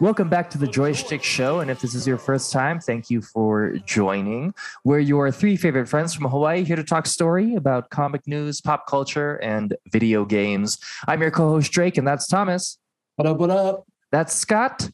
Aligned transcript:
Welcome 0.00 0.30
back 0.30 0.48
to 0.52 0.56
the 0.56 0.66
Joy 0.66 0.94
Schtick 0.94 1.22
Show. 1.22 1.60
And 1.60 1.70
if 1.70 1.82
this 1.82 1.94
is 1.94 2.06
your 2.06 2.16
first 2.16 2.50
time, 2.50 2.80
thank 2.80 3.10
you 3.10 3.20
for 3.20 3.76
joining. 3.84 4.54
We're 4.82 5.00
your 5.00 5.30
three 5.30 5.56
favorite 5.56 5.90
friends 5.90 6.14
from 6.14 6.24
Hawaii 6.24 6.64
here 6.64 6.76
to 6.76 6.82
talk 6.82 7.04
story 7.04 7.54
about 7.54 7.90
comic 7.90 8.26
news, 8.26 8.62
pop 8.62 8.86
culture, 8.86 9.34
and 9.42 9.76
video 9.92 10.24
games. 10.24 10.78
I'm 11.06 11.20
your 11.20 11.30
co 11.30 11.50
host, 11.50 11.70
Drake, 11.70 11.98
and 11.98 12.08
that's 12.08 12.26
Thomas. 12.26 12.78
What 13.16 13.28
up, 13.28 13.36
what 13.36 13.50
up? 13.50 13.84
That's 14.10 14.32
Scott. 14.32 14.88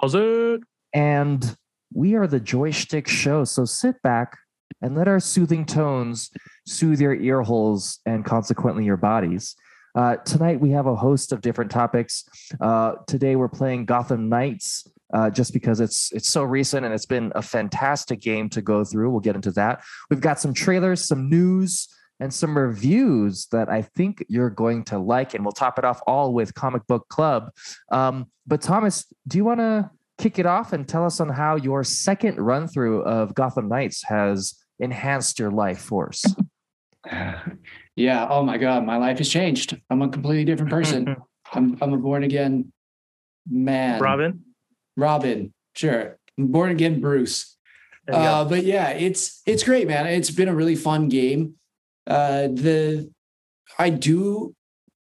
How's 0.00 0.14
it? 0.14 0.62
And 0.94 1.54
we 1.92 2.14
are 2.14 2.26
the 2.26 2.40
Joy 2.40 2.70
Schtick 2.70 3.08
Show. 3.08 3.44
So 3.44 3.66
sit 3.66 4.00
back 4.00 4.38
and 4.80 4.96
let 4.96 5.06
our 5.06 5.20
soothing 5.20 5.66
tones 5.66 6.30
soothe 6.66 6.98
your 6.98 7.14
ear 7.14 7.42
holes 7.42 8.00
and 8.06 8.24
consequently 8.24 8.86
your 8.86 8.96
bodies. 8.96 9.54
Uh, 9.96 10.16
tonight 10.16 10.60
we 10.60 10.70
have 10.70 10.86
a 10.86 10.94
host 10.94 11.32
of 11.32 11.40
different 11.40 11.70
topics. 11.70 12.24
Uh, 12.60 12.96
today 13.06 13.34
we're 13.34 13.48
playing 13.48 13.86
Gotham 13.86 14.28
Knights. 14.28 14.86
Uh, 15.14 15.30
just 15.30 15.52
because 15.52 15.78
it's 15.78 16.10
it's 16.12 16.28
so 16.28 16.42
recent 16.42 16.84
and 16.84 16.92
it's 16.92 17.06
been 17.06 17.30
a 17.36 17.40
fantastic 17.40 18.20
game 18.20 18.48
to 18.48 18.60
go 18.60 18.82
through. 18.82 19.08
We'll 19.08 19.20
get 19.20 19.36
into 19.36 19.52
that. 19.52 19.84
We've 20.10 20.20
got 20.20 20.40
some 20.40 20.52
trailers, 20.52 21.06
some 21.06 21.30
news, 21.30 21.86
and 22.18 22.34
some 22.34 22.58
reviews 22.58 23.46
that 23.52 23.68
I 23.68 23.82
think 23.82 24.24
you're 24.28 24.50
going 24.50 24.82
to 24.86 24.98
like, 24.98 25.34
and 25.34 25.44
we'll 25.44 25.52
top 25.52 25.78
it 25.78 25.84
off 25.84 26.00
all 26.08 26.34
with 26.34 26.54
Comic 26.54 26.84
Book 26.88 27.08
Club. 27.08 27.52
Um, 27.92 28.26
but 28.48 28.60
Thomas, 28.60 29.06
do 29.28 29.38
you 29.38 29.44
want 29.44 29.60
to 29.60 29.90
kick 30.18 30.40
it 30.40 30.46
off 30.46 30.72
and 30.72 30.88
tell 30.88 31.06
us 31.06 31.20
on 31.20 31.28
how 31.28 31.54
your 31.54 31.84
second 31.84 32.40
run 32.40 32.66
through 32.66 33.02
of 33.02 33.32
Gotham 33.32 33.68
Knights 33.68 34.02
has 34.08 34.54
enhanced 34.80 35.38
your 35.38 35.52
life 35.52 35.78
force? 35.78 36.24
Yeah. 37.96 38.26
Oh 38.28 38.42
my 38.42 38.58
God, 38.58 38.84
my 38.84 38.98
life 38.98 39.18
has 39.18 39.28
changed. 39.28 39.80
I'm 39.90 40.02
a 40.02 40.08
completely 40.08 40.44
different 40.44 40.70
person. 40.70 41.16
I'm 41.52 41.78
I'm 41.80 41.92
a 41.92 41.96
born 41.96 42.22
again 42.24 42.72
man. 43.48 44.00
Robin. 44.00 44.42
Robin. 44.96 45.52
Sure. 45.74 46.18
I'm 46.38 46.48
born 46.48 46.70
again 46.70 47.00
Bruce. 47.00 47.56
Uh, 48.10 48.44
but 48.44 48.64
yeah, 48.64 48.90
it's 48.90 49.42
it's 49.46 49.64
great, 49.64 49.88
man. 49.88 50.06
It's 50.06 50.30
been 50.30 50.48
a 50.48 50.54
really 50.54 50.76
fun 50.76 51.08
game. 51.08 51.54
Uh, 52.06 52.42
the 52.42 53.10
I 53.78 53.90
do 53.90 54.54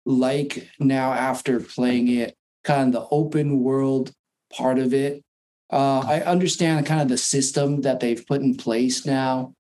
like 0.06 0.70
now 0.80 1.14
after 1.14 1.60
playing 1.60 2.08
it, 2.08 2.36
kind 2.64 2.88
of 2.88 3.02
the 3.02 3.08
open 3.12 3.60
world 3.62 4.12
part 4.52 4.80
of 4.80 4.94
it. 4.94 5.24
Uh, 5.72 6.00
I 6.00 6.22
understand 6.22 6.86
kind 6.86 7.02
of 7.02 7.10
the 7.10 7.18
system 7.18 7.82
that 7.82 8.00
they've 8.00 8.26
put 8.26 8.42
in 8.42 8.56
place 8.56 9.06
now, 9.06 9.54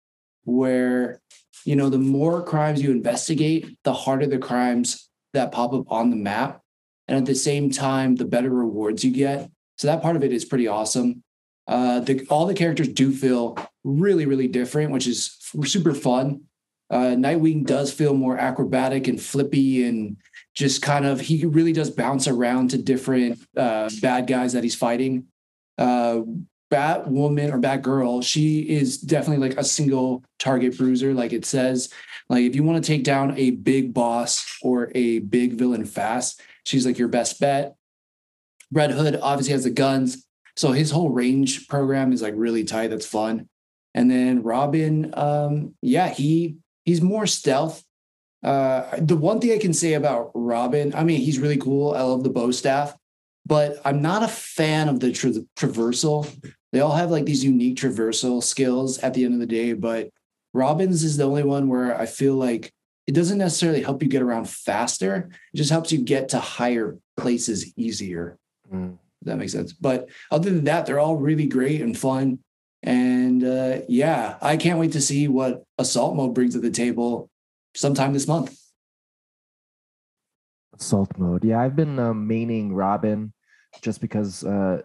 where 0.44 1.22
you 1.66 1.76
know, 1.76 1.90
the 1.90 1.98
more 1.98 2.42
crimes 2.44 2.82
you 2.82 2.92
investigate, 2.92 3.78
the 3.84 3.94
harder 3.94 4.28
the 4.28 4.38
crimes 4.38 5.10
that 5.34 5.52
pop 5.52 5.74
up 5.74 5.92
on 5.92 6.12
the 6.12 6.16
map. 6.16 6.62
And 7.08 7.18
at 7.18 7.26
the 7.26 7.36
same 7.36 7.70
time, 7.70 8.16
the 8.16 8.26
better 8.26 8.50
rewards 8.50 9.04
you 9.04 9.12
get. 9.12 9.50
So 9.78 9.88
that 9.88 10.02
part 10.02 10.16
of 10.16 10.24
it 10.24 10.32
is 10.32 10.46
pretty 10.46 10.68
awesome. 10.68 11.24
Uh, 11.68 12.00
the, 12.00 12.26
all 12.30 12.46
the 12.46 12.54
characters 12.54 12.88
do 12.88 13.12
feel 13.12 13.58
really, 13.84 14.26
really 14.26 14.48
different, 14.48 14.92
which 14.92 15.08
is 15.08 15.38
super 15.66 15.94
fun. 15.94 16.42
Uh, 16.90 17.16
Nightwing 17.18 17.66
does 17.66 17.92
feel 17.92 18.14
more 18.14 18.38
acrobatic 18.38 19.08
and 19.08 19.20
flippy 19.20 19.86
and 19.86 20.18
just 20.54 20.84
kind 20.84 21.06
of, 21.06 21.20
he 21.20 21.46
really 21.46 21.74
does 21.74 21.90
bounce 21.90 22.28
around 22.28 22.70
to 22.70 22.78
different 22.78 23.40
uh, 23.58 23.90
bad 24.02 24.28
guys 24.28 24.54
that 24.54 24.64
he's 24.64 24.76
fighting. 24.76 25.26
Uh, 26.72 26.76
Batwoman 26.76 27.54
or 27.54 27.60
Batgirl, 27.60 28.24
she 28.24 28.62
is 28.62 28.98
definitely 28.98 29.48
like 29.48 29.58
a 29.58 29.64
single 29.64 30.24
target 30.40 30.78
bruiser, 30.78 31.14
like 31.14 31.34
it 31.34 31.46
says. 31.46 31.92
Like 32.30 32.44
if 32.44 32.56
you 32.56 32.64
want 32.64 32.84
to 32.84 32.88
take 32.88 33.04
down 33.04 33.38
a 33.38 33.52
big 33.52 33.94
boss 33.94 34.58
or 34.62 34.92
a 34.96 35.20
big 35.20 35.54
villain 35.54 35.86
fast, 35.86 36.42
she's 36.66 36.86
like 36.86 36.98
your 36.98 37.08
best 37.08 37.40
bet. 37.40 37.76
Red 38.72 38.92
Hood 38.92 39.20
obviously 39.22 39.54
has 39.54 39.64
the 39.64 39.70
guns, 39.70 40.26
so 40.56 40.72
his 40.72 40.92
whole 40.92 41.10
range 41.10 41.68
program 41.68 42.12
is 42.12 42.22
like 42.22 42.34
really 42.36 42.64
tight. 42.64 42.88
That's 42.90 43.06
fun. 43.06 43.48
And 43.94 44.10
then 44.10 44.44
Robin, 44.44 45.14
um, 45.14 45.76
yeah, 45.82 46.10
he 46.10 46.58
he's 46.84 47.02
more 47.02 47.28
stealth. 47.28 47.84
Uh, 48.44 48.98
the 49.00 49.16
one 49.16 49.40
thing 49.40 49.52
I 49.54 49.58
can 49.58 49.74
say 49.74 49.94
about 49.94 50.32
Robin, 50.36 50.94
I 50.94 51.04
mean, 51.04 51.22
he's 51.22 51.40
really 51.40 51.58
cool. 51.58 51.94
I 51.94 52.02
love 52.02 52.24
the 52.24 52.30
bow 52.30 52.52
staff 52.52 52.96
but 53.46 53.80
I'm 53.86 54.02
not 54.02 54.24
a 54.24 54.28
fan 54.28 54.90
of 54.90 55.00
the 55.00 55.12
tra- 55.12 55.32
traversal. 55.56 56.28
They 56.72 56.80
all 56.80 56.94
have 56.94 57.12
like 57.12 57.26
these 57.26 57.44
unique 57.44 57.78
traversal 57.78 58.44
skills 58.44 58.98
at 59.00 59.14
the 59.14 59.24
end 59.24 59.34
of 59.34 59.40
the 59.40 59.46
day, 59.46 59.74
but 59.74 60.10
Robbins 60.54 61.04
is 61.04 61.18
the 61.18 61.26
only 61.26 61.44
one 61.44 61.68
where 61.68 62.00
I 62.00 62.06
feel 62.06 62.36
like 62.36 62.72
it 63.08 63.14
doesn't 63.14 63.38
necessarily 63.38 63.84
help 63.84 64.02
you 64.02 64.10
get 64.10 64.22
around 64.22 64.50
faster. 64.50 65.30
It 65.54 65.58
just 65.58 65.70
helps 65.70 65.92
you 65.92 66.00
get 66.00 66.30
to 66.30 66.40
higher 66.40 66.98
places 67.18 67.72
easier. 67.78 68.38
Mm. 68.74 68.98
That 69.24 69.38
makes 69.38 69.52
sense. 69.52 69.74
But 69.74 70.10
other 70.32 70.50
than 70.50 70.64
that, 70.66 70.86
they're 70.86 71.00
all 71.00 71.18
really 71.18 71.46
great 71.46 71.82
and 71.82 71.98
fun. 71.98 72.40
And 72.84 73.44
uh, 73.44 73.82
yeah, 73.88 74.38
I 74.42 74.58
can't 74.58 74.80
wait 74.80 74.92
to 74.94 75.02
see 75.02 75.28
what 75.28 75.64
Assault 75.78 76.16
Mode 76.16 76.34
brings 76.34 76.54
to 76.54 76.60
the 76.60 76.72
table 76.72 77.30
sometime 77.76 78.14
this 78.14 78.28
month. 78.28 78.58
Assault 80.80 81.12
Mode. 81.18 81.44
Yeah, 81.44 81.62
I've 81.62 81.76
been 81.76 81.98
uh, 81.98 82.14
maining 82.14 82.70
Robin 82.72 83.34
just 83.82 84.02
because 84.02 84.44
uh, 84.44 84.82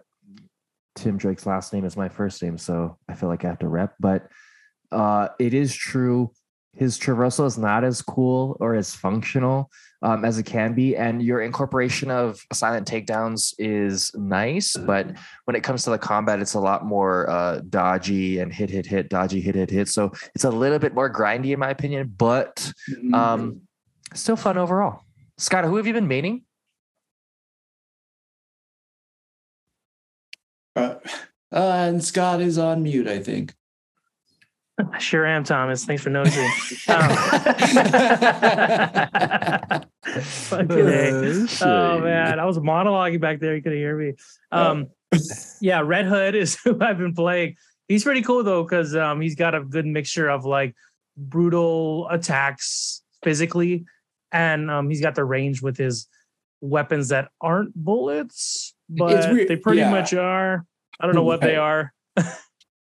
Tim 0.95 1.17
Drake's 1.17 1.45
last 1.45 1.73
name 1.73 1.85
is 1.85 1.97
my 1.97 2.09
first 2.09 2.41
name, 2.43 2.57
so 2.57 2.97
I 3.07 3.13
feel 3.13 3.29
like 3.29 3.45
I 3.45 3.49
have 3.49 3.59
to 3.59 3.67
rep. 3.67 3.95
But 3.99 4.27
uh, 4.91 5.29
it 5.39 5.53
is 5.53 5.73
true. 5.73 6.31
His 6.73 6.97
traversal 6.97 7.45
is 7.45 7.57
not 7.57 7.83
as 7.83 8.01
cool 8.01 8.55
or 8.61 8.75
as 8.75 8.95
functional 8.95 9.69
um, 10.01 10.23
as 10.23 10.37
it 10.37 10.45
can 10.45 10.73
be, 10.73 10.95
and 10.95 11.21
your 11.21 11.41
incorporation 11.41 12.09
of 12.09 12.39
silent 12.53 12.87
takedowns 12.87 13.53
is 13.59 14.11
nice. 14.15 14.75
But 14.75 15.17
when 15.45 15.55
it 15.55 15.63
comes 15.63 15.83
to 15.83 15.89
the 15.89 15.97
combat, 15.97 16.39
it's 16.39 16.53
a 16.53 16.59
lot 16.59 16.85
more 16.85 17.29
uh, 17.29 17.61
dodgy 17.69 18.39
and 18.39 18.53
hit, 18.53 18.69
hit, 18.69 18.85
hit, 18.85 19.09
dodgy, 19.09 19.41
hit, 19.41 19.55
hit, 19.55 19.69
hit. 19.69 19.89
So 19.89 20.11
it's 20.33 20.45
a 20.45 20.49
little 20.49 20.79
bit 20.79 20.93
more 20.93 21.11
grindy, 21.11 21.51
in 21.51 21.59
my 21.59 21.69
opinion, 21.69 22.13
but 22.17 22.71
um, 23.13 23.61
still 24.13 24.37
fun 24.37 24.57
overall. 24.57 25.03
Scott, 25.37 25.65
who 25.65 25.75
have 25.75 25.87
you 25.87 25.93
been 25.93 26.07
maining? 26.07 26.43
Uh, 30.75 30.95
uh, 31.51 31.87
and 31.87 32.03
Scott 32.03 32.41
is 32.41 32.57
on 32.57 32.83
mute, 32.83 33.07
I 33.07 33.19
think. 33.19 33.53
I 34.91 34.99
sure 34.99 35.25
am, 35.25 35.43
Thomas. 35.43 35.85
Thanks 35.85 36.01
for 36.01 36.09
noticing. 36.09 36.49
um, 36.87 37.01
oh, 40.51 41.47
oh 41.61 41.99
man, 41.99 42.39
I 42.39 42.45
was 42.45 42.57
monologuing 42.57 43.21
back 43.21 43.39
there. 43.39 43.55
You 43.55 43.61
couldn't 43.61 43.77
hear 43.77 43.97
me. 43.97 44.13
Um, 44.51 44.87
yeah, 45.61 45.81
Red 45.81 46.05
Hood 46.05 46.35
is 46.35 46.57
who 46.63 46.77
I've 46.81 46.97
been 46.97 47.13
playing. 47.13 47.57
He's 47.87 48.03
pretty 48.03 48.21
cool 48.21 48.43
though, 48.43 48.63
because 48.63 48.95
um, 48.95 49.21
he's 49.21 49.35
got 49.35 49.53
a 49.53 49.61
good 49.61 49.85
mixture 49.85 50.29
of 50.29 50.45
like 50.45 50.75
brutal 51.17 52.07
attacks 52.09 53.03
physically, 53.23 53.85
and 54.31 54.71
um, 54.71 54.89
he's 54.89 55.01
got 55.01 55.15
the 55.15 55.25
range 55.25 55.61
with 55.61 55.77
his 55.77 56.07
weapons 56.61 57.09
that 57.09 57.29
aren't 57.41 57.75
bullets 57.75 58.73
but 58.91 59.33
they 59.47 59.55
pretty 59.55 59.79
yeah. 59.79 59.91
much 59.91 60.13
are. 60.13 60.65
I 60.99 61.05
don't 61.05 61.15
know 61.15 61.23
what 61.23 61.41
they 61.41 61.55
are. 61.55 61.93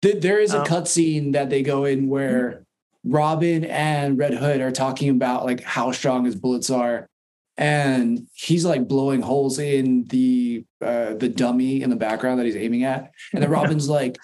there 0.03 0.39
is 0.39 0.53
a 0.53 0.61
um, 0.61 0.67
cutscene 0.67 1.33
that 1.33 1.49
they 1.49 1.63
go 1.63 1.85
in 1.85 2.09
where 2.09 2.65
Robin 3.05 3.65
and 3.65 4.19
Red 4.19 4.35
Hood 4.35 4.61
are 4.61 4.73
talking 4.73 5.09
about 5.09 5.45
like 5.45 5.62
how 5.62 5.93
strong 5.93 6.25
his 6.25 6.37
bullets 6.37 6.71
are, 6.71 7.09
and 7.56 8.26
he's 8.35 8.65
like 8.65 8.88
blowing 8.88 9.23
holes 9.23 9.59
in 9.59 10.05
the 10.05 10.65
uh, 10.81 11.15
the 11.15 11.29
dummy 11.29 11.82
in 11.82 11.91
the 11.91 11.97
background 11.97 12.38
that 12.38 12.47
he's 12.47 12.56
aiming 12.56 12.85
at, 12.85 13.12
and 13.32 13.43
then 13.43 13.50
Robin's 13.61 13.88
like, 13.88 14.19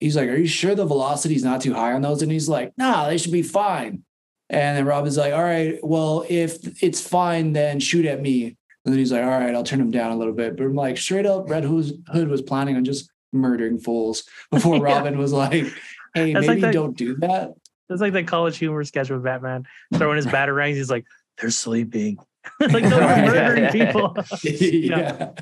he's 0.00 0.16
like, 0.16 0.28
"Are 0.28 0.36
you 0.36 0.46
sure 0.46 0.74
the 0.74 0.86
velocity 0.86 1.34
is 1.34 1.44
not 1.44 1.60
too 1.60 1.74
high 1.74 1.92
on 1.92 2.02
those?" 2.02 2.22
And 2.22 2.32
he's 2.32 2.48
like, 2.48 2.72
"Nah, 2.76 3.08
they 3.08 3.18
should 3.18 3.32
be 3.32 3.42
fine." 3.42 4.04
And 4.50 4.78
then 4.78 4.86
Robin's 4.86 5.16
like, 5.16 5.32
"All 5.32 5.42
right, 5.42 5.78
well, 5.82 6.24
if 6.28 6.82
it's 6.82 7.06
fine, 7.06 7.52
then 7.52 7.80
shoot 7.80 8.06
at 8.06 8.22
me." 8.22 8.56
And 8.88 8.94
then 8.94 9.00
he's 9.00 9.12
like, 9.12 9.22
all 9.22 9.28
right, 9.28 9.54
I'll 9.54 9.62
turn 9.62 9.82
him 9.82 9.90
down 9.90 10.12
a 10.12 10.16
little 10.16 10.32
bit. 10.32 10.56
But 10.56 10.64
I'm 10.64 10.74
like, 10.74 10.96
straight 10.96 11.26
up, 11.26 11.50
Red 11.50 11.62
Hood 11.62 12.28
was 12.30 12.40
planning 12.40 12.74
on 12.76 12.86
just 12.86 13.10
murdering 13.34 13.78
fools 13.78 14.24
before 14.50 14.76
yeah. 14.76 14.94
Robin 14.94 15.18
was 15.18 15.30
like, 15.30 15.66
hey, 16.14 16.32
That's 16.32 16.46
maybe 16.46 16.62
like 16.62 16.72
don't 16.72 16.96
do 16.96 17.14
that. 17.16 17.52
It's 17.90 18.00
like 18.00 18.14
the 18.14 18.24
college 18.24 18.56
humor 18.56 18.82
sketch 18.84 19.10
with 19.10 19.22
Batman 19.22 19.66
throwing 19.92 20.16
his 20.16 20.24
batarangs. 20.34 20.76
He's 20.76 20.88
like, 20.88 21.04
they're 21.38 21.50
sleeping. 21.50 22.16
like 22.60 22.84
those 22.84 22.94
are 22.94 23.26
murdering 23.26 23.70
people. 23.72 24.16
yeah. 24.42 25.32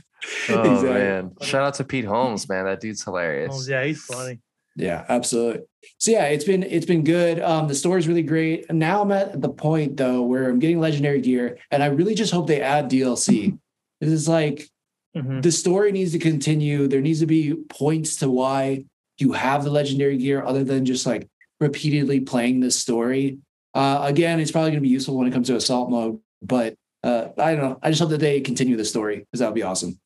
Oh 0.49 0.75
exactly. 0.75 0.89
man. 0.89 1.33
Shout 1.43 1.63
out 1.63 1.75
to 1.75 1.85
Pete 1.85 2.05
Holmes, 2.05 2.49
man. 2.49 2.65
That 2.65 2.81
dude's 2.81 3.05
hilarious. 3.05 3.53
Holmes, 3.53 3.69
yeah, 3.69 3.85
he's 3.85 4.03
funny. 4.05 4.41
Yeah, 4.77 5.07
absolutely. 5.09 5.63
So 5.99 6.11
yeah, 6.11 6.25
it's 6.27 6.45
been 6.45 6.63
it's 6.63 6.87
been 6.87 7.03
good. 7.03 7.41
Um, 7.41 7.67
the 7.67 7.75
story's 7.75 8.07
really 8.07 8.23
great. 8.23 8.71
Now 8.71 9.03
I'm 9.03 9.11
at 9.11 9.41
the 9.41 9.49
point 9.49 9.97
though 9.97 10.23
where 10.23 10.51
I'm 10.51 10.59
getting 10.59 10.79
legendary 10.81 11.21
gear, 11.23 11.59
and 11.71 11.83
I 11.83 11.87
really 11.87 12.15
just 12.15 12.33
hope 12.33 12.47
they 12.47 12.61
add 12.61 12.91
DLC. 12.91 13.59
This 14.01 14.11
is 14.11 14.29
like 14.29 14.69
mm-hmm. 15.17 15.41
the 15.41 15.51
story 15.51 15.93
needs 15.93 16.13
to 16.13 16.19
continue. 16.19 16.89
There 16.89 17.01
needs 17.01 17.21
to 17.21 17.27
be 17.27 17.55
points 17.71 18.17
to 18.17 18.29
why 18.29 18.85
you 19.19 19.33
have 19.33 19.65
the 19.65 19.71
legendary 19.71 20.19
gear, 20.19 20.45
other 20.45 20.63
than 20.63 20.85
just 20.85 21.07
like 21.07 21.27
repeatedly 21.59 22.21
playing 22.21 22.61
this 22.61 22.79
story. 22.79 23.39
Uh, 23.73 24.01
again, 24.05 24.41
it's 24.41 24.51
probably 24.51 24.71
going 24.71 24.83
to 24.83 24.87
be 24.87 24.89
useful 24.89 25.17
when 25.17 25.27
it 25.27 25.33
comes 25.33 25.47
to 25.47 25.57
assault 25.57 25.91
mode, 25.91 26.21
but 26.43 26.75
uh, 27.03 27.29
I 27.39 27.55
don't 27.55 27.63
know. 27.63 27.79
I 27.83 27.91
just 27.91 28.01
hope 28.01 28.11
that 28.11 28.21
they 28.21 28.41
continue 28.41 28.77
the 28.77 28.85
story 28.85 29.21
because 29.21 29.41
that 29.41 29.47
would 29.47 29.55
be 29.55 29.63
awesome. 29.63 29.99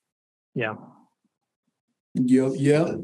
Yeah. 0.55 0.75
Yep. 2.15 2.53
Yep. 2.57 3.01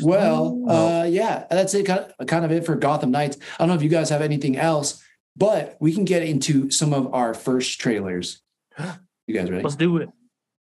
Well, 0.00 0.64
uh, 0.68 1.04
yeah, 1.04 1.44
that's 1.50 1.74
it. 1.74 1.86
Kind 1.86 2.12
of, 2.18 2.26
kind 2.26 2.44
of 2.44 2.52
it 2.52 2.64
for 2.64 2.74
Gotham 2.76 3.10
Knights. 3.10 3.38
I 3.54 3.58
don't 3.58 3.68
know 3.68 3.74
if 3.74 3.82
you 3.82 3.88
guys 3.88 4.10
have 4.10 4.22
anything 4.22 4.56
else, 4.56 5.02
but 5.36 5.76
we 5.80 5.94
can 5.94 6.04
get 6.04 6.22
into 6.22 6.70
some 6.70 6.92
of 6.92 7.12
our 7.14 7.34
first 7.34 7.80
trailers. 7.80 8.40
You 9.28 9.36
guys 9.36 9.48
ready? 9.48 9.62
Let's 9.62 9.76
do 9.76 9.98
it. 9.98 10.08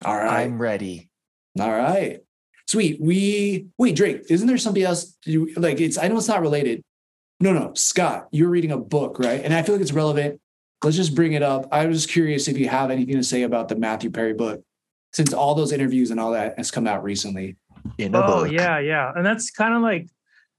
All 0.03 0.17
right. 0.17 0.41
I'm 0.41 0.61
ready. 0.61 1.09
All 1.57 1.71
right. 1.71 2.19
Sweet. 2.67 2.99
We 3.01 3.67
wait, 3.77 3.95
Drake. 3.95 4.23
Isn't 4.29 4.47
there 4.47 4.57
something 4.57 4.83
else? 4.83 5.17
You 5.25 5.53
like? 5.55 5.79
It's. 5.79 5.97
I 5.97 6.09
know 6.09 6.17
it's 6.17 6.27
not 6.27 6.41
related. 6.41 6.83
No, 7.39 7.53
no, 7.53 7.73
Scott. 7.73 8.27
You're 8.31 8.49
reading 8.49 8.71
a 8.71 8.77
book, 8.77 9.17
right? 9.17 9.41
And 9.43 9.53
I 9.53 9.63
feel 9.63 9.75
like 9.75 9.81
it's 9.81 9.93
relevant. 9.93 10.41
Let's 10.83 10.97
just 10.97 11.15
bring 11.15 11.33
it 11.33 11.41
up. 11.41 11.67
I 11.71 11.85
was 11.85 12.03
just 12.03 12.09
curious 12.09 12.49
if 12.49 12.57
you 12.57 12.67
have 12.67 12.91
anything 12.91 13.15
to 13.15 13.23
say 13.23 13.43
about 13.43 13.69
the 13.69 13.75
Matthew 13.75 14.11
Perry 14.11 14.33
book, 14.33 14.61
since 15.13 15.33
all 15.33 15.55
those 15.55 15.71
interviews 15.71 16.11
and 16.11 16.19
all 16.19 16.31
that 16.31 16.57
has 16.57 16.69
come 16.69 16.85
out 16.85 17.01
recently. 17.01 17.55
In 17.97 18.15
a 18.15 18.21
Oh 18.23 18.43
book. 18.43 18.51
yeah, 18.51 18.79
yeah, 18.79 19.11
and 19.15 19.25
that's 19.25 19.51
kind 19.51 19.73
of 19.73 19.81
like 19.81 20.07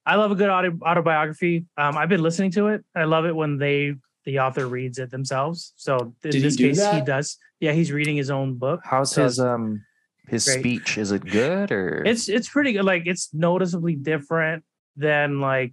I 0.06 0.16
love 0.16 0.30
a 0.30 0.34
good 0.34 0.48
auto, 0.48 0.78
autobiography. 0.82 1.66
Um, 1.76 1.96
I've 1.96 2.08
been 2.08 2.22
listening 2.22 2.50
to 2.52 2.68
it. 2.68 2.84
I 2.94 3.04
love 3.04 3.26
it 3.26 3.34
when 3.34 3.58
they 3.58 3.94
the 4.24 4.40
author 4.40 4.66
reads 4.66 4.98
it 4.98 5.10
themselves. 5.10 5.72
So 5.76 6.14
in 6.24 6.30
Did 6.30 6.42
this 6.42 6.56
do 6.56 6.68
case, 6.68 6.90
he 6.90 7.00
does. 7.00 7.38
Yeah, 7.60 7.72
he's 7.72 7.92
reading 7.92 8.16
his 8.16 8.30
own 8.30 8.54
book. 8.56 8.80
How's 8.84 9.14
So 9.14 9.24
his 9.24 9.38
um 9.38 9.84
his 10.28 10.44
great. 10.44 10.60
speech? 10.60 10.98
Is 10.98 11.12
it 11.12 11.28
good 11.28 11.72
or 11.72 12.04
It's 12.04 12.28
it's 12.28 12.48
pretty 12.48 12.72
good. 12.72 12.84
Like 12.84 13.04
it's 13.06 13.32
noticeably 13.32 13.96
different 13.96 14.64
than 14.96 15.40
like 15.40 15.72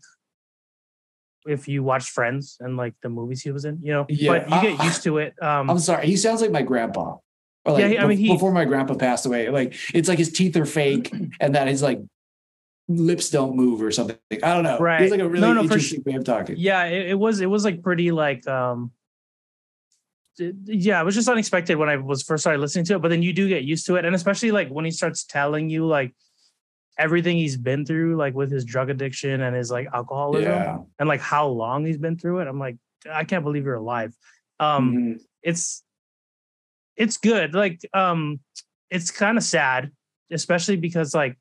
if 1.46 1.68
you 1.68 1.84
watch 1.84 2.10
Friends 2.10 2.58
and 2.60 2.76
like 2.78 2.94
the 3.02 3.10
movies 3.10 3.42
he 3.42 3.52
was 3.52 3.66
in. 3.66 3.80
You 3.82 3.94
know, 3.94 4.06
Yeah, 4.10 4.46
but 4.46 4.50
you 4.50 4.62
get 4.62 4.84
used 4.84 5.04
to 5.04 5.18
it. 5.20 5.42
Um, 5.42 5.70
I'm 5.70 5.80
sorry. 5.80 6.08
He 6.08 6.18
sounds 6.18 6.42
like 6.42 6.52
my 6.52 6.62
grandpa. 6.62 7.18
Or 7.68 7.74
like 7.74 7.94
Yeah, 7.94 8.04
I 8.04 8.08
mean, 8.08 8.18
he- 8.18 8.32
before 8.32 8.52
my 8.52 8.66
grandpa 8.66 8.96
passed 8.96 9.26
away, 9.26 9.50
like 9.50 9.76
it's 9.94 10.08
like 10.10 10.18
his 10.18 10.32
teeth 10.32 10.56
are 10.58 10.66
fake 10.66 11.14
and 11.40 11.54
that 11.56 11.68
his 11.68 11.82
like 11.84 12.02
lips 12.88 13.30
don't 13.30 13.56
move 13.56 13.82
or 13.82 13.92
something. 13.92 14.18
I 14.32 14.54
don't 14.54 14.64
know. 14.64 14.80
Right. 14.80 15.02
He's 15.02 15.12
like 15.12 15.20
a 15.20 15.28
really 15.28 15.42
No, 15.42 15.54
no, 15.54 15.62
interesting 15.64 16.02
way 16.06 16.14
of 16.16 16.24
talking. 16.24 16.56
yeah 16.58 16.86
it, 16.86 17.08
it 17.12 17.20
was 17.20 17.42
it 17.42 17.48
was 17.48 17.66
like 17.66 17.84
pretty 17.84 18.12
like 18.12 18.48
um 18.48 18.92
it- 20.40 20.56
yeah 20.66 21.02
it 21.02 21.04
was 21.04 21.16
just 21.16 21.28
unexpected 21.28 21.76
when 21.78 21.90
i 21.90 21.96
was 21.98 22.22
first 22.24 22.44
started 22.44 22.60
listening 22.60 22.86
to 22.86 22.96
it 22.96 23.02
but 23.02 23.10
then 23.10 23.24
you 23.24 23.34
do 23.34 23.50
get 23.50 23.64
used 23.64 23.86
to 23.88 23.96
it 23.96 24.06
and 24.06 24.16
especially 24.16 24.52
like 24.52 24.70
when 24.70 24.86
he 24.86 24.92
starts 24.92 25.24
telling 25.24 25.68
you 25.70 25.86
like 25.88 26.14
everything 27.00 27.38
he's 27.38 27.58
been 27.58 27.86
through 27.86 28.16
like 28.16 28.36
with 28.36 28.52
his 28.52 28.64
drug 28.64 28.90
addiction 28.92 29.42
and 29.42 29.56
his 29.56 29.72
like 29.72 29.88
alcoholism 29.94 30.52
Yeah. 30.52 30.78
and 31.00 31.10
like 31.10 31.22
how 31.22 31.48
long 31.48 31.86
he's 31.86 31.98
been 31.98 32.18
through 32.18 32.40
it 32.42 32.48
i'm 32.48 32.60
like 32.60 32.78
i 33.12 33.24
can't 33.24 33.44
believe 33.44 33.66
you're 33.66 33.76
alive 33.76 34.16
um 34.60 34.94
Mhm. 34.94 35.20
it's 35.42 35.84
it's 36.98 37.18
good 37.18 37.54
like 37.54 37.80
um 37.94 38.40
it's 38.90 39.12
kind 39.12 39.38
of 39.38 39.44
sad 39.44 39.92
especially 40.32 40.76
because 40.76 41.14
like 41.14 41.38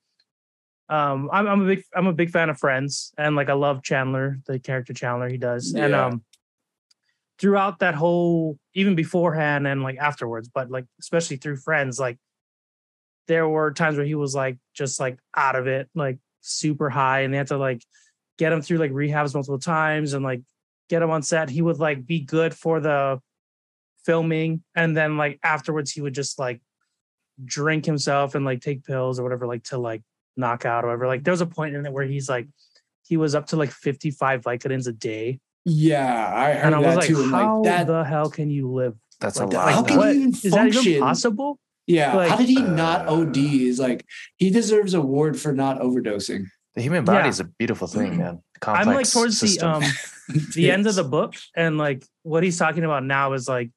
um 0.88 1.28
I'm, 1.32 1.48
I'm 1.48 1.62
a 1.62 1.66
big 1.66 1.82
i'm 1.94 2.06
a 2.06 2.12
big 2.12 2.30
fan 2.30 2.50
of 2.50 2.58
friends 2.58 3.12
and 3.18 3.34
like 3.34 3.48
i 3.48 3.54
love 3.54 3.82
chandler 3.82 4.38
the 4.46 4.58
character 4.58 4.92
chandler 4.92 5.28
he 5.28 5.38
does 5.38 5.74
and 5.74 5.94
um 5.94 6.24
throughout 7.38 7.80
that 7.80 7.94
whole 7.94 8.58
even 8.74 8.94
beforehand 8.94 9.66
and 9.66 9.82
like 9.82 9.98
afterwards 9.98 10.48
but 10.48 10.70
like 10.70 10.84
especially 11.00 11.36
through 11.36 11.56
friends 11.56 11.98
like 11.98 12.18
there 13.26 13.48
were 13.48 13.72
times 13.72 13.96
where 13.96 14.06
he 14.06 14.14
was 14.14 14.34
like 14.34 14.58
just 14.74 15.00
like 15.00 15.18
out 15.36 15.56
of 15.56 15.66
it 15.66 15.88
like 15.94 16.18
super 16.40 16.88
high 16.88 17.20
and 17.20 17.34
they 17.34 17.38
had 17.38 17.48
to 17.48 17.58
like 17.58 17.82
get 18.38 18.52
him 18.52 18.62
through 18.62 18.78
like 18.78 18.92
rehabs 18.92 19.34
multiple 19.34 19.58
times 19.58 20.12
and 20.12 20.24
like 20.24 20.42
get 20.88 21.02
him 21.02 21.10
on 21.10 21.22
set. 21.22 21.50
He 21.50 21.62
would 21.62 21.78
like 21.78 22.06
be 22.06 22.20
good 22.20 22.54
for 22.54 22.80
the 22.80 23.20
filming 24.06 24.62
and 24.74 24.96
then 24.96 25.16
like 25.18 25.38
afterwards 25.42 25.90
he 25.90 26.00
would 26.00 26.14
just 26.14 26.38
like 26.38 26.60
drink 27.44 27.84
himself 27.84 28.34
and 28.34 28.44
like 28.44 28.60
take 28.60 28.84
pills 28.84 29.18
or 29.20 29.22
whatever 29.24 29.46
like 29.46 29.62
to 29.64 29.76
like 29.78 30.02
knock 30.36 30.64
out 30.64 30.84
or 30.84 30.88
whatever 30.88 31.06
like 31.06 31.24
there 31.24 31.32
was 31.32 31.40
a 31.40 31.46
point 31.46 31.74
in 31.74 31.84
it 31.84 31.92
where 31.92 32.04
he's 32.04 32.28
like 32.28 32.46
he 33.06 33.16
was 33.16 33.34
up 33.34 33.46
to 33.46 33.56
like 33.56 33.70
55 33.70 34.42
vicodins 34.42 34.86
a 34.86 34.92
day 34.92 35.38
Yeah, 35.64 36.32
I 36.34 36.52
heard 36.54 36.66
and 36.66 36.74
i 36.74 36.78
was 36.78 36.86
that 36.94 36.96
like 37.00 37.06
too. 37.08 37.30
How 37.30 37.56
like 37.56 37.64
that, 37.64 37.86
the 37.88 38.04
hell 38.04 38.30
can 38.30 38.48
you 38.50 38.70
live 38.70 38.94
that's 39.20 39.38
like 39.38 39.48
a 39.48 39.50
that? 39.50 39.56
lot? 39.56 39.66
Like, 39.66 39.74
how 39.74 39.82
can 39.82 39.96
what? 39.98 40.14
you 40.14 40.20
even 40.20 40.30
is 40.30 40.42
that 40.42 40.66
even 40.68 40.72
function? 40.72 41.00
possible 41.00 41.58
Yeah, 41.86 42.14
Like- 42.16 42.30
how 42.30 42.36
did 42.36 42.48
he 42.48 42.62
not 42.62 43.08
Uh, 43.08 43.12
OD? 43.20 43.36
Is 43.36 43.78
like 43.80 44.04
he 44.36 44.50
deserves 44.50 44.94
a 44.94 44.98
award 45.00 45.38
for 45.40 45.52
not 45.52 45.80
overdosing. 45.80 46.46
The 46.74 46.82
human 46.82 47.04
body 47.04 47.24
Yeah. 47.24 47.28
is 47.28 47.40
a 47.40 47.44
beautiful 47.44 47.86
thing, 47.88 48.18
man. 48.18 48.42
i'm 48.66 48.86
like 48.88 49.10
towards 49.10 49.38
system. 49.38 49.80
the 49.80 49.86
um 49.86 49.92
the 50.54 50.70
end 50.70 50.86
of 50.86 50.94
the 50.94 51.04
book 51.04 51.34
and 51.54 51.76
like 51.78 52.02
what 52.22 52.42
he's 52.42 52.58
talking 52.58 52.84
about 52.84 53.04
now 53.04 53.32
is 53.34 53.48
like 53.48 53.70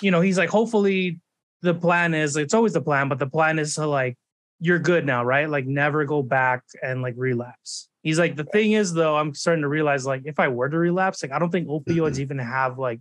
you 0.00 0.10
know 0.10 0.20
he's 0.20 0.38
like 0.38 0.48
hopefully 0.50 1.18
the 1.62 1.74
plan 1.74 2.14
is 2.14 2.36
it's 2.36 2.54
always 2.54 2.72
the 2.74 2.80
plan 2.80 3.08
but 3.08 3.18
the 3.18 3.26
plan 3.26 3.58
is 3.58 3.74
to 3.74 3.86
like 3.86 4.16
you're 4.60 4.78
good 4.78 5.04
now 5.04 5.22
right? 5.22 5.50
Like 5.50 5.66
never 5.66 6.04
go 6.06 6.22
back 6.22 6.62
and 6.82 7.02
like 7.02 7.14
relapse. 7.16 7.88
He's 8.02 8.18
like 8.18 8.36
the 8.36 8.44
thing 8.44 8.72
is 8.72 8.92
though 8.94 9.16
i'm 9.16 9.34
starting 9.34 9.62
to 9.62 9.68
realize 9.68 10.06
like 10.06 10.22
if 10.24 10.38
i 10.38 10.48
were 10.48 10.68
to 10.68 10.78
relapse 10.78 11.22
like 11.22 11.32
i 11.32 11.38
don't 11.38 11.50
think 11.50 11.66
opioids 11.68 12.18
even 12.20 12.38
have 12.38 12.78
like 12.78 13.00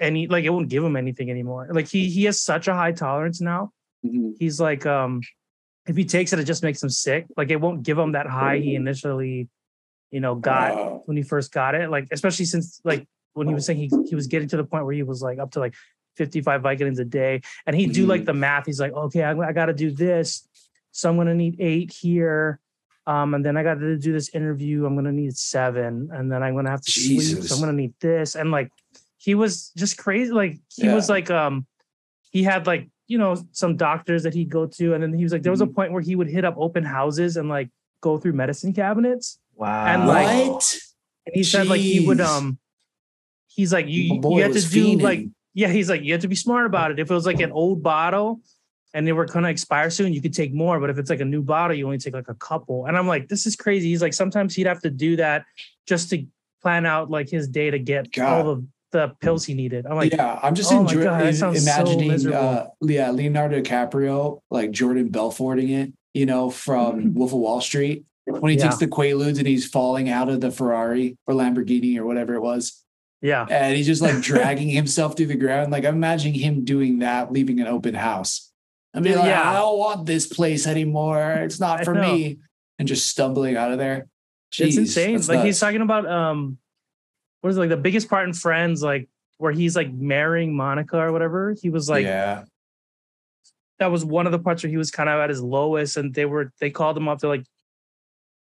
any 0.00 0.26
like 0.26 0.44
it 0.44 0.50
won't 0.50 0.68
give 0.68 0.82
him 0.82 0.96
anything 0.96 1.30
anymore. 1.30 1.68
Like 1.70 1.88
he 1.88 2.10
he 2.10 2.24
has 2.24 2.40
such 2.40 2.68
a 2.68 2.74
high 2.74 2.92
tolerance 2.92 3.40
now. 3.40 3.70
Mhm. 4.04 4.34
he's 4.40 4.60
like 4.60 4.84
um 4.84 5.20
if 5.86 5.96
he 5.96 6.04
takes 6.04 6.32
it 6.32 6.38
it 6.40 6.44
just 6.44 6.62
makes 6.62 6.82
him 6.82 6.90
sick. 6.90 7.26
Like 7.36 7.50
it 7.50 7.60
won't 7.60 7.82
give 7.84 7.98
him 7.98 8.12
that 8.12 8.26
high 8.26 8.58
he 8.58 8.74
initially 8.74 9.48
you 10.10 10.20
know 10.20 10.34
got 10.34 10.74
Wow. 10.74 11.02
when 11.06 11.16
he 11.16 11.22
first 11.22 11.52
got 11.52 11.74
it. 11.74 11.88
Like 11.88 12.08
especially 12.10 12.46
since 12.46 12.80
like 12.84 13.06
when 13.34 13.48
he 13.48 13.54
was 13.54 13.66
saying 13.66 13.78
he, 13.78 13.90
he 14.08 14.14
was 14.14 14.26
getting 14.26 14.48
to 14.48 14.56
the 14.56 14.64
point 14.64 14.84
where 14.84 14.94
he 14.94 15.02
was 15.02 15.22
like 15.22 15.38
up 15.38 15.50
to 15.52 15.60
like 15.60 15.74
55 16.16 16.60
vicodins 16.62 16.98
a 16.98 17.04
day 17.04 17.40
and 17.66 17.74
he'd 17.74 17.92
do 17.92 18.04
like 18.06 18.24
the 18.26 18.34
math 18.34 18.66
he's 18.66 18.78
like 18.78 18.92
okay 18.92 19.22
i, 19.22 19.32
I 19.32 19.52
got 19.52 19.66
to 19.66 19.72
do 19.72 19.90
this 19.90 20.46
so 20.90 21.08
i'm 21.08 21.16
going 21.16 21.26
to 21.28 21.34
need 21.34 21.56
eight 21.58 21.90
here 21.92 22.60
um, 23.04 23.34
and 23.34 23.44
then 23.44 23.56
I 23.56 23.64
got 23.64 23.80
to 23.80 23.98
do 23.98 24.12
this 24.12 24.28
interview. 24.28 24.86
I'm 24.86 24.94
gonna 24.94 25.10
need 25.10 25.36
seven, 25.36 26.10
and 26.12 26.30
then 26.30 26.40
I'm 26.40 26.54
gonna 26.54 26.70
have 26.70 26.82
to 26.82 26.90
sleep. 26.92 27.20
So 27.20 27.34
Jesus. 27.34 27.50
I'm 27.52 27.58
gonna 27.58 27.72
need 27.72 27.94
this, 27.98 28.36
and 28.36 28.52
like 28.52 28.70
he 29.18 29.34
was 29.34 29.70
just 29.76 29.98
crazy. 29.98 30.30
Like 30.30 30.60
he 30.72 30.88
was 30.88 31.08
like 31.08 31.28
um, 31.28 31.66
he 32.30 32.44
had 32.44 32.68
like 32.68 32.88
you 33.08 33.18
know 33.18 33.34
some 33.50 33.76
doctors 33.76 34.22
that 34.22 34.34
he'd 34.34 34.50
go 34.50 34.66
to, 34.66 34.94
and 34.94 35.02
then 35.02 35.12
he 35.14 35.24
was 35.24 35.32
like 35.32 35.42
there 35.42 35.50
was 35.50 35.60
a 35.62 35.66
Mhm. 35.66 35.74
point 35.74 35.92
where 35.92 36.00
he 36.00 36.14
would 36.14 36.28
hit 36.28 36.44
up 36.44 36.54
open 36.56 36.84
houses 36.84 37.36
and 37.36 37.48
like 37.48 37.70
go 38.00 38.18
through 38.18 38.34
medicine 38.34 38.72
cabinets. 38.72 39.40
wow. 39.56 39.84
and, 39.86 40.06
like, 40.06 40.50
what? 40.52 40.78
And 41.26 41.34
he 41.34 41.42
said 41.42 41.66
like 41.66 41.80
he 41.80 42.06
would 42.06 42.20
um, 42.20 42.56
he's 43.54 43.72
like 43.72 43.86
you 43.88 44.20
boy 44.20 44.38
you 44.38 44.42
had 44.42 44.52
to 44.52 44.68
do 44.68 44.98
like 44.98 45.26
yeah 45.54 45.68
he's 45.68 45.88
like 45.90 46.02
you 46.02 46.12
had 46.12 46.20
to 46.22 46.28
be 46.28 46.34
smart 46.36 46.66
about 46.66 46.90
it. 46.90 46.98
If 46.98 47.10
it 47.10 47.14
was 47.14 47.26
like 47.26 47.40
an 47.40 47.52
old 47.52 47.82
bottle. 47.82 48.40
And 48.94 49.06
they 49.06 49.12
were 49.12 49.24
gonna 49.24 49.48
expire 49.48 49.88
soon. 49.88 50.12
You 50.12 50.20
could 50.20 50.34
take 50.34 50.52
more, 50.52 50.78
but 50.78 50.90
if 50.90 50.98
it's 50.98 51.08
like 51.08 51.20
a 51.20 51.24
new 51.24 51.40
bottle, 51.40 51.74
you 51.74 51.86
only 51.86 51.96
take 51.96 52.12
like 52.12 52.28
a 52.28 52.34
couple. 52.34 52.84
And 52.84 52.94
I'm 52.94 53.06
like, 53.06 53.26
this 53.26 53.46
is 53.46 53.56
crazy. 53.56 53.88
He's 53.88 54.02
like, 54.02 54.12
sometimes 54.12 54.54
he'd 54.54 54.66
have 54.66 54.82
to 54.82 54.90
do 54.90 55.16
that 55.16 55.46
just 55.86 56.10
to 56.10 56.26
plan 56.60 56.84
out 56.84 57.10
like 57.10 57.30
his 57.30 57.48
day 57.48 57.70
to 57.70 57.78
get 57.78 58.18
all 58.18 58.44
the 58.44 58.66
the 58.90 59.08
pills 59.22 59.46
he 59.46 59.54
needed. 59.54 59.86
I'm 59.86 59.96
like, 59.96 60.12
yeah, 60.12 60.38
I'm 60.42 60.54
just 60.54 60.70
oh 60.70 60.82
enjoying 60.82 61.04
God, 61.04 61.34
so 61.34 61.52
imagining 61.52 62.08
miserable. 62.08 62.38
uh, 62.38 62.66
yeah, 62.82 63.10
Leonardo 63.10 63.62
DiCaprio 63.62 64.40
like 64.50 64.70
Jordan 64.72 65.08
Belforting 65.08 65.70
it, 65.70 65.92
you 66.12 66.26
know, 66.26 66.50
from 66.50 67.14
Wolf 67.18 67.32
of 67.32 67.38
Wall 67.38 67.62
Street 67.62 68.04
when 68.26 68.52
he 68.52 68.58
Yeah. 68.58 68.64
takes 68.64 68.76
the 68.76 68.88
Quaaludes 68.88 69.38
and 69.38 69.46
he's 69.46 69.66
falling 69.66 70.10
out 70.10 70.28
of 70.28 70.42
the 70.42 70.50
Ferrari 70.50 71.16
or 71.26 71.32
Lamborghini 71.32 71.96
or 71.96 72.04
whatever 72.04 72.34
it 72.34 72.40
was, 72.42 72.84
yeah, 73.22 73.46
and 73.48 73.74
he's 73.76 73.86
just 73.86 74.02
like 74.02 74.20
dragging 74.20 74.68
himself 74.68 75.16
through 75.16 75.26
the 75.26 75.36
ground. 75.36 75.72
Like 75.72 75.84
I'm 75.86 75.94
imagining 75.94 76.34
him 76.38 76.64
doing 76.64 76.98
that, 76.98 77.32
leaving 77.32 77.60
an 77.60 77.68
open 77.68 77.94
house. 77.94 78.52
and 78.92 79.02
be 79.04 79.14
like, 79.14 79.24
Yeah. 79.26 79.48
I 79.50 79.54
don't 79.54 79.78
want 79.78 80.04
this 80.06 80.26
place 80.26 80.66
anymore. 80.66 81.30
It's 81.44 81.60
not 81.60 81.84
for 81.84 81.94
me, 81.94 82.38
and 82.78 82.86
just 82.88 83.08
stumbling 83.08 83.56
out 83.56 83.72
of 83.72 83.78
there. 83.78 84.08
it's 84.58 84.76
insane. 84.76 85.20
Like 85.26 85.44
he's 85.44 85.58
talking 85.60 85.80
about 85.80 86.06
um, 86.06 86.58
what 87.40 87.50
is 87.50 87.56
it, 87.56 87.60
like 87.60 87.70
the 87.70 87.76
biggest 87.76 88.08
part 88.10 88.26
in 88.26 88.34
Friends, 88.34 88.82
like 88.82 89.08
where 89.38 89.52
he's 89.52 89.74
like 89.76 89.92
marrying 89.92 90.54
Monica 90.54 90.98
or 90.98 91.10
whatever. 91.12 91.54
He 91.60 91.70
was 91.70 91.88
like, 91.88 92.04
yeah, 92.04 92.44
that 93.78 93.90
was 93.90 94.04
one 94.04 94.26
of 94.26 94.32
the 94.32 94.38
parts 94.38 94.62
where 94.62 94.70
he 94.70 94.76
was 94.76 94.90
kind 94.90 95.08
of 95.08 95.18
at 95.20 95.30
his 95.30 95.40
lowest, 95.40 95.96
and 95.96 96.12
they 96.12 96.24
were 96.24 96.52
they 96.60 96.70
called 96.70 96.96
him 96.96 97.08
up. 97.08 97.20
They're 97.20 97.30
like, 97.30 97.46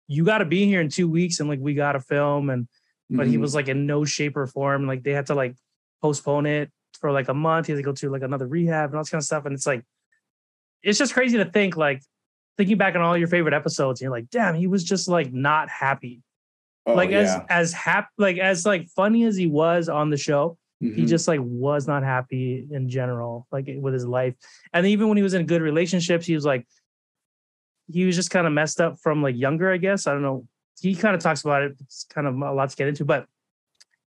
you 0.08 0.26
got 0.26 0.40
to 0.40 0.46
be 0.46 0.66
here 0.66 0.82
in 0.82 0.90
two 0.90 1.08
weeks, 1.10 1.40
and 1.40 1.48
like 1.48 1.60
we 1.60 1.74
got 1.76 1.94
to 1.94 2.00
film, 2.00 2.50
and 2.50 2.68
but 3.12 3.28
he 3.28 3.36
Mhm. 3.38 3.42
was 3.42 3.54
like 3.54 3.68
in 3.68 3.86
no 3.86 4.06
shape 4.06 4.36
or 4.38 4.48
form. 4.48 4.88
Like 4.88 5.04
they 5.04 5.12
had 5.12 5.28
to 5.28 5.36
like 5.36 5.56
postpone 6.02 6.46
it 6.48 6.72
for 7.00 7.12
like 7.12 7.28
a 7.30 7.34
month. 7.34 7.68
He 7.68 7.74
had 7.74 7.78
to 7.78 7.84
go 7.84 7.92
to 7.94 8.10
like 8.10 8.24
another 8.24 8.48
rehab 8.48 8.90
and 8.90 8.96
all 8.98 9.02
this 9.04 9.10
kind 9.10 9.22
of 9.22 9.26
stuff. 9.26 9.46
And 9.46 9.54
it's 9.54 9.68
like, 9.68 9.84
it's 10.82 10.98
just 10.98 11.14
crazy 11.14 11.38
to 11.38 11.46
think 11.46 11.78
like 11.78 12.02
thinking 12.58 12.78
back 12.78 12.96
on 12.96 13.02
all 13.02 13.18
your 13.18 13.28
favorite 13.28 13.54
episodes. 13.54 14.02
And 14.02 14.06
you're 14.06 14.12
like, 14.18 14.30
damn, 14.30 14.56
he 14.56 14.66
was 14.68 14.84
just 14.84 15.08
like 15.08 15.32
not 15.32 15.70
happy. 15.70 16.22
Oh, 16.88 16.94
like 16.96 17.12
as 17.12 17.28
yeah. 17.30 17.46
as 17.50 17.74
happy, 17.74 18.08
like 18.18 18.38
as 18.40 18.66
like 18.66 18.88
funny 18.96 19.26
as 19.26 19.36
he 19.36 19.46
was 19.48 19.88
on 19.90 20.10
the 20.10 20.18
show, 20.18 20.58
he 20.80 20.90
Mhm. 21.04 21.08
just 21.08 21.28
like 21.28 21.40
was 21.44 21.88
not 21.88 22.02
happy 22.04 22.66
in 22.72 22.90
general, 22.90 23.46
like 23.52 23.70
with 23.78 23.94
his 23.94 24.06
life. 24.08 24.34
And 24.74 24.88
even 24.88 25.08
when 25.10 25.18
he 25.18 25.22
was 25.24 25.36
in 25.36 25.46
good 25.46 25.62
relationships, 25.62 26.26
he 26.26 26.34
was 26.34 26.46
like, 26.46 26.66
he 27.92 28.06
was 28.06 28.16
just 28.16 28.32
kind 28.32 28.48
of 28.48 28.54
messed 28.54 28.80
up 28.82 28.98
from 29.00 29.22
like 29.22 29.36
younger, 29.38 29.72
I 29.72 29.78
guess. 29.78 30.08
I 30.08 30.14
don't 30.14 30.22
know. 30.24 30.48
He 30.82 30.96
kind 30.96 31.16
of 31.16 31.22
talks 31.22 31.42
about 31.42 31.64
it. 31.64 31.76
It's 31.82 32.06
kind 32.06 32.28
of 32.28 32.36
a 32.36 32.52
lot 32.54 32.70
to 32.70 32.76
get 32.76 32.88
into, 32.88 33.06
but 33.06 33.28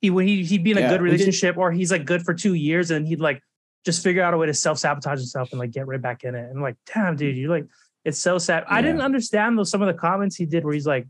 he 0.01 0.09
when 0.09 0.27
he 0.27 0.43
he'd 0.43 0.63
be 0.63 0.71
in 0.71 0.77
a 0.77 0.81
yeah, 0.81 0.89
good 0.89 1.01
relationship 1.01 1.57
or 1.57 1.71
he's 1.71 1.91
like 1.91 2.05
good 2.05 2.21
for 2.21 2.33
two 2.33 2.53
years 2.53 2.91
and 2.91 3.07
he'd 3.07 3.19
like 3.19 3.41
just 3.85 4.03
figure 4.03 4.23
out 4.23 4.33
a 4.33 4.38
way 4.38 4.47
to 4.47 4.53
self 4.53 4.77
sabotage 4.77 5.19
himself 5.19 5.51
and 5.51 5.59
like 5.59 5.71
get 5.71 5.88
right 5.88 6.01
back 6.01 6.23
in 6.23 6.35
it. 6.35 6.49
And 6.49 6.61
like, 6.61 6.77
damn, 6.93 7.15
dude, 7.15 7.35
you're 7.35 7.49
like 7.49 7.65
it's 8.05 8.19
so 8.19 8.38
sad. 8.38 8.63
Yeah. 8.67 8.75
I 8.75 8.81
didn't 8.81 9.01
understand 9.01 9.57
though 9.57 9.63
some 9.63 9.81
of 9.81 9.88
the 9.88 9.93
comments 9.93 10.35
he 10.35 10.45
did 10.45 10.63
where 10.63 10.73
he's 10.73 10.88
like, 10.88 11.07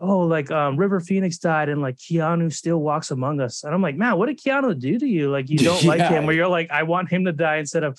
oh, 0.00 0.20
like 0.20 0.50
um, 0.50 0.76
River 0.76 1.00
Phoenix 1.00 1.38
died 1.38 1.68
and 1.68 1.82
like 1.82 1.96
Keanu 1.96 2.52
still 2.52 2.78
walks 2.78 3.10
among 3.10 3.40
us. 3.40 3.64
And 3.64 3.74
I'm 3.74 3.82
like, 3.82 3.96
man, 3.96 4.16
what 4.16 4.26
did 4.26 4.40
Keanu 4.40 4.78
do 4.78 4.98
to 4.98 5.06
you? 5.06 5.30
Like 5.30 5.50
you 5.50 5.58
don't 5.58 5.82
yeah. 5.82 5.88
like 5.88 6.10
him, 6.10 6.26
where 6.26 6.34
you're 6.34 6.48
like, 6.48 6.70
I 6.70 6.84
want 6.84 7.10
him 7.10 7.24
to 7.24 7.32
die 7.32 7.56
instead 7.56 7.84
of 7.84 7.98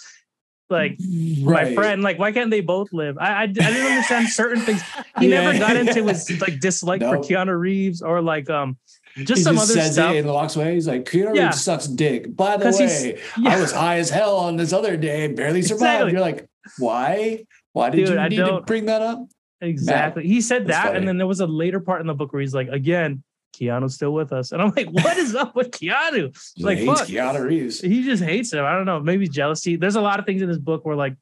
like 0.70 1.00
right. 1.42 1.70
my 1.70 1.76
friend. 1.76 2.02
Like, 2.02 2.20
why 2.20 2.32
can't 2.32 2.52
they 2.52 2.62
both 2.62 2.94
live? 2.94 3.18
I 3.18 3.30
I, 3.30 3.42
I 3.42 3.48
didn't 3.48 3.86
understand 3.86 4.30
certain 4.30 4.62
things. 4.64 4.82
He 5.18 5.28
yeah. 5.28 5.42
never 5.42 5.60
got 5.60 5.76
into 5.76 6.04
his 6.04 6.30
like 6.42 6.60
dislike 6.60 7.02
for 7.02 7.18
Keanu 7.18 7.60
Reeves 7.60 8.02
or 8.02 8.22
like 8.22 8.50
um 8.50 8.78
just 9.18 9.40
he 9.40 9.44
some 9.44 9.56
just 9.56 9.72
other 9.72 9.82
says 9.82 9.94
stuff. 9.94 10.14
It 10.14 10.20
and 10.20 10.28
walks 10.30 10.56
away. 10.56 10.74
He's 10.76 10.88
like, 10.88 11.06
Keanu 11.06 11.36
yeah. 11.36 11.46
Reeves 11.46 11.64
sucks 11.64 11.88
dick. 11.88 12.36
By 12.36 12.58
the 12.58 12.72
way, 12.72 13.20
yeah. 13.38 13.56
I 13.56 13.60
was 13.60 13.72
high 13.72 13.98
as 13.98 14.10
hell 14.10 14.36
on 14.38 14.58
this 14.58 14.74
other 14.74 14.98
day, 14.98 15.28
barely 15.28 15.62
survived. 15.62 16.10
Exactly. 16.10 16.12
You're 16.14 16.22
like, 16.22 16.50
why? 16.78 17.46
Why 17.74 17.90
did 17.90 18.06
Dude, 18.06 18.10
you 18.10 18.30
need 18.30 18.36
to 18.38 18.62
bring 18.62 18.86
that 18.86 19.02
up? 19.02 19.28
Exactly. 19.62 20.24
Matt, 20.24 20.32
he 20.32 20.42
said 20.42 20.68
that, 20.68 20.96
and 20.96 21.08
then 21.08 21.18
there 21.18 21.28
was 21.28 21.42
a 21.42 21.48
later 21.48 21.80
part 21.80 22.02
in 22.02 22.08
the 22.08 22.14
book 22.14 22.32
where 22.32 22.42
he's 22.42 22.54
like, 22.54 22.70
again, 22.70 23.24
Keanu's 23.54 23.96
still 23.96 24.14
with 24.14 24.32
us. 24.32 24.52
And 24.52 24.62
I'm 24.62 24.74
like, 24.76 24.90
what 24.90 25.18
is 25.18 25.36
up 25.36 25.56
with 25.56 25.72
Keanu? 25.72 26.36
like, 26.60 26.80
fuck. 26.80 27.08
Keanu 27.08 27.46
Reeves. 27.46 27.82
He 27.82 28.04
just 28.04 28.24
hates 28.24 28.54
him. 28.54 28.64
I 28.66 28.74
don't 28.74 28.86
know. 28.86 29.00
Maybe 29.00 29.28
jealousy. 29.28 29.76
There's 29.76 29.96
a 29.96 30.02
lot 30.02 30.20
of 30.20 30.26
things 30.26 30.42
in 30.42 30.48
this 30.48 30.58
book 30.58 30.86
where 30.86 30.96
like 30.96 31.16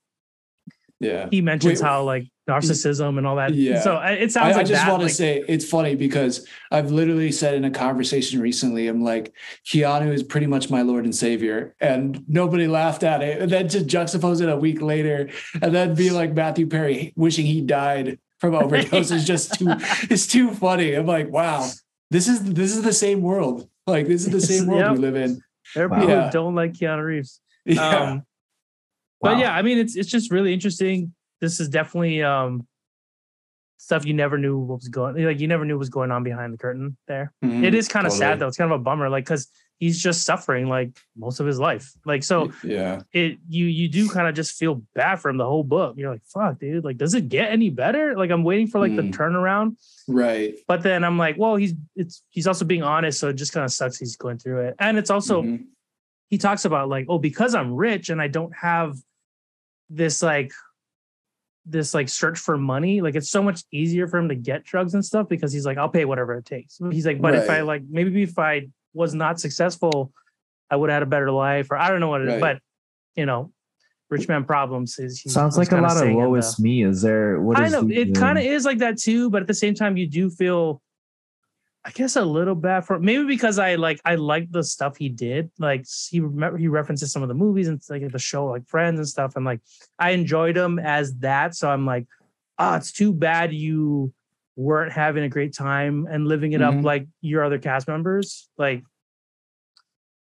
yeah. 1.00 1.27
He 1.29 1.41
mentions 1.41 1.79
Wait, 1.79 1.88
how 1.88 2.03
like 2.03 2.27
narcissism 2.50 3.17
and 3.17 3.27
all 3.27 3.36
that. 3.36 3.53
Yeah. 3.53 3.81
So 3.81 3.98
uh, 3.98 4.15
it 4.19 4.31
sounds 4.31 4.55
I, 4.55 4.57
like 4.57 4.65
I 4.65 4.69
just 4.69 4.88
want 4.88 5.03
like, 5.03 5.12
to 5.12 5.15
say 5.15 5.43
it's 5.48 5.67
funny 5.67 5.96
because 5.96 6.48
I've 6.72 6.91
literally 6.91 7.31
said 7.31 7.53
in 7.53 7.65
a 7.65 7.72
conversation 7.72 8.41
recently, 8.41 8.88
I'm 8.88 9.03
like, 9.03 9.34
Keanu 9.65 10.12
is 10.12 10.24
pretty 10.24 10.48
much 10.48 10.69
my 10.69 10.81
Lord 10.81 11.03
and 11.03 11.15
Savior. 11.15 11.75
And 11.79 12.24
nobody 12.27 12.67
laughed 12.67 13.03
at 13.03 13.22
it. 13.22 13.41
And 13.41 13.51
then 13.51 13.67
to 13.69 13.79
juxtapose 13.79 14.41
it 14.41 14.50
a 14.50 14.55
week 14.55 14.81
later 14.81 15.29
and 15.62 15.74
then 15.74 15.93
be 15.93 16.10
like 16.10 16.34
Matthew 16.34 16.67
Perry 16.67 17.13
wishing 17.15 17.46
he 17.46 17.62
died 17.62 18.19
from 18.39 18.55
overdose 18.55 19.12
is 19.12 19.25
just 19.25 19.60
too 19.60 19.67
it's 20.10 20.25
too 20.25 20.51
funny. 20.51 20.93
I'm 20.93 21.05
like, 21.05 21.29
wow, 21.29 21.69
this 22.09 22.27
is 22.27 22.43
this 22.43 22.75
is 22.75 22.83
the 22.83 22.93
same 22.93 23.21
world. 23.21 23.67
Like 23.85 24.07
this 24.07 24.25
is 24.25 24.31
the 24.31 24.41
same 24.41 24.67
world 24.67 24.81
yep. 24.81 24.91
we 24.93 24.97
live 24.97 25.15
in. 25.15 25.41
There 25.75 25.85
are 25.85 25.89
people 25.89 26.09
yeah. 26.09 26.25
who 26.25 26.31
don't 26.31 26.55
like 26.55 26.73
Keanu 26.73 27.03
Reeves. 27.03 27.41
Yeah. 27.65 27.89
Um, 27.89 28.23
Wow. 29.19 29.33
But 29.33 29.39
yeah, 29.39 29.55
I 29.55 29.61
mean, 29.61 29.79
it's 29.79 29.95
it's 29.95 30.09
just 30.09 30.31
really 30.31 30.53
interesting. 30.53 31.13
This 31.41 31.59
is 31.59 31.69
definitely 31.69 32.21
um, 32.21 32.67
stuff 33.77 34.05
you 34.05 34.13
never 34.13 34.37
knew 34.37 34.57
what 34.59 34.75
was 34.75 34.89
going 34.89 35.23
like 35.23 35.39
you 35.39 35.47
never 35.47 35.65
knew 35.65 35.75
what 35.75 35.79
was 35.79 35.89
going 35.89 36.11
on 36.11 36.23
behind 36.23 36.53
the 36.53 36.57
curtain 36.57 36.97
there. 37.07 37.33
Mm-hmm, 37.43 37.63
it 37.63 37.73
is 37.73 37.87
kind 37.87 38.05
of 38.05 38.13
totally. 38.13 38.19
sad 38.19 38.39
though. 38.39 38.47
It's 38.47 38.57
kind 38.57 38.71
of 38.71 38.79
a 38.79 38.83
bummer, 38.83 39.09
like 39.09 39.25
because 39.25 39.47
he's 39.79 40.01
just 40.01 40.24
suffering 40.24 40.67
like 40.67 40.98
most 41.15 41.39
of 41.39 41.46
his 41.46 41.60
life. 41.60 41.93
Like 42.05 42.24
so 42.24 42.51
yeah, 42.63 43.01
it 43.12 43.38
you 43.48 43.65
you 43.65 43.88
do 43.88 44.10
kind 44.10 44.27
of 44.27 44.36
just 44.36 44.57
feel 44.57 44.81
bad 44.96 45.17
for 45.17 45.29
him 45.29 45.38
the 45.38 45.46
whole 45.46 45.63
book. 45.63 45.96
You're 45.98 46.12
like, 46.12 46.25
fuck, 46.25 46.60
dude, 46.60 46.84
like 46.84 46.98
does 46.98 47.13
it 47.13 47.29
get 47.29 47.51
any 47.51 47.69
better? 47.69 48.15
Like 48.17 48.31
I'm 48.31 48.43
waiting 48.43 48.67
for 48.67 48.79
like 48.79 48.91
mm. 48.91 48.98
the 48.98 49.17
turnaround. 49.17 49.77
Right. 50.07 50.55
But 50.67 50.84
then 50.84 51.03
I'm 51.03 51.17
like, 51.17 51.38
well, 51.38 51.55
he's 51.55 51.74
it's 51.96 52.24
he's 52.29 52.48
also 52.48 52.65
being 52.65 52.84
honest, 52.84 53.19
so 53.19 53.29
it 53.29 53.34
just 53.34 53.53
kind 53.53 53.65
of 53.65 53.72
sucks 53.72 53.98
he's 53.98 54.15
going 54.15 54.39
through 54.39 54.62
it. 54.62 54.75
And 54.79 54.98
it's 54.98 55.10
also 55.10 55.43
mm-hmm. 55.43 55.63
he 56.29 56.38
talks 56.38 56.65
about 56.65 56.89
like, 56.89 57.05
oh, 57.10 57.19
because 57.19 57.55
I'm 57.55 57.74
rich 57.74 58.10
and 58.10 58.22
I 58.22 58.27
don't 58.27 58.55
have 58.55 58.98
this 59.89 60.22
like 60.22 60.51
this 61.69 61.93
like 61.93 62.07
search 62.07 62.39
for 62.39 62.57
money 62.57 63.01
like 63.01 63.15
it's 63.15 63.29
so 63.29 63.43
much 63.43 63.62
easier 63.74 64.07
for 64.07 64.17
him 64.17 64.29
to 64.29 64.36
get 64.36 64.63
drugs 64.63 64.93
and 64.93 65.03
stuff 65.03 65.27
because 65.27 65.51
he's 65.51 65.65
like 65.65 65.77
i'll 65.77 65.89
pay 65.89 66.05
whatever 66.05 66.38
it 66.38 66.46
takes 66.46 66.79
he's 66.91 67.05
like 67.05 67.22
but 67.22 67.34
right. 67.34 67.43
if 67.43 67.50
i 67.50 67.60
like 67.60 67.84
maybe 67.89 68.24
if 68.24 68.39
i 68.39 68.65
was 68.97 69.13
not 69.13 69.39
successful 69.39 70.11
i 70.69 70.75
would 70.75 70.89
have 70.89 70.97
had 70.97 71.03
a 71.03 71.05
better 71.05 71.31
life 71.31 71.71
or 71.71 71.77
i 71.77 71.89
don't 71.89 71.99
know 71.99 72.09
what 72.09 72.21
it 72.21 72.25
right. 72.25 72.35
is 72.35 72.41
but 72.41 72.59
you 73.15 73.25
know 73.25 73.51
rich 74.09 74.27
man 74.27 74.43
problems 74.43 74.97
is 74.99 75.21
sounds 75.27 75.57
like 75.57 75.71
a 75.71 75.77
lot 75.77 76.01
of 76.01 76.13
woe 76.13 76.33
is 76.35 76.59
me 76.59 76.83
is 76.83 77.01
there 77.01 77.39
what 77.39 77.57
kind 77.57 77.75
of 77.75 77.91
it 77.91 78.15
kind 78.15 78.37
of 78.37 78.43
is 78.43 78.65
like 78.65 78.79
that 78.79 78.97
too 78.97 79.29
but 79.29 79.41
at 79.41 79.47
the 79.47 79.53
same 79.53 79.73
time 79.73 79.97
you 79.97 80.07
do 80.07 80.29
feel 80.29 80.81
I 81.87 81.91
guess 81.91 82.17
a 82.17 82.25
little 82.25 82.53
bad 82.53 82.85
for 82.85 82.99
maybe 82.99 83.23
because 83.23 83.57
I 83.57 83.75
like 83.75 84.01
I 84.03 84.15
like 84.15 84.51
the 84.51 84.61
stuff 84.61 84.97
he 84.97 85.07
did. 85.07 85.49
Like 85.57 85.85
he 86.09 86.19
remember 86.19 86.57
he 86.57 86.67
references 86.67 87.13
some 87.13 87.21
of 87.21 87.29
the 87.29 87.33
movies 87.33 87.69
and 87.69 87.81
like 87.89 88.11
the 88.11 88.19
show 88.19 88.47
like 88.47 88.67
Friends 88.67 88.99
and 88.99 89.07
stuff, 89.07 89.37
and 89.37 89.45
like 89.45 89.61
I 89.97 90.09
enjoyed 90.09 90.57
him 90.57 90.79
as 90.79 91.15
that. 91.19 91.55
So 91.55 91.69
I'm 91.69 91.85
like, 91.85 92.05
ah, 92.59 92.73
oh, 92.73 92.75
it's 92.75 92.91
too 92.91 93.13
bad 93.13 93.53
you 93.53 94.11
weren't 94.57 94.91
having 94.91 95.23
a 95.23 95.29
great 95.29 95.53
time 95.55 96.07
and 96.09 96.27
living 96.27 96.51
it 96.51 96.59
mm-hmm. 96.59 96.79
up 96.79 96.83
like 96.83 97.07
your 97.21 97.45
other 97.45 97.59
cast 97.59 97.87
members. 97.87 98.49
Like, 98.57 98.83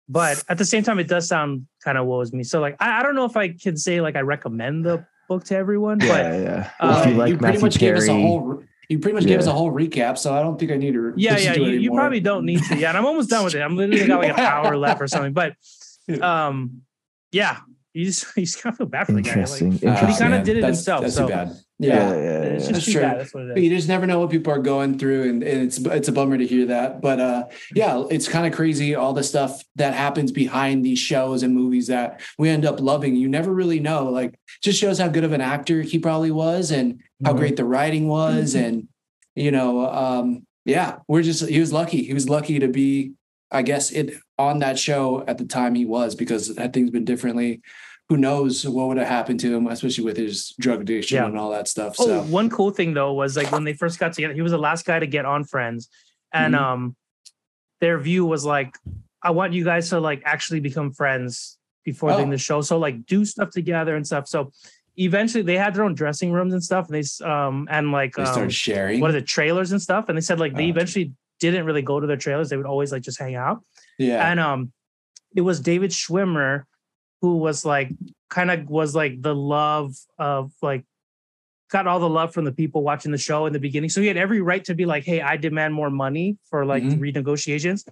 but 0.08 0.42
at 0.48 0.56
the 0.56 0.64
same 0.64 0.82
time, 0.82 0.98
it 0.98 1.08
does 1.08 1.28
sound 1.28 1.66
kind 1.84 1.98
of 1.98 2.06
woes 2.06 2.32
me. 2.32 2.44
So 2.44 2.60
like 2.60 2.76
I, 2.80 3.00
I 3.00 3.02
don't 3.02 3.14
know 3.14 3.26
if 3.26 3.36
I 3.36 3.48
can 3.48 3.76
say 3.76 4.00
like 4.00 4.16
I 4.16 4.20
recommend 4.20 4.86
the 4.86 5.04
book 5.28 5.44
to 5.44 5.56
everyone. 5.56 6.00
Yeah, 6.00 6.08
but, 6.08 6.40
yeah. 6.40 6.70
Well, 6.80 6.96
um, 6.96 7.00
if 7.02 7.06
you 7.06 7.14
like 7.14 7.28
you 7.30 7.38
pretty 7.38 7.58
much 7.58 7.78
Perry, 7.78 7.92
gave 7.92 8.02
us 8.02 8.08
a 8.08 8.12
whole 8.14 8.62
you 8.88 8.98
pretty 8.98 9.14
much 9.14 9.22
yeah. 9.22 9.28
gave 9.28 9.38
us 9.38 9.46
a 9.46 9.52
whole 9.52 9.70
recap, 9.70 10.18
so 10.18 10.34
I 10.34 10.42
don't 10.42 10.58
think 10.58 10.72
I 10.72 10.76
need 10.76 10.94
to. 10.94 11.12
Yeah, 11.16 11.38
yeah, 11.38 11.54
you, 11.54 11.66
you, 11.66 11.92
probably 11.92 12.18
don't 12.18 12.44
need 12.44 12.60
to. 12.64 12.76
Yeah, 12.76 12.88
and 12.88 12.98
I'm 12.98 13.06
almost 13.06 13.30
done 13.30 13.44
with 13.44 13.54
it. 13.54 13.60
I'm 13.60 13.76
literally 13.76 14.04
got 14.04 14.20
like 14.20 14.32
an 14.32 14.40
hour 14.40 14.76
left 14.76 15.00
or 15.00 15.06
something. 15.06 15.32
But, 15.32 15.54
um, 16.20 16.82
yeah, 17.30 17.58
you 17.94 18.04
just 18.04 18.26
you 18.36 18.44
just 18.44 18.60
kind 18.60 18.72
of 18.74 18.78
feel 18.78 18.86
bad 18.88 19.06
for 19.06 19.12
the 19.12 19.22
guy. 19.22 19.44
Like, 19.44 19.80
but 19.80 20.10
he 20.10 20.18
kind 20.18 20.34
of 20.34 20.42
did 20.42 20.56
it 20.56 20.62
that's, 20.62 20.78
himself. 20.78 21.02
That's 21.02 21.14
so. 21.14 21.52
Too 21.80 21.88
bad. 21.88 22.16
Yeah, 22.16 22.22
yeah, 22.22 22.22
yeah, 22.22 22.48
it's 22.48 22.68
just 22.68 22.72
that's 22.72 22.84
too 22.86 22.92
true. 22.92 23.00
bad. 23.02 23.20
That's 23.20 23.34
what 23.34 23.44
it 23.44 23.58
is. 23.58 23.64
You 23.64 23.70
just 23.70 23.88
never 23.88 24.06
know 24.06 24.20
what 24.20 24.30
people 24.30 24.52
are 24.52 24.58
going 24.58 24.98
through, 24.98 25.28
and, 25.28 25.42
and 25.42 25.62
it's 25.62 25.78
it's 25.78 26.08
a 26.08 26.12
bummer 26.12 26.38
to 26.38 26.46
hear 26.46 26.66
that. 26.66 27.00
But 27.00 27.20
uh, 27.20 27.44
yeah, 27.74 28.04
it's 28.10 28.28
kind 28.28 28.46
of 28.46 28.52
crazy 28.52 28.94
all 28.94 29.12
the 29.12 29.22
stuff 29.22 29.62
that 29.76 29.94
happens 29.94 30.32
behind 30.32 30.84
these 30.84 30.98
shows 30.98 31.42
and 31.42 31.54
movies 31.54 31.86
that 31.88 32.20
we 32.38 32.48
end 32.48 32.64
up 32.64 32.80
loving. 32.80 33.16
You 33.16 33.28
never 33.28 33.52
really 33.52 33.80
know. 33.80 34.08
Like, 34.08 34.38
just 34.62 34.78
shows 34.78 34.98
how 34.98 35.08
good 35.08 35.24
of 35.24 35.32
an 35.32 35.40
actor 35.40 35.82
he 35.82 35.98
probably 35.98 36.30
was, 36.30 36.70
and 36.70 37.02
how 37.24 37.30
mm-hmm. 37.30 37.38
great 37.38 37.56
the 37.56 37.64
writing 37.64 38.08
was, 38.08 38.54
mm-hmm. 38.54 38.64
and 38.64 38.88
you 39.34 39.50
know, 39.50 39.90
um, 39.90 40.46
yeah, 40.64 40.98
we're 41.08 41.22
just 41.22 41.48
he 41.48 41.60
was 41.60 41.72
lucky. 41.72 42.02
He 42.02 42.14
was 42.14 42.28
lucky 42.28 42.58
to 42.58 42.68
be, 42.68 43.12
I 43.50 43.62
guess, 43.62 43.90
it 43.90 44.14
on 44.38 44.60
that 44.60 44.78
show 44.78 45.24
at 45.26 45.38
the 45.38 45.44
time 45.44 45.74
he 45.74 45.84
was 45.84 46.14
because 46.14 46.56
had 46.56 46.72
things 46.72 46.90
been 46.90 47.04
differently, 47.04 47.62
who 48.10 48.16
knows 48.16 48.66
what 48.66 48.88
would 48.88 48.98
have 48.98 49.06
happened 49.06 49.38
to 49.38 49.54
him, 49.54 49.68
especially 49.68 50.02
with 50.02 50.16
his 50.16 50.52
drug 50.58 50.80
addiction 50.80 51.16
yeah. 51.16 51.26
and 51.26 51.38
all 51.38 51.52
that 51.52 51.68
stuff. 51.68 51.94
Oh, 52.00 52.06
so 52.06 52.22
one 52.24 52.50
cool 52.50 52.72
thing 52.72 52.92
though 52.92 53.12
was 53.12 53.36
like 53.36 53.52
when 53.52 53.62
they 53.62 53.72
first 53.72 54.00
got 54.00 54.14
together, 54.14 54.34
he 54.34 54.42
was 54.42 54.50
the 54.50 54.58
last 54.58 54.84
guy 54.84 54.98
to 54.98 55.06
get 55.06 55.24
on 55.24 55.44
Friends, 55.44 55.88
and 56.32 56.54
mm-hmm. 56.54 56.64
um, 56.64 56.96
their 57.80 57.98
view 57.98 58.26
was 58.26 58.44
like, 58.44 58.76
I 59.22 59.30
want 59.30 59.52
you 59.52 59.62
guys 59.62 59.90
to 59.90 60.00
like 60.00 60.22
actually 60.24 60.58
become 60.58 60.92
friends 60.92 61.56
before 61.84 62.10
oh. 62.10 62.16
doing 62.16 62.30
the 62.30 62.38
show. 62.38 62.62
So 62.62 62.78
like 62.78 63.06
do 63.06 63.24
stuff 63.24 63.50
together 63.50 63.94
and 63.94 64.04
stuff. 64.04 64.26
So 64.26 64.50
eventually 64.96 65.44
they 65.44 65.56
had 65.56 65.74
their 65.74 65.84
own 65.84 65.94
dressing 65.94 66.32
rooms 66.32 66.52
and 66.52 66.64
stuff 66.64 66.90
and 66.90 66.94
they 66.94 67.24
um 67.24 67.68
and 67.70 67.92
like 67.92 68.14
they 68.14 68.24
started 68.24 68.42
um, 68.42 68.50
sharing 68.50 69.00
what 69.00 69.10
are 69.10 69.14
the 69.14 69.22
trailers 69.22 69.70
and 69.70 69.80
stuff 69.80 70.08
and 70.08 70.18
they 70.18 70.20
said 70.20 70.40
like 70.40 70.54
they 70.54 70.66
uh, 70.66 70.68
eventually 70.68 71.12
didn't 71.38 71.64
really 71.64 71.80
go 71.80 72.00
to 72.00 72.06
their 72.06 72.16
trailers 72.16 72.50
they 72.50 72.56
would 72.56 72.66
always 72.66 72.90
like 72.90 73.00
just 73.00 73.18
hang 73.18 73.36
out 73.36 73.62
yeah 73.98 74.30
and 74.30 74.40
um 74.40 74.72
it 75.34 75.40
was 75.42 75.60
david 75.60 75.90
schwimmer 75.90 76.64
who 77.20 77.36
was 77.36 77.64
like 77.64 77.90
kind 78.28 78.50
of 78.50 78.68
was 78.68 78.94
like 78.94 79.20
the 79.20 79.34
love 79.34 79.94
of 80.18 80.52
like 80.62 80.84
got 81.70 81.86
all 81.86 82.00
the 82.00 82.08
love 82.08 82.32
from 82.32 82.44
the 82.44 82.52
people 82.52 82.82
watching 82.82 83.12
the 83.12 83.18
show 83.18 83.46
in 83.46 83.52
the 83.52 83.60
beginning 83.60 83.90
so 83.90 84.00
he 84.00 84.06
had 84.06 84.16
every 84.16 84.40
right 84.40 84.64
to 84.64 84.74
be 84.74 84.86
like 84.86 85.04
hey 85.04 85.20
i 85.20 85.36
demand 85.36 85.72
more 85.72 85.90
money 85.90 86.36
for 86.48 86.64
like 86.64 86.82
mm-hmm. 86.82 87.00
renegotiations 87.00 87.86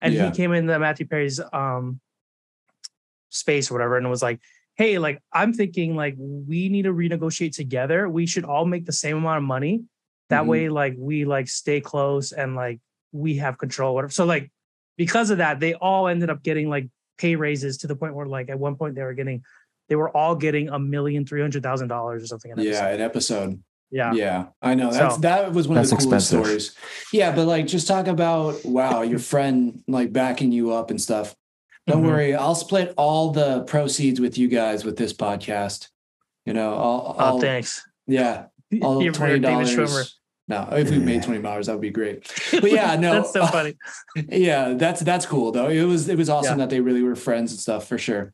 and 0.00 0.14
yeah. 0.14 0.26
he 0.26 0.36
came 0.36 0.52
into 0.52 0.76
matthew 0.78 1.06
perry's 1.06 1.40
um 1.52 2.00
space 3.30 3.70
or 3.70 3.74
whatever 3.74 3.96
and 3.96 4.08
was 4.10 4.22
like 4.22 4.40
hey, 4.76 4.98
like 4.98 5.22
I'm 5.32 5.52
thinking 5.52 5.96
like 5.96 6.14
we 6.18 6.68
need 6.68 6.82
to 6.82 6.92
renegotiate 6.92 7.54
together. 7.54 8.08
We 8.08 8.26
should 8.26 8.44
all 8.44 8.64
make 8.64 8.86
the 8.86 8.92
same 8.92 9.16
amount 9.16 9.38
of 9.38 9.44
money. 9.44 9.84
That 10.28 10.40
mm-hmm. 10.40 10.48
way, 10.48 10.68
like 10.68 10.94
we 10.96 11.24
like 11.24 11.48
stay 11.48 11.80
close 11.80 12.32
and 12.32 12.56
like 12.56 12.80
we 13.12 13.36
have 13.36 13.58
control. 13.58 13.94
Whatever. 13.94 14.12
So 14.12 14.24
like 14.24 14.50
because 14.96 15.30
of 15.30 15.38
that, 15.38 15.60
they 15.60 15.74
all 15.74 16.08
ended 16.08 16.30
up 16.30 16.42
getting 16.42 16.68
like 16.68 16.88
pay 17.18 17.36
raises 17.36 17.78
to 17.78 17.86
the 17.86 17.96
point 17.96 18.14
where 18.14 18.26
like 18.26 18.48
at 18.48 18.58
one 18.58 18.76
point 18.76 18.94
they 18.94 19.02
were 19.02 19.14
getting 19.14 19.42
they 19.88 19.96
were 19.96 20.14
all 20.16 20.34
getting 20.34 20.68
a 20.68 20.78
million 20.78 21.26
three 21.26 21.40
hundred 21.40 21.62
thousand 21.62 21.88
dollars 21.88 22.22
or 22.22 22.26
something. 22.26 22.52
An 22.52 22.60
yeah, 22.60 22.88
an 22.88 23.00
episode. 23.00 23.62
Yeah. 23.90 24.14
Yeah. 24.14 24.46
I 24.62 24.74
know. 24.74 24.90
That's 24.90 25.16
so, 25.16 25.20
that 25.20 25.52
was 25.52 25.68
one 25.68 25.76
of 25.76 25.84
the 25.84 25.96
coolest 25.96 26.06
expensive. 26.06 26.46
stories. 26.46 26.76
Yeah, 27.12 27.34
but 27.34 27.46
like 27.46 27.66
just 27.66 27.86
talk 27.86 28.06
about 28.06 28.64
wow, 28.64 29.02
your 29.02 29.18
friend 29.18 29.82
like 29.86 30.12
backing 30.12 30.50
you 30.50 30.72
up 30.72 30.90
and 30.90 31.00
stuff. 31.00 31.36
Don't 31.86 31.98
mm-hmm. 31.98 32.06
worry, 32.06 32.34
I'll 32.34 32.54
split 32.54 32.94
all 32.96 33.32
the 33.32 33.64
proceeds 33.64 34.20
with 34.20 34.38
you 34.38 34.48
guys 34.48 34.84
with 34.84 34.96
this 34.96 35.12
podcast. 35.12 35.88
You 36.46 36.54
know, 36.54 36.74
I'll, 36.74 37.16
I'll 37.18 37.36
oh, 37.36 37.40
thanks. 37.40 37.86
Yeah, 38.06 38.46
all 38.82 39.04
twenty 39.12 39.40
dollars. 39.40 40.18
No, 40.48 40.68
if 40.72 40.90
we 40.90 40.98
made 40.98 41.22
twenty 41.22 41.40
dollars, 41.40 41.66
that 41.66 41.72
would 41.72 41.80
be 41.80 41.90
great. 41.90 42.30
But 42.50 42.70
yeah, 42.70 42.96
no, 43.00 43.14
that's 43.14 43.32
so 43.32 43.46
funny. 43.46 43.76
yeah, 44.28 44.74
that's 44.74 45.00
that's 45.00 45.24
cool 45.24 45.52
though. 45.52 45.68
It 45.68 45.84
was 45.84 46.08
it 46.08 46.18
was 46.18 46.28
awesome 46.28 46.58
yeah. 46.58 46.64
that 46.64 46.70
they 46.70 46.80
really 46.80 47.02
were 47.02 47.16
friends 47.16 47.52
and 47.52 47.60
stuff 47.60 47.86
for 47.86 47.96
sure. 47.96 48.32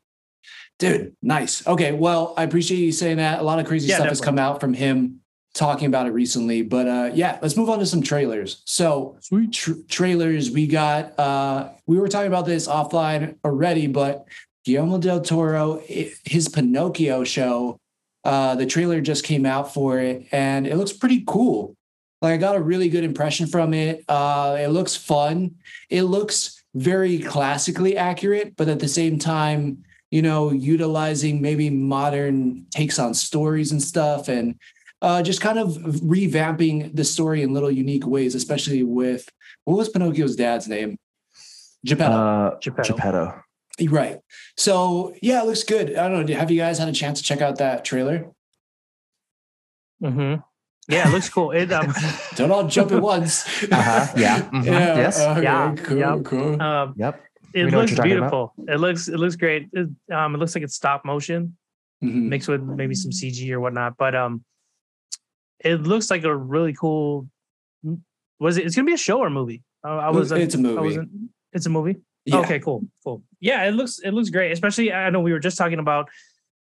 Dude, 0.79 1.15
nice. 1.21 1.65
Okay, 1.67 1.91
well, 1.91 2.33
I 2.37 2.43
appreciate 2.43 2.77
you 2.77 2.91
saying 2.91 3.17
that. 3.17 3.39
A 3.39 3.43
lot 3.43 3.59
of 3.59 3.67
crazy 3.67 3.87
yeah, 3.87 3.95
stuff 3.95 4.05
definitely. 4.05 4.19
has 4.19 4.25
come 4.25 4.39
out 4.39 4.59
from 4.59 4.73
him 4.73 5.19
talking 5.53 5.87
about 5.87 6.07
it 6.07 6.11
recently. 6.11 6.61
But 6.61 6.87
uh, 6.87 7.11
yeah, 7.13 7.37
let's 7.41 7.57
move 7.57 7.69
on 7.69 7.79
to 7.79 7.85
some 7.85 8.01
trailers. 8.01 8.61
So 8.65 9.17
tra- 9.51 9.83
trailers. 9.87 10.51
We 10.51 10.67
got. 10.67 11.17
Uh, 11.19 11.69
we 11.85 11.99
were 11.99 12.07
talking 12.07 12.27
about 12.27 12.45
this 12.45 12.67
offline 12.67 13.35
already, 13.43 13.87
but 13.87 14.25
Guillermo 14.65 14.97
del 14.97 15.21
Toro, 15.21 15.81
his 15.85 16.49
Pinocchio 16.49 17.23
show. 17.23 17.77
Uh, 18.23 18.55
the 18.55 18.65
trailer 18.65 18.99
just 18.99 19.23
came 19.23 19.45
out 19.45 19.73
for 19.73 19.99
it, 19.99 20.27
and 20.31 20.67
it 20.67 20.75
looks 20.75 20.93
pretty 20.93 21.23
cool. 21.25 21.75
Like 22.21 22.33
I 22.33 22.37
got 22.37 22.55
a 22.55 22.61
really 22.61 22.89
good 22.89 23.03
impression 23.03 23.47
from 23.47 23.73
it. 23.73 24.03
Uh, 24.07 24.57
it 24.59 24.67
looks 24.67 24.95
fun. 24.95 25.55
It 25.89 26.03
looks 26.03 26.63
very 26.75 27.19
classically 27.19 27.97
accurate, 27.97 28.55
but 28.55 28.67
at 28.67 28.79
the 28.79 28.87
same 28.87 29.17
time, 29.17 29.83
you 30.11 30.21
know, 30.21 30.51
utilizing 30.51 31.41
maybe 31.41 31.69
modern 31.69 32.65
takes 32.71 32.99
on 32.99 33.13
stories 33.13 33.71
and 33.71 33.81
stuff, 33.81 34.27
and 34.27 34.55
uh, 35.01 35.21
just 35.21 35.39
kind 35.39 35.59
of 35.59 35.73
revamping 35.75 36.95
the 36.95 37.03
story 37.03 37.41
in 37.43 37.53
little 37.53 37.71
unique 37.71 38.05
ways, 38.05 38.35
especially 38.35 38.83
with 38.83 39.29
what 39.65 39.77
was 39.77 39.89
Pinocchio's 39.89 40.35
dad's 40.35 40.67
name? 40.67 40.97
Geppetto. 41.85 42.13
Uh, 42.13 42.59
Geppetto. 42.59 42.93
Geppetto. 42.95 43.43
Right. 43.87 44.19
So 44.57 45.13
yeah, 45.21 45.41
it 45.41 45.45
looks 45.45 45.63
good. 45.63 45.95
I 45.95 46.09
don't 46.09 46.25
know. 46.25 46.35
Have 46.35 46.51
you 46.51 46.59
guys 46.59 46.79
had 46.79 46.89
a 46.89 46.93
chance 46.93 47.19
to 47.21 47.25
check 47.25 47.41
out 47.41 47.59
that 47.59 47.85
trailer? 47.85 48.31
Hmm. 50.01 50.35
Yeah, 50.89 51.07
it 51.07 51.11
looks 51.11 51.29
cool. 51.29 51.51
It 51.51 51.71
um, 51.71 51.93
don't 52.35 52.51
all 52.51 52.67
jump 52.67 52.91
at 52.91 53.01
once. 53.01 53.45
uh-huh. 53.71 54.13
Yeah. 54.17 54.41
Mm-hmm. 54.41 54.63
yeah. 54.63 54.97
Yes. 54.97 55.21
Okay, 55.21 55.43
yeah. 55.43 55.75
Cool. 55.75 55.97
Yep. 55.97 56.23
Cool. 56.25 56.61
Um, 56.61 56.93
yep. 56.97 57.23
It 57.53 57.65
we 57.65 57.71
looks 57.71 57.99
beautiful. 57.99 58.53
It 58.67 58.77
looks 58.77 59.07
it 59.07 59.17
looks 59.17 59.35
great. 59.35 59.69
It, 59.71 59.89
um, 60.11 60.35
it 60.35 60.39
looks 60.39 60.55
like 60.55 60.63
it's 60.63 60.75
stop 60.75 61.05
motion 61.05 61.57
mm-hmm. 62.03 62.29
mixed 62.29 62.49
with 62.49 62.61
maybe 62.61 62.95
some 62.95 63.11
CG 63.11 63.49
or 63.51 63.59
whatnot. 63.59 63.97
But 63.97 64.15
um, 64.15 64.43
it 65.59 65.81
looks 65.83 66.09
like 66.09 66.23
a 66.23 66.35
really 66.35 66.73
cool. 66.73 67.27
Was 68.39 68.57
it? 68.57 68.65
It's 68.65 68.75
gonna 68.75 68.87
be 68.87 68.93
a 68.93 68.97
show 68.97 69.19
or 69.19 69.27
a 69.27 69.31
movie? 69.31 69.63
I, 69.83 69.89
I 69.89 70.09
was. 70.09 70.31
It's 70.31 70.55
a 70.55 70.57
movie. 70.57 70.99
It's 71.53 71.67
a 71.67 71.69
movie. 71.69 71.97
Yeah. 72.25 72.39
Okay. 72.39 72.59
Cool. 72.59 72.83
Cool. 73.03 73.23
Yeah. 73.39 73.67
It 73.67 73.71
looks. 73.71 73.99
It 73.99 74.11
looks 74.11 74.29
great. 74.29 74.51
Especially, 74.51 74.91
I 74.91 75.11
know 75.11 75.19
we 75.19 75.33
were 75.33 75.39
just 75.39 75.57
talking 75.57 75.79
about 75.79 76.09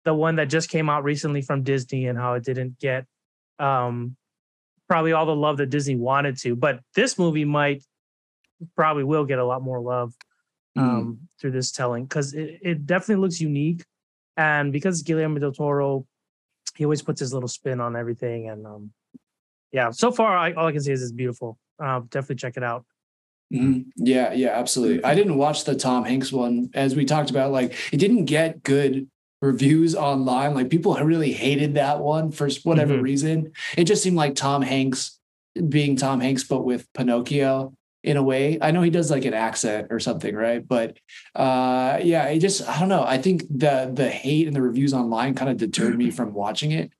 the 0.05 0.13
one 0.13 0.37
that 0.37 0.49
just 0.49 0.69
came 0.69 0.91
out 0.91 1.05
recently 1.05 1.41
from 1.41 1.63
Disney 1.63 2.07
and 2.07 2.19
how 2.19 2.35
it 2.35 2.45
didn't 2.45 2.79
get 2.79 3.07
um 3.61 4.17
probably 4.89 5.13
all 5.13 5.27
the 5.27 5.37
love 5.37 5.59
that 5.59 5.71
Disney 5.71 5.97
wanted 5.97 6.37
to. 6.39 6.57
But 6.57 6.81
this 6.95 7.19
movie 7.19 7.45
might 7.45 7.85
probably 8.75 9.05
will 9.05 9.25
get 9.25 9.39
a 9.39 9.45
lot 9.45 9.63
more 9.63 9.81
love 9.81 10.15
mm. 10.77 10.83
um, 10.83 11.05
mm. 11.05 11.19
through 11.41 11.53
this 11.53 11.71
telling 11.71 12.05
because 12.05 12.35
it, 12.35 12.59
it 12.63 12.87
definitely 12.87 13.23
looks 13.23 13.41
unique. 13.41 13.85
And 14.37 14.73
because 14.73 15.03
Guillermo 15.03 15.39
del 15.39 15.53
Toro 15.53 16.07
he 16.77 16.85
always 16.85 17.03
puts 17.03 17.21
his 17.21 17.35
little 17.35 17.49
spin 17.49 17.81
on 17.81 17.95
everything. 17.95 18.49
And 18.49 18.67
um, 18.67 18.93
yeah, 19.73 19.91
so 19.91 20.11
far, 20.11 20.37
I, 20.37 20.53
all 20.53 20.67
I 20.67 20.73
can 20.73 20.81
say 20.81 20.93
is 20.93 21.03
it's 21.03 21.13
beautiful. 21.13 21.59
Uh, 21.79 22.01
definitely 22.09 22.37
check 22.37 22.57
it 22.57 22.63
out. 22.63 22.85
Mm-hmm. 23.53 23.91
Yeah, 23.97 24.33
yeah, 24.33 24.51
absolutely. 24.51 25.05
I 25.05 25.15
didn't 25.15 25.37
watch 25.37 25.65
the 25.65 25.75
Tom 25.75 26.05
Hanks 26.05 26.33
one 26.33 26.71
as 26.73 26.95
we 26.95 27.05
talked 27.05 27.31
about. 27.31 27.53
Like, 27.53 27.75
it 27.93 27.99
didn't 27.99 28.27
get 28.27 28.63
good 28.63 29.09
reviews 29.41 29.95
online. 29.95 30.55
Like, 30.55 30.71
people 30.71 30.95
really 31.03 31.33
hated 31.33 31.75
that 31.75 32.01
one 32.01 32.31
for 32.31 32.49
whatever 32.65 32.95
mm-hmm. 32.95 33.03
reason. 33.03 33.53
It 33.77 33.85
just 33.85 34.03
seemed 34.03 34.17
like 34.17 34.35
Tom 34.35 34.63
Hanks 34.63 35.19
being 35.69 35.97
Tom 35.97 36.21
Hanks, 36.21 36.45
but 36.45 36.65
with 36.65 36.91
Pinocchio 36.93 37.75
in 38.03 38.17
a 38.17 38.23
way. 38.23 38.59
I 38.61 38.71
know 38.71 38.83
he 38.83 38.91
does 38.91 39.11
like 39.11 39.25
an 39.25 39.35
accent 39.35 39.89
or 39.91 40.01
something, 40.01 40.35
right? 40.35 40.67
But 40.67 40.99
uh 41.35 41.99
yeah, 42.03 42.25
it 42.27 42.39
just 42.39 42.67
I 42.67 42.81
don't 42.81 42.89
know. 42.89 43.05
I 43.05 43.19
think 43.19 43.43
the 43.51 43.91
the 43.93 44.09
hate 44.09 44.47
and 44.47 44.57
the 44.57 44.63
reviews 44.63 44.95
online 44.95 45.35
kind 45.35 45.51
of 45.51 45.59
deterred 45.59 45.99
me 45.99 46.11
from 46.11 46.33
watching 46.33 46.73
it. 46.73 46.93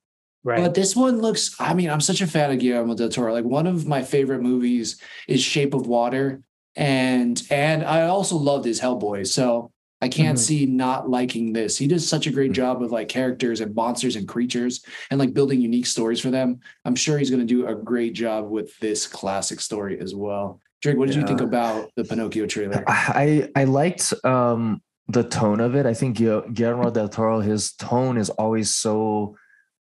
Right. 0.43 0.61
But 0.61 0.73
this 0.73 0.95
one 0.95 1.21
looks, 1.21 1.55
I 1.59 1.75
mean, 1.75 1.89
I'm 1.89 2.01
such 2.01 2.21
a 2.21 2.27
fan 2.27 2.51
of 2.51 2.59
Guillermo 2.59 2.95
del 2.95 3.09
Toro. 3.09 3.31
Like 3.31 3.45
one 3.45 3.67
of 3.67 3.85
my 3.85 4.01
favorite 4.01 4.41
movies 4.41 4.99
is 5.27 5.41
Shape 5.41 5.73
of 5.73 5.85
Water. 5.85 6.41
And 6.75 7.41
and 7.49 7.83
I 7.83 8.03
also 8.03 8.37
loved 8.37 8.65
his 8.65 8.79
Hellboy. 8.79 9.27
So 9.27 9.70
I 10.01 10.09
can't 10.09 10.37
mm-hmm. 10.37 10.43
see 10.43 10.65
not 10.65 11.09
liking 11.09 11.53
this. 11.53 11.77
He 11.77 11.87
does 11.87 12.07
such 12.07 12.25
a 12.25 12.31
great 12.31 12.47
mm-hmm. 12.47 12.55
job 12.55 12.81
with 12.81 12.91
like 12.91 13.07
characters 13.07 13.61
and 13.61 13.75
monsters 13.75 14.15
and 14.15 14.27
creatures 14.27 14.83
and 15.11 15.19
like 15.19 15.33
building 15.33 15.61
unique 15.61 15.85
stories 15.85 16.19
for 16.19 16.31
them. 16.31 16.59
I'm 16.85 16.95
sure 16.95 17.17
he's 17.17 17.29
going 17.29 17.45
to 17.45 17.45
do 17.45 17.67
a 17.67 17.75
great 17.75 18.13
job 18.13 18.49
with 18.49 18.77
this 18.79 19.05
classic 19.05 19.59
story 19.59 19.99
as 19.99 20.15
well. 20.15 20.59
Drake, 20.81 20.97
what 20.97 21.07
did 21.07 21.15
yeah. 21.15 21.21
you 21.21 21.27
think 21.27 21.41
about 21.41 21.91
the 21.95 22.03
Pinocchio 22.03 22.47
trailer? 22.47 22.83
I 22.87 23.49
I 23.55 23.65
liked 23.65 24.13
um, 24.25 24.81
the 25.07 25.23
tone 25.23 25.59
of 25.59 25.75
it. 25.75 25.85
I 25.85 25.93
think 25.93 26.17
Guillermo 26.17 26.89
del 26.89 27.07
Toro, 27.07 27.39
his 27.39 27.73
tone 27.73 28.17
is 28.17 28.31
always 28.31 28.71
so 28.71 29.35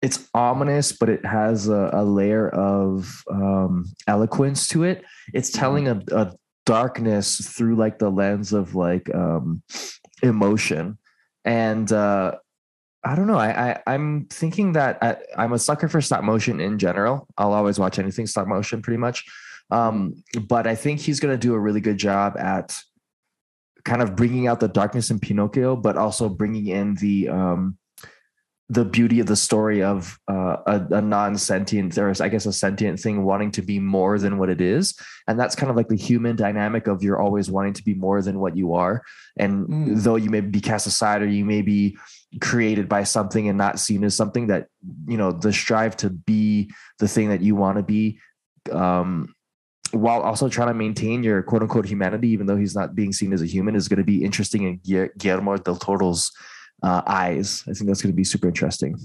it's 0.02 0.28
ominous, 0.34 0.92
but 0.92 1.08
it 1.08 1.24
has 1.24 1.68
a, 1.68 1.90
a 1.92 2.04
layer 2.04 2.48
of 2.50 3.22
um, 3.30 3.86
eloquence 4.06 4.68
to 4.68 4.84
it. 4.84 5.04
It's 5.34 5.50
mm-hmm. 5.50 5.60
telling 5.60 5.88
a, 5.88 6.02
a, 6.12 6.32
darkness 6.66 7.48
through 7.56 7.76
like 7.76 7.96
the 8.00 8.10
lens 8.10 8.52
of 8.52 8.74
like 8.74 9.08
um, 9.14 9.62
emotion, 10.22 10.98
and 11.44 11.90
uh, 11.92 12.36
I 13.04 13.14
don't 13.14 13.28
know. 13.28 13.38
I, 13.38 13.80
I 13.86 13.94
am 13.94 14.26
thinking 14.30 14.72
that 14.72 14.98
I, 15.00 15.44
am 15.44 15.52
a 15.52 15.58
sucker 15.58 15.88
for 15.88 16.00
stop 16.00 16.24
motion 16.24 16.60
in 16.60 16.78
general. 16.78 17.28
I'll 17.38 17.52
always 17.52 17.78
watch 17.78 17.98
anything 17.98 18.26
stop 18.26 18.48
motion, 18.48 18.82
pretty 18.82 18.98
much. 18.98 19.24
Um, 19.70 20.22
but 20.48 20.66
I 20.66 20.74
think 20.74 21.00
he's 21.00 21.20
going 21.20 21.32
to 21.32 21.38
do 21.38 21.54
a 21.54 21.58
really 21.58 21.80
good 21.80 21.98
job 21.98 22.36
at 22.36 22.76
kind 23.84 24.02
of 24.02 24.16
bringing 24.16 24.48
out 24.48 24.58
the 24.58 24.68
darkness 24.68 25.10
in 25.10 25.20
Pinocchio, 25.20 25.76
but 25.76 25.96
also 25.96 26.28
bringing 26.28 26.66
in 26.66 26.96
the 26.96 27.28
um, 27.28 27.78
the 28.68 28.84
beauty 28.84 29.20
of 29.20 29.26
the 29.26 29.36
story 29.36 29.82
of 29.82 30.18
uh, 30.28 30.56
a, 30.66 30.86
a, 30.90 31.00
non-sentient 31.00 31.96
or 31.98 32.12
I 32.20 32.28
guess 32.28 32.46
a 32.46 32.52
sentient 32.52 32.98
thing 32.98 33.22
wanting 33.22 33.52
to 33.52 33.62
be 33.62 33.78
more 33.78 34.18
than 34.18 34.38
what 34.38 34.50
it 34.50 34.60
is, 34.60 34.98
and 35.28 35.38
that's 35.38 35.54
kind 35.54 35.70
of 35.70 35.76
like 35.76 35.88
the 35.88 35.96
human 35.96 36.34
dynamic 36.34 36.88
of 36.88 37.02
you're 37.02 37.20
always 37.20 37.50
wanting 37.50 37.74
to 37.74 37.84
be 37.84 37.94
more 37.94 38.22
than 38.22 38.40
what 38.40 38.56
you 38.56 38.74
are, 38.74 39.02
and 39.38 39.68
mm. 39.68 40.02
though 40.02 40.16
you 40.16 40.30
may 40.30 40.40
be 40.40 40.60
cast 40.60 40.86
aside 40.86 41.22
or 41.22 41.26
you 41.26 41.44
may 41.44 41.62
be 41.62 41.96
created 42.40 42.88
by 42.88 43.04
something 43.04 43.48
and 43.48 43.56
not 43.56 43.78
seen 43.78 44.02
as 44.02 44.16
something 44.16 44.48
that 44.48 44.66
you 45.06 45.16
know 45.16 45.30
the 45.30 45.52
strive 45.52 45.96
to 45.96 46.10
be 46.10 46.70
the 46.98 47.06
thing 47.06 47.28
that 47.28 47.40
you 47.40 47.54
want 47.54 47.76
to 47.76 47.84
be 47.84 48.18
um, 48.72 49.32
while 49.92 50.22
also 50.22 50.48
trying 50.48 50.68
to 50.68 50.74
maintain 50.74 51.22
your 51.22 51.42
quote 51.42 51.62
unquote 51.62 51.86
humanity, 51.86 52.28
even 52.28 52.46
though 52.46 52.56
he's 52.56 52.74
not 52.74 52.94
being 52.94 53.12
seen 53.12 53.32
as 53.32 53.42
a 53.42 53.46
human, 53.46 53.74
is 53.76 53.88
going 53.88 53.98
to 53.98 54.04
be 54.04 54.24
interesting 54.24 54.64
in 54.64 55.10
Guillermo 55.18 55.56
del 55.56 55.76
Toro's 55.76 56.32
uh, 56.82 57.02
eyes. 57.06 57.62
I 57.68 57.72
think 57.72 57.86
that's 57.86 58.02
going 58.02 58.12
to 58.12 58.16
be 58.16 58.24
super 58.24 58.48
interesting. 58.48 58.96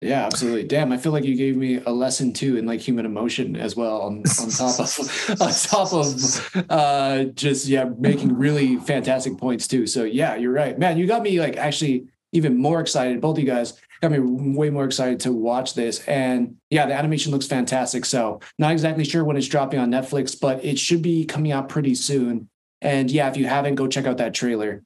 Yeah, 0.00 0.26
absolutely. 0.26 0.64
Damn, 0.64 0.92
I 0.92 0.98
feel 0.98 1.12
like 1.12 1.24
you 1.24 1.34
gave 1.34 1.56
me 1.56 1.80
a 1.86 1.90
lesson 1.90 2.34
too 2.34 2.58
in 2.58 2.66
like 2.66 2.80
human 2.80 3.06
emotion 3.06 3.56
as 3.56 3.74
well 3.74 4.02
on, 4.02 4.22
on 4.38 4.50
top 4.50 4.78
of 4.78 5.40
on 5.40 5.50
top 5.50 5.92
of 5.94 6.66
uh 6.68 7.24
just 7.34 7.66
yeah, 7.66 7.84
making 7.98 8.36
really 8.36 8.76
fantastic 8.76 9.38
points 9.38 9.66
too. 9.66 9.86
So 9.86 10.04
yeah, 10.04 10.36
you're 10.36 10.52
right. 10.52 10.78
Man, 10.78 10.98
you 10.98 11.06
got 11.06 11.22
me 11.22 11.40
like 11.40 11.56
actually 11.56 12.06
even 12.32 12.58
more 12.58 12.80
excited, 12.80 13.20
both 13.22 13.38
you 13.38 13.46
guys 13.46 13.80
got 14.02 14.10
me 14.10 14.18
way 14.18 14.68
more 14.68 14.84
excited 14.84 15.20
to 15.20 15.32
watch 15.32 15.74
this. 15.74 16.06
And 16.06 16.56
yeah, 16.68 16.84
the 16.84 16.92
animation 16.92 17.32
looks 17.32 17.46
fantastic. 17.46 18.04
So 18.04 18.40
not 18.58 18.72
exactly 18.72 19.04
sure 19.04 19.24
when 19.24 19.36
it's 19.36 19.48
dropping 19.48 19.80
on 19.80 19.90
Netflix, 19.90 20.38
but 20.38 20.62
it 20.62 20.78
should 20.78 21.00
be 21.00 21.24
coming 21.24 21.52
out 21.52 21.68
pretty 21.68 21.94
soon. 21.94 22.48
And 22.82 23.10
yeah, 23.10 23.30
if 23.30 23.36
you 23.36 23.46
haven't, 23.46 23.76
go 23.76 23.86
check 23.86 24.04
out 24.04 24.18
that 24.18 24.34
trailer. 24.34 24.82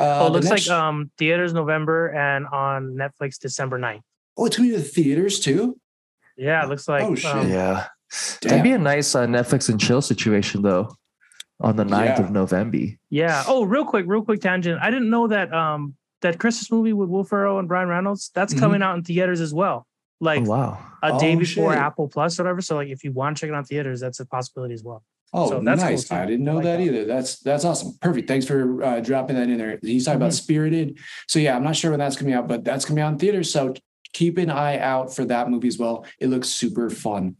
Uh, 0.00 0.20
oh, 0.22 0.26
it 0.26 0.30
looks 0.30 0.46
next... 0.46 0.68
like 0.68 0.78
um 0.78 1.10
theaters 1.18 1.52
November 1.52 2.08
and 2.08 2.46
on 2.46 2.94
Netflix 2.94 3.38
December 3.38 3.78
9th. 3.78 4.00
Oh, 4.36 4.46
it's 4.46 4.56
gonna 4.56 4.70
be 4.70 4.76
the 4.76 4.82
theaters 4.82 5.40
too. 5.40 5.78
Yeah, 6.36 6.64
it 6.64 6.68
looks 6.68 6.88
like. 6.88 7.02
Oh 7.02 7.14
shit! 7.14 7.30
Um, 7.30 7.50
yeah, 7.50 7.86
Damn. 8.40 8.48
that'd 8.48 8.62
be 8.64 8.72
a 8.72 8.78
nice 8.78 9.14
uh, 9.14 9.26
Netflix 9.26 9.68
and 9.68 9.78
chill 9.78 10.00
situation 10.00 10.62
though. 10.62 10.94
On 11.62 11.76
the 11.76 11.84
9th 11.84 12.04
yeah. 12.06 12.20
of 12.22 12.30
November. 12.30 12.78
Yeah. 13.10 13.44
Oh, 13.46 13.64
real 13.64 13.84
quick, 13.84 14.06
real 14.08 14.22
quick 14.24 14.40
tangent. 14.40 14.80
I 14.80 14.90
didn't 14.90 15.10
know 15.10 15.28
that 15.28 15.52
um 15.52 15.94
that 16.22 16.38
Christmas 16.38 16.70
movie 16.70 16.94
with 16.94 17.10
Will 17.10 17.24
Ferrell 17.24 17.58
and 17.58 17.68
Ryan 17.68 17.88
Reynolds, 17.88 18.30
that's 18.34 18.54
mm-hmm. 18.54 18.60
coming 18.60 18.82
out 18.82 18.96
in 18.96 19.04
theaters 19.04 19.40
as 19.40 19.52
well. 19.52 19.86
Like 20.20 20.42
oh, 20.42 20.50
wow. 20.50 20.86
a 21.02 21.18
day 21.18 21.34
oh, 21.34 21.38
before 21.38 21.72
shit. 21.72 21.80
Apple 21.80 22.08
Plus 22.08 22.38
or 22.38 22.44
whatever. 22.44 22.60
So 22.60 22.76
like 22.76 22.88
if 22.88 23.04
you 23.04 23.12
want 23.12 23.36
to 23.36 23.40
check 23.40 23.50
it 23.50 23.54
out 23.54 23.66
theaters, 23.66 24.00
that's 24.00 24.20
a 24.20 24.26
possibility 24.26 24.74
as 24.74 24.82
well. 24.82 25.02
Oh, 25.32 25.48
so 25.48 25.60
that's 25.60 25.80
nice. 25.80 26.08
Cool 26.08 26.18
I 26.18 26.26
didn't 26.26 26.44
know 26.44 26.56
like 26.56 26.64
that, 26.64 26.78
that, 26.78 26.82
either. 26.82 27.04
That's 27.04 27.38
that's 27.38 27.64
awesome. 27.64 27.96
Perfect. 28.00 28.26
Thanks 28.26 28.46
for 28.46 28.82
uh, 28.82 29.00
dropping 29.00 29.36
that 29.36 29.48
in 29.48 29.58
there. 29.58 29.78
He's 29.80 30.04
talking 30.04 30.16
mm-hmm. 30.16 30.22
about 30.24 30.34
Spirited. 30.34 30.98
So 31.28 31.38
yeah, 31.38 31.56
I'm 31.56 31.62
not 31.62 31.76
sure 31.76 31.90
when 31.90 32.00
that's 32.00 32.16
coming 32.16 32.34
out, 32.34 32.48
but 32.48 32.64
that's 32.64 32.84
coming 32.84 33.02
out 33.02 33.12
in 33.12 33.18
theaters. 33.18 33.52
So 33.52 33.74
keep 34.12 34.38
an 34.38 34.50
eye 34.50 34.78
out 34.78 35.14
for 35.14 35.24
that 35.26 35.48
movie 35.48 35.68
as 35.68 35.78
well. 35.78 36.04
It 36.18 36.28
looks 36.28 36.48
super 36.48 36.90
fun. 36.90 37.36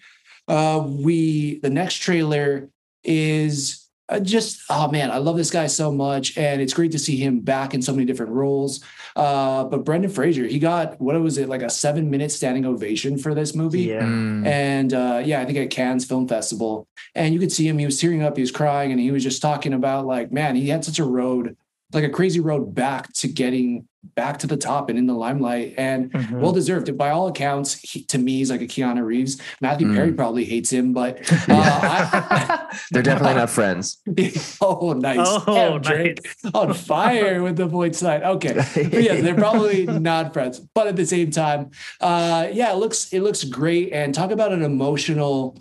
Uh, 0.46 0.87
we 0.87 1.59
the 1.61 1.70
next 1.70 1.96
trailer 1.96 2.70
is 3.03 3.80
just 4.18 4.62
oh 4.68 4.90
man, 4.90 5.11
I 5.11 5.18
love 5.18 5.37
this 5.37 5.51
guy 5.51 5.68
so 5.68 5.92
much, 5.92 6.37
and 6.37 6.61
it's 6.61 6.75
great 6.75 6.92
to 6.92 6.99
see 6.99 7.16
him 7.16 7.40
back 7.40 7.75
in 7.75 7.83
so 7.83 7.92
many 7.92 8.05
different 8.05 8.33
roles. 8.33 8.83
Uh, 9.14 9.64
but 9.64 9.85
Brendan 9.85 10.11
Fraser, 10.11 10.46
he 10.46 10.59
got 10.59 11.01
what 11.01 11.20
was 11.20 11.38
it 11.38 11.49
like 11.49 11.62
a 11.62 11.70
seven 11.70 12.11
minute 12.11 12.33
standing 12.33 12.66
ovation 12.66 13.18
for 13.18 13.35
this 13.35 13.55
movie, 13.55 13.83
yeah. 13.83 14.03
Mm. 14.03 14.46
and 14.46 14.94
uh, 14.94 15.23
yeah, 15.25 15.40
I 15.40 15.44
think 15.44 15.59
at 15.59 15.70
Cannes 15.70 16.05
Film 16.05 16.27
Festival, 16.27 16.88
and 17.14 17.33
you 17.33 17.38
could 17.38 17.53
see 17.53 17.68
him. 17.68 17.79
He 17.79 17.87
was 17.87 18.01
tearing 18.01 18.23
up, 18.23 18.37
he 18.37 18.42
was 18.42 18.51
crying, 18.51 18.90
and 18.90 19.01
he 19.01 19.11
was 19.11 19.23
just 19.23 19.42
talking 19.42 19.73
about 19.73 20.07
like, 20.07 20.33
man, 20.33 20.57
he 20.57 20.68
had 20.68 20.85
such 20.85 20.99
a 20.99 21.05
road, 21.05 21.57
like 21.92 22.05
a 22.05 22.11
crazy 22.11 22.40
road 22.40 22.75
back 22.75 23.12
to 23.14 23.29
getting 23.29 23.87
back 24.15 24.39
to 24.39 24.47
the 24.47 24.57
top 24.57 24.89
and 24.89 24.99
in 24.99 25.07
the 25.07 25.15
limelight 25.15 25.75
and 25.77 26.11
Mhm. 26.13 26.41
well 26.41 26.53
deserved. 26.53 26.97
By 26.97 27.11
all 27.11 27.29
accounts, 27.29 27.79
he, 27.81 28.03
to 28.05 28.19
me, 28.19 28.39
he's 28.39 28.51
like 28.51 28.63
a 28.63 28.67
Keanu 28.67 29.05
Reeves. 29.05 29.39
Matthew 29.61 29.89
Mm. 29.89 29.95
Perry 29.95 30.13
probably 30.13 30.45
hates 30.45 30.71
him, 30.71 30.93
but 30.95 31.19
uh, 31.49 31.53
I, 31.55 32.77
They're 32.91 33.03
definitely 33.03 33.35
not 33.37 33.51
friends. 33.51 33.99
oh, 34.63 34.95
nice. 34.95 35.19
Oh, 35.21 35.79
Damn, 35.79 35.81
Drake 35.83 36.27
on 36.55 36.73
fire 36.75 37.43
with 37.43 37.57
the 37.57 37.69
point 37.69 37.95
side. 37.95 38.23
Okay, 38.23 38.55
but 38.75 39.03
yeah, 39.03 39.21
they're 39.21 39.35
probably 39.35 39.85
not 39.87 40.33
friends, 40.33 40.61
but 40.75 40.87
at 40.87 40.97
the 40.97 41.07
same 41.07 41.31
time, 41.31 41.71
uh, 42.01 42.49
yeah, 42.53 42.73
it 42.73 42.77
looks 42.77 43.13
it 43.13 43.21
looks 43.21 43.45
great. 43.45 43.93
And 43.93 44.15
talk 44.15 44.31
about 44.31 44.53
an 44.53 44.63
emotional 44.63 45.59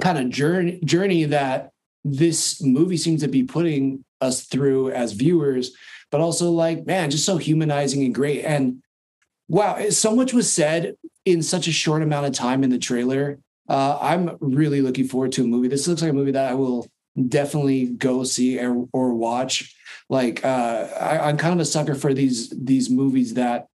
kind 0.00 0.16
of 0.18 0.30
journey 0.30 0.80
journey 0.84 1.24
that 1.24 1.70
this 2.04 2.62
movie 2.62 2.96
seems 2.96 3.20
to 3.20 3.28
be 3.28 3.42
putting 3.42 4.02
us 4.22 4.44
through 4.46 4.90
as 4.92 5.12
viewers, 5.12 5.72
but 6.10 6.20
also 6.20 6.50
like 6.50 6.86
man, 6.86 7.10
just 7.10 7.24
so 7.24 7.36
humanizing 7.36 8.02
and 8.04 8.14
great. 8.14 8.44
And 8.44 8.82
wow, 9.48 9.88
so 9.90 10.14
much 10.14 10.32
was 10.32 10.52
said 10.52 10.94
in 11.24 11.42
such 11.42 11.68
a 11.68 11.72
short 11.72 12.02
amount 12.02 12.26
of 12.26 12.32
time 12.32 12.64
in 12.64 12.70
the 12.70 12.78
trailer. 12.78 13.38
Uh, 13.68 13.98
I'm 14.00 14.36
really 14.40 14.80
looking 14.80 15.06
forward 15.06 15.32
to 15.32 15.44
a 15.44 15.46
movie. 15.46 15.68
This 15.68 15.86
looks 15.86 16.02
like 16.02 16.10
a 16.10 16.14
movie 16.14 16.32
that 16.32 16.50
I 16.50 16.54
will 16.54 16.88
definitely 17.28 17.86
go 17.86 18.24
see 18.24 18.58
or, 18.58 18.88
or 18.92 19.14
watch. 19.14 19.74
Like 20.08 20.44
uh, 20.44 20.88
I, 21.00 21.18
I'm 21.28 21.36
kind 21.36 21.54
of 21.54 21.60
a 21.60 21.64
sucker 21.64 21.94
for 21.94 22.12
these 22.12 22.50
these 22.50 22.90
movies 22.90 23.34
that 23.34 23.66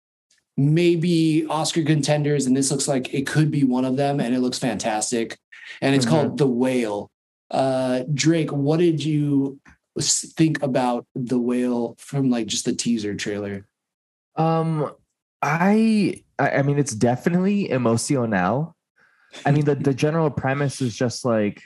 may 0.56 0.96
be 0.96 1.46
Oscar 1.48 1.82
contenders, 1.82 2.46
and 2.46 2.56
this 2.56 2.70
looks 2.70 2.88
like 2.88 3.12
it 3.14 3.26
could 3.26 3.50
be 3.50 3.64
one 3.64 3.84
of 3.84 3.96
them, 3.96 4.20
and 4.20 4.34
it 4.34 4.40
looks 4.40 4.58
fantastic. 4.58 5.38
And 5.80 5.94
it's 5.94 6.06
Mhm. 6.06 6.10
called 6.10 6.38
The 6.38 6.46
Whale. 6.46 7.10
Uh, 7.50 8.02
Drake, 8.12 8.52
what 8.52 8.78
did 8.78 9.04
you 9.04 9.60
think 10.00 10.62
about 10.62 11.06
The 11.14 11.38
Whale 11.38 11.96
from 11.98 12.30
like 12.30 12.46
just 12.46 12.64
the 12.64 12.74
teaser 12.74 13.14
trailer? 13.14 13.66
Um, 14.36 14.92
I, 15.40 16.22
I 16.38 16.50
I 16.50 16.62
mean, 16.62 16.78
it's 16.78 16.94
definitely 16.94 17.70
emotional. 17.70 18.74
I 19.44 19.50
mean, 19.50 19.64
the 19.64 19.74
the 19.74 19.94
general 19.94 20.30
premise 20.30 20.80
is 20.80 20.96
just 20.96 21.24
like, 21.24 21.62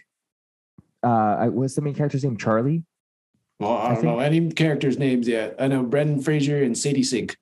uh, 1.03 1.47
what's 1.47 1.75
the 1.75 1.83
main 1.83 1.95
character's 1.95 2.25
name? 2.25 2.37
Charlie. 2.37 2.85
Well, 3.61 3.73
I 3.73 3.91
I 3.91 3.95
don't 3.95 4.05
know 4.05 4.19
any 4.21 4.51
characters' 4.51 4.99
names 4.99 5.27
yet. 5.27 5.57
I 5.59 5.69
know 5.69 5.83
Brendan 5.83 6.23
Fraser 6.23 6.63
and 6.63 6.77
Sadie 6.77 7.03
Sink. 7.03 7.37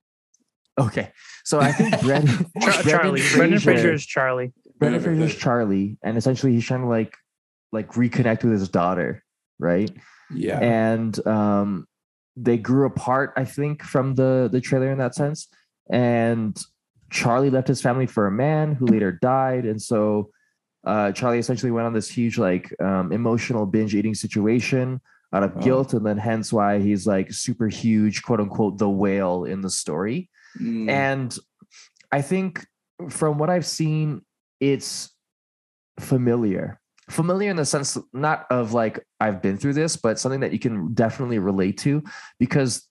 Okay, 0.78 1.10
so 1.44 1.60
I 1.60 1.72
think 1.72 2.00
Brendan, 2.02 2.50
Char- 2.60 2.82
Charlie. 2.82 3.22
Brendan 3.34 3.60
Fraser 3.60 3.92
is 3.92 4.06
Charlie. 4.06 4.52
Brendan 4.78 5.02
Brendan 5.02 5.26
is 5.26 5.34
Charlie, 5.34 5.98
and 6.02 6.16
essentially 6.16 6.52
he's 6.52 6.64
trying 6.64 6.82
to 6.82 6.88
like 6.88 7.16
like 7.72 7.92
reconnect 7.92 8.44
with 8.44 8.52
his 8.52 8.68
daughter, 8.68 9.24
right? 9.58 9.90
Yeah. 10.34 10.58
and 10.60 11.26
um 11.26 11.86
they 12.36 12.58
grew 12.58 12.86
apart 12.86 13.32
i 13.36 13.44
think 13.44 13.82
from 13.82 14.14
the 14.14 14.48
the 14.50 14.60
trailer 14.60 14.90
in 14.90 14.98
that 14.98 15.14
sense 15.14 15.48
and 15.90 16.60
charlie 17.10 17.50
left 17.50 17.68
his 17.68 17.80
family 17.80 18.06
for 18.06 18.26
a 18.26 18.30
man 18.32 18.74
who 18.74 18.86
later 18.86 19.12
died 19.12 19.64
and 19.64 19.80
so 19.80 20.30
uh 20.86 21.12
charlie 21.12 21.38
essentially 21.38 21.70
went 21.72 21.86
on 21.86 21.92
this 21.92 22.08
huge 22.08 22.36
like 22.38 22.74
um 22.80 23.12
emotional 23.12 23.64
binge 23.66 23.94
eating 23.94 24.14
situation 24.14 25.00
out 25.32 25.42
of 25.42 25.52
Oh. 25.56 25.60
guilt 25.60 25.94
and 25.94 26.04
then 26.04 26.18
hence 26.18 26.52
why 26.52 26.78
he's 26.80 27.06
like 27.06 27.32
super 27.32 27.68
huge 27.68 28.22
quote 28.22 28.40
unquote 28.40 28.78
the 28.78 28.88
whale 28.90 29.44
in 29.44 29.60
the 29.60 29.70
story 29.70 30.28
Mm. 30.60 30.88
and 30.88 31.38
I 32.10 32.22
think 32.22 32.64
from 33.10 33.36
what 33.36 33.50
I've 33.50 33.66
seen, 33.66 34.22
it's 34.58 35.10
familiar. 36.00 36.80
Familiar 37.08 37.50
in 37.50 37.56
the 37.56 37.64
sense 37.64 37.96
not 38.12 38.46
of 38.50 38.72
like 38.72 39.04
I've 39.20 39.40
been 39.40 39.56
through 39.56 39.74
this, 39.74 39.96
but 39.96 40.18
something 40.18 40.40
that 40.40 40.52
you 40.52 40.58
can 40.58 40.92
definitely 40.92 41.38
relate 41.38 41.78
to 41.78 42.02
because 42.40 42.88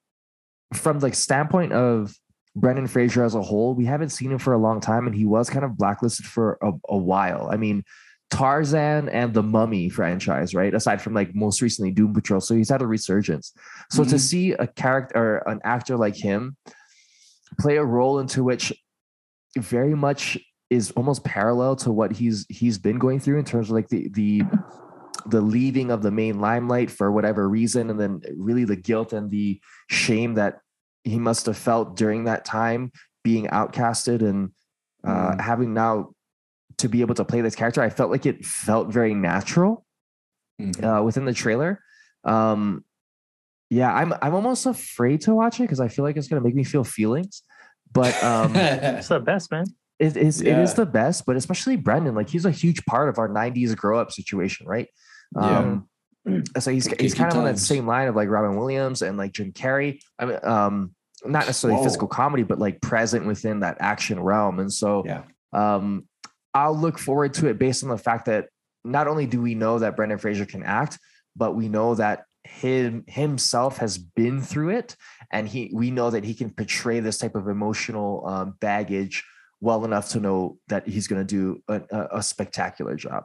from 0.74 1.00
like 1.00 1.16
standpoint 1.16 1.74
of 1.74 2.16
Brendan 2.56 2.88
Fraser 2.88 3.24
as 3.24 3.36
a 3.36 3.42
whole, 3.42 3.74
we 3.74 3.86
haven't 3.86 4.10
seen 4.10 4.32
him 4.32 4.40
for 4.40 4.54
a 4.54 4.58
long 4.58 4.80
time 4.80 5.06
and 5.06 5.16
he 5.16 5.26
was 5.26 5.50
kind 5.50 5.66
of 5.66 5.78
blacklisted 5.78 6.26
for 6.26 6.58
a, 6.62 6.72
a 6.88 6.98
while. 6.98 7.50
I 7.52 7.58
mean, 7.58 7.84
Tarzan 8.32 9.10
and 9.10 9.34
the 9.34 9.44
Mummy 9.44 9.90
franchise, 9.90 10.56
right? 10.56 10.74
Aside 10.74 11.02
from 11.02 11.14
like 11.14 11.36
most 11.36 11.62
recently 11.62 11.92
Doom 11.92 12.14
Patrol. 12.14 12.40
So 12.40 12.56
he's 12.56 12.70
had 12.70 12.82
a 12.82 12.88
resurgence. 12.88 13.54
So 13.92 14.04
to 14.06 14.16
Mhm. 14.16 14.20
see 14.20 14.52
a 14.54 14.68
character 14.68 15.18
or 15.18 15.50
an 15.52 15.60
actor 15.64 15.98
like 15.98 16.16
him 16.16 16.56
play 17.60 17.76
a 17.78 17.86
role 17.86 18.20
into 18.20 18.44
which 18.44 18.74
very 19.58 19.94
much 19.96 20.38
is 20.70 20.92
almost 20.92 21.24
parallel 21.24 21.76
to 21.78 21.92
what 21.92 22.12
he's 22.12 22.46
he's 22.50 22.78
been 22.78 22.98
going 22.98 23.20
through 23.20 23.38
in 23.40 23.46
terms 23.46 23.70
of 23.70 23.76
like 23.76 23.88
the 23.90 24.10
the 24.10 24.42
the 25.28 25.42
leaving 25.42 25.92
of 25.92 26.02
the 26.02 26.12
main 26.12 26.40
limelight 26.40 26.90
for 26.92 27.12
whatever 27.12 27.48
reason 27.50 27.90
and 27.90 28.00
then 28.00 28.22
really 28.38 28.64
the 28.66 28.76
guilt 28.76 29.14
and 29.14 29.30
the 29.32 29.60
shame 29.90 30.36
that 30.36 30.60
he 31.04 31.18
must 31.20 31.46
have 31.46 31.58
felt 31.58 31.96
during 31.96 32.26
that 32.26 32.46
time 32.46 32.92
being 33.24 33.48
outcasted 33.48 34.22
and 34.22 34.52
uh, 35.04 35.32
Mm. 35.36 35.42
having 35.42 35.74
now 35.74 36.12
to 36.78 36.90
be 36.90 37.02
able 37.02 37.16
to 37.16 37.24
play 37.26 37.42
this 37.42 37.56
character 37.56 37.82
i 37.82 37.90
felt 37.90 38.10
like 38.12 38.26
it 38.26 38.44
felt 38.46 38.90
very 38.92 39.14
natural 39.14 39.86
Mhm. 40.62 40.84
uh, 41.00 41.04
within 41.04 41.26
the 41.26 41.34
trailer. 41.34 41.82
Um, 42.24 42.86
yeah, 43.70 43.94
I'm 43.94 44.14
I'm 44.22 44.34
almost 44.36 44.66
afraid 44.66 45.20
to 45.22 45.36
watch 45.36 45.60
it 45.60 45.64
because 45.64 45.82
I 45.82 45.90
feel 45.90 46.06
like 46.06 46.16
it's 46.18 46.28
gonna 46.30 46.42
make 46.42 46.56
me 46.56 46.64
feel 46.64 46.84
feelings. 46.86 47.44
But 47.92 48.14
um, 48.24 48.56
It's 48.56 49.10
the 49.10 49.20
best, 49.20 49.52
man. 49.52 49.66
It 50.00 50.18
is 50.18 50.42
it 50.42 50.48
Yeah. 50.48 50.62
is 50.62 50.74
the 50.74 50.86
best. 50.86 51.26
But 51.26 51.36
especially 51.36 51.76
Brendan, 51.78 52.16
like 52.16 52.30
he's 52.30 52.46
a 52.46 52.52
huge 52.52 52.86
part 52.86 53.10
of 53.10 53.18
our 53.18 53.30
'90s 53.30 53.76
grow 53.76 54.00
up 54.00 54.12
situation, 54.12 54.68
right? 54.68 54.88
Yeah. 55.36 55.60
Um, 55.60 55.90
so 56.60 56.72
he's 56.72 56.88
he's 57.00 57.14
kind 57.14 57.32
of 57.32 57.38
on 57.38 57.46
that 57.46 57.60
same 57.60 57.88
line 57.88 58.08
of 58.08 58.16
like 58.16 58.30
Robin 58.30 58.58
Williams 58.58 59.02
and 59.02 59.18
like 59.18 59.32
Jim 59.32 59.52
Carrey. 59.52 60.00
I 60.20 60.26
mean, 60.26 60.40
um, 60.44 60.96
not 61.24 61.46
necessarily 61.46 61.78
Whoa. 61.78 61.84
physical 61.84 62.08
comedy, 62.08 62.44
but 62.44 62.60
like 62.60 62.82
present 62.82 63.26
within 63.26 63.62
that 63.62 63.78
action 63.80 64.20
realm. 64.20 64.60
And 64.60 64.72
so, 64.72 65.04
Yeah. 65.06 65.24
um, 65.54 66.08
I'll 66.54 66.76
look 66.78 66.98
forward 67.00 67.34
to 67.36 67.48
it 67.48 67.58
based 67.58 67.84
on 67.84 67.90
the 67.90 67.98
fact 67.98 68.26
that 68.26 68.50
not 68.84 69.08
only 69.08 69.26
do 69.26 69.42
we 69.42 69.56
know 69.56 69.80
that 69.80 69.96
Brendan 69.96 70.20
Fraser 70.20 70.46
can 70.46 70.64
act, 70.64 71.00
but 71.36 71.56
we 71.56 71.68
know 71.70 71.96
that 71.96 72.26
him 72.44 73.04
himself 73.08 73.78
has 73.78 73.98
been 73.98 74.42
through 74.42 74.70
it, 74.70 74.96
and 75.32 75.48
he 75.48 75.72
we 75.74 75.90
know 75.90 76.10
that 76.12 76.24
he 76.24 76.34
can 76.34 76.50
portray 76.52 77.00
this 77.00 77.18
type 77.18 77.36
of 77.36 77.48
emotional 77.48 78.26
um, 78.28 78.56
baggage 78.60 79.24
well 79.66 79.84
enough 79.84 80.10
to 80.10 80.20
know 80.20 80.58
that 80.68 80.88
he's 80.88 81.08
going 81.08 81.26
to 81.26 81.36
do 81.38 81.62
a, 81.68 81.82
a, 81.92 82.18
a 82.20 82.24
spectacular 82.24 82.96
job. 82.96 83.24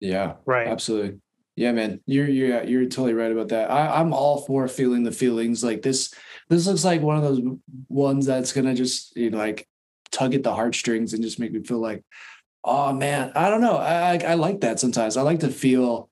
yeah. 0.00 0.34
Right. 0.44 0.66
Absolutely. 0.68 1.20
Yeah, 1.56 1.72
man. 1.72 2.00
You're 2.06 2.28
you're 2.28 2.62
you're 2.64 2.84
totally 2.84 3.14
right 3.14 3.32
about 3.32 3.48
that. 3.48 3.70
I, 3.70 3.98
I'm 3.98 4.12
all 4.12 4.42
for 4.46 4.68
feeling 4.68 5.02
the 5.02 5.10
feelings. 5.12 5.64
Like 5.64 5.82
this, 5.82 6.14
this 6.48 6.66
looks 6.66 6.84
like 6.84 7.00
one 7.00 7.16
of 7.16 7.24
those 7.24 7.40
ones 7.88 8.26
that's 8.26 8.52
gonna 8.52 8.74
just 8.74 9.16
you 9.16 9.30
know, 9.30 9.38
like 9.38 9.66
tug 10.12 10.34
at 10.34 10.42
the 10.44 10.54
heartstrings 10.54 11.14
and 11.14 11.22
just 11.22 11.40
make 11.40 11.52
me 11.52 11.62
feel 11.64 11.80
like, 11.80 12.04
oh 12.62 12.92
man, 12.92 13.32
I 13.34 13.50
don't 13.50 13.60
know. 13.60 13.76
I, 13.76 14.14
I 14.14 14.18
I 14.32 14.34
like 14.34 14.60
that 14.60 14.78
sometimes. 14.78 15.16
I 15.16 15.22
like 15.22 15.40
to 15.40 15.48
feel 15.48 16.10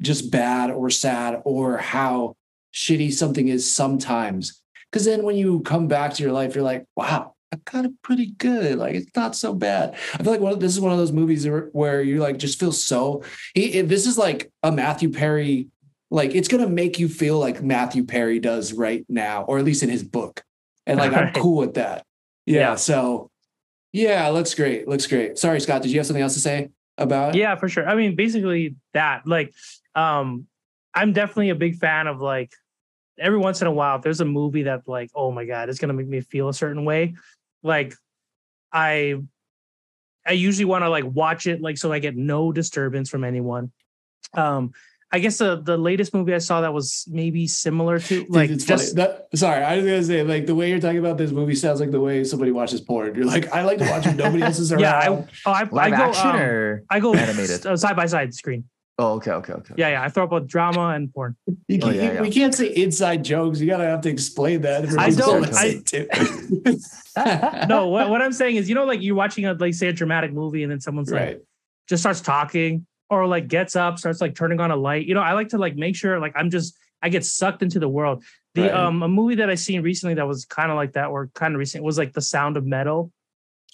just 0.00 0.30
bad 0.30 0.70
or 0.70 0.90
sad 0.90 1.42
or 1.44 1.78
how 1.78 2.36
shitty 2.72 3.12
something 3.12 3.48
is 3.48 3.68
sometimes. 3.68 4.62
Because 4.90 5.06
then 5.06 5.24
when 5.24 5.36
you 5.36 5.60
come 5.62 5.88
back 5.88 6.14
to 6.14 6.22
your 6.22 6.32
life, 6.32 6.54
you're 6.54 6.64
like, 6.64 6.86
wow, 6.96 7.34
I'm 7.52 7.60
kind 7.64 7.86
of 7.86 7.92
pretty 8.02 8.26
good. 8.26 8.78
Like 8.78 8.94
it's 8.94 9.16
not 9.16 9.34
so 9.34 9.54
bad. 9.54 9.96
I 10.14 10.22
feel 10.22 10.32
like 10.32 10.40
one 10.40 10.52
of, 10.52 10.60
this 10.60 10.72
is 10.72 10.80
one 10.80 10.92
of 10.92 10.98
those 10.98 11.12
movies 11.12 11.48
where, 11.72 12.02
you 12.02 12.20
like 12.20 12.38
just 12.38 12.60
feel 12.60 12.72
so. 12.72 13.22
He, 13.54 13.80
this 13.80 14.06
is 14.06 14.18
like 14.18 14.50
a 14.62 14.70
Matthew 14.70 15.10
Perry. 15.10 15.68
Like 16.10 16.34
it's 16.34 16.48
gonna 16.48 16.68
make 16.68 16.98
you 16.98 17.08
feel 17.08 17.38
like 17.38 17.62
Matthew 17.62 18.04
Perry 18.04 18.38
does 18.38 18.72
right 18.72 19.04
now, 19.08 19.44
or 19.44 19.58
at 19.58 19.64
least 19.64 19.82
in 19.82 19.88
his 19.88 20.02
book. 20.02 20.42
And 20.86 20.98
like 20.98 21.12
I'm 21.12 21.32
cool 21.34 21.56
with 21.58 21.74
that. 21.74 22.04
Yeah, 22.46 22.60
Yeah. 22.60 22.74
So 22.76 23.30
yeah, 23.92 24.28
looks 24.28 24.54
great. 24.54 24.86
Looks 24.86 25.06
great. 25.06 25.38
Sorry, 25.38 25.60
Scott. 25.60 25.82
Did 25.82 25.90
you 25.90 25.98
have 25.98 26.06
something 26.06 26.22
else 26.22 26.34
to 26.34 26.40
say 26.40 26.68
about? 26.98 27.34
it? 27.34 27.38
Yeah, 27.38 27.56
for 27.56 27.68
sure. 27.68 27.88
I 27.88 27.94
mean, 27.94 28.14
basically 28.14 28.76
that. 28.92 29.26
Like, 29.26 29.52
um, 29.94 30.46
I'm 30.94 31.12
definitely 31.12 31.50
a 31.50 31.54
big 31.54 31.76
fan 31.76 32.06
of 32.06 32.20
like 32.20 32.52
every 33.18 33.38
once 33.38 33.60
in 33.60 33.66
a 33.66 33.72
while, 33.72 33.96
if 33.96 34.02
there's 34.02 34.20
a 34.20 34.24
movie 34.24 34.64
that 34.64 34.82
like, 34.86 35.10
oh 35.14 35.30
my 35.30 35.44
god, 35.44 35.68
it's 35.68 35.78
gonna 35.78 35.92
make 35.92 36.08
me 36.08 36.20
feel 36.20 36.48
a 36.48 36.54
certain 36.54 36.84
way. 36.84 37.14
Like, 37.62 37.94
I, 38.72 39.16
I 40.26 40.32
usually 40.32 40.64
want 40.66 40.84
to 40.84 40.90
like 40.90 41.04
watch 41.04 41.46
it 41.46 41.60
like 41.62 41.78
so 41.78 41.92
I 41.92 41.98
get 41.98 42.16
no 42.16 42.52
disturbance 42.52 43.08
from 43.08 43.24
anyone. 43.24 43.72
Um, 44.34 44.72
I 45.10 45.20
guess 45.20 45.38
the 45.38 45.56
the 45.56 45.78
latest 45.78 46.12
movie 46.12 46.34
I 46.34 46.38
saw 46.38 46.60
that 46.60 46.74
was 46.74 47.06
maybe 47.10 47.46
similar 47.46 47.98
to 47.98 48.26
like 48.28 48.50
it's 48.50 48.64
just. 48.66 48.96
That, 48.96 49.28
sorry, 49.34 49.64
I 49.64 49.76
was 49.76 49.84
gonna 49.86 50.02
say 50.02 50.22
like 50.22 50.44
the 50.44 50.54
way 50.54 50.68
you're 50.68 50.80
talking 50.80 50.98
about 50.98 51.16
this 51.16 51.30
movie 51.30 51.54
sounds 51.54 51.80
like 51.80 51.90
the 51.90 52.00
way 52.00 52.24
somebody 52.24 52.52
watches 52.52 52.82
porn. 52.82 53.14
You're 53.14 53.24
like, 53.24 53.50
I 53.50 53.62
like 53.62 53.78
to 53.78 53.88
watch 53.88 54.04
when 54.04 54.18
nobody 54.18 54.42
else 54.42 54.58
is 54.58 54.70
around. 54.70 54.80
Yeah, 54.82 54.98
I- 54.98 55.08
oh, 55.08 55.26
I, 55.50 55.60
I 55.60 55.90
go 55.90 55.96
action 55.96 56.26
um, 56.28 56.36
or 56.36 56.84
I 56.90 57.00
go 57.00 57.14
animated? 57.14 57.64
uh, 57.64 57.74
side 57.78 57.96
by 57.96 58.04
side 58.04 58.34
screen. 58.34 58.64
Oh, 58.98 59.12
okay, 59.14 59.30
okay, 59.32 59.52
okay. 59.52 59.74
Yeah, 59.76 59.88
yeah. 59.90 60.02
I 60.02 60.08
throw 60.08 60.24
up 60.24 60.30
both 60.30 60.46
drama 60.46 60.88
and 60.88 61.12
porn. 61.12 61.36
You 61.68 61.78
Oh, 61.82 61.86
can't, 61.86 61.96
yeah, 61.96 62.02
you- 62.02 62.12
yeah. 62.14 62.20
We 62.22 62.30
can't 62.30 62.54
say 62.54 62.66
inside 62.74 63.24
jokes. 63.24 63.60
You 63.60 63.66
gotta 63.66 63.84
have 63.84 64.00
to 64.02 64.08
explain 64.08 64.62
that. 64.62 64.84
I 64.98 65.10
don't- 65.10 65.54
I- 65.54 65.80
listen 65.84 66.08
no, 67.68 67.88
what, 67.88 68.10
what 68.10 68.22
I'm 68.22 68.32
saying 68.32 68.56
is, 68.56 68.68
you 68.68 68.74
know, 68.74 68.84
like 68.84 69.02
you're 69.02 69.14
watching 69.14 69.46
a 69.46 69.54
like 69.54 69.74
say 69.74 69.88
a 69.88 69.92
dramatic 69.92 70.32
movie, 70.32 70.62
and 70.62 70.70
then 70.72 70.80
someone's 70.80 71.10
like 71.10 71.42
just 71.88 72.02
starts 72.02 72.20
talking, 72.20 72.86
or 73.10 73.26
like 73.26 73.48
gets 73.48 73.76
up, 73.76 73.98
starts 73.98 74.20
like 74.20 74.34
turning 74.34 74.60
on 74.60 74.70
a 74.70 74.76
light. 74.76 75.06
You 75.06 75.14
know, 75.14 75.22
I 75.22 75.32
like 75.32 75.48
to 75.48 75.58
like 75.58 75.76
make 75.76 75.96
sure 75.96 76.18
like 76.20 76.32
I'm 76.36 76.50
just 76.50 76.76
I 77.02 77.08
get 77.08 77.24
sucked 77.24 77.62
into 77.62 77.78
the 77.78 77.88
world. 77.88 78.24
The 78.54 78.62
Right. 78.62 78.72
um 78.74 79.02
a 79.02 79.08
movie 79.08 79.36
that 79.36 79.50
I 79.50 79.54
seen 79.54 79.82
recently 79.82 80.14
that 80.14 80.26
was 80.26 80.44
kind 80.44 80.70
of 80.70 80.76
like 80.76 80.92
that, 80.94 81.06
or 81.08 81.28
kind 81.34 81.54
of 81.54 81.58
recent, 81.58 81.84
was 81.84 81.98
like 81.98 82.12
The 82.12 82.22
Sound 82.22 82.56
of 82.56 82.66
Metal. 82.66 83.12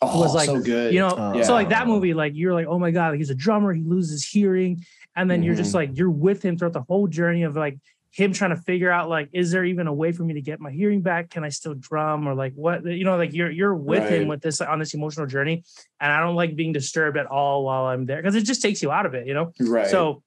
Oh, 0.02 0.20
was 0.20 0.34
like, 0.34 0.46
so 0.46 0.60
good. 0.60 0.92
You 0.92 1.00
know, 1.00 1.14
Oh. 1.16 1.42
so 1.42 1.52
like 1.54 1.68
that 1.70 1.86
movie, 1.86 2.14
like 2.14 2.32
you're 2.34 2.52
like, 2.52 2.66
oh 2.66 2.78
my 2.78 2.90
god, 2.90 3.10
like 3.10 3.18
he's 3.18 3.30
a 3.30 3.34
drummer, 3.34 3.72
he 3.72 3.82
loses 3.82 4.24
hearing, 4.26 4.84
and 5.16 5.30
then 5.30 5.42
you're 5.42 5.54
just 5.54 5.70
Mhm. 5.72 5.74
like 5.74 5.90
you're 5.98 6.10
with 6.10 6.42
him 6.44 6.56
throughout 6.58 6.72
the 6.72 6.82
whole 6.82 7.06
journey 7.06 7.42
of 7.44 7.56
like 7.56 7.78
him 8.10 8.32
trying 8.32 8.50
to 8.50 8.56
figure 8.56 8.90
out 8.92 9.08
like, 9.08 9.28
is 9.32 9.50
there 9.50 9.64
even 9.64 9.88
a 9.88 9.92
way 9.92 10.12
for 10.12 10.22
me 10.22 10.34
to 10.34 10.40
get 10.40 10.60
my 10.60 10.70
hearing 10.70 11.00
back? 11.02 11.30
Can 11.30 11.42
I 11.42 11.48
still 11.48 11.74
drum 11.74 12.28
or 12.28 12.34
like 12.34 12.52
what? 12.54 12.84
You 12.84 13.04
know, 13.04 13.16
like 13.16 13.32
you're 13.32 13.50
you're 13.50 13.74
with 13.74 14.04
Right. 14.04 14.20
him 14.22 14.28
with 14.28 14.40
this 14.40 14.60
on 14.60 14.78
this 14.78 14.94
emotional 14.94 15.26
journey, 15.26 15.64
and 16.00 16.12
I 16.12 16.20
don't 16.20 16.36
like 16.36 16.54
being 16.54 16.72
disturbed 16.72 17.16
at 17.16 17.26
all 17.26 17.64
while 17.64 17.86
I'm 17.86 18.06
there 18.06 18.18
because 18.22 18.36
it 18.36 18.44
just 18.44 18.62
takes 18.62 18.82
you 18.82 18.92
out 18.92 19.04
of 19.06 19.14
it, 19.14 19.26
you 19.26 19.34
know. 19.34 19.52
right. 19.60 19.86
So, 19.88 20.22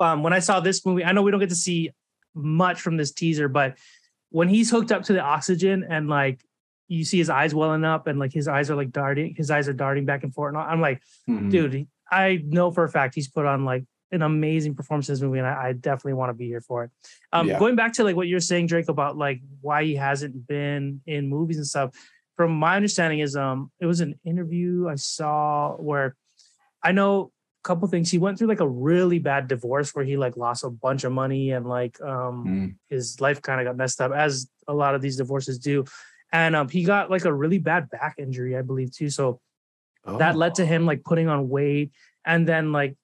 um, 0.00 0.22
when 0.22 0.32
I 0.34 0.38
saw 0.40 0.60
this 0.60 0.84
movie, 0.84 1.04
I 1.04 1.12
know 1.12 1.22
we 1.22 1.30
don't 1.30 1.40
get 1.40 1.48
to 1.48 1.54
see 1.54 1.90
much 2.34 2.80
from 2.80 2.96
this 2.98 3.10
teaser, 3.12 3.48
but 3.48 3.78
when 4.30 4.48
he's 4.48 4.70
hooked 4.70 4.92
up 4.92 5.02
to 5.04 5.12
the 5.12 5.20
oxygen 5.20 5.84
and 5.88 6.08
like 6.08 6.42
you 6.88 7.04
see 7.04 7.16
his 7.18 7.30
eyes 7.30 7.54
welling 7.54 7.84
up 7.84 8.06
and 8.06 8.18
like 8.18 8.32
his 8.34 8.48
eyes 8.48 8.70
are 8.70 8.76
like 8.76 8.90
darting, 8.90 9.34
his 9.34 9.50
eyes 9.50 9.66
are 9.68 9.72
darting 9.72 10.04
back 10.04 10.24
and 10.24 10.34
forth. 10.34 10.50
And 10.50 10.58
all- 10.58 10.66
I'm 10.68 10.80
like, 10.80 11.00
Mhm. 11.28 11.50
dude, 11.50 11.86
I 12.12 12.42
know 12.44 12.70
for 12.70 12.84
a 12.84 12.88
fact 12.88 13.14
he's 13.14 13.28
put 13.28 13.46
on 13.46 13.64
like 13.64 13.84
an 14.12 14.20
amazing 14.22 14.74
performance 14.74 15.08
in 15.08 15.14
this 15.14 15.22
movie, 15.22 15.38
and 15.38 15.46
I, 15.48 15.68
I 15.68 15.72
definitely 15.72 16.12
want 16.14 16.28
to 16.30 16.34
be 16.34 16.46
here 16.46 16.60
for 16.60 16.84
it. 16.84 16.90
Um, 17.32 17.48
Yeah. 17.48 17.58
Going 17.58 17.76
back 17.76 17.94
to 17.94 18.04
like 18.04 18.14
what 18.14 18.28
you're 18.28 18.40
saying, 18.40 18.66
Drake, 18.66 18.88
about 18.88 19.16
like 19.16 19.40
why 19.62 19.84
he 19.84 19.96
hasn't 19.96 20.46
been 20.46 21.00
in 21.06 21.28
movies 21.28 21.56
and 21.56 21.66
stuff. 21.66 21.94
From 22.36 22.52
my 22.52 22.76
understanding, 22.76 23.20
is 23.20 23.36
um, 23.36 23.70
it 23.80 23.86
was 23.86 24.00
an 24.00 24.18
interview 24.24 24.88
I 24.88 24.96
saw 24.96 25.76
where 25.76 26.14
I 26.82 26.92
know 26.92 27.32
a 27.64 27.68
couple 27.68 27.88
things. 27.88 28.10
He 28.10 28.18
went 28.18 28.38
through 28.38 28.48
like 28.48 28.60
a 28.60 28.68
really 28.68 29.18
bad 29.18 29.48
divorce 29.48 29.94
where 29.94 30.04
he 30.04 30.16
like 30.16 30.36
lost 30.36 30.64
a 30.64 30.70
bunch 30.70 31.04
of 31.04 31.12
money 31.12 31.52
and 31.52 31.66
like 31.66 32.00
um 32.00 32.44
Mm. 32.46 32.74
his 32.88 33.20
life 33.20 33.40
kind 33.40 33.60
of 33.60 33.66
got 33.66 33.76
messed 33.76 34.00
up 34.00 34.12
as 34.12 34.48
a 34.68 34.74
lot 34.74 34.94
of 34.94 35.00
these 35.00 35.16
divorces 35.16 35.58
do. 35.58 35.84
And 36.32 36.56
um, 36.56 36.68
he 36.68 36.84
got 36.84 37.10
like 37.10 37.24
a 37.24 37.32
really 37.32 37.58
bad 37.58 37.88
back 37.90 38.16
injury, 38.18 38.56
I 38.56 38.62
believe, 38.62 38.90
too. 38.92 39.10
So 39.10 39.40
that 40.06 40.36
led 40.36 40.54
to 40.56 40.66
him 40.66 40.84
like 40.86 41.04
putting 41.04 41.28
on 41.28 41.48
weight. 41.48 41.92
And 42.24 42.46
then 42.48 42.72
like 42.72 42.96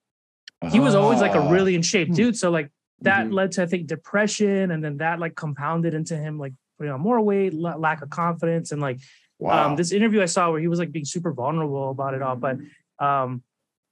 he 0.70 0.80
was 0.80 0.94
always 0.94 1.20
like 1.20 1.34
a 1.34 1.38
Ah. 1.40 1.50
really 1.50 1.74
in 1.74 1.82
shape 1.82 2.12
dude. 2.12 2.36
So 2.36 2.50
like 2.50 2.70
that 3.02 3.26
Mhm. 3.26 3.32
led 3.32 3.52
to 3.52 3.62
I 3.62 3.66
think 3.66 3.86
depression, 3.86 4.70
and 4.72 4.82
then 4.82 4.96
that 4.98 5.20
like 5.20 5.36
compounded 5.36 5.94
into 5.94 6.16
him 6.16 6.38
like 6.38 6.52
putting 6.76 6.92
on 6.92 7.00
more 7.00 7.20
weight, 7.20 7.54
la- 7.54 7.76
lack 7.76 8.02
of 8.02 8.10
confidence, 8.10 8.72
and 8.72 8.80
like 8.82 8.98
wow. 9.38 9.68
um 9.68 9.76
this 9.76 9.92
interview 9.92 10.20
I 10.22 10.26
saw 10.26 10.50
where 10.50 10.60
he 10.60 10.66
was 10.68 10.78
like 10.80 10.90
being 10.92 11.04
super 11.04 11.32
vulnerable 11.32 11.90
about 11.90 12.14
it 12.14 12.22
all. 12.22 12.36
But 12.36 12.58
um 12.98 13.42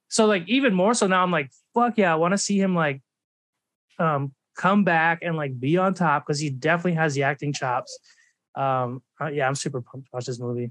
so 0.08 0.26
like 0.26 0.48
even 0.48 0.74
more 0.74 0.94
so 0.94 1.06
now 1.06 1.22
I'm 1.22 1.30
like 1.30 1.50
fuck 1.74 1.98
yeah 1.98 2.12
I 2.12 2.16
want 2.16 2.32
to 2.32 2.38
see 2.38 2.58
him 2.58 2.74
like 2.74 3.00
um 3.98 4.32
come 4.56 4.84
back 4.84 5.20
and 5.22 5.36
like 5.36 5.58
be 5.60 5.76
on 5.76 5.94
top 5.94 6.26
because 6.26 6.40
he 6.40 6.50
definitely 6.50 6.94
has 6.94 7.14
the 7.14 7.22
acting 7.24 7.52
chops. 7.52 7.96
Um 8.56 9.02
uh, 9.20 9.26
yeah 9.28 9.46
I'm 9.46 9.54
super 9.54 9.80
pumped 9.80 10.06
to 10.06 10.10
watch 10.12 10.26
this 10.26 10.40
movie. 10.40 10.70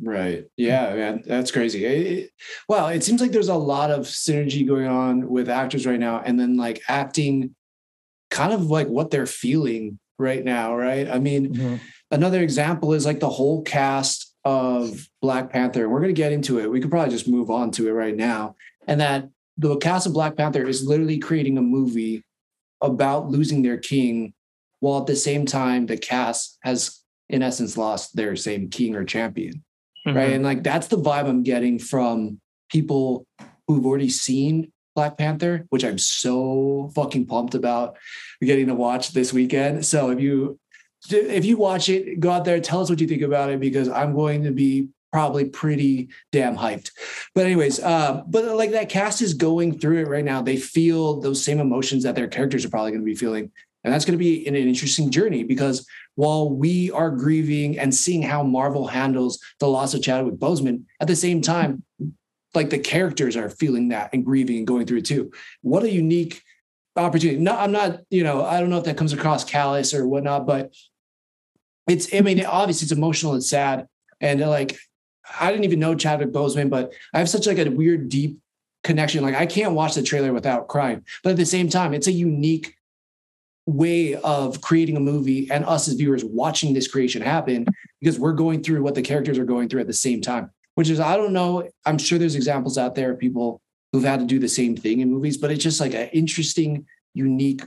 Right. 0.00 0.44
Yeah, 0.56 0.94
man. 0.94 1.22
That's 1.26 1.50
crazy. 1.50 1.84
It- 1.84 2.30
well, 2.68 2.88
it 2.88 3.02
seems 3.02 3.20
like 3.20 3.32
there's 3.32 3.48
a 3.48 3.54
lot 3.54 3.90
of 3.90 4.06
synergy 4.06 4.66
going 4.66 4.86
on 4.86 5.28
with 5.28 5.48
actors 5.48 5.86
right 5.86 5.98
now, 5.98 6.22
and 6.24 6.38
then 6.38 6.56
like 6.56 6.82
acting 6.88 7.54
kind 8.30 8.52
of 8.52 8.66
like 8.70 8.88
what 8.88 9.10
they're 9.10 9.26
feeling 9.26 9.98
right 10.18 10.44
now, 10.44 10.76
right? 10.76 11.08
I 11.08 11.18
mean, 11.18 11.54
mm-hmm. 11.54 11.76
another 12.10 12.42
example 12.42 12.92
is 12.92 13.06
like 13.06 13.20
the 13.20 13.28
whole 13.28 13.62
cast 13.62 14.34
of 14.44 15.08
Black 15.20 15.50
Panther. 15.50 15.88
We're 15.88 16.00
going 16.00 16.14
to 16.14 16.20
get 16.20 16.32
into 16.32 16.58
it. 16.58 16.70
We 16.70 16.80
could 16.80 16.90
probably 16.90 17.10
just 17.10 17.28
move 17.28 17.50
on 17.50 17.70
to 17.72 17.88
it 17.88 17.92
right 17.92 18.16
now. 18.16 18.56
And 18.86 19.00
that 19.00 19.28
the 19.56 19.76
cast 19.76 20.06
of 20.06 20.12
Black 20.12 20.36
Panther 20.36 20.66
is 20.66 20.86
literally 20.86 21.18
creating 21.18 21.58
a 21.58 21.62
movie 21.62 22.24
about 22.80 23.28
losing 23.28 23.62
their 23.62 23.78
king, 23.78 24.32
while 24.80 25.00
at 25.00 25.06
the 25.06 25.16
same 25.16 25.44
time, 25.44 25.86
the 25.86 25.96
cast 25.96 26.58
has, 26.62 27.02
in 27.28 27.42
essence, 27.42 27.76
lost 27.76 28.14
their 28.14 28.36
same 28.36 28.68
king 28.68 28.94
or 28.94 29.04
champion 29.04 29.64
right? 30.14 30.32
And 30.32 30.44
like 30.44 30.62
that's 30.62 30.88
the 30.88 30.98
vibe 30.98 31.28
I'm 31.28 31.42
getting 31.42 31.78
from 31.78 32.40
people 32.70 33.26
who've 33.66 33.86
already 33.86 34.08
seen 34.08 34.72
Black 34.94 35.16
Panther, 35.16 35.66
which 35.70 35.84
I'm 35.84 35.98
so 35.98 36.90
fucking 36.94 37.26
pumped 37.26 37.54
about 37.54 37.96
getting 38.40 38.66
to 38.66 38.74
watch 38.74 39.12
this 39.12 39.32
weekend. 39.32 39.86
So 39.86 40.10
if 40.10 40.20
you 40.20 40.58
if 41.10 41.44
you 41.44 41.56
watch 41.56 41.88
it, 41.88 42.18
go 42.18 42.30
out 42.30 42.44
there, 42.44 42.60
tell 42.60 42.80
us 42.80 42.90
what 42.90 43.00
you 43.00 43.06
think 43.06 43.22
about 43.22 43.50
it 43.50 43.60
because 43.60 43.88
I'm 43.88 44.14
going 44.14 44.42
to 44.44 44.50
be 44.50 44.88
probably 45.12 45.44
pretty 45.44 46.08
damn 46.32 46.56
hyped. 46.56 46.90
But 47.34 47.46
anyways, 47.46 47.80
uh, 47.80 48.22
but 48.26 48.44
like 48.56 48.72
that 48.72 48.88
cast 48.88 49.22
is 49.22 49.34
going 49.34 49.78
through 49.78 49.98
it 49.98 50.08
right 50.08 50.24
now. 50.24 50.42
They 50.42 50.56
feel 50.56 51.20
those 51.20 51.44
same 51.44 51.60
emotions 51.60 52.02
that 52.02 52.14
their 52.14 52.28
characters 52.28 52.64
are 52.64 52.70
probably 52.70 52.90
going 52.90 53.02
to 53.02 53.06
be 53.06 53.14
feeling. 53.14 53.50
And 53.84 53.94
that's 53.94 54.04
going 54.04 54.18
to 54.18 54.22
be 54.22 54.46
an, 54.46 54.54
an 54.54 54.66
interesting 54.66 55.10
journey 55.10 55.44
because 55.44 55.86
while 56.18 56.50
we 56.50 56.90
are 56.90 57.12
grieving 57.12 57.78
and 57.78 57.94
seeing 57.94 58.22
how 58.22 58.42
Marvel 58.42 58.88
handles 58.88 59.38
the 59.60 59.68
loss 59.68 59.94
of 59.94 60.02
Chadwick 60.02 60.34
Boseman, 60.34 60.82
at 60.98 61.06
the 61.06 61.14
same 61.14 61.40
time, 61.40 61.84
like 62.56 62.70
the 62.70 62.78
characters 62.80 63.36
are 63.36 63.48
feeling 63.48 63.90
that 63.90 64.10
and 64.12 64.24
grieving 64.24 64.56
and 64.56 64.66
going 64.66 64.84
through 64.84 64.98
it 64.98 65.04
too. 65.04 65.30
What 65.62 65.84
a 65.84 65.90
unique 65.92 66.42
opportunity. 66.96 67.38
No, 67.38 67.56
I'm 67.56 67.70
not, 67.70 68.00
you 68.10 68.24
know, 68.24 68.44
I 68.44 68.58
don't 68.58 68.68
know 68.68 68.78
if 68.78 68.84
that 68.86 68.96
comes 68.96 69.12
across 69.12 69.44
callous 69.44 69.94
or 69.94 70.08
whatnot, 70.08 70.44
but 70.44 70.74
it's, 71.86 72.12
I 72.12 72.22
mean, 72.22 72.44
obviously 72.44 72.86
it's 72.86 72.92
emotional 72.92 73.34
and 73.34 73.44
sad. 73.44 73.86
And 74.20 74.40
like, 74.40 74.76
I 75.38 75.52
didn't 75.52 75.66
even 75.66 75.78
know 75.78 75.94
Chadwick 75.94 76.32
Boseman, 76.32 76.68
but 76.68 76.92
I 77.14 77.20
have 77.20 77.30
such 77.30 77.46
like 77.46 77.58
a 77.58 77.70
weird, 77.70 78.08
deep 78.08 78.38
connection. 78.82 79.22
Like 79.22 79.36
I 79.36 79.46
can't 79.46 79.74
watch 79.74 79.94
the 79.94 80.02
trailer 80.02 80.32
without 80.32 80.66
crying. 80.66 81.04
But 81.22 81.30
at 81.30 81.36
the 81.36 81.46
same 81.46 81.68
time, 81.68 81.94
it's 81.94 82.08
a 82.08 82.12
unique 82.12 82.74
way 83.68 84.14
of 84.16 84.60
creating 84.62 84.96
a 84.96 85.00
movie 85.00 85.46
and 85.50 85.64
us 85.66 85.88
as 85.88 85.94
viewers 85.94 86.24
watching 86.24 86.72
this 86.72 86.88
creation 86.88 87.20
happen 87.20 87.66
because 88.00 88.18
we're 88.18 88.32
going 88.32 88.62
through 88.62 88.82
what 88.82 88.94
the 88.94 89.02
characters 89.02 89.38
are 89.38 89.44
going 89.44 89.68
through 89.68 89.80
at 89.80 89.86
the 89.86 89.92
same 89.92 90.22
time 90.22 90.50
which 90.74 90.88
is 90.88 90.98
i 91.00 91.16
don't 91.18 91.34
know 91.34 91.68
i'm 91.84 91.98
sure 91.98 92.18
there's 92.18 92.34
examples 92.34 92.78
out 92.78 92.94
there 92.94 93.12
of 93.12 93.18
people 93.18 93.60
who've 93.92 94.04
had 94.04 94.20
to 94.20 94.24
do 94.26 94.38
the 94.38 94.48
same 94.48 94.74
thing 94.74 95.00
in 95.00 95.10
movies 95.10 95.36
but 95.36 95.50
it's 95.50 95.62
just 95.62 95.80
like 95.80 95.92
an 95.92 96.08
interesting 96.14 96.86
unique 97.12 97.60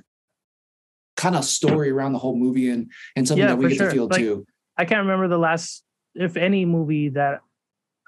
kind 1.18 1.36
of 1.36 1.46
story 1.46 1.92
around 1.92 2.14
the 2.14 2.20
whole 2.20 2.36
movie 2.36 2.70
and 2.72 2.90
and 3.16 3.28
something 3.28 3.44
Yeah, 3.44 3.50
that 3.54 3.58
we 3.58 3.68
get 3.70 3.78
sure. 3.78 3.88
to 3.90 3.94
feel 3.94 4.08
Like, 4.08 4.20
too 4.20 4.46
I 4.78 4.86
can't 4.86 5.02
remember 5.02 5.28
the 5.28 5.38
last, 5.38 5.84
if 6.16 6.36
any, 6.38 6.66
movie 6.66 7.10
that 7.10 7.42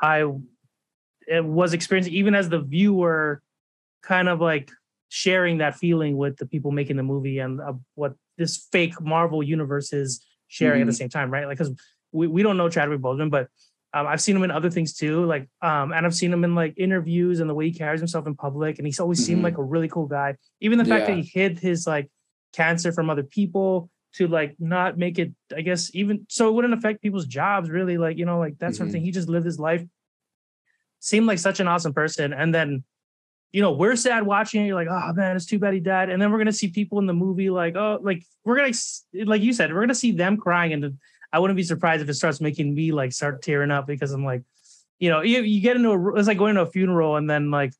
I 0.02 0.24
was 1.30 1.74
experiencing, 1.74 2.14
even 2.14 2.34
as 2.34 2.50
the 2.50 2.60
viewer, 2.60 3.44
kind 4.02 4.28
of 4.28 4.42
like 4.42 4.72
sharing 5.14 5.60
that 5.60 5.76
feeling 5.76 6.18
with 6.18 6.38
the 6.38 6.46
people 6.48 6.72
making 6.72 6.98
the 6.98 7.04
movie 7.04 7.38
and 7.38 7.62
uh, 7.62 7.72
what 7.94 8.16
this 8.40 8.68
fake 8.72 9.00
Marvel 9.00 9.44
universe 9.44 9.94
is 9.94 10.26
sharing 10.48 10.82
at 10.82 10.86
the 10.88 10.92
Mhm. 10.92 10.98
same 10.98 11.10
time, 11.10 11.30
right? 11.30 11.46
Like, 11.46 11.60
because 11.60 11.72
we, 12.12 12.26
we 12.26 12.42
don't 12.42 12.58
know 12.58 12.68
Chadwick 12.68 13.00
Boseman, 13.00 13.30
but 13.30 13.48
um, 13.94 14.08
I've 14.08 14.20
seen 14.22 14.36
him 14.36 14.42
in 14.42 14.50
other 14.50 14.72
things 14.72 14.96
too. 14.96 15.24
Like, 15.26 15.48
um, 15.62 15.94
and 15.94 16.04
I've 16.04 16.16
seen 16.16 16.34
him 16.34 16.44
in 16.44 16.56
like 16.56 16.74
interviews 16.78 17.42
and 17.42 17.48
the 17.48 17.54
way 17.54 17.66
he 17.70 17.78
carries 17.78 18.00
himself 18.00 18.26
in 18.26 18.34
public, 18.34 18.80
and 18.80 18.88
he's 18.88 19.00
always 19.00 19.24
seemed 19.24 19.42
Mhm. 19.42 19.44
like 19.44 19.58
a 19.60 19.64
really 19.64 19.88
cool 19.88 20.08
guy. 20.08 20.36
Even 20.62 20.80
the 20.80 20.86
fact 20.86 21.06
that 21.06 21.14
he 21.16 21.22
hid 21.22 21.60
his 21.60 21.86
like 21.86 22.10
cancer 22.52 22.92
from 22.92 23.12
other 23.12 23.22
people 23.24 23.92
to 24.14 24.28
like 24.28 24.56
not 24.60 24.96
make 24.96 25.18
it 25.18 25.32
i 25.58 25.62
guess 25.62 25.90
even 25.96 26.24
so 26.30 26.48
it 26.48 26.54
wouldn't 26.54 26.76
affect 26.76 27.02
people's 27.02 27.26
jobs 27.26 27.68
really 27.68 27.98
like 27.98 28.16
you 28.16 28.26
know 28.28 28.38
like 28.38 28.56
that 28.60 28.76
sort 28.76 28.86
of 28.86 28.90
Mhm. 28.90 28.92
thing 28.94 29.04
he 29.04 29.10
just 29.12 29.28
lived 29.28 29.44
his 29.46 29.60
life 29.60 29.84
seemed 31.00 31.26
like 31.26 31.40
such 31.40 31.60
an 31.60 31.68
awesome 31.68 31.94
person 31.94 32.32
and 32.32 32.54
then 32.54 32.84
you 33.54 33.62
know 33.62 33.72
we're 33.72 33.96
sad 33.96 34.24
watching 34.24 34.64
it. 34.64 34.68
You're 34.68 34.76
like 34.76 34.90
oh 34.90 35.14
man 35.14 35.38
it's 35.38 35.46
too 35.46 35.60
bad 35.60 35.74
he 35.74 35.80
died. 35.80 36.10
And 36.10 36.22
then 36.22 36.32
we're 36.32 36.40
gonna 36.40 36.52
see 36.52 36.68
people 36.68 37.00
in 37.00 37.06
the 37.06 37.14
movie 37.14 37.50
like 37.50 37.76
oh 37.78 38.00
like 38.02 38.26
we're 38.44 38.58
gonna 38.58 38.74
like 39.26 39.42
you 39.42 39.54
said 39.54 39.72
we're 39.72 39.82
gonna 39.82 39.96
see 39.96 40.12
them 40.12 40.36
crying. 40.36 40.74
And 40.74 40.98
i 41.32 41.40
wouldn't 41.40 41.58
be 41.58 41.64
surprised 41.64 42.04
if 42.04 42.10
it 42.10 42.14
starts 42.16 42.42
making 42.42 42.76
me 42.76 42.92
like 42.92 43.12
start 43.12 43.42
tearing 43.42 43.72
up 43.72 43.88
because 43.88 44.12
i'm 44.12 44.24
like 44.24 44.44
you 45.00 45.10
know 45.10 45.22
you, 45.22 45.42
you 45.42 45.62
get 45.62 45.76
into 45.76 45.90
a 45.90 46.16
it's 46.16 46.28
like 46.28 46.38
going 46.38 46.54
to 46.56 46.62
a 46.62 46.66
funeral 46.66 47.16
and 47.16 47.28
then 47.30 47.50
like 47.52 47.74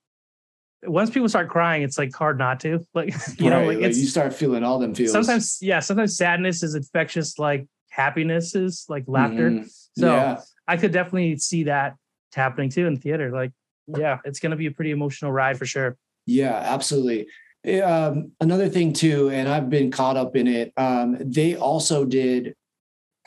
once 0.86 1.10
people 1.10 1.30
start 1.30 1.50
crying 1.50 1.84
it's 1.84 1.98
like 1.98 2.14
hard 2.14 2.38
not 2.38 2.60
to. 2.62 2.86
Like 2.94 3.14
you 3.40 3.50
know 3.50 3.66
like 3.66 3.80
like, 3.80 3.96
you 3.96 4.08
start 4.08 4.34
feeling 4.34 4.64
all 4.64 4.80
them 4.80 4.94
feels. 4.94 5.12
sometimes 5.12 5.60
yeah 5.62 5.80
sometimes 5.80 6.18
sadness 6.18 6.64
is 6.64 6.76
infectious 6.76 7.40
like 7.40 7.68
happiness 7.90 8.56
is 8.56 8.86
like 8.90 9.06
laughter. 9.08 9.52
Mhm. 9.52 9.72
so 9.98 10.08
yeah. 10.08 10.42
I 10.68 10.78
could 10.78 10.92
definitely 10.92 11.38
see 11.38 11.64
that 11.66 11.96
happening 12.34 12.70
too 12.70 12.88
in 12.88 12.98
theater 12.98 13.32
like 13.32 13.52
yeah 13.88 14.20
it's 14.26 14.40
going 14.40 14.52
to 14.52 14.58
be 14.58 14.68
a 14.68 14.72
pretty 14.72 14.92
emotional 14.92 15.32
ride 15.32 15.58
for 15.58 15.66
sure 15.66 15.98
Yeah, 16.26 16.56
absolutely. 16.56 17.28
Eh, 17.66 17.82
Um, 17.82 18.32
another 18.40 18.70
thing 18.70 18.94
too, 18.94 19.30
and 19.30 19.48
I've 19.50 19.70
been 19.70 19.92
caught 19.92 20.18
up 20.18 20.36
in 20.36 20.48
it. 20.48 20.72
Um, 20.78 21.18
they 21.20 21.56
also 21.56 22.06
did, 22.06 22.56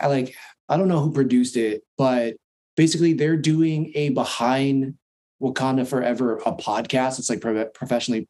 I 0.00 0.06
like, 0.08 0.34
I 0.68 0.76
don't 0.76 0.88
know 0.88 1.00
who 1.00 1.12
produced 1.12 1.56
it, 1.56 1.82
but 1.98 2.36
basically 2.76 3.12
they're 3.12 3.36
doing 3.36 3.92
a 3.94 4.10
behind 4.10 4.94
Wakanda 5.42 5.86
Forever 5.86 6.38
a 6.46 6.52
podcast. 6.52 7.18
It's 7.18 7.28
like 7.28 7.40
pro- 7.40 7.66
professionally 7.66 8.28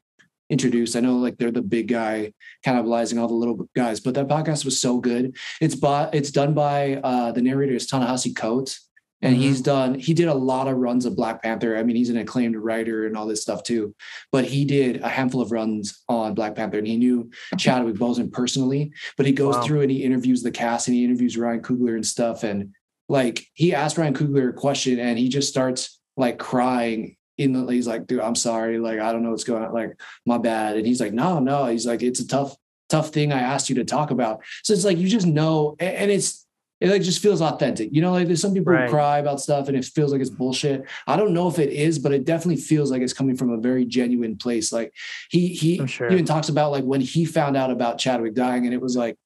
introduced. 0.50 0.96
I 0.96 1.00
know 1.00 1.16
like 1.16 1.38
they're 1.38 1.50
the 1.50 1.62
big 1.62 1.88
guy 1.88 2.32
cannibalizing 2.64 3.20
all 3.20 3.28
the 3.28 3.34
little 3.34 3.68
guys, 3.74 4.00
but 4.00 4.14
that 4.14 4.28
podcast 4.28 4.64
was 4.64 4.80
so 4.80 4.98
good. 4.98 5.36
It's 5.60 5.74
by 5.74 6.10
it's 6.12 6.30
done 6.30 6.54
by 6.54 6.96
uh, 6.96 7.32
the 7.32 7.42
narrator 7.42 7.74
is 7.74 7.86
Ta-Nehisi 7.86 8.34
Coates, 8.34 8.88
and 9.22 9.34
mm-hmm. 9.34 9.42
he's 9.42 9.60
done 9.60 9.94
he 9.94 10.14
did 10.14 10.28
a 10.28 10.34
lot 10.34 10.68
of 10.68 10.76
runs 10.76 11.06
of 11.06 11.16
black 11.16 11.42
panther. 11.42 11.76
I 11.76 11.82
mean 11.82 11.96
he's 11.96 12.10
an 12.10 12.18
acclaimed 12.18 12.56
writer 12.56 13.06
and 13.06 13.16
all 13.16 13.26
this 13.26 13.42
stuff 13.42 13.62
too. 13.62 13.94
But 14.30 14.44
he 14.44 14.64
did 14.64 15.00
a 15.02 15.08
handful 15.08 15.40
of 15.40 15.52
runs 15.52 16.02
on 16.08 16.34
black 16.34 16.54
panther 16.54 16.78
and 16.78 16.86
he 16.86 16.96
knew 16.96 17.30
chadwick 17.56 17.96
boseman 17.96 18.32
personally 18.32 18.92
but 19.16 19.26
he 19.26 19.32
goes 19.32 19.56
wow. 19.56 19.62
through 19.62 19.80
and 19.82 19.90
he 19.90 20.02
interviews 20.02 20.42
the 20.42 20.50
cast 20.50 20.88
and 20.88 20.96
he 20.96 21.04
interviews 21.04 21.36
ryan 21.36 21.62
coogler 21.62 21.94
and 21.94 22.06
stuff. 22.06 22.42
And 22.42 22.74
like 23.08 23.46
he 23.54 23.74
asked 23.74 23.98
ryan 23.98 24.14
coogler 24.14 24.50
a 24.50 24.52
question 24.52 24.98
and 24.98 25.18
he 25.18 25.28
just 25.28 25.48
starts 25.48 26.00
like 26.16 26.38
crying 26.38 27.16
in 27.38 27.52
the 27.52 27.70
he's 27.72 27.86
like 27.86 28.06
dude 28.06 28.20
i'm 28.20 28.34
sorry. 28.34 28.78
Like 28.78 29.00
i 29.00 29.12
don't 29.12 29.22
know 29.22 29.30
what's 29.30 29.44
going 29.44 29.64
on. 29.64 29.72
Like 29.72 29.98
my 30.26 30.38
bad. 30.38 30.76
And 30.76 30.86
he's 30.86 31.00
like 31.00 31.12
no 31.12 31.38
no. 31.38 31.66
He's 31.66 31.86
like 31.86 32.02
it's 32.02 32.20
a 32.20 32.28
tough 32.28 32.56
tough 32.88 33.08
thing 33.08 33.32
i 33.32 33.40
asked 33.40 33.68
you 33.68 33.76
to 33.76 33.84
talk 33.84 34.10
about. 34.10 34.42
So 34.62 34.72
it's 34.72 34.84
like 34.84 34.98
you 34.98 35.08
just 35.08 35.26
know 35.26 35.74
and 35.80 36.10
it's 36.10 36.45
it 36.80 36.90
like 36.90 37.02
just 37.02 37.22
feels 37.22 37.40
authentic. 37.40 37.88
You 37.92 38.02
know, 38.02 38.12
like 38.12 38.26
there's 38.26 38.40
some 38.40 38.52
people 38.52 38.72
right. 38.72 38.84
who 38.84 38.90
cry 38.90 39.18
about 39.18 39.40
stuff 39.40 39.68
and 39.68 39.76
it 39.76 39.84
feels 39.84 40.12
like 40.12 40.20
it's 40.20 40.30
bullshit. 40.30 40.84
I 41.06 41.16
don't 41.16 41.32
know 41.32 41.48
if 41.48 41.58
it 41.58 41.70
is, 41.70 41.98
but 41.98 42.12
it 42.12 42.24
definitely 42.24 42.60
feels 42.60 42.90
like 42.90 43.00
it's 43.00 43.14
coming 43.14 43.36
from 43.36 43.50
a 43.50 43.56
very 43.56 43.84
genuine 43.84 44.36
place. 44.36 44.72
Like 44.72 44.92
he 45.30 45.48
he 45.48 45.86
sure. 45.86 46.10
even 46.10 46.26
talks 46.26 46.48
about 46.48 46.72
like 46.72 46.84
when 46.84 47.00
he 47.00 47.24
found 47.24 47.56
out 47.56 47.70
about 47.70 47.98
Chadwick 47.98 48.34
dying 48.34 48.66
and 48.66 48.74
it 48.74 48.80
was 48.80 48.96
like, 48.96 49.16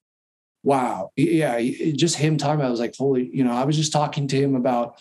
wow, 0.62 1.10
yeah, 1.16 1.60
just 1.92 2.16
him 2.16 2.36
talking 2.36 2.56
about 2.60 2.68
it 2.68 2.72
was 2.72 2.80
like, 2.80 2.94
holy, 2.96 3.30
you 3.32 3.42
know, 3.42 3.52
I 3.52 3.64
was 3.64 3.76
just 3.76 3.92
talking 3.92 4.28
to 4.28 4.36
him 4.36 4.54
about 4.54 5.00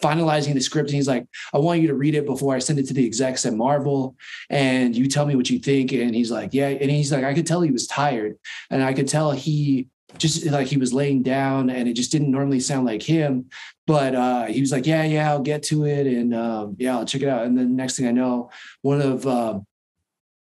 finalizing 0.00 0.54
the 0.54 0.60
script 0.60 0.88
and 0.88 0.96
he's 0.96 1.06
like 1.06 1.26
i 1.52 1.58
want 1.58 1.80
you 1.80 1.86
to 1.86 1.94
read 1.94 2.14
it 2.14 2.24
before 2.24 2.54
i 2.54 2.58
send 2.58 2.78
it 2.78 2.86
to 2.86 2.94
the 2.94 3.04
execs 3.04 3.44
at 3.44 3.52
marvel 3.52 4.16
and 4.48 4.96
you 4.96 5.06
tell 5.06 5.26
me 5.26 5.36
what 5.36 5.50
you 5.50 5.58
think 5.58 5.92
and 5.92 6.14
he's 6.14 6.30
like 6.30 6.54
yeah 6.54 6.68
and 6.68 6.90
he's 6.90 7.12
like 7.12 7.24
i 7.24 7.34
could 7.34 7.46
tell 7.46 7.60
he 7.60 7.70
was 7.70 7.86
tired 7.86 8.36
and 8.70 8.82
i 8.82 8.94
could 8.94 9.06
tell 9.06 9.32
he 9.32 9.86
just 10.18 10.46
like 10.46 10.66
he 10.66 10.76
was 10.76 10.92
laying 10.92 11.22
down 11.22 11.70
and 11.70 11.88
it 11.88 11.94
just 11.94 12.12
didn't 12.12 12.30
normally 12.30 12.60
sound 12.60 12.86
like 12.86 13.02
him 13.02 13.46
but 13.86 14.14
uh, 14.14 14.46
he 14.46 14.60
was 14.60 14.72
like 14.72 14.86
yeah 14.86 15.04
yeah 15.04 15.30
i'll 15.30 15.42
get 15.42 15.62
to 15.62 15.84
it 15.84 16.06
and 16.06 16.34
um, 16.34 16.76
yeah 16.78 16.96
i'll 16.96 17.04
check 17.04 17.22
it 17.22 17.28
out. 17.28 17.44
And 17.44 17.56
then 17.58 17.76
next 17.76 17.96
thing 17.96 18.06
i 18.06 18.12
know 18.12 18.50
one 18.82 19.00
of 19.00 19.26
uh, 19.26 19.60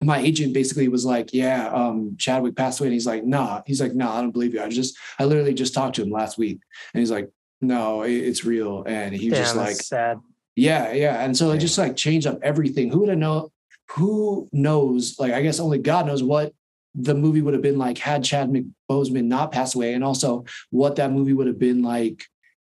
my 0.02 0.18
agent 0.18 0.54
basically 0.54 0.88
was 0.88 1.04
like 1.04 1.32
yeah 1.32 1.68
um, 1.68 2.16
chadwick 2.18 2.56
passed 2.56 2.80
away. 2.80 2.88
And 2.88 2.94
he's 2.94 3.06
like 3.06 3.24
nah 3.24 3.62
he's 3.66 3.80
like 3.80 3.94
nah 3.94 4.16
i 4.16 4.20
don't 4.20 4.32
believe 4.32 4.54
you. 4.54 4.62
I 4.62 4.68
just 4.68 4.96
i 5.18 5.24
literally 5.24 5.54
just 5.54 5.74
talked 5.74 5.96
to 5.96 6.02
him 6.02 6.10
last 6.10 6.38
week. 6.38 6.60
And 6.94 7.00
he's 7.00 7.10
like 7.10 7.30
no 7.60 8.02
it's 8.02 8.44
real. 8.44 8.84
And 8.86 9.14
he 9.14 9.30
was 9.30 9.38
Damn, 9.38 9.44
just 9.44 9.56
like 9.56 9.76
sad. 9.76 10.18
Yeah 10.56 10.92
yeah. 10.92 11.24
And 11.24 11.36
so 11.36 11.50
it 11.52 11.58
just 11.58 11.78
like 11.78 11.96
changed 11.96 12.26
up 12.26 12.38
everything. 12.42 12.90
Who 12.90 13.00
would 13.00 13.08
have 13.08 13.18
know 13.18 13.52
who 13.90 14.48
knows? 14.52 15.18
Like 15.18 15.32
i 15.32 15.42
guess 15.42 15.60
only 15.60 15.78
god 15.78 16.06
knows 16.06 16.22
what 16.22 16.52
the 16.94 17.14
movie 17.14 17.40
would 17.40 17.54
have 17.54 17.62
been 17.62 17.78
like 17.78 17.98
had 17.98 18.24
Chad 18.24 18.52
Boseman 18.90 19.24
not 19.24 19.52
passed 19.52 19.74
away, 19.74 19.94
and 19.94 20.04
also 20.04 20.44
what 20.70 20.96
that 20.96 21.12
movie 21.12 21.32
would 21.32 21.46
have 21.46 21.58
been 21.58 21.82
like 21.82 22.24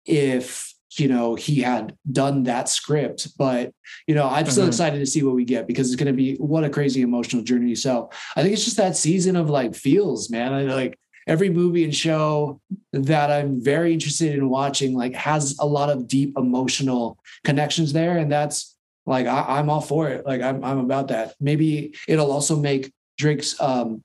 if 0.05 0.73
you 0.97 1.07
know 1.07 1.35
he 1.35 1.61
had 1.61 1.95
done 2.11 2.43
that 2.43 2.69
script. 2.69 3.37
But 3.37 3.73
you 4.07 4.15
know, 4.15 4.27
I'm 4.27 4.45
still 4.45 4.63
mm-hmm. 4.63 4.69
excited 4.69 4.99
to 4.99 5.05
see 5.05 5.23
what 5.23 5.35
we 5.35 5.45
get 5.45 5.67
because 5.67 5.91
it's 5.91 6.01
going 6.01 6.13
to 6.13 6.17
be 6.17 6.35
what 6.35 6.63
a 6.63 6.69
crazy 6.69 7.01
emotional 7.01 7.43
journey. 7.43 7.75
So 7.75 8.09
I 8.35 8.41
think 8.41 8.53
it's 8.53 8.65
just 8.65 8.77
that 8.77 8.97
season 8.97 9.35
of 9.35 9.49
like 9.49 9.75
feels, 9.75 10.29
man. 10.29 10.53
I 10.53 10.63
like 10.63 10.97
every 11.27 11.49
movie 11.49 11.83
and 11.83 11.95
show 11.95 12.59
that 12.93 13.31
I'm 13.31 13.63
very 13.63 13.93
interested 13.93 14.35
in 14.35 14.49
watching 14.49 14.95
like 14.95 15.13
has 15.15 15.57
a 15.59 15.65
lot 15.65 15.89
of 15.89 16.07
deep 16.07 16.37
emotional 16.37 17.17
connections 17.43 17.93
there, 17.93 18.17
and 18.17 18.31
that's 18.31 18.75
like 19.05 19.27
I, 19.27 19.59
am 19.59 19.69
all 19.69 19.81
for 19.81 20.09
it. 20.09 20.25
Like 20.25 20.41
I'm 20.41 20.63
I'm 20.63 20.79
about 20.79 21.07
that. 21.07 21.35
Maybe 21.39 21.95
it'll 22.07 22.31
also 22.31 22.55
make 22.55 22.91
Drake's 23.17 23.59
um, 23.61 24.03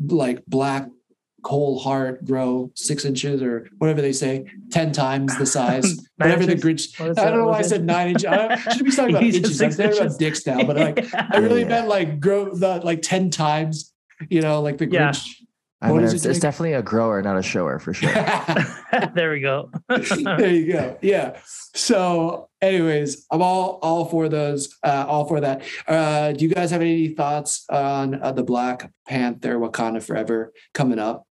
like 0.00 0.44
black 0.46 0.88
coal 1.46 1.78
heart 1.78 2.24
grow 2.24 2.72
six 2.74 3.04
inches 3.04 3.40
or 3.40 3.68
whatever 3.78 4.02
they 4.02 4.12
say, 4.12 4.44
10 4.72 4.90
times 4.90 5.38
the 5.38 5.46
size, 5.46 6.04
whatever 6.16 6.44
the 6.44 6.56
Grinch. 6.56 7.00
I 7.00 7.30
don't 7.30 7.38
know 7.38 7.46
why 7.46 7.58
I 7.58 7.62
said 7.62 7.84
nine 7.84 8.08
inches. 8.08 8.24
I 8.24 8.56
should 8.72 8.84
be 8.84 8.90
talking 8.90 9.14
about 9.14 9.22
inches. 9.22 9.62
I'm 9.62 9.70
talking 9.70 9.96
about 9.96 10.18
dicks 10.18 10.44
now, 10.44 10.64
but 10.64 10.76
like, 10.76 11.14
I 11.14 11.36
really 11.38 11.60
yeah. 11.60 11.68
meant 11.68 11.88
like 11.88 12.18
grow 12.18 12.52
the 12.52 12.80
like 12.82 13.00
10 13.02 13.30
times, 13.30 13.92
you 14.28 14.40
know, 14.40 14.60
like 14.60 14.78
the 14.78 14.88
Grinch. 14.88 15.24
Yeah. 15.82 15.88
I 15.88 15.92
mean, 15.92 16.04
it's, 16.04 16.24
it's, 16.24 16.38
definitely 16.38 16.72
a 16.72 16.82
grower, 16.82 17.20
not 17.20 17.36
a 17.36 17.42
shower 17.42 17.78
for 17.78 17.92
sure. 17.92 18.10
there 19.14 19.30
we 19.30 19.40
go. 19.40 19.70
there 19.88 20.50
you 20.50 20.72
go. 20.72 20.98
Yeah. 21.02 21.38
So, 21.74 22.48
anyways, 22.62 23.26
I'm 23.30 23.42
all 23.42 23.78
all 23.82 24.06
for 24.06 24.30
those, 24.30 24.74
uh, 24.82 25.04
all 25.06 25.26
for 25.26 25.40
that. 25.40 25.62
Uh, 25.86 26.32
do 26.32 26.46
you 26.46 26.54
guys 26.54 26.70
have 26.70 26.80
any 26.80 27.08
thoughts 27.08 27.66
on 27.68 28.22
uh, 28.22 28.32
the 28.32 28.42
Black 28.42 28.90
Panther 29.06 29.58
Wakanda 29.58 30.02
Forever 30.02 30.54
coming 30.72 30.98
up 30.98 31.26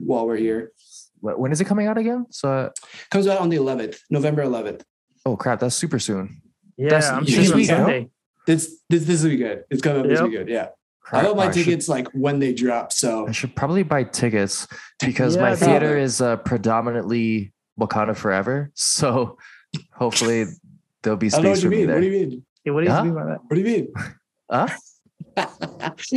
while 0.00 0.26
we're 0.26 0.36
here? 0.36 0.72
When 1.20 1.52
is 1.52 1.60
it 1.60 1.66
coming 1.66 1.86
out 1.86 1.98
again? 1.98 2.26
So 2.30 2.72
comes 3.10 3.28
out 3.28 3.40
on 3.40 3.48
the 3.48 3.56
11th, 3.56 3.98
November 4.10 4.44
11th. 4.44 4.82
Oh 5.24 5.36
crap, 5.36 5.60
that's 5.60 5.76
super 5.76 6.00
soon. 6.00 6.42
Yeah, 6.76 6.90
that's, 6.90 7.08
I'm 7.08 7.24
this 7.24 7.52
week. 7.52 7.66
Sunday. 7.66 8.08
This 8.46 8.80
this 8.88 9.04
this 9.04 9.22
will 9.22 9.30
be 9.30 9.36
good. 9.36 9.64
It's 9.70 9.82
coming 9.82 10.00
up 10.00 10.06
yep. 10.06 10.14
this 10.14 10.22
week. 10.22 10.32
Good. 10.32 10.48
Yeah. 10.48 10.68
I 11.12 11.22
bought 11.22 11.36
my 11.36 11.48
tickets 11.50 11.86
should, 11.86 11.90
like 11.90 12.08
when 12.12 12.38
they 12.38 12.52
drop. 12.52 12.92
So 12.92 13.28
I 13.28 13.32
should 13.32 13.54
probably 13.54 13.82
buy 13.82 14.04
tickets 14.04 14.66
because 15.00 15.36
yeah, 15.36 15.42
my 15.42 15.56
theater 15.56 15.96
is 15.96 16.20
uh, 16.20 16.36
predominantly 16.38 17.52
Wakanda 17.78 18.16
Forever. 18.16 18.70
So 18.74 19.38
hopefully 19.92 20.46
there'll 21.02 21.16
be 21.16 21.30
space 21.30 21.62
for 21.62 21.68
me 21.68 21.84
there. 21.84 21.96
What 21.96 22.00
do 22.00 22.06
you 22.06 22.12
mean? 22.12 22.44
Yeah, 22.64 22.72
what 22.72 22.80
do 22.80 22.86
you 22.86 22.92
huh? 22.92 23.04
mean 23.04 23.14
by 23.14 23.24
that? 23.24 23.40
What 23.44 23.54
do 23.54 23.60
you 23.60 23.66
mean? 23.66 23.92
Huh? 24.50 24.66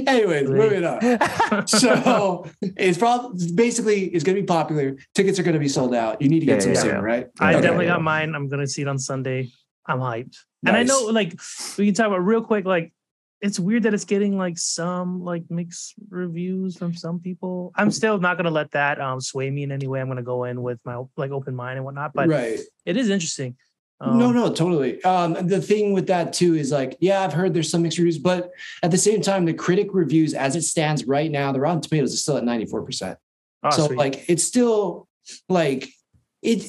Anyways, 0.08 0.50
moving 0.50 0.86
on. 0.86 1.68
so 1.68 2.46
it's 2.62 2.98
probably 2.98 3.52
basically 3.52 4.06
it's 4.06 4.24
going 4.24 4.38
to 4.38 4.42
be 4.42 4.46
popular. 4.46 4.96
Tickets 5.14 5.38
are 5.38 5.44
going 5.44 5.54
to 5.54 5.60
be 5.60 5.68
sold 5.68 5.94
out. 5.94 6.22
You 6.22 6.30
need 6.30 6.40
to 6.40 6.46
get 6.46 6.54
yeah, 6.54 6.60
some 6.60 6.74
yeah, 6.74 6.80
soon, 6.80 6.92
yeah. 6.92 7.00
right? 7.00 7.28
I 7.42 7.54
okay, 7.54 7.62
definitely 7.62 7.88
got 7.88 8.02
mine. 8.02 8.34
I'm 8.34 8.48
going 8.48 8.62
to 8.62 8.68
see 8.68 8.84
it 8.84 8.88
on 8.88 8.98
Sunday. 8.98 9.50
I'm 9.86 10.00
hyped. 10.00 10.38
Nice. 10.64 10.70
And 10.70 10.78
I 10.78 10.84
know, 10.84 11.08
like, 11.08 11.38
we 11.78 11.88
can 11.88 11.94
talk 11.94 12.08
about 12.08 12.24
real 12.26 12.42
quick, 12.42 12.66
like, 12.66 12.94
it's 13.42 13.60
weird 13.60 13.84
that 13.84 13.94
it's 13.94 14.06
getting 14.06 14.38
like 14.38 14.58
some 14.58 15.24
like 15.24 15.44
mixed 15.50 15.96
reviews 16.10 16.78
from 16.78 16.94
some 16.94 17.20
people. 17.20 17.72
I'm 17.76 17.92
still 17.92 18.20
not 18.20 18.38
gonna 18.38 18.52
let 18.52 18.72
that 18.72 19.02
um 19.02 19.20
sway 19.20 19.50
me 19.50 19.64
in 19.64 19.72
any 19.72 19.88
way. 19.88 20.00
I'm 20.00 20.08
gonna 20.08 20.22
go 20.22 20.44
in 20.44 20.62
with 20.62 20.80
my 20.86 21.02
like 21.18 21.32
open 21.32 21.56
mind 21.56 21.78
and 21.78 21.86
whatnot. 21.86 22.14
But 22.14 22.30
right. 22.30 22.60
it 22.86 22.98
is 22.98 23.10
interesting. 23.10 23.56
Um, 24.00 24.18
no, 24.18 24.32
no, 24.32 24.52
totally. 24.52 25.04
Um, 25.04 25.34
the 25.48 25.62
thing 25.62 25.94
with 25.94 26.08
that 26.08 26.34
too 26.34 26.56
is 26.56 26.72
like, 26.72 26.98
yeah, 27.00 27.22
I've 27.22 27.34
heard 27.34 27.54
there's 27.54 27.70
some 27.70 27.84
mixed 27.84 28.00
reviews, 28.00 28.18
but 28.18 28.50
at 28.82 28.90
the 28.90 28.98
same 28.98 29.22
time, 29.22 29.46
the 29.46 29.54
critic 29.54 29.90
reviews 29.92 30.34
as 30.34 30.56
it 30.56 30.64
stands 30.64 31.06
right 31.06 31.30
now, 31.30 31.52
the 31.52 31.60
Rotten 31.60 31.82
Tomatoes 31.82 32.12
is 32.12 32.24
still 32.24 32.38
at 32.38 32.44
94%. 32.44 33.16
Oh, 33.64 33.70
so 33.70 33.86
sweet. 33.88 33.98
like 33.98 34.26
it's 34.28 34.44
still 34.44 35.08
like 35.48 35.88
it 36.42 36.64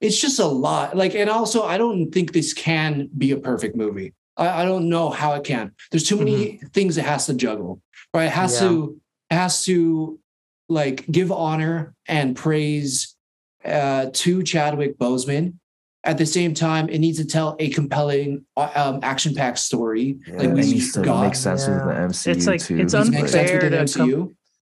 it's 0.00 0.20
just 0.20 0.38
a 0.38 0.46
lot. 0.46 0.96
Like, 0.96 1.14
and 1.14 1.28
also 1.28 1.64
I 1.64 1.78
don't 1.78 2.10
think 2.10 2.32
this 2.32 2.52
can 2.52 3.08
be 3.16 3.32
a 3.32 3.36
perfect 3.38 3.76
movie. 3.76 4.14
I, 4.38 4.62
I 4.62 4.64
don't 4.64 4.88
know 4.88 5.10
how 5.10 5.34
it 5.34 5.44
can. 5.44 5.72
There's 5.90 6.08
too 6.08 6.16
many 6.16 6.32
mm-hmm. 6.32 6.66
things 6.68 6.96
it 6.96 7.04
has 7.04 7.26
to 7.26 7.34
juggle. 7.34 7.82
Right? 8.14 8.24
It 8.24 8.32
has 8.32 8.54
yeah. 8.54 8.68
to 8.68 9.00
it 9.30 9.34
has 9.34 9.64
to 9.64 10.18
like 10.68 11.04
give 11.10 11.30
honor 11.30 11.94
and 12.06 12.34
praise 12.34 13.16
uh, 13.64 14.06
to 14.12 14.42
Chadwick 14.42 14.98
Boseman. 14.98 15.54
At 16.04 16.16
the 16.16 16.26
same 16.26 16.54
time, 16.54 16.88
it 16.88 17.00
needs 17.00 17.18
to 17.18 17.26
tell 17.26 17.56
a 17.58 17.68
compelling, 17.70 18.46
uh, 18.56 18.70
um, 18.74 19.00
action-packed 19.02 19.58
story. 19.58 20.18
Yeah, 20.26 20.36
like 20.36 20.48
we 20.50 20.60
needs 20.60 20.92
to 20.92 21.02
got. 21.02 21.22
make 21.22 21.34
sense 21.34 21.66
yeah. 21.66 21.84
with 21.84 21.96
the 21.96 22.00
MCU 22.00 22.36
it's 22.36 22.46
like, 22.46 22.60
too. 22.62 22.78
It's 22.78 22.94
unfair 22.94 23.60
to 23.60 23.70
MCU. 23.70 24.12
Com- 24.12 24.36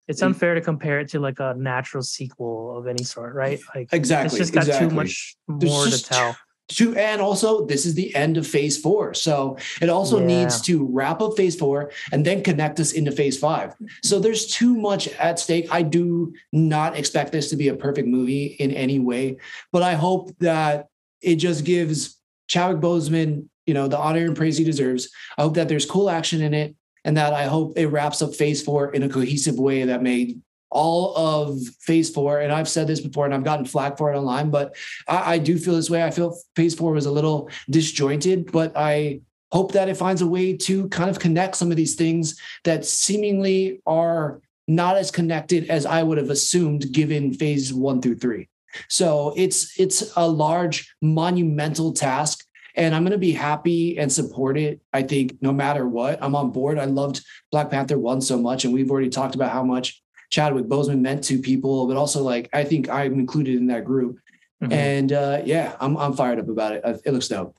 it's 0.07 0.23
unfair 0.23 0.55
to 0.55 0.61
compare 0.61 1.01
it 1.01 1.09
to 1.09 1.19
like 1.19 1.39
a 1.39 1.53
natural 1.55 2.01
sequel 2.01 2.77
of 2.77 2.87
any 2.87 3.03
sort, 3.03 3.35
right? 3.35 3.59
Like 3.75 3.89
exactly, 3.91 4.27
it's 4.27 4.37
just 4.37 4.53
got 4.53 4.63
exactly. 4.63 4.89
too 4.89 4.95
much 4.95 5.35
more 5.47 5.85
to 5.85 6.03
tell 6.03 6.35
to 6.69 6.95
and 6.95 7.21
also 7.21 7.65
this 7.65 7.85
is 7.85 7.95
the 7.95 8.15
end 8.15 8.37
of 8.37 8.47
phase 8.47 8.79
four. 8.79 9.13
So 9.13 9.57
it 9.81 9.89
also 9.89 10.19
yeah. 10.19 10.25
needs 10.25 10.61
to 10.61 10.85
wrap 10.85 11.21
up 11.21 11.35
phase 11.35 11.55
four 11.55 11.91
and 12.11 12.25
then 12.25 12.43
connect 12.43 12.79
us 12.79 12.91
into 12.91 13.11
phase 13.11 13.37
five. 13.37 13.75
So 14.03 14.19
there's 14.19 14.47
too 14.47 14.75
much 14.75 15.07
at 15.09 15.39
stake. 15.39 15.67
I 15.71 15.81
do 15.81 16.33
not 16.51 16.95
expect 16.97 17.31
this 17.31 17.49
to 17.49 17.55
be 17.55 17.67
a 17.67 17.75
perfect 17.75 18.07
movie 18.07 18.45
in 18.59 18.71
any 18.71 18.99
way 18.99 19.37
but 19.71 19.83
i 19.83 19.93
hope 19.93 20.31
that 20.39 20.87
it 21.21 21.35
just 21.35 21.65
gives 21.65 22.17
Chadwick 22.47 22.81
Boseman 22.81 23.47
you 23.65 23.73
know 23.73 23.87
the 23.87 23.97
honor 23.97 24.25
and 24.25 24.35
praise 24.35 24.57
he 24.57 24.63
deserves. 24.63 25.09
I 25.37 25.43
hope 25.43 25.55
that 25.55 25.67
there's 25.67 25.85
cool 25.85 26.09
action 26.09 26.41
in 26.41 26.53
it 26.53 26.75
and 27.05 27.17
that 27.17 27.33
i 27.33 27.45
hope 27.45 27.77
it 27.77 27.87
wraps 27.87 28.21
up 28.21 28.33
phase 28.33 28.61
four 28.61 28.93
in 28.93 29.03
a 29.03 29.09
cohesive 29.09 29.59
way 29.59 29.83
that 29.83 30.01
may 30.01 30.37
all 30.71 31.15
of 31.15 31.59
phase 31.79 32.09
four, 32.09 32.39
and 32.39 32.51
I've 32.51 32.69
said 32.69 32.87
this 32.87 32.99
before 32.99 33.25
and 33.25 33.33
I've 33.33 33.43
gotten 33.43 33.65
flack 33.65 33.97
for 33.97 34.13
it 34.13 34.17
online, 34.17 34.49
but 34.49 34.75
I, 35.07 35.33
I, 35.33 35.37
do 35.39 35.57
feel 35.57 35.75
this 35.75 35.89
way. 35.89 36.03
I 36.03 36.11
feel 36.11 36.37
phase 36.55 36.75
four 36.75 36.91
was 36.91 37.07
a 37.07 37.11
little 37.11 37.49
disjointed, 37.69 38.51
but 38.51 38.73
I 38.75 39.21
hope 39.51 39.71
that 39.71 39.89
it 39.89 39.97
finds 39.97 40.21
a 40.21 40.27
way 40.27 40.55
to 40.55 40.87
kind 40.89 41.09
of 41.09 41.19
connect 41.19 41.55
some 41.55 41.71
of 41.71 41.77
these 41.77 41.95
things 41.95 42.39
that 42.63 42.85
seemingly 42.85 43.81
are 43.85 44.41
not 44.67 44.97
as 44.97 45.09
connected 45.09 45.69
as 45.69 45.85
I 45.85 46.03
would 46.03 46.19
have 46.19 46.29
assumed 46.29 46.91
given 46.91 47.33
phase 47.33 47.73
one 47.73 48.01
through 48.01 48.17
three. 48.17 48.47
So 48.87 49.33
it's 49.35 49.79
it's 49.79 50.13
a 50.15 50.27
large 50.27 50.93
monumental 51.01 51.91
task 51.91 52.45
and 52.75 52.93
I'm 52.93 53.03
going 53.03 53.11
to 53.11 53.17
be 53.17 53.31
happy 53.31 53.97
and 53.97 54.11
support 54.11 54.57
it. 54.57 54.79
I 54.93 55.01
think 55.01 55.41
no 55.41 55.51
matter 55.51 55.87
what, 55.87 56.19
I'm 56.21 56.35
on 56.35 56.51
board. 56.51 56.77
I 56.77 56.85
loved 56.85 57.21
Black 57.51 57.71
Panther 57.71 57.97
1 57.97 58.21
so 58.21 58.37
much 58.37 58.63
and 58.63 58.73
we've 58.73 58.91
already 58.91 59.09
talked 59.09 59.33
about 59.33 59.51
how 59.51 59.63
much 59.63 60.01
Chadwick 60.29 60.65
Boseman 60.65 60.99
meant 61.01 61.23
to 61.25 61.39
people, 61.39 61.87
but 61.87 61.97
also 61.97 62.21
like 62.23 62.49
I 62.53 62.63
think 62.63 62.89
I'm 62.89 63.13
included 63.13 63.55
in 63.55 63.67
that 63.67 63.85
group. 63.85 64.19
Mm-hmm. 64.61 64.73
And 64.73 65.13
uh, 65.13 65.41
yeah, 65.45 65.75
I'm 65.79 65.97
I'm 65.97 66.13
fired 66.13 66.39
up 66.39 66.49
about 66.49 66.73
it. 66.73 67.01
It 67.05 67.13
looks 67.13 67.27
dope. 67.27 67.55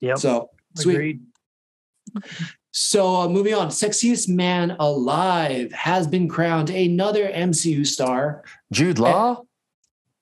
Yep. 0.00 0.18
So 0.18 0.50
sweet. 0.74 0.94
Agreed. 0.94 1.20
So 2.78 3.16
uh, 3.16 3.28
moving 3.28 3.54
on, 3.54 3.68
sexiest 3.68 4.28
man 4.28 4.76
alive 4.78 5.72
has 5.72 6.06
been 6.06 6.28
crowned 6.28 6.68
another 6.68 7.26
MCU 7.26 7.86
star. 7.86 8.44
Jude 8.70 8.98
Law. 8.98 9.44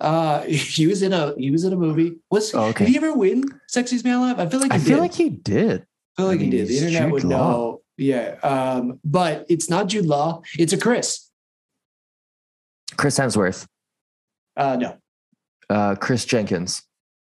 Uh, 0.01 0.43
he 0.45 0.87
was 0.87 1.03
in 1.03 1.13
a 1.13 1.35
he 1.37 1.51
was 1.51 1.65
in 1.65 1.73
a 1.73 1.77
movie. 1.77 2.17
Was 2.31 2.55
oh, 2.55 2.67
okay. 2.67 2.85
did 2.85 2.91
he 2.93 2.97
ever 2.97 3.13
win 3.13 3.45
sexiest 3.69 4.05
man 4.05 4.19
alive? 4.19 4.39
I 4.39 4.47
feel 4.47 4.61
like 4.61 4.73
I 4.73 4.79
did. 4.79 4.87
feel 4.87 4.99
like 4.99 5.15
he 5.15 5.31
did. 5.31 5.83
I 6.17 6.23
feel 6.23 6.27
like 6.27 6.39
I 6.39 6.43
mean, 6.43 6.53
he 6.53 6.59
did. 6.59 6.69
The 6.69 6.79
internet 6.79 7.03
Jude 7.03 7.13
would 7.13 7.25
Law. 7.25 7.39
know. 7.39 7.81
Yeah, 7.97 8.37
um, 8.43 8.99
but 9.05 9.47
it's 9.49 9.71
not 9.71 9.89
Jude 9.89 10.07
Law. 10.07 10.43
It's 10.59 10.73
a 10.73 10.79
Chris. 10.79 11.31
Chris 12.97 13.19
Hemsworth. 13.19 13.67
Uh, 14.57 14.77
no. 14.77 14.97
Uh, 15.71 15.95
Chris 15.95 16.25
Jenkins. 16.25 16.83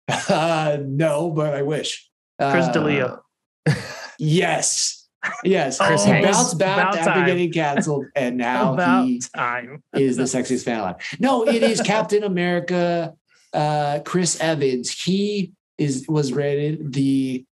Uh, 0.07 0.77
no, 0.83 1.31
but 1.31 1.53
I 1.53 1.61
wish. 1.61 2.09
Chris 2.39 2.65
uh, 2.65 2.71
D'Elia. 2.71 3.19
yes. 4.19 5.07
Yes, 5.43 5.77
Chris 5.81 6.03
oh, 6.05 6.21
bounced 6.21 6.59
back 6.59 6.77
About 6.77 6.97
after 6.97 7.11
time. 7.11 7.25
getting 7.25 7.51
canceled, 7.51 8.05
and 8.15 8.37
now 8.37 8.73
About 8.73 9.05
he 9.05 9.19
time. 9.35 9.83
is 9.93 10.17
the 10.17 10.23
sexiest 10.23 10.63
fan 10.65 10.79
alive. 10.79 10.95
No, 11.19 11.47
it 11.47 11.63
is 11.63 11.81
Captain 11.81 12.23
America, 12.23 13.13
uh, 13.53 13.99
Chris 14.05 14.39
Evans. 14.39 14.91
He 14.91 15.53
is 15.77 16.05
was 16.07 16.31
rated 16.31 16.93
the, 16.93 17.45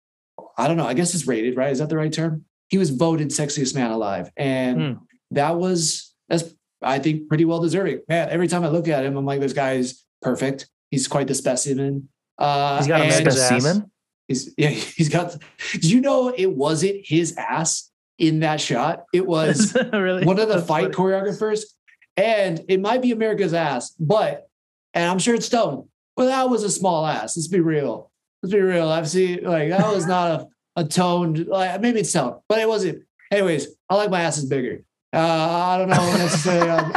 I 0.57 0.67
don't 0.67 0.77
know. 0.77 0.85
I 0.85 0.93
guess 0.93 1.13
it's 1.15 1.27
rated 1.27 1.57
right. 1.57 1.71
Is 1.71 1.79
that 1.79 1.89
the 1.89 1.97
right 1.97 2.13
term? 2.13 2.45
He 2.69 2.77
was 2.77 2.89
voted 2.89 3.29
sexiest 3.29 3.75
man 3.75 3.91
alive, 3.91 4.31
and 4.35 4.81
hmm. 4.81 4.93
that 5.31 5.57
was 5.57 6.13
that's 6.29 6.53
I 6.81 6.99
think 6.99 7.29
pretty 7.29 7.45
well 7.45 7.59
deserving. 7.59 8.01
Man, 8.07 8.29
every 8.29 8.47
time 8.47 8.63
I 8.63 8.69
look 8.69 8.87
at 8.87 9.05
him, 9.05 9.15
I'm 9.17 9.25
like, 9.25 9.39
this 9.39 9.53
guy 9.53 9.73
is 9.73 10.03
perfect. 10.21 10.67
He's 10.91 11.07
quite 11.07 11.27
the 11.27 11.35
specimen. 11.35 12.09
Uh, 12.37 12.77
he's 12.77 12.87
got 12.87 13.01
a 13.01 13.11
specimen. 13.11 13.91
He's 14.27 14.53
yeah, 14.57 14.69
he's 14.69 15.09
got. 15.09 15.35
Did 15.71 15.85
you 15.85 16.01
know 16.01 16.33
it 16.35 16.51
wasn't 16.51 17.01
his 17.03 17.35
ass 17.37 17.91
in 18.17 18.41
that 18.41 18.61
shot? 18.61 19.03
It 19.13 19.25
was 19.25 19.75
really? 19.93 20.25
one 20.25 20.39
of 20.39 20.47
the 20.47 20.55
That's 20.55 20.67
fight 20.67 20.95
funny. 20.95 21.11
choreographers, 21.11 21.63
and 22.17 22.63
it 22.67 22.79
might 22.79 23.01
be 23.01 23.11
America's 23.11 23.53
ass, 23.53 23.91
but 23.99 24.47
and 24.93 25.09
I'm 25.09 25.19
sure 25.19 25.35
it's 25.35 25.47
Stone, 25.47 25.89
but 26.15 26.25
that 26.25 26.49
was 26.49 26.63
a 26.63 26.69
small 26.69 27.05
ass. 27.05 27.35
Let's 27.35 27.47
be 27.47 27.59
real. 27.59 28.11
Let's 28.41 28.53
be 28.53 28.61
real. 28.61 28.89
I've 28.89 29.09
seen 29.09 29.43
like 29.43 29.69
that 29.69 29.93
was 29.93 30.05
not 30.05 30.31
a, 30.31 30.47
a 30.75 30.83
toned 30.83 31.47
like 31.47 31.81
maybe 31.81 31.99
it's 31.99 32.11
toned, 32.11 32.35
but 32.47 32.59
it 32.59 32.67
wasn't. 32.67 33.03
Anyways, 33.31 33.67
I 33.89 33.95
like 33.95 34.09
my 34.09 34.21
asses 34.21 34.45
bigger. 34.45 34.83
Uh, 35.11 35.17
I 35.17 35.77
don't 35.77 35.89
know 35.89 36.17
necessarily. 36.17 36.69
um, 36.69 36.91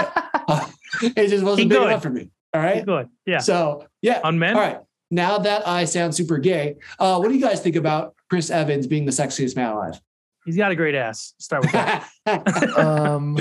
uh, 0.49 0.69
it 1.03 1.29
just 1.29 1.45
wasn't 1.45 1.59
Keep 1.59 1.69
big 1.69 1.79
going. 1.79 1.89
enough 1.89 2.03
for 2.03 2.11
me. 2.11 2.31
All 2.55 2.61
right. 2.61 2.77
Keep 2.77 2.87
going. 2.87 3.11
Yeah. 3.27 3.39
So 3.39 3.87
yeah. 4.03 4.21
On 4.25 4.39
men. 4.39 4.55
All 4.55 4.63
right 4.63 4.81
now 5.11 5.39
that 5.39 5.67
I 5.67 5.85
sound 5.85 6.15
super 6.15 6.39
gay, 6.39 6.77
uh, 6.99 7.19
what 7.19 7.29
do 7.29 7.35
you 7.35 7.41
guys 7.41 7.61
think 7.61 7.77
about 7.77 8.15
Chris 8.29 8.51
Evans 8.51 8.87
being 8.87 9.05
the 9.05 9.13
sexiest 9.13 9.57
man 9.57 9.71
alive? 9.73 10.01
He's 10.45 10.57
got 10.57 10.71
a 10.71 10.77
great 10.77 10.95
ass. 10.95 11.35
Start 11.39 11.63
with 11.63 11.73
that. 11.73 12.09
um, 12.79 13.39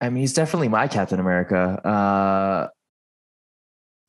I 0.00 0.08
mean, 0.10 0.20
he's 0.20 0.34
definitely 0.34 0.68
my 0.68 0.88
Captain 0.88 1.20
America. 1.20 1.80
Uh, 1.86 2.68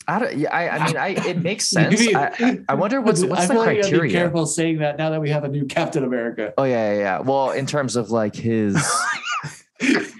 I 0.07 0.19
don't. 0.19 0.37
Yeah, 0.37 0.55
I, 0.55 0.69
I 0.69 0.85
mean, 0.85 0.97
I 0.97 1.07
it 1.09 1.41
makes 1.41 1.69
sense. 1.69 1.99
I, 2.15 2.59
I 2.69 2.73
wonder 2.75 3.01
what's 3.01 3.23
what's 3.23 3.43
I 3.43 3.47
the 3.47 3.63
criteria. 3.63 3.99
Like 3.99 4.01
be 4.03 4.11
careful 4.11 4.45
saying 4.45 4.79
that 4.79 4.97
now 4.97 5.09
that 5.09 5.21
we 5.21 5.29
have 5.29 5.43
a 5.43 5.49
new 5.49 5.65
Captain 5.65 6.03
America. 6.03 6.53
Oh 6.57 6.63
yeah, 6.63 6.93
yeah. 6.93 6.99
yeah. 6.99 7.19
Well, 7.19 7.51
in 7.51 7.65
terms 7.65 7.95
of 7.95 8.11
like 8.11 8.35
his 8.35 8.75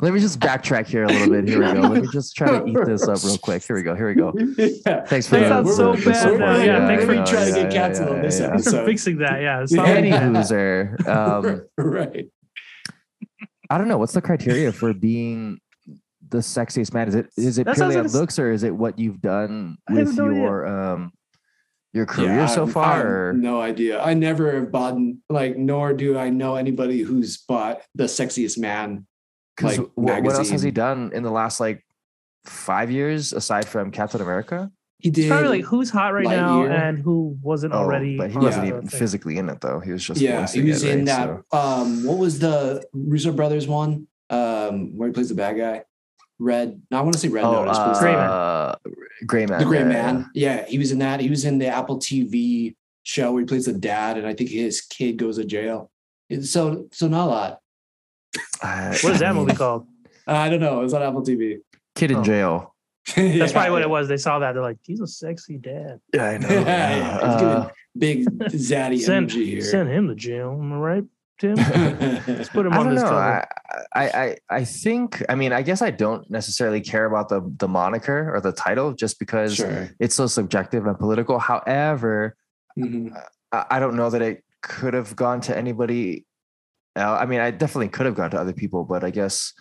Let 0.00 0.14
me 0.14 0.20
just 0.20 0.40
backtrack 0.40 0.86
here 0.86 1.04
a 1.04 1.08
little 1.08 1.28
bit. 1.28 1.46
Here 1.46 1.58
we 1.58 1.72
go. 1.72 1.80
Let 1.88 2.02
me 2.02 2.08
just 2.12 2.34
try 2.34 2.58
to 2.58 2.66
eat 2.66 2.76
this 2.86 3.06
up 3.06 3.22
real 3.22 3.38
quick. 3.38 3.62
Here 3.64 3.76
we 3.76 3.82
go. 3.82 3.94
Here 3.94 4.08
we 4.08 4.14
go. 4.14 4.32
Yeah. 4.56 5.04
Thanks 5.04 5.26
for 5.26 5.38
that. 5.38 5.66
Sounds 5.66 5.76
so 5.76 5.94
bad. 5.94 6.38
Yeah, 6.40 6.64
yeah, 6.64 6.86
thanks 6.86 7.04
for 7.04 7.14
trying 7.14 7.54
to 7.54 7.60
get 7.62 7.72
canceled 7.72 8.08
on 8.08 8.22
this 8.22 8.40
episode. 8.40 8.52
Thanks 8.52 8.70
for 8.70 8.84
fixing 8.86 9.18
that. 9.18 9.40
Yeah. 9.42 9.62
It's 9.62 9.74
Any 9.74 10.12
loser. 10.36 10.96
Um, 11.06 11.66
right. 11.76 12.28
I 13.70 13.78
don't 13.78 13.88
know. 13.88 13.98
What's 13.98 14.12
the 14.12 14.22
criteria 14.22 14.72
for 14.72 14.92
being 14.92 15.60
the 16.32 16.38
sexiest 16.38 16.92
man? 16.92 17.06
Is 17.06 17.14
it 17.14 17.30
is 17.36 17.58
it 17.58 17.68
purely 17.72 17.96
on 17.96 18.08
looks 18.08 18.38
or 18.38 18.50
is 18.50 18.64
it 18.64 18.74
what 18.74 18.98
you've 18.98 19.20
done 19.20 19.76
with 19.88 20.16
your 20.16 20.66
um 20.66 21.12
your 21.92 22.06
career 22.06 22.34
yeah, 22.34 22.46
so 22.46 22.66
far? 22.66 23.32
no 23.34 23.60
idea. 23.60 24.02
I 24.02 24.14
never 24.14 24.52
have 24.54 24.72
bought 24.72 24.98
like, 25.28 25.56
nor 25.56 25.92
do 25.92 26.18
I 26.18 26.30
know 26.30 26.56
anybody 26.56 27.02
who's 27.02 27.36
bought 27.36 27.82
the 27.94 28.04
sexiest 28.04 28.58
man. 28.58 29.06
Like, 29.60 29.78
what, 29.94 30.24
what 30.24 30.34
else 30.34 30.50
has 30.50 30.62
he 30.62 30.70
done 30.70 31.12
in 31.12 31.22
the 31.22 31.30
last 31.30 31.60
like 31.60 31.84
five 32.46 32.90
years 32.90 33.32
aside 33.32 33.68
from 33.68 33.92
Captain 33.92 34.20
America? 34.20 34.72
He 34.98 35.10
did. 35.10 35.24
It's 35.24 35.30
probably 35.30 35.48
like 35.48 35.64
who's 35.64 35.90
hot 35.90 36.14
right 36.14 36.24
now 36.24 36.64
and 36.64 36.98
who 36.98 37.36
wasn't 37.42 37.74
oh, 37.74 37.78
already. 37.78 38.16
But 38.16 38.30
he 38.30 38.38
wasn't 38.38 38.66
even 38.66 38.86
physically 38.88 39.36
in 39.36 39.50
it 39.50 39.60
though. 39.60 39.80
He 39.80 39.92
was 39.92 40.04
just 40.04 40.20
yeah. 40.20 40.46
He 40.46 40.62
was 40.62 40.82
it, 40.82 40.90
in 40.90 40.98
right? 41.00 41.06
that. 41.06 41.42
So. 41.52 41.58
Um, 41.58 42.06
what 42.06 42.18
was 42.18 42.38
the 42.38 42.84
Russo 42.94 43.32
brothers 43.32 43.68
one? 43.68 44.06
Um, 44.30 44.96
where 44.96 45.08
he 45.08 45.12
plays 45.12 45.28
the 45.28 45.34
bad 45.34 45.58
guy. 45.58 45.84
Red. 46.42 46.82
No, 46.90 46.98
I 46.98 47.00
want 47.02 47.14
to 47.14 47.18
say 47.18 47.28
Red 47.28 47.44
oh, 47.44 47.64
Notice. 47.64 47.78
Uh, 47.78 47.98
Gray 48.00 48.14
Man. 48.14 48.76
Gray 49.26 49.46
Man. 49.46 49.58
The 49.58 49.64
Gray 49.64 49.78
yeah, 49.78 49.84
Man. 49.84 50.30
Yeah. 50.34 50.54
yeah, 50.56 50.66
he 50.66 50.78
was 50.78 50.92
in 50.92 50.98
that. 50.98 51.20
He 51.20 51.30
was 51.30 51.44
in 51.44 51.58
the 51.58 51.68
Apple 51.68 51.98
TV 51.98 52.74
show 53.04 53.32
where 53.32 53.40
he 53.40 53.46
plays 53.46 53.66
the 53.66 53.72
dad, 53.72 54.18
and 54.18 54.26
I 54.26 54.34
think 54.34 54.50
his 54.50 54.80
kid 54.80 55.16
goes 55.16 55.36
to 55.36 55.44
jail. 55.44 55.90
So, 56.42 56.88
so 56.92 57.08
not 57.08 57.26
a 57.26 57.30
lot. 57.30 57.60
Uh, 58.62 58.88
what 59.02 59.12
is 59.12 59.20
that 59.20 59.34
movie 59.34 59.54
called? 59.54 59.86
I 60.26 60.48
don't 60.48 60.60
know. 60.60 60.80
It 60.80 60.84
was 60.84 60.94
on 60.94 61.02
Apple 61.02 61.22
TV. 61.22 61.58
Kid 61.94 62.10
in 62.10 62.18
oh. 62.18 62.22
jail. 62.22 62.74
yeah. 63.16 63.38
That's 63.38 63.52
probably 63.52 63.72
what 63.72 63.82
it 63.82 63.90
was. 63.90 64.08
They 64.08 64.16
saw 64.16 64.38
that. 64.38 64.52
They're 64.52 64.62
like, 64.62 64.78
he's 64.84 65.00
a 65.00 65.06
sexy 65.06 65.58
dad. 65.58 66.00
Yeah, 66.14 66.24
I 66.24 66.38
know. 66.38 66.48
yeah, 66.48 67.18
uh, 67.20 67.70
big 67.98 68.26
zaddy 68.40 69.00
send, 69.00 69.30
energy 69.30 69.50
here. 69.50 69.60
Send 69.60 69.90
him 69.90 70.08
to 70.08 70.14
jail. 70.14 70.56
Am 70.58 70.72
I 70.72 70.76
right? 70.76 71.04
Tim? 71.42 71.56
Let's 71.56 72.48
put 72.50 72.66
him 72.66 72.72
I 72.72 72.78
on 72.78 72.94
this 72.94 73.02
know. 73.02 73.08
cover. 73.08 73.46
I, 73.94 74.08
I, 74.08 74.36
I 74.48 74.64
think. 74.64 75.24
I 75.28 75.34
mean, 75.34 75.52
I 75.52 75.62
guess 75.62 75.82
I 75.82 75.90
don't 75.90 76.30
necessarily 76.30 76.80
care 76.80 77.04
about 77.04 77.28
the 77.28 77.42
the 77.58 77.66
moniker 77.66 78.32
or 78.32 78.40
the 78.40 78.52
title, 78.52 78.92
just 78.92 79.18
because 79.18 79.56
sure. 79.56 79.90
it's 79.98 80.14
so 80.14 80.28
subjective 80.28 80.86
and 80.86 80.96
political. 80.96 81.40
However, 81.40 82.36
mm-hmm. 82.78 83.14
I, 83.50 83.64
I 83.72 83.80
don't 83.80 83.96
know 83.96 84.08
that 84.10 84.22
it 84.22 84.44
could 84.62 84.94
have 84.94 85.16
gone 85.16 85.40
to 85.42 85.56
anybody. 85.56 86.26
Else. 86.94 87.20
I 87.20 87.26
mean, 87.26 87.40
I 87.40 87.50
definitely 87.50 87.88
could 87.88 88.06
have 88.06 88.14
gone 88.14 88.30
to 88.30 88.38
other 88.38 88.52
people, 88.52 88.84
but 88.84 89.02
I 89.02 89.10
guess 89.10 89.52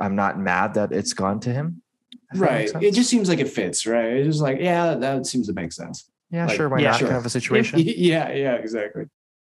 I'm 0.00 0.16
not 0.16 0.40
mad 0.40 0.74
that 0.74 0.90
it's 0.90 1.12
gone 1.12 1.38
to 1.40 1.52
him. 1.52 1.82
Right. 2.34 2.70
It 2.80 2.94
just 2.94 3.10
seems 3.10 3.28
like 3.28 3.40
it 3.40 3.48
fits, 3.48 3.86
right? 3.86 4.14
It's 4.14 4.26
just 4.26 4.40
like, 4.40 4.58
yeah, 4.58 4.94
that 4.94 5.26
seems 5.26 5.48
to 5.48 5.52
make 5.52 5.70
sense. 5.70 6.10
Yeah, 6.30 6.46
like, 6.46 6.56
sure. 6.56 6.70
Why 6.70 6.78
yeah, 6.78 6.92
not? 6.92 6.98
Sure. 6.98 7.08
Kind 7.08 7.18
of 7.18 7.26
a 7.26 7.30
situation. 7.30 7.78
yeah, 7.84 8.32
yeah, 8.32 8.54
exactly 8.54 9.04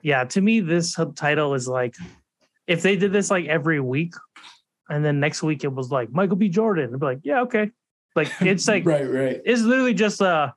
yeah, 0.02 0.24
to 0.26 0.42
me, 0.42 0.60
this 0.60 0.98
title 1.16 1.54
is 1.54 1.68
like 1.68 1.96
if 2.68 2.82
they 2.82 2.96
did 2.96 3.12
this 3.12 3.32
like 3.32 3.46
every 3.46 3.80
week, 3.80 4.14
and 4.90 5.04
then 5.04 5.20
next 5.20 5.44
week 5.44 5.64
it 5.64 5.74
was 5.74 5.92
like 5.92 6.12
Michael 6.12 6.36
B. 6.36 6.50
Jordan, 6.50 6.94
I'd 6.94 7.00
be 7.00 7.06
like, 7.06 7.20
yeah, 7.24 7.42
okay. 7.42 7.72
Like 8.16 8.32
it's 8.42 8.68
like 8.68 8.86
right, 8.86 9.10
right. 9.10 9.42
It's 9.46 9.62
literally 9.62 9.94
just 9.94 10.22
a 10.22 10.54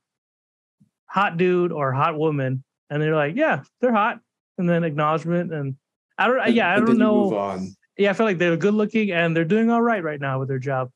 hot 1.06 1.36
dude 1.36 1.72
or 1.72 1.92
hot 1.92 2.18
woman, 2.18 2.64
and 2.90 3.02
they're 3.02 3.16
like, 3.16 3.36
yeah, 3.36 3.62
they're 3.80 3.92
hot, 3.92 4.20
and 4.58 4.68
then 4.68 4.84
acknowledgement, 4.84 5.52
and 5.52 5.76
I 6.18 6.26
don't, 6.28 6.52
yeah, 6.54 6.72
I 6.72 6.76
don't 6.76 6.98
know. 6.98 7.60
Yeah, 7.98 8.10
I 8.10 8.12
feel 8.14 8.26
like 8.26 8.38
they're 8.38 8.56
good 8.56 8.74
looking 8.74 9.10
and 9.10 9.36
they're 9.36 9.44
doing 9.44 9.70
all 9.70 9.82
right 9.82 10.02
right 10.02 10.20
now 10.20 10.38
with 10.38 10.48
their 10.48 10.58
job. 10.58 10.90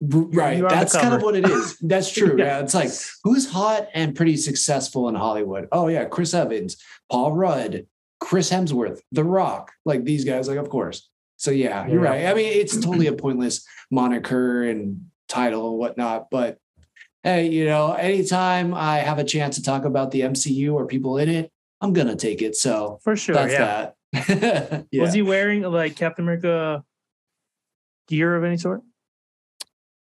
Right. 0.00 0.62
That's 0.66 0.96
kind 0.96 1.14
of 1.14 1.22
what 1.22 1.36
it 1.36 1.48
is. 1.48 1.78
That's 1.82 2.10
true. 2.10 2.36
yeah. 2.38 2.44
yeah. 2.44 2.58
It's 2.60 2.74
like 2.74 2.90
who's 3.22 3.50
hot 3.50 3.88
and 3.92 4.14
pretty 4.16 4.36
successful 4.36 5.08
in 5.08 5.14
Hollywood? 5.14 5.68
Oh 5.72 5.88
yeah, 5.88 6.06
Chris 6.06 6.32
Evans, 6.32 6.78
Paul 7.10 7.32
Rudd, 7.32 7.86
Chris 8.18 8.50
Hemsworth, 8.50 9.00
The 9.12 9.24
Rock, 9.24 9.72
like 9.84 10.04
these 10.04 10.24
guys, 10.24 10.48
like 10.48 10.58
of 10.58 10.70
course. 10.70 11.08
So 11.36 11.50
yeah, 11.50 11.86
you're 11.86 12.02
yeah. 12.02 12.10
right. 12.10 12.26
I 12.26 12.34
mean, 12.34 12.52
it's 12.52 12.76
totally 12.76 13.08
a 13.08 13.12
pointless 13.12 13.64
moniker 13.90 14.62
and 14.62 15.06
title 15.28 15.70
and 15.70 15.78
whatnot, 15.78 16.30
but 16.30 16.58
hey, 17.22 17.48
you 17.48 17.66
know, 17.66 17.92
anytime 17.92 18.74
I 18.74 18.98
have 18.98 19.18
a 19.18 19.24
chance 19.24 19.56
to 19.56 19.62
talk 19.62 19.84
about 19.84 20.10
the 20.10 20.22
MCU 20.22 20.72
or 20.72 20.86
people 20.86 21.18
in 21.18 21.28
it, 21.28 21.52
I'm 21.80 21.92
gonna 21.92 22.16
take 22.16 22.42
it. 22.42 22.56
So 22.56 23.00
for 23.02 23.16
sure, 23.16 23.34
that's 23.34 23.52
yeah. 23.52 23.90
that. 24.12 24.86
yeah. 24.90 25.02
Was 25.02 25.12
he 25.12 25.22
wearing 25.22 25.62
like 25.62 25.96
Captain 25.96 26.24
America 26.24 26.84
gear 28.08 28.34
of 28.34 28.44
any 28.44 28.56
sort? 28.56 28.82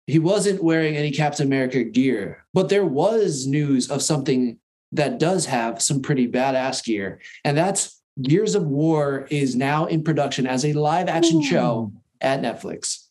He 0.08 0.20
wasn't 0.20 0.64
wearing 0.64 0.96
any 0.96 1.12
Captain 1.12 1.48
America 1.48 1.84
gear, 1.84 2.46
but 2.54 2.70
there 2.70 2.86
was 2.86 3.48
news 3.48 3.90
of 3.90 4.02
something 4.02 4.60
that 4.92 5.20
does 5.20 5.46
have 5.46 5.82
some 5.82 6.02
pretty 6.02 6.28
badass 6.28 6.84
gear. 6.84 7.20
And 7.44 7.58
that's 7.58 8.02
Gears 8.22 8.56
of 8.56 8.66
War 8.66 9.28
is 9.30 9.56
now 9.56 9.86
in 9.86 10.04
production 10.04 10.48
as 10.48 10.64
a 10.64 10.74
live 10.74 11.10
action 11.10 11.40
Ooh. 11.40 11.46
show 11.46 11.92
at 12.22 12.42
Netflix. 12.42 13.06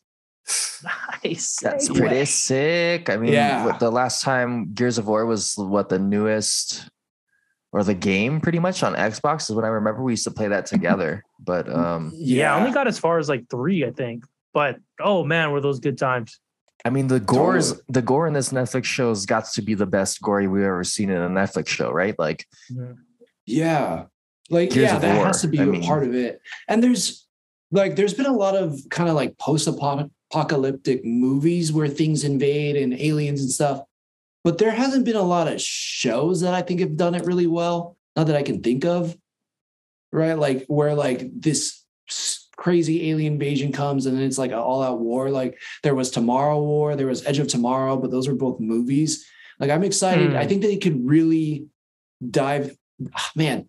Nice. 1.23 1.57
That's 1.61 1.89
pretty 1.89 2.17
yeah. 2.17 2.23
sick. 2.23 3.09
I 3.09 3.17
mean, 3.17 3.33
yeah. 3.33 3.77
the 3.79 3.91
last 3.91 4.21
time 4.21 4.73
Gears 4.73 4.97
of 4.97 5.07
War 5.07 5.25
was 5.25 5.55
what 5.57 5.89
the 5.89 5.99
newest 5.99 6.87
or 7.71 7.83
the 7.83 7.93
game 7.93 8.39
pretty 8.39 8.59
much 8.59 8.83
on 8.83 8.93
Xbox 8.93 9.49
is 9.49 9.55
when 9.55 9.65
I 9.65 9.69
remember 9.69 10.01
we 10.01 10.13
used 10.13 10.23
to 10.25 10.31
play 10.31 10.47
that 10.47 10.65
together. 10.67 11.23
But 11.39 11.71
um 11.71 12.11
yeah, 12.15 12.37
yeah 12.37 12.55
I 12.55 12.59
only 12.59 12.71
got 12.71 12.87
as 12.87 12.97
far 12.99 13.17
as 13.19 13.27
like 13.27 13.49
three, 13.49 13.85
I 13.85 13.91
think. 13.91 14.23
But 14.53 14.77
oh 14.99 15.23
man, 15.23 15.51
were 15.51 15.61
those 15.61 15.79
good 15.79 15.97
times. 15.97 16.39
I 16.85 16.91
mean, 16.91 17.07
the 17.07 17.19
gore 17.19 17.57
is 17.57 17.81
the 17.89 18.01
gore 18.03 18.27
in 18.27 18.33
this 18.33 18.49
Netflix 18.53 18.83
show 18.85 19.09
has 19.09 19.25
got 19.25 19.45
to 19.53 19.61
be 19.63 19.73
the 19.73 19.87
best 19.87 20.21
gore 20.21 20.47
we've 20.47 20.63
ever 20.63 20.83
seen 20.83 21.09
in 21.09 21.19
a 21.19 21.27
Netflix 21.29 21.67
show, 21.67 21.89
right? 21.91 22.17
Like, 22.19 22.45
mm-hmm. 22.71 22.93
yeah, 23.47 24.05
like 24.51 24.69
Gears 24.69 24.91
yeah, 24.91 24.99
that 24.99 25.17
War. 25.17 25.25
has 25.25 25.41
to 25.41 25.47
be 25.47 25.59
I 25.59 25.63
a 25.63 25.65
mean- 25.65 25.83
part 25.83 26.03
of 26.03 26.13
it. 26.13 26.39
And 26.67 26.83
there's 26.83 27.27
like 27.71 27.95
there's 27.95 28.13
been 28.13 28.27
a 28.27 28.33
lot 28.33 28.55
of 28.55 28.79
kind 28.91 29.09
of 29.09 29.15
like 29.15 29.37
post-apocalyptic 29.39 31.03
movies 31.03 31.73
where 31.73 31.87
things 31.87 32.23
invade 32.23 32.75
and 32.75 32.93
aliens 32.93 33.41
and 33.41 33.51
stuff, 33.51 33.81
but 34.43 34.59
there 34.59 34.71
hasn't 34.71 35.05
been 35.05 35.15
a 35.15 35.23
lot 35.23 35.47
of 35.47 35.59
shows 35.59 36.41
that 36.41 36.53
I 36.53 36.61
think 36.61 36.79
have 36.81 36.95
done 36.97 37.15
it 37.15 37.25
really 37.25 37.47
well. 37.47 37.97
Not 38.15 38.27
that 38.27 38.35
I 38.35 38.43
can 38.43 38.61
think 38.61 38.85
of, 38.85 39.17
right? 40.11 40.35
Like 40.37 40.65
where 40.67 40.93
like 40.93 41.29
this 41.33 41.83
s- 42.07 42.44
crazy 42.57 43.09
alien 43.11 43.33
invasion 43.33 43.71
comes 43.71 44.05
and 44.05 44.15
then 44.17 44.23
it's 44.23 44.37
like 44.37 44.51
an 44.51 44.57
all-out 44.57 44.99
war. 44.99 45.29
Like 45.29 45.59
there 45.83 45.95
was 45.95 46.11
Tomorrow 46.11 46.61
War, 46.61 46.95
there 46.95 47.07
was 47.07 47.25
Edge 47.25 47.39
of 47.39 47.47
Tomorrow, 47.47 47.97
but 47.97 48.11
those 48.11 48.27
were 48.27 48.35
both 48.35 48.59
movies. 48.59 49.25
Like 49.59 49.69
I'm 49.71 49.83
excited. 49.83 50.31
Hmm. 50.31 50.37
I 50.37 50.45
think 50.47 50.61
they 50.61 50.77
could 50.77 51.05
really 51.07 51.67
dive. 52.29 52.75
ah, 53.13 53.31
man, 53.35 53.67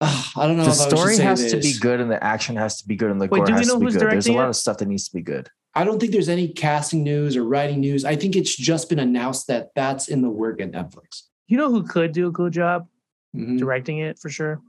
Ah, 0.00 0.32
I 0.36 0.46
don't 0.46 0.58
know. 0.58 0.64
the 0.64 0.70
if 0.70 0.78
I 0.80 0.82
should 0.84 0.96
story 0.98 1.14
say 1.16 1.22
has 1.24 1.50
to 1.52 1.58
be 1.58 1.72
good, 1.80 2.00
and 2.00 2.10
the 2.10 2.22
action 2.22 2.56
has 2.56 2.76
to 2.82 2.86
be 2.88 2.96
good, 2.96 3.10
and 3.10 3.18
the 3.20 3.28
Wait, 3.28 3.38
gore 3.38 3.46
do 3.46 3.52
we 3.54 3.58
has 3.60 3.68
know 3.68 3.78
to 3.80 3.86
be 3.86 3.92
good. 3.92 4.00
There's 4.10 4.26
a 4.28 4.32
lot 4.32 4.48
of 4.48 4.56
stuff 4.56 4.76
that 4.78 4.88
needs 4.88 5.08
to 5.08 5.14
be 5.16 5.22
good. 5.22 5.48
I 5.74 5.84
don't 5.84 5.98
think 5.98 6.12
there's 6.12 6.28
any 6.28 6.48
casting 6.48 7.02
news 7.02 7.36
or 7.36 7.44
writing 7.44 7.80
news. 7.80 8.04
I 8.04 8.14
think 8.16 8.36
it's 8.36 8.54
just 8.54 8.88
been 8.90 8.98
announced 8.98 9.46
that 9.48 9.68
that's 9.74 10.08
in 10.08 10.20
the 10.22 10.28
work 10.30 10.60
at 10.60 10.72
Netflix. 10.72 11.22
You 11.48 11.56
know 11.56 11.70
who 11.70 11.82
could 11.82 12.12
do 12.12 12.28
a 12.28 12.32
cool 12.32 12.50
job 12.50 12.88
Mhm. 13.34 13.58
directing 13.58 13.98
it 13.98 14.18
for 14.18 14.28
sure? 14.28 14.60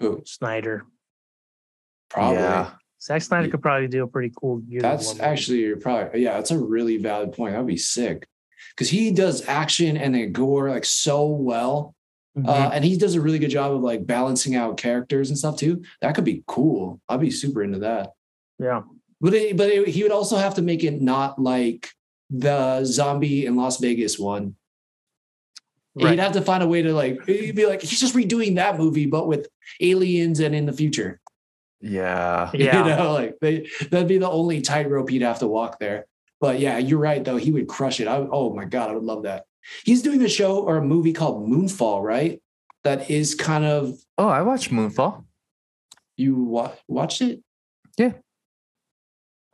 Who? 0.00 0.22
Snyder. 0.24 0.84
Probably. 2.10 2.38
Yeah. 2.38 2.70
Zack 3.00 3.22
Snyder 3.22 3.46
Yeah. 3.46 3.50
could 3.52 3.62
probably 3.62 3.88
do 3.88 4.02
a 4.02 4.06
pretty 4.08 4.32
cool. 4.40 4.58
Gears 4.58 4.82
That's 4.82 5.20
actually 5.20 5.60
you're 5.60 5.76
probably 5.76 6.22
yeah, 6.22 6.34
that's 6.34 6.50
a 6.50 6.58
really 6.58 6.96
valid 6.96 7.32
point. 7.32 7.52
That'd 7.52 7.66
be 7.66 7.76
sick. 7.76 8.26
Because 8.74 8.90
he 8.90 9.10
does 9.12 9.46
action 9.48 9.96
and 9.96 10.14
then 10.14 10.32
gore 10.32 10.68
like 10.70 10.84
so 10.84 11.26
well. 11.28 11.94
Mhm. 12.36 12.46
Uh, 12.48 12.70
and 12.72 12.84
he 12.84 12.96
does 12.96 13.14
a 13.14 13.20
really 13.20 13.38
good 13.38 13.50
job 13.50 13.72
of 13.72 13.82
like 13.82 14.06
balancing 14.06 14.54
out 14.56 14.76
characters 14.76 15.28
and 15.30 15.38
stuff 15.38 15.56
too. 15.56 15.82
That 16.02 16.14
could 16.14 16.24
be 16.24 16.42
cool. 16.46 17.00
I'd 17.08 17.20
be 17.20 17.30
super 17.30 17.62
into 17.62 17.78
that. 17.80 18.12
yeah. 18.58 18.82
But 19.20 19.34
it, 19.34 19.56
but 19.56 19.68
it, 19.68 19.88
he 19.88 20.04
would 20.04 20.12
also 20.12 20.36
have 20.36 20.54
to 20.54 20.62
make 20.62 20.84
it 20.84 21.02
not 21.02 21.40
like 21.40 21.88
the 22.30 22.84
zombie 22.84 23.46
in 23.46 23.56
Las 23.56 23.78
Vegas 23.80 24.16
one. 24.18 24.54
Right. 25.96 26.10
He'd 26.10 26.20
have 26.20 26.32
to 26.34 26.42
find 26.42 26.62
a 26.62 26.68
way 26.68 26.82
to 26.82 26.92
like 26.94 27.24
he'd 27.26 27.56
be 27.56 27.66
like 27.66 27.80
he's 27.82 27.98
just 27.98 28.14
redoing 28.14 28.54
that 28.56 28.78
movie 28.78 29.06
but 29.06 29.26
with 29.26 29.48
aliens 29.80 30.38
and 30.38 30.54
in 30.54 30.66
the 30.66 30.72
future. 30.72 31.20
Yeah. 31.80 32.50
Yeah. 32.54 32.78
You 32.88 32.96
know, 32.96 33.12
like 33.12 33.36
they, 33.40 33.68
that'd 33.90 34.08
be 34.08 34.18
the 34.18 34.28
only 34.30 34.60
tightrope 34.60 35.08
he'd 35.10 35.22
have 35.22 35.38
to 35.40 35.46
walk 35.46 35.78
there. 35.78 36.06
But 36.40 36.58
yeah, 36.60 36.78
you're 36.78 36.98
right 37.00 37.24
though. 37.24 37.36
He 37.36 37.50
would 37.52 37.68
crush 37.68 38.00
it. 38.00 38.08
I, 38.08 38.16
oh 38.16 38.54
my 38.54 38.64
god, 38.64 38.90
I 38.90 38.94
would 38.94 39.04
love 39.04 39.24
that. 39.24 39.44
He's 39.84 40.02
doing 40.02 40.22
a 40.22 40.28
show 40.28 40.58
or 40.60 40.76
a 40.76 40.82
movie 40.84 41.12
called 41.12 41.48
Moonfall, 41.48 42.02
right? 42.02 42.40
That 42.84 43.10
is 43.10 43.34
kind 43.34 43.64
of 43.64 43.98
Oh, 44.16 44.28
I 44.28 44.42
watched 44.42 44.70
Moonfall. 44.70 45.24
you 46.16 46.36
wa- 46.36 46.72
watched 46.86 47.20
it. 47.22 47.42
Yeah. 47.96 48.12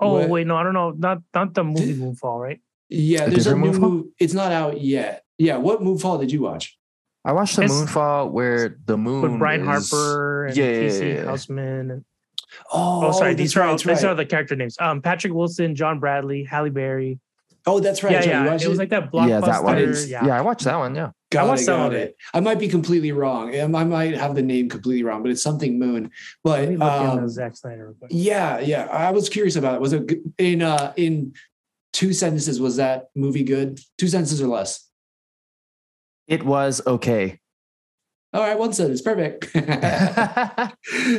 Oh 0.01 0.14
What- 0.14 0.29
wait, 0.29 0.47
no, 0.47 0.57
I 0.57 0.62
don't 0.62 0.75
know. 0.75 0.91
Not 0.91 1.22
not 1.35 1.55
the 1.55 1.64
movie 1.64 1.95
Moonfall, 1.95 2.41
right? 2.41 2.61
Yeah, 2.91 3.25
A 3.25 3.31
there's 3.31 3.47
a 3.47 3.55
different 3.55 3.64
new 3.64 3.79
Moonfall? 3.79 3.91
move. 3.93 4.07
It's 4.18 4.35
not 4.35 4.53
out 4.53 4.81
yet. 4.81 5.25
Yeah, 5.39 5.57
what 5.57 5.81
Moonfall 5.81 6.20
did 6.20 6.31
you 6.33 6.43
watch? 6.43 6.79
I 7.25 7.33
watched 7.33 7.57
the 7.57 7.62
It's- 7.64 7.81
Moonfall 7.81 8.31
where 8.31 8.77
the 8.85 8.99
moon 8.99 9.22
With 9.22 9.39
Brian 9.39 9.66
is- 9.68 9.91
Harper 9.91 10.47
and 10.47 10.57
Yeah, 10.57 10.64
yeah, 10.66 10.81
K.C. 10.81 11.09
yeah, 11.09 11.14
yeah. 11.14 11.25
Houseman. 11.25 11.91
And, 11.91 12.05
Oh, 12.72 13.09
oh, 13.09 13.12
sorry, 13.12 13.34
these 13.34 13.57
are 13.57 13.61
right, 13.61 13.70
all, 13.70 13.76
these 13.76 13.86
right. 13.86 14.05
are 14.05 14.14
the 14.14 14.26
character 14.26 14.57
names. 14.57 14.76
Um, 14.80 15.02
Patrick 15.02 15.32
Wilson, 15.32 15.74
John 15.74 16.00
Bradley, 16.00 16.44
Halle 16.44 16.70
Berry. 16.70 17.18
Oh, 17.66 17.80
that's 17.80 18.02
right. 18.02 18.12
yeah, 18.12 18.18
that's. 18.18 18.26
You 18.26 18.32
yeah. 18.32 18.50
watched 18.50 18.64
It 18.64 18.68
was 18.68 18.78
like 18.78 18.90
that 18.90 19.11
blockbuster. 19.11 19.28
Yeah, 19.28 19.40
that 19.40 19.64
one. 19.64 19.78
Yeah. 19.78 20.26
Yeah. 20.26 20.38
I 20.38 20.40
watched 20.42 20.64
that 20.64 20.76
one. 20.76 20.94
Yeah. 20.94 21.11
Got 21.30 21.44
I 21.44 21.48
watched 21.48 21.62
it, 21.62 21.64
some 21.64 21.80
got 21.80 21.86
of 21.86 21.92
it. 21.94 22.16
I 22.34 22.40
might 22.40 22.59
be 22.59 22.68
completely 22.68 23.12
wrong. 23.12 23.59
I 23.59 23.66
might 23.66 24.14
have 24.14 24.34
the 24.34 24.42
name 24.42 24.68
completely 24.68 25.02
wrong, 25.02 25.22
but 25.22 25.30
it's 25.30 25.42
something 25.42 25.78
Moon. 25.78 26.11
But 26.42 26.68
me 26.68 26.76
um, 26.76 27.28
Zack 27.28 27.57
Snyder. 27.57 27.86
Real 27.86 27.94
quick. 27.94 28.11
yeah, 28.12 28.61
yeah. 28.61 28.84
I 28.84 29.11
was 29.12 29.28
curious 29.28 29.57
about 29.57 29.76
it. 29.76 29.80
Was 29.80 29.94
it 29.94 30.12
in 30.36 30.62
uh 30.62 30.92
in 30.96 31.32
two 31.92 32.12
sentences? 32.12 32.61
Was 32.61 32.76
that 32.76 33.07
movie 33.14 33.44
good? 33.44 33.80
Two 33.96 34.09
sentences 34.09 34.42
or 34.42 34.48
less? 34.48 34.86
It 36.26 36.44
was 36.44 36.82
okay. 36.86 37.40
All 38.35 38.41
right, 38.43 38.59
one 38.59 38.72
sentence, 38.72 39.01
perfect. 39.01 39.51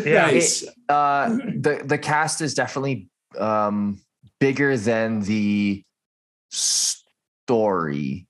Yeah. 0.05 0.27
nice. 0.27 0.63
uh 0.89 1.29
the 1.29 1.81
the 1.83 1.97
cast 1.97 2.41
is 2.41 2.53
definitely 2.53 3.09
um 3.39 3.99
bigger 4.39 4.77
than 4.77 5.21
the 5.21 5.83
story 6.51 8.27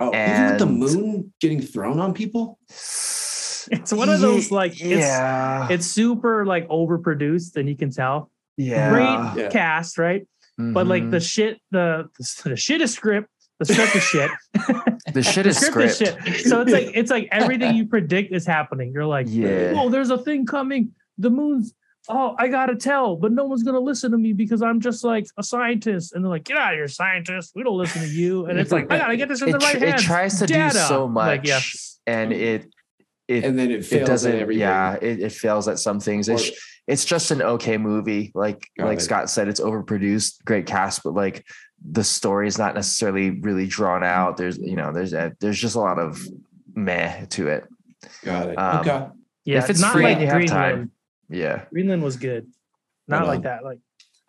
Oh, 0.00 0.10
even 0.10 0.46
with 0.46 0.58
the 0.58 0.66
moon 0.66 1.32
getting 1.40 1.60
thrown 1.60 1.98
on 1.98 2.14
people. 2.14 2.58
It's 2.70 3.92
one 3.92 4.08
of 4.08 4.20
those 4.20 4.50
like 4.52 4.72
it's 4.80 5.04
yeah 5.04 5.66
it's 5.70 5.86
super 5.86 6.46
like 6.46 6.68
overproduced, 6.68 7.56
and 7.56 7.68
you 7.68 7.76
can 7.76 7.90
tell. 7.90 8.30
yeah 8.56 8.88
Great 8.90 9.42
Yeah. 9.42 9.48
cast, 9.50 9.98
right? 9.98 10.26
But 10.56 10.86
like 10.86 11.04
Mhm. 11.04 11.10
the 11.10 11.20
shit, 11.20 11.58
the 11.72 12.08
the 12.44 12.56
shit 12.56 12.80
is 12.80 12.94
script. 12.94 13.28
The 13.58 13.64
script 13.64 13.96
is 13.96 14.02
shit. 14.04 14.30
the 15.14 15.22
shit 15.22 15.44
the 15.44 15.50
is 15.50 15.58
script, 15.58 15.94
script, 15.94 16.28
is 16.28 16.36
shit. 16.36 16.46
So 16.46 16.60
it's 16.62 16.70
like 16.72 16.90
it's 16.94 17.10
like 17.10 17.28
everything 17.32 17.74
you 17.76 17.86
predict 17.86 18.32
is 18.32 18.46
happening. 18.46 18.92
You're 18.92 19.06
like, 19.06 19.26
Yeah. 19.28 19.72
oh, 19.76 19.88
there's 19.88 20.10
a 20.10 20.18
thing 20.18 20.46
coming. 20.46 20.92
The 21.18 21.30
moon's. 21.30 21.74
Oh, 22.10 22.34
I 22.38 22.48
gotta 22.48 22.74
tell, 22.76 23.16
but 23.16 23.32
no 23.32 23.44
one's 23.44 23.62
gonna 23.64 23.80
listen 23.80 24.12
to 24.12 24.16
me 24.18 24.32
because 24.32 24.62
I'm 24.62 24.80
just 24.80 25.04
like 25.04 25.26
a 25.36 25.42
scientist. 25.42 26.14
And 26.14 26.24
they're 26.24 26.30
like, 26.30 26.44
get 26.44 26.56
out 26.56 26.72
of 26.72 26.78
here, 26.78 26.88
scientist. 26.88 27.52
We 27.54 27.62
don't 27.64 27.76
listen 27.76 28.00
to 28.02 28.08
you. 28.08 28.46
And 28.46 28.58
it's 28.58 28.72
like, 28.72 28.90
I 28.90 28.96
gotta 28.98 29.16
get 29.16 29.28
this 29.28 29.42
in 29.42 29.48
it, 29.50 29.52
the 29.52 29.58
tr- 29.58 29.64
right 29.78 29.82
it 29.82 29.98
tries 29.98 30.38
to 30.38 30.46
Data. 30.46 30.72
do 30.72 30.78
so 30.78 31.06
much 31.08 31.26
Like, 31.26 31.46
yeah. 31.46 31.60
and 32.06 32.32
it 32.32 32.66
it 33.26 33.44
and 33.44 33.58
then 33.58 33.70
it 33.70 33.80
it 33.80 33.84
fails 33.84 34.08
doesn't 34.08 34.32
at 34.32 34.38
everything. 34.40 34.60
yeah 34.60 34.94
it, 35.02 35.20
it 35.20 35.32
fails 35.32 35.68
at 35.68 35.78
some 35.78 36.00
things 36.00 36.30
it's, 36.30 36.50
it's 36.86 37.04
just 37.04 37.30
an 37.30 37.42
okay 37.42 37.76
movie 37.76 38.32
like 38.34 38.66
Got 38.78 38.86
like 38.86 38.98
it. 39.00 39.02
scott 39.02 39.28
said 39.28 39.48
it's 39.48 39.60
overproduced 39.60 40.42
great 40.46 40.64
cast 40.64 41.02
but 41.04 41.12
like 41.12 41.44
the 41.84 42.04
story 42.04 42.48
is 42.48 42.58
not 42.58 42.74
necessarily 42.74 43.30
really 43.30 43.66
drawn 43.66 44.02
out 44.04 44.36
there's 44.36 44.58
you 44.58 44.76
know 44.76 44.92
there's 44.92 45.12
a, 45.12 45.32
there's 45.40 45.58
just 45.60 45.76
a 45.76 45.80
lot 45.80 45.98
of 45.98 46.20
meh 46.74 47.24
to 47.26 47.48
it 47.48 47.64
Got 48.24 48.50
it. 48.50 48.54
Um, 48.58 48.78
okay. 48.80 49.06
Yeah, 49.44 49.58
If 49.58 49.70
it's 49.70 49.80
not 49.80 49.92
free 49.92 50.04
like 50.04 50.20
you 50.20 50.26
have 50.26 50.36
Greenland. 50.36 50.50
time. 50.76 50.90
yeah 51.28 51.64
Greenland 51.72 52.02
was 52.02 52.16
good. 52.16 52.46
Not 53.08 53.26
like 53.26 53.42
that. 53.42 53.64
Like, 53.64 53.78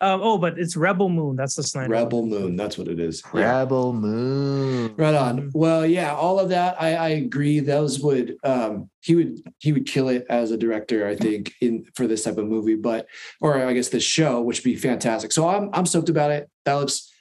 um, 0.00 0.20
oh, 0.22 0.38
but 0.38 0.58
it's 0.58 0.74
Rebel 0.76 1.08
Moon. 1.10 1.36
That's 1.36 1.54
the 1.54 1.62
Snyder. 1.62 1.92
one. 1.94 2.02
Rebel 2.04 2.26
Moon. 2.26 2.56
That's 2.56 2.78
what 2.78 2.88
it 2.88 2.98
is. 2.98 3.22
Yeah. 3.34 3.58
rebel 3.58 3.92
moon 3.92 4.94
Right 4.96 5.14
on. 5.14 5.50
Well, 5.54 5.84
yeah, 5.84 6.14
all 6.14 6.40
of 6.40 6.48
that. 6.48 6.80
I, 6.80 6.94
I 6.94 7.08
agree. 7.10 7.60
Those 7.60 8.00
would 8.00 8.36
um 8.42 8.88
he 9.00 9.14
would 9.14 9.38
he 9.58 9.72
would 9.72 9.86
kill 9.86 10.08
it 10.08 10.24
as 10.30 10.50
a 10.50 10.56
director, 10.56 11.06
I 11.06 11.14
think, 11.14 11.52
in 11.60 11.84
for 11.94 12.06
this 12.06 12.24
type 12.24 12.38
of 12.38 12.46
movie, 12.46 12.76
but 12.76 13.06
or 13.40 13.62
I 13.64 13.72
guess 13.74 13.88
this 13.88 14.02
show, 14.02 14.40
which 14.40 14.58
would 14.60 14.64
be 14.64 14.76
fantastic. 14.76 15.30
So 15.32 15.48
I'm 15.48 15.68
I'm 15.74 15.86
stoked 15.86 16.08
about 16.08 16.30
it. 16.30 16.50
That 16.64 16.74
looks 16.74 17.12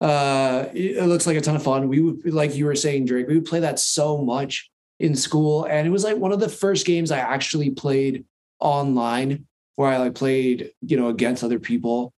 uh 0.00 0.66
it 0.74 1.06
looks 1.06 1.26
like 1.26 1.36
a 1.36 1.40
ton 1.40 1.56
of 1.56 1.62
fun. 1.62 1.88
We 1.88 2.00
would 2.00 2.32
like 2.32 2.54
you 2.54 2.66
were 2.66 2.74
saying, 2.74 3.06
Drake, 3.06 3.28
we 3.28 3.34
would 3.34 3.46
play 3.46 3.60
that 3.60 3.78
so 3.78 4.18
much 4.18 4.70
in 4.98 5.14
school. 5.14 5.64
And 5.64 5.86
it 5.86 5.90
was 5.90 6.04
like 6.04 6.16
one 6.16 6.32
of 6.32 6.40
the 6.40 6.48
first 6.48 6.86
games 6.86 7.10
I 7.10 7.18
actually 7.18 7.70
played 7.70 8.24
online 8.60 9.46
where 9.76 9.90
I 9.90 9.98
like 9.98 10.14
played, 10.14 10.72
you 10.80 10.96
know, 10.96 11.08
against 11.08 11.44
other 11.44 11.58
people. 11.58 12.12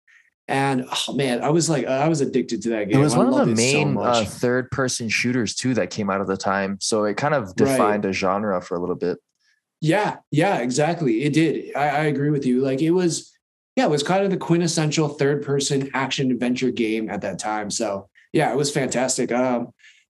And 0.48 0.86
oh 0.90 1.14
man, 1.14 1.42
I 1.42 1.50
was 1.50 1.68
like, 1.68 1.86
I 1.86 2.08
was 2.08 2.20
addicted 2.20 2.62
to 2.62 2.68
that 2.70 2.88
game. 2.88 3.00
it 3.00 3.02
was 3.02 3.14
I 3.14 3.18
one 3.18 3.26
of 3.28 3.34
the 3.34 3.52
it 3.52 3.56
so 3.56 3.84
main 3.84 3.98
uh, 3.98 4.24
third 4.24 4.70
person 4.70 5.08
shooters 5.08 5.54
too 5.54 5.74
that 5.74 5.90
came 5.90 6.08
out 6.08 6.20
of 6.20 6.28
the 6.28 6.36
time 6.36 6.78
so 6.80 7.04
it 7.04 7.16
kind 7.16 7.34
of 7.34 7.56
defined 7.56 8.04
a 8.04 8.12
genre 8.12 8.60
for 8.62 8.76
a 8.76 8.80
little 8.80 8.94
bit 8.94 9.18
Yeah, 9.80 10.16
yeah, 10.30 10.58
exactly. 10.58 11.22
It 11.24 11.32
did. 11.32 11.76
I, 11.76 11.88
I 11.88 12.04
agree 12.04 12.30
with 12.30 12.46
you. 12.46 12.62
Like 12.62 12.80
it 12.80 12.92
was, 12.92 13.35
yeah, 13.76 13.84
it 13.84 13.90
was 13.90 14.02
kind 14.02 14.24
of 14.24 14.30
the 14.30 14.36
quintessential 14.38 15.06
third 15.08 15.44
person 15.44 15.90
action 15.94 16.30
adventure 16.30 16.70
game 16.70 17.10
at 17.10 17.20
that 17.20 17.38
time. 17.38 17.70
So 17.70 18.08
yeah, 18.32 18.50
it 18.50 18.56
was 18.56 18.72
fantastic. 18.72 19.30
Um, 19.30 19.68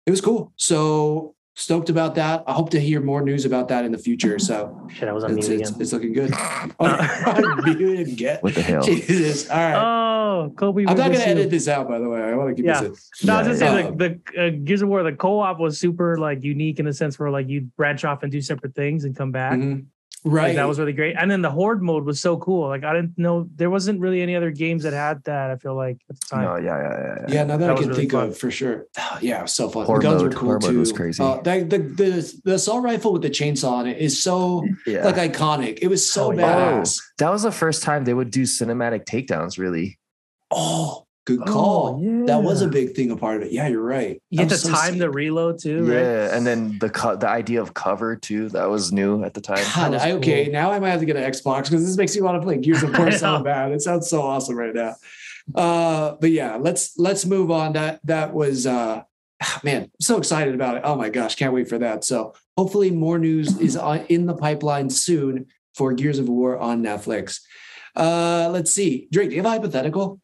it 0.05 0.11
was 0.11 0.19
cool. 0.19 0.51
So 0.55 1.35
stoked 1.55 1.89
about 1.89 2.15
that. 2.15 2.43
I 2.47 2.53
hope 2.53 2.71
to 2.71 2.79
hear 2.79 3.01
more 3.01 3.21
news 3.21 3.45
about 3.45 3.67
that 3.67 3.85
in 3.85 3.91
the 3.91 3.97
future. 3.99 4.39
So 4.39 4.87
Shit, 4.93 5.07
I 5.07 5.11
was 5.13 5.23
on 5.23 5.37
it's, 5.37 5.47
mute 5.47 5.61
it's, 5.61 5.69
again. 5.69 5.81
it's 5.81 5.93
looking 5.93 6.13
good. 6.13 6.33
Oh, 6.79 7.61
mute 7.65 8.19
and 8.21 8.37
what 8.41 8.55
the 8.55 8.61
hell 8.63 8.81
Jesus. 8.81 9.47
All 9.49 9.57
right. 9.57 9.75
Oh, 9.75 10.53
Kobe. 10.57 10.81
I'm 10.87 10.97
not 10.97 11.11
gonna 11.11 11.13
you. 11.19 11.19
edit 11.23 11.49
this 11.51 11.67
out, 11.67 11.87
by 11.87 11.99
the 11.99 12.09
way. 12.09 12.19
I 12.19 12.33
want 12.35 12.49
to 12.49 12.55
keep 12.55 12.65
Yeah. 12.65 12.81
this. 12.81 13.09
No, 13.23 13.35
I 13.35 13.47
was 13.47 13.61
Yeah, 13.61 13.67
gonna 13.67 13.81
yeah. 13.81 13.89
say 13.89 13.95
the, 13.95 14.19
the 14.33 14.47
uh, 14.47 14.49
Gears 14.63 14.81
of 14.81 14.89
War, 14.89 15.03
the 15.03 15.13
co-op 15.13 15.59
was 15.59 15.79
super 15.79 16.17
like 16.17 16.43
unique 16.43 16.79
in 16.79 16.85
the 16.85 16.93
sense 16.93 17.19
where 17.19 17.29
like 17.29 17.47
you 17.47 17.61
branch 17.77 18.05
off 18.05 18.23
and 18.23 18.31
do 18.31 18.41
separate 18.41 18.73
things 18.73 19.03
and 19.03 19.15
come 19.15 19.31
back. 19.31 19.53
In. 19.53 19.90
Like, 20.23 20.33
Right. 20.33 20.55
that 20.55 20.67
was 20.67 20.77
really 20.77 20.93
great. 20.93 21.15
And 21.17 21.31
then 21.31 21.41
the 21.41 21.49
horde 21.49 21.81
mode 21.81 22.05
was 22.05 22.21
so 22.21 22.37
cool. 22.37 22.67
Like 22.67 22.83
I 22.83 22.93
didn't 22.93 23.17
know 23.17 23.49
there 23.55 23.71
wasn't 23.71 23.99
really 23.99 24.21
any 24.21 24.35
other 24.35 24.51
games 24.51 24.83
that 24.83 24.93
had 24.93 25.23
that. 25.23 25.49
I 25.49 25.55
feel 25.55 25.73
like 25.75 25.97
at 26.11 26.19
the 26.19 26.25
time. 26.27 26.43
no 26.43 26.55
yeah 26.57 26.63
yeah 26.63 26.89
yeah, 26.91 27.15
yeah. 27.27 27.33
Yeah, 27.33 27.43
now 27.43 27.57
that, 27.57 27.65
That 27.65 27.69
I 27.69 27.73
was 27.73 27.79
can 27.81 27.89
really 27.89 28.01
think 28.01 28.11
fun. 28.11 28.27
of 28.29 28.37
for 28.37 28.51
sure. 28.51 28.85
Oh, 28.99 29.17
yeah, 29.19 29.45
so 29.45 29.67
fun. 29.69 29.87
Horde 29.87 30.01
the 30.01 30.07
guns 30.09 30.21
mode- 30.21 30.33
were 30.33 30.39
cool 30.39 30.49
Horde 30.49 30.61
mode 30.63 30.75
was 30.75 30.91
crazy. 30.91 31.23
Uh, 31.23 31.41
that, 31.41 31.69
the, 31.71 31.79
the 31.79 32.41
the 32.45 32.53
assault 32.53 32.83
rifle 32.83 33.13
with 33.13 33.23
the 33.23 33.31
chainsaw 33.31 33.71
on 33.71 33.87
it 33.87 33.97
is 33.97 34.21
so 34.21 34.63
yeah. 34.85 35.03
like 35.03 35.15
iconic. 35.15 35.79
It 35.81 35.87
was 35.87 36.07
so 36.07 36.25
Oh, 36.27 36.31
yeah. 36.33 36.41
badass. 36.81 37.01
that 37.17 37.31
was 37.31 37.41
the 37.41 37.51
first 37.51 37.81
time 37.81 38.03
they 38.05 38.13
would 38.13 38.29
do 38.29 38.43
cinematic 38.43 39.05
takedowns 39.05 39.57
really 39.57 39.97
Oh, 40.51 41.07
Good 41.25 41.41
call. 41.45 41.99
Oh, 41.99 42.01
yeah. 42.01 42.25
That 42.25 42.43
was 42.43 42.63
a 42.63 42.67
big 42.67 42.95
thing, 42.95 43.11
a 43.11 43.15
part 43.15 43.37
of 43.37 43.43
it. 43.43 43.51
Yeah, 43.51 43.67
you're 43.67 43.83
right. 43.83 44.19
You 44.31 44.39
get 44.39 44.49
the 44.49 44.57
so 44.57 44.69
time 44.69 44.93
sick. 44.93 45.01
to 45.01 45.11
reload 45.11 45.59
too, 45.59 45.85
yeah, 45.87 45.93
right? 45.93 46.33
and 46.33 46.47
then 46.47 46.79
the 46.79 46.89
co- 46.89 47.15
the 47.15 47.29
idea 47.29 47.61
of 47.61 47.75
cover 47.75 48.15
too. 48.15 48.49
That 48.49 48.69
was 48.69 48.91
new 48.91 49.23
at 49.23 49.35
the 49.35 49.41
time. 49.41 49.63
God, 49.75 49.93
I, 49.93 50.13
okay, 50.13 50.45
cool. 50.45 50.53
now 50.53 50.71
I 50.71 50.79
might 50.79 50.89
have 50.89 50.99
to 50.99 51.05
get 51.05 51.17
an 51.17 51.31
Xbox 51.31 51.65
because 51.65 51.85
this 51.85 51.95
makes 51.95 52.15
me 52.15 52.23
want 52.23 52.41
to 52.41 52.45
play 52.45 52.57
Gears 52.57 52.81
of 52.81 52.97
War 52.97 53.11
so 53.11 53.43
bad. 53.43 53.71
It 53.71 53.81
sounds 53.81 54.09
so 54.09 54.23
awesome 54.23 54.55
right 54.55 54.73
now. 54.73 54.95
Uh, 55.53 56.15
but 56.19 56.31
yeah, 56.31 56.55
let's 56.55 56.97
let's 56.97 57.23
move 57.25 57.51
on. 57.51 57.73
That 57.73 57.99
that 58.05 58.33
was 58.33 58.65
uh, 58.65 59.03
man, 59.63 59.83
I'm 59.83 59.91
so 59.99 60.17
excited 60.17 60.55
about 60.55 60.77
it. 60.77 60.81
Oh 60.85 60.95
my 60.95 61.09
gosh, 61.09 61.35
can't 61.35 61.53
wait 61.53 61.69
for 61.69 61.77
that. 61.77 62.03
So 62.03 62.33
hopefully 62.57 62.89
more 62.89 63.19
news 63.19 63.57
is 63.59 63.77
in 64.09 64.25
the 64.25 64.35
pipeline 64.35 64.89
soon 64.89 65.47
for 65.75 65.93
Gears 65.93 66.19
of 66.19 66.29
War 66.29 66.57
on 66.57 66.83
Netflix. 66.83 67.41
Uh, 67.95 68.49
let's 68.51 68.71
see, 68.71 69.07
Drake, 69.11 69.29
do 69.29 69.35
you 69.35 69.41
have 69.41 69.45
a 69.45 69.55
hypothetical? 69.55 70.19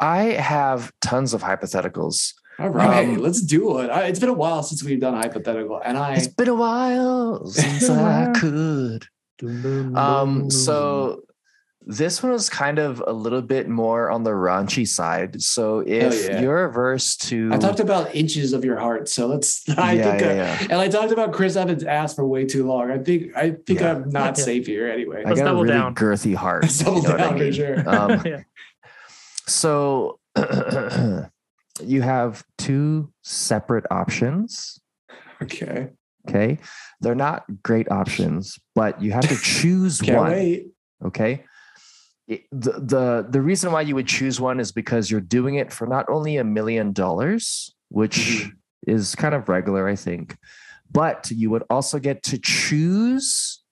I 0.00 0.22
have 0.32 0.92
tons 1.00 1.34
of 1.34 1.42
hypotheticals. 1.42 2.34
All 2.58 2.68
right, 2.68 3.08
um, 3.08 3.18
let's 3.18 3.40
do 3.40 3.78
it. 3.78 3.88
I, 3.88 4.04
it's 4.04 4.18
been 4.18 4.28
a 4.28 4.34
while 4.34 4.62
since 4.62 4.82
we've 4.82 5.00
done 5.00 5.14
a 5.14 5.18
hypothetical, 5.18 5.80
and 5.82 5.96
I. 5.96 6.16
It's 6.16 6.26
been 6.26 6.48
a 6.48 6.54
while 6.54 7.46
since 7.46 7.88
I 7.88 8.32
could. 8.32 9.06
Um, 9.42 10.50
so 10.50 11.22
this 11.86 12.22
one 12.22 12.32
was 12.32 12.50
kind 12.50 12.78
of 12.78 13.02
a 13.06 13.12
little 13.12 13.40
bit 13.40 13.68
more 13.68 14.10
on 14.10 14.22
the 14.22 14.30
raunchy 14.30 14.86
side. 14.86 15.40
So 15.40 15.80
if 15.80 16.28
yeah. 16.28 16.40
you're 16.40 16.66
averse 16.66 17.16
to, 17.16 17.50
I 17.52 17.56
talked 17.56 17.80
about 17.80 18.14
inches 18.14 18.52
of 18.52 18.64
your 18.64 18.78
heart. 18.78 19.08
So 19.08 19.26
let's. 19.26 19.66
I 19.78 19.94
yeah, 19.94 20.10
think, 20.10 20.20
yeah, 20.20 20.58
uh, 20.60 20.64
and 20.64 20.80
I 20.80 20.88
talked 20.88 21.12
about 21.12 21.32
Chris 21.32 21.56
Evans' 21.56 21.84
ass 21.84 22.14
for 22.14 22.26
way 22.26 22.44
too 22.44 22.66
long. 22.66 22.90
I 22.90 22.98
think 22.98 23.34
I 23.36 23.52
think 23.52 23.80
I'm 23.80 24.10
not 24.10 24.36
safe 24.36 24.66
here 24.66 24.88
anyway. 24.88 25.24
I 25.24 25.34
got 25.34 25.46
a 25.46 25.54
really 25.54 25.68
down. 25.68 25.94
girthy 25.94 26.34
heart. 26.34 26.64
Let's 26.64 26.78
double 26.78 27.00
down 27.00 27.20
I 27.20 27.32
mean? 27.32 27.38
for 27.38 27.52
sure. 27.52 27.88
Um, 27.88 28.22
so 29.50 30.18
you 31.82 32.02
have 32.02 32.44
two 32.58 33.12
separate 33.22 33.84
options. 33.90 34.80
Okay. 35.42 35.90
Okay. 36.28 36.58
They're 37.00 37.14
not 37.14 37.44
great 37.62 37.90
options, 37.90 38.58
but 38.74 39.00
you 39.02 39.12
have 39.12 39.28
to 39.28 39.36
choose 39.42 40.02
one. 40.02 40.30
Wait. 40.30 40.66
Okay. 41.04 41.44
the, 42.28 42.42
the 42.52 43.26
the 43.28 43.40
reason 43.40 43.72
why 43.72 43.80
you 43.80 43.94
would 43.94 44.06
choose 44.06 44.40
one 44.40 44.60
is 44.60 44.70
because 44.70 45.10
you're 45.10 45.20
doing 45.20 45.56
it 45.56 45.72
for 45.72 45.86
not 45.86 46.06
only 46.08 46.36
a 46.36 46.44
million 46.44 46.92
dollars, 46.92 47.74
which 47.88 48.16
mm-hmm. 48.16 48.50
is 48.86 49.14
kind 49.14 49.34
of 49.34 49.48
regular, 49.48 49.88
I 49.88 49.96
think, 49.96 50.36
but 50.92 51.30
you 51.30 51.50
would 51.50 51.64
also 51.70 51.98
get 51.98 52.22
to 52.24 52.38
choose 52.38 53.62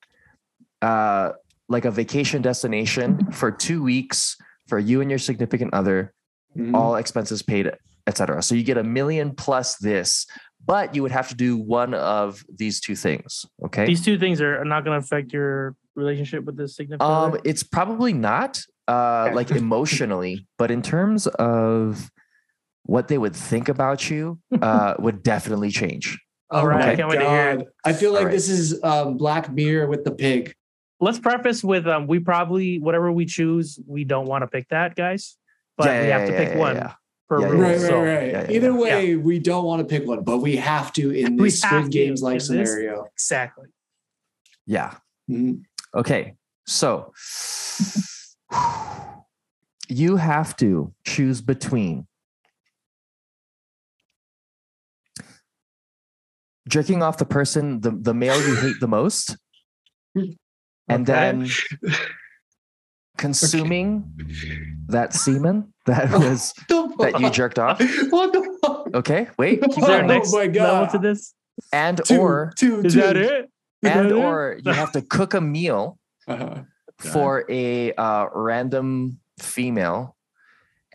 uh 0.81 1.33
like 1.69 1.85
a 1.85 1.91
vacation 1.91 2.41
destination 2.41 3.31
for 3.33 3.51
two 3.51 3.83
weeks 3.83 4.37
for 4.69 4.79
you 4.79 5.01
and 5.01 5.11
your 5.11 5.19
significant 5.19 5.75
other 5.75 6.13
mm-hmm. 6.57 6.75
all 6.75 6.97
expenses 6.97 7.43
paid, 7.43 7.71
etc. 8.07 8.43
So 8.43 8.55
you 8.55 8.63
get 8.63 8.79
a 8.79 8.85
million 8.85 9.35
plus 9.35 9.77
this, 9.77 10.27
but 10.65 10.95
you 10.95 11.03
would 11.03 11.13
have 11.13 11.29
to 11.29 11.35
do 11.35 11.57
one 11.57 11.95
of 11.95 12.45
these 12.55 12.81
two 12.81 12.95
things. 12.95 13.47
Okay. 13.65 13.87
These 13.87 14.05
two 14.05 14.19
things 14.19 14.41
are 14.41 14.65
not 14.65 14.85
going 14.85 15.01
to 15.01 15.05
affect 15.05 15.33
your 15.33 15.77
relationship 15.95 16.45
with 16.45 16.57
this 16.57 16.77
significant 16.77 17.03
um, 17.03 17.33
other? 17.33 17.41
It's 17.45 17.63
probably 17.63 18.13
not 18.13 18.61
uh, 18.87 19.27
okay. 19.27 19.35
like 19.35 19.51
emotionally, 19.51 20.47
but 20.57 20.71
in 20.71 20.83
terms 20.83 21.27
of 21.27 22.11
what 22.85 23.09
they 23.09 23.19
would 23.19 23.37
think 23.37 23.69
about 23.69 24.09
you, 24.09 24.39
uh, 24.63 24.95
would 24.99 25.23
definitely 25.23 25.71
change. 25.71 26.19
All 26.51 26.67
right. 26.67 26.81
Okay. 26.81 26.93
I 26.93 26.97
can't 26.97 27.09
wait 27.11 27.19
to 27.19 27.29
hear 27.29 27.63
I 27.85 27.93
feel 27.93 28.13
like 28.13 28.25
right. 28.25 28.31
this 28.31 28.49
is 28.49 28.83
um, 28.83 29.19
Black 29.19 29.53
Mirror 29.53 29.89
with 29.89 30.05
the 30.05 30.13
pig. 30.13 30.55
Let's 31.01 31.19
preface 31.19 31.63
with 31.63 31.87
um, 31.87 32.07
we 32.07 32.19
probably 32.19 32.79
whatever 32.79 33.13
we 33.13 33.27
choose, 33.27 33.79
we 33.87 34.05
don't 34.05 34.27
want 34.27 34.43
to 34.43 34.49
pick 34.49 34.69
that, 34.71 34.97
guys 34.97 35.37
but 35.79 35.87
yeah, 35.87 36.03
we 36.03 36.09
have 36.09 36.29
to 36.29 36.37
pick 36.37 36.59
one. 36.59 36.95
Per 37.29 37.41
rule. 37.41 37.61
Right, 37.61 37.73
right, 37.73 37.81
so, 37.81 38.03
right. 38.03 38.51
Either 38.51 38.75
way, 38.75 39.17
we 39.17 39.39
don't 39.39 39.65
want 39.65 39.81
to 39.81 39.85
pick 39.87 40.09
one, 40.09 40.25
but 40.25 40.39
we 40.39 40.57
have 40.57 40.93
to 40.95 41.11
in 41.11 41.37
this 41.43 41.61
Squid 41.61 41.91
Games 41.91 42.23
like 42.23 42.41
scenario. 42.41 43.03
This, 43.03 43.13
exactly. 43.15 43.69
Yeah. 44.67 44.95
Mm-hmm. 45.31 45.61
Okay. 45.99 46.35
So 46.67 47.13
you 49.89 50.17
have 50.17 50.57
to 50.57 50.93
choose 51.07 51.41
between 51.43 52.07
jerking 56.67 57.03
off 57.03 57.19
the 57.19 57.27
person, 57.27 57.81
the, 57.81 57.91
the 57.91 58.15
male 58.15 58.41
you 58.41 58.57
hate 58.57 58.81
the 58.81 58.89
most, 58.89 59.37
and 60.89 61.07
then 61.07 61.49
consuming 63.19 64.11
okay. 64.21 64.61
that 64.89 65.13
semen 65.13 65.73
that 65.87 66.11
was 66.13 66.55
that 66.69 67.17
you 67.21 67.31
jerked 67.31 67.59
off. 67.59 67.81
What 68.11 68.33
the 68.33 68.91
Okay, 68.95 69.29
wait. 69.39 69.63
Keep 69.63 69.85
there 69.85 70.03
next 70.03 70.33
oh 70.33 70.39
my 70.39 70.47
God. 70.47 70.63
level 70.63 70.87
to 70.93 70.99
this? 70.99 71.35
And 71.73 72.01
two, 72.05 72.21
or 72.21 72.53
two, 72.57 72.81
is 72.81 72.95
two. 72.95 73.01
that 73.01 73.17
it? 73.17 73.51
Is 73.83 73.91
and 73.91 74.11
that 74.11 74.13
or 74.13 74.53
it? 74.53 74.67
you 74.67 74.73
have 74.73 74.93
to 74.93 75.03
cook 75.03 75.35
a 75.35 75.41
meal 75.41 75.99
uh-huh. 76.27 76.63
for 76.99 77.45
a 77.51 77.93
uh, 77.93 78.27
random 78.33 79.19
female, 79.41 80.17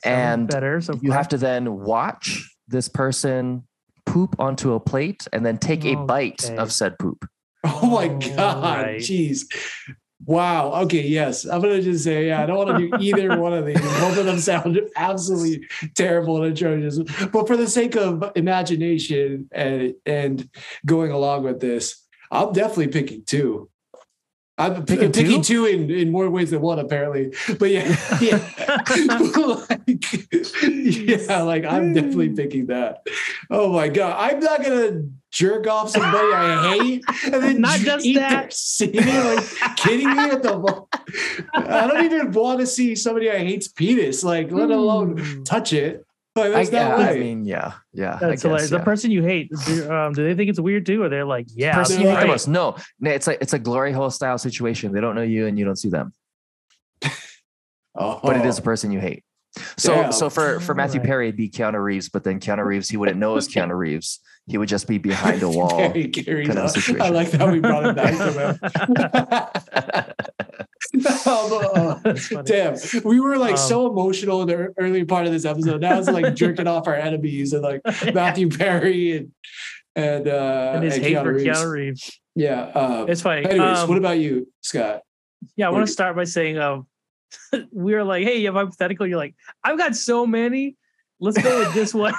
and 0.04 0.48
better, 0.48 0.82
so 0.82 0.98
you 1.02 1.12
have 1.12 1.28
to 1.30 1.38
then 1.38 1.80
watch 1.80 2.50
this 2.68 2.88
person 2.88 3.68
poop 4.06 4.36
onto 4.40 4.74
a 4.74 4.80
plate 4.80 5.28
and 5.34 5.46
then 5.46 5.58
take 5.58 5.86
a 5.86 5.96
bite 5.96 6.50
of 6.52 6.72
said 6.72 6.98
poop. 6.98 7.26
Oh 7.82 7.90
my 7.90 8.10
oh, 8.10 8.36
god, 8.36 8.64
right. 8.64 9.00
jeez. 9.00 9.46
Wow. 10.26 10.74
Okay. 10.84 11.02
Yes. 11.02 11.46
I'm 11.46 11.62
going 11.62 11.78
to 11.78 11.82
just 11.82 12.04
say, 12.04 12.28
yeah, 12.28 12.42
I 12.42 12.46
don't 12.46 12.58
want 12.58 12.78
to 12.78 12.90
do 12.90 12.98
either 13.04 13.38
one 13.42 13.54
of 13.54 13.66
these. 13.66 13.80
Both 13.80 14.18
of 14.18 14.26
them 14.26 14.40
sound 14.40 14.80
absolutely 14.96 15.68
terrible 15.96 16.42
and 16.42 16.54
atrocious. 16.54 17.00
But 17.28 17.48
for 17.48 17.58
the 17.58 17.68
sake 17.68 17.96
of 17.96 18.32
imagination 18.36 19.50
and, 19.52 19.94
and 20.06 20.50
going 20.86 21.12
along 21.12 21.44
with 21.44 21.60
this, 21.60 22.06
I'm 22.32 22.54
definitely 22.54 22.88
picking 22.88 23.24
two. 23.26 23.70
I'm 24.56 24.86
picking, 24.86 25.12
two? 25.12 25.24
picking 25.24 25.42
two 25.42 25.66
in, 25.66 25.90
in 25.90 26.12
more 26.12 26.30
ways 26.30 26.52
than 26.52 26.62
one, 26.62 26.78
apparently. 26.78 27.34
But 27.58 27.72
yeah, 27.72 27.98
yeah, 28.22 28.38
like, 29.70 30.06
yeah, 30.62 31.42
like 31.42 31.66
I'm 31.66 31.94
definitely 31.94 32.30
picking 32.30 32.68
that. 32.68 33.08
Oh 33.50 33.74
my 33.74 33.88
god, 33.88 34.16
I'm 34.20 34.40
not 34.40 34.62
gonna 34.62 35.06
jerk 35.32 35.66
off 35.66 35.90
somebody 35.90 36.34
I 36.34 36.78
hate 36.78 37.04
and 37.26 37.34
then 37.34 37.62
not 37.62 37.80
just 37.80 38.06
eat 38.06 38.18
that. 38.18 38.56
Their 38.80 39.36
Like 39.36 39.76
kidding 39.78 40.10
me 40.10 40.30
at 40.30 40.44
the 40.44 40.86
I 41.56 41.88
don't 41.88 42.06
even 42.06 42.32
want 42.32 42.60
to 42.60 42.68
see 42.68 42.96
somebody 42.96 43.32
I 43.32 43.40
hate's 43.40 43.68
penis, 43.68 44.24
like 44.24 44.52
let 44.52 44.70
alone 44.70 45.18
mm. 45.18 45.46
touch 45.46 45.74
it. 45.74 46.06
Like, 46.36 46.52
that's 46.52 46.74
I, 46.74 46.74
yeah, 46.74 46.96
I 46.96 47.20
mean, 47.20 47.46
yeah, 47.46 47.74
yeah. 47.94 48.18
That's 48.20 48.42
guess, 48.42 48.72
yeah. 48.72 48.78
The 48.80 48.84
person 48.84 49.12
you 49.12 49.22
hate, 49.22 49.52
do, 49.68 49.92
um, 49.92 50.14
do 50.14 50.24
they 50.24 50.34
think 50.34 50.50
it's 50.50 50.60
weird 50.60 50.84
too, 50.84 51.04
or 51.04 51.10
they're 51.10 51.26
like, 51.26 51.46
yeah, 51.54 51.76
person 51.76 52.02
you 52.02 52.10
hate 52.10 52.22
the 52.22 52.28
most? 52.28 52.48
No, 52.48 52.76
it's 53.02 53.28
like 53.28 53.38
it's 53.40 53.54
a 53.54 53.60
glory 53.60 53.92
hole 53.92 54.10
style 54.10 54.40
situation. 54.40 54.94
They 54.94 55.02
don't 55.02 55.14
know 55.14 55.22
you, 55.22 55.46
and 55.46 55.60
you 55.60 55.66
don't 55.66 55.76
see 55.76 55.90
them. 55.90 56.12
oh. 57.96 58.20
But 58.24 58.38
it 58.38 58.46
is 58.48 58.58
a 58.58 58.64
person 58.64 58.92
you 58.92 59.00
hate. 59.00 59.24
So, 59.78 59.94
Damn. 59.94 60.12
so 60.12 60.32
for 60.32 60.60
for 60.60 60.74
Matthew 60.74 61.02
Perry, 61.02 61.28
it'd 61.28 61.38
be 61.38 61.50
Keanu 61.50 61.82
Reeves, 61.82 62.10
but 62.10 62.24
then 62.24 62.40
Keanu 62.40 62.66
Reeves, 62.66 62.90
he 62.90 62.98
wouldn't 62.98 63.20
know 63.20 63.38
as 63.38 63.48
Keanu 63.48 63.78
Reeves. 63.78 64.20
He 64.48 64.58
would 64.58 64.70
just 64.70 64.88
be 64.88 64.98
behind 64.98 65.44
a 65.44 65.50
wall. 65.52 65.70
kind 65.70 65.98
of 66.58 66.72
situation. 66.72 67.02
I 67.02 67.10
like 67.10 67.32
how 67.32 67.52
we 67.52 67.60
brought 67.60 67.86
it 67.86 67.96
back 67.96 68.18
to 68.18 69.94
him. 70.04 70.13
Oh, 71.26 72.02
damn, 72.46 72.76
we 73.04 73.20
were 73.20 73.38
like 73.38 73.54
um, 73.54 73.58
so 73.58 73.88
emotional 73.88 74.42
in 74.42 74.48
the 74.48 74.74
early 74.78 75.06
part 75.06 75.26
of 75.26 75.32
this 75.32 75.46
episode. 75.46 75.82
Now 75.82 75.98
it's 76.00 76.10
like 76.10 76.36
jerking 76.36 76.68
off 76.68 76.88
our 76.88 76.96
enemies 76.96 77.54
and 77.54 77.64
like 77.64 77.82
Matthew 78.14 78.50
Perry 78.50 79.18
and 79.18 79.32
and 79.96 80.28
uh 80.28 80.74
and 80.76 80.84
his 80.84 80.96
and 80.96 81.04
hate 81.04 81.18
Keanu 81.18 81.24
for 81.24 81.34
Reeves. 81.34 81.48
Keanu 81.48 81.72
Reeves. 81.72 82.20
Yeah, 82.36 82.62
um, 82.64 83.10
it's 83.10 83.22
funny. 83.22 83.46
Anyways, 83.46 83.80
um, 83.80 83.90
what 83.90 83.98
about 83.98 84.18
you, 84.18 84.52
Scott? 84.62 85.02
Yeah, 85.56 85.68
I 85.68 85.70
want 85.72 85.86
to 85.86 85.92
start 85.92 86.16
by 86.16 86.24
saying, 86.24 86.58
um, 86.58 86.88
we 87.72 87.94
were 87.94 88.04
like, 88.04 88.24
"Hey, 88.24 88.38
you 88.38 88.48
have 88.48 88.56
hypothetical." 88.56 89.06
You're 89.06 89.18
like, 89.18 89.36
"I've 89.64 89.78
got 89.78 89.96
so 89.96 90.26
many. 90.26 90.76
Let's 91.20 91.42
go 91.42 91.60
with 91.60 91.74
this 91.74 91.94
one." 91.94 92.14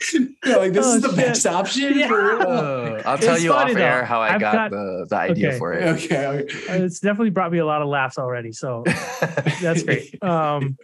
like 0.44 0.72
this 0.72 0.86
oh, 0.86 0.96
is 0.96 1.02
the 1.02 1.08
shit. 1.08 1.16
best 1.16 1.46
option. 1.46 1.98
Yeah. 1.98 2.12
Uh, 2.12 3.02
I'll 3.06 3.18
tell 3.18 3.38
you 3.38 3.52
off 3.52 3.74
air 3.74 4.04
how 4.04 4.20
I 4.20 4.38
got, 4.38 4.52
got, 4.52 4.70
the, 4.70 5.06
the 5.08 5.16
idea 5.16 5.48
okay. 5.48 5.58
for 5.58 5.72
it. 5.72 5.82
Okay, 5.84 6.26
okay. 6.26 6.68
Uh, 6.68 6.84
it's 6.84 7.00
definitely 7.00 7.30
brought 7.30 7.52
me 7.52 7.58
a 7.58 7.66
lot 7.66 7.82
of 7.82 7.88
laughs 7.88 8.18
already, 8.18 8.52
so 8.52 8.84
that's 9.60 9.82
great. 9.82 10.22
Um, 10.22 10.76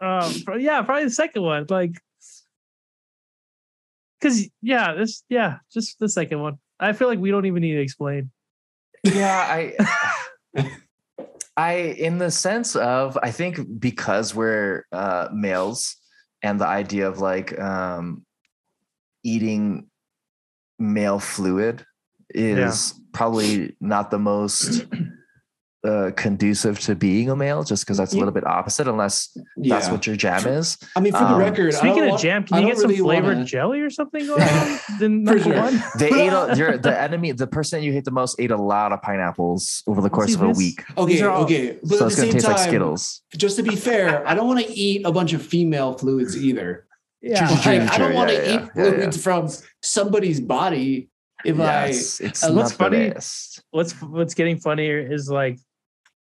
um, 0.00 0.32
yeah, 0.58 0.82
probably 0.82 1.04
the 1.04 1.10
second 1.10 1.42
one, 1.42 1.66
like, 1.68 2.00
because 4.18 4.48
yeah, 4.62 4.94
this 4.94 5.22
yeah, 5.28 5.58
just 5.72 5.98
the 5.98 6.08
second 6.08 6.40
one. 6.40 6.58
I 6.80 6.92
feel 6.92 7.08
like 7.08 7.18
we 7.18 7.30
don't 7.30 7.46
even 7.46 7.62
need 7.62 7.74
to 7.74 7.80
explain. 7.80 8.30
Yeah, 9.02 9.46
I. 9.48 10.70
I, 11.56 11.72
in 11.72 12.18
the 12.18 12.32
sense 12.32 12.74
of, 12.74 13.16
I 13.22 13.30
think 13.30 13.78
because 13.78 14.34
we're 14.34 14.86
uh, 14.90 15.28
males, 15.32 15.96
and 16.44 16.60
the 16.60 16.66
idea 16.66 17.08
of 17.08 17.18
like 17.18 17.58
um, 17.58 18.24
eating 19.24 19.86
male 20.78 21.18
fluid 21.18 21.84
is 22.30 22.94
yeah. 22.94 23.04
probably 23.12 23.74
not 23.80 24.10
the 24.10 24.18
most 24.18 24.86
uh, 25.84 26.10
conducive 26.16 26.80
to 26.80 26.94
being 26.94 27.28
a 27.28 27.36
male, 27.36 27.62
just 27.62 27.84
because 27.84 27.98
that's 27.98 28.14
a 28.14 28.16
little 28.16 28.32
bit 28.32 28.46
opposite, 28.46 28.88
unless 28.88 29.36
Yeah. 29.56 29.74
that's 29.74 29.90
what 29.90 30.06
your 30.06 30.16
jam 30.16 30.46
is. 30.46 30.78
I 30.96 31.00
mean, 31.00 31.12
for 31.12 31.18
the 31.18 31.26
Um, 31.26 31.38
record, 31.38 31.74
Speaking 31.74 32.04
of 32.04 32.08
want- 32.10 32.22
jam, 32.22 32.42
I 32.42 32.46
can 32.46 32.56
you 32.56 32.62
don't 32.62 32.70
get 32.70 32.78
some 32.80 32.90
really 32.90 33.00
flavored 33.02 33.34
wanna- 33.36 33.44
jelly 33.44 33.80
or 33.80 33.90
something 33.90 34.26
going 34.26 34.40
on? 34.42 34.78
Then 34.98 35.26
For 35.26 35.34
number 35.34 35.38
sure. 35.42 35.56
one. 35.62 35.82
They 35.98 36.08
ate 36.08 36.32
a, 36.32 36.54
you're, 36.56 36.78
the 36.78 36.98
enemy, 36.98 37.32
the 37.32 37.46
person 37.46 37.82
you 37.82 37.92
hate 37.92 38.04
the 38.04 38.10
most 38.10 38.36
ate 38.40 38.50
a 38.50 38.56
lot 38.56 38.92
of 38.92 39.02
pineapples 39.02 39.82
over 39.86 40.00
the 40.00 40.08
course 40.10 40.34
of 40.34 40.42
a 40.42 40.46
this? 40.48 40.56
week. 40.58 40.82
Okay, 40.96 41.20
all- 41.22 41.42
okay, 41.44 41.78
but 41.82 41.88
So 41.90 41.94
at 41.94 41.98
the 41.98 42.06
it's 42.06 42.16
gonna 42.16 42.26
same 42.26 42.32
taste 42.32 42.46
time, 42.46 42.54
like 42.56 42.68
Skittles. 42.68 43.22
just 43.36 43.56
to 43.56 43.62
be 43.62 43.76
fair, 43.76 44.26
I 44.26 44.34
don't 44.34 44.46
want 44.46 44.60
to 44.64 44.72
eat 44.72 45.02
a 45.04 45.12
bunch 45.12 45.32
of 45.34 45.42
female 45.42 45.92
fluids 45.98 46.36
either. 46.42 46.86
Yeah. 47.20 47.46
True, 47.46 47.56
true, 47.62 47.72
Like, 47.80 47.92
I 47.92 47.98
don't 47.98 48.14
want 48.14 48.30
to 48.30 48.34
Yeah, 48.36 48.40
yeah, 48.42 48.46
eat 48.54 48.68
yeah, 48.74 48.84
yeah. 48.84 48.90
fluids 48.90 49.22
from 49.22 49.48
somebody's 49.82 50.40
body 50.40 51.08
if 51.44 51.56
Yes, 51.58 52.20
it's 52.20 52.42
uh, 52.42 52.52
what's 52.52 52.72
funny- 52.72 53.12
What's 53.70 53.92
what's 54.00 54.34
getting 54.34 54.58
funnier 54.58 54.98
is 54.98 55.28
like 55.30 55.58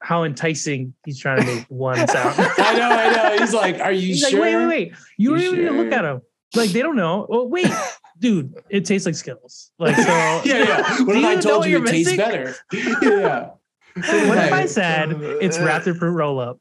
how 0.05 0.23
enticing 0.25 0.93
he's 1.07 1.19
trying 1.19 1.41
to 1.41 1.47
make 1.47 1.65
one 1.69 1.97
sound. 2.07 2.35
I. 2.39 2.55
I 2.59 2.75
know, 2.79 2.91
I 2.91 3.11
know. 3.37 3.39
He's 3.41 3.55
like, 3.55 3.81
"Are 3.81 3.91
you 3.91 4.09
He's 4.09 4.21
sure?" 4.29 4.39
like, 4.39 4.53
wait, 4.53 4.57
wait, 4.57 4.67
wait. 4.67 4.93
You 5.17 5.31
don't 5.31 5.41
You 5.41 5.47
even 5.47 5.59
need 5.61 5.69
to 5.71 5.77
look 5.83 5.93
at 5.93 6.05
him. 6.05 6.21
Like 6.55 6.71
they 6.71 6.83
don't 6.83 6.97
know. 6.97 7.27
Well, 7.29 7.49
wait, 7.49 7.73
dude, 8.19 8.55
it 8.69 8.85
tastes 8.85 9.07
like 9.07 9.15
Skittles. 9.15 9.71
Like 9.79 9.97
so. 9.97 10.03
yeah, 10.45 10.59
yeah. 10.59 11.03
What 11.05 11.17
if 11.17 11.25
I 11.25 11.37
told 11.37 11.65
you 11.65 11.71
you're 11.73 11.85
it 11.85 11.91
tastes 11.91 12.17
better? 12.17 12.55
yeah. 12.73 13.51
What 13.97 14.39
if 14.39 14.53
I 14.53 14.67
said 14.67 15.13
it's 15.41 15.57
Raptor 15.57 15.97
Fruit 15.97 16.11
Roll 16.13 16.39
Up? 16.41 16.61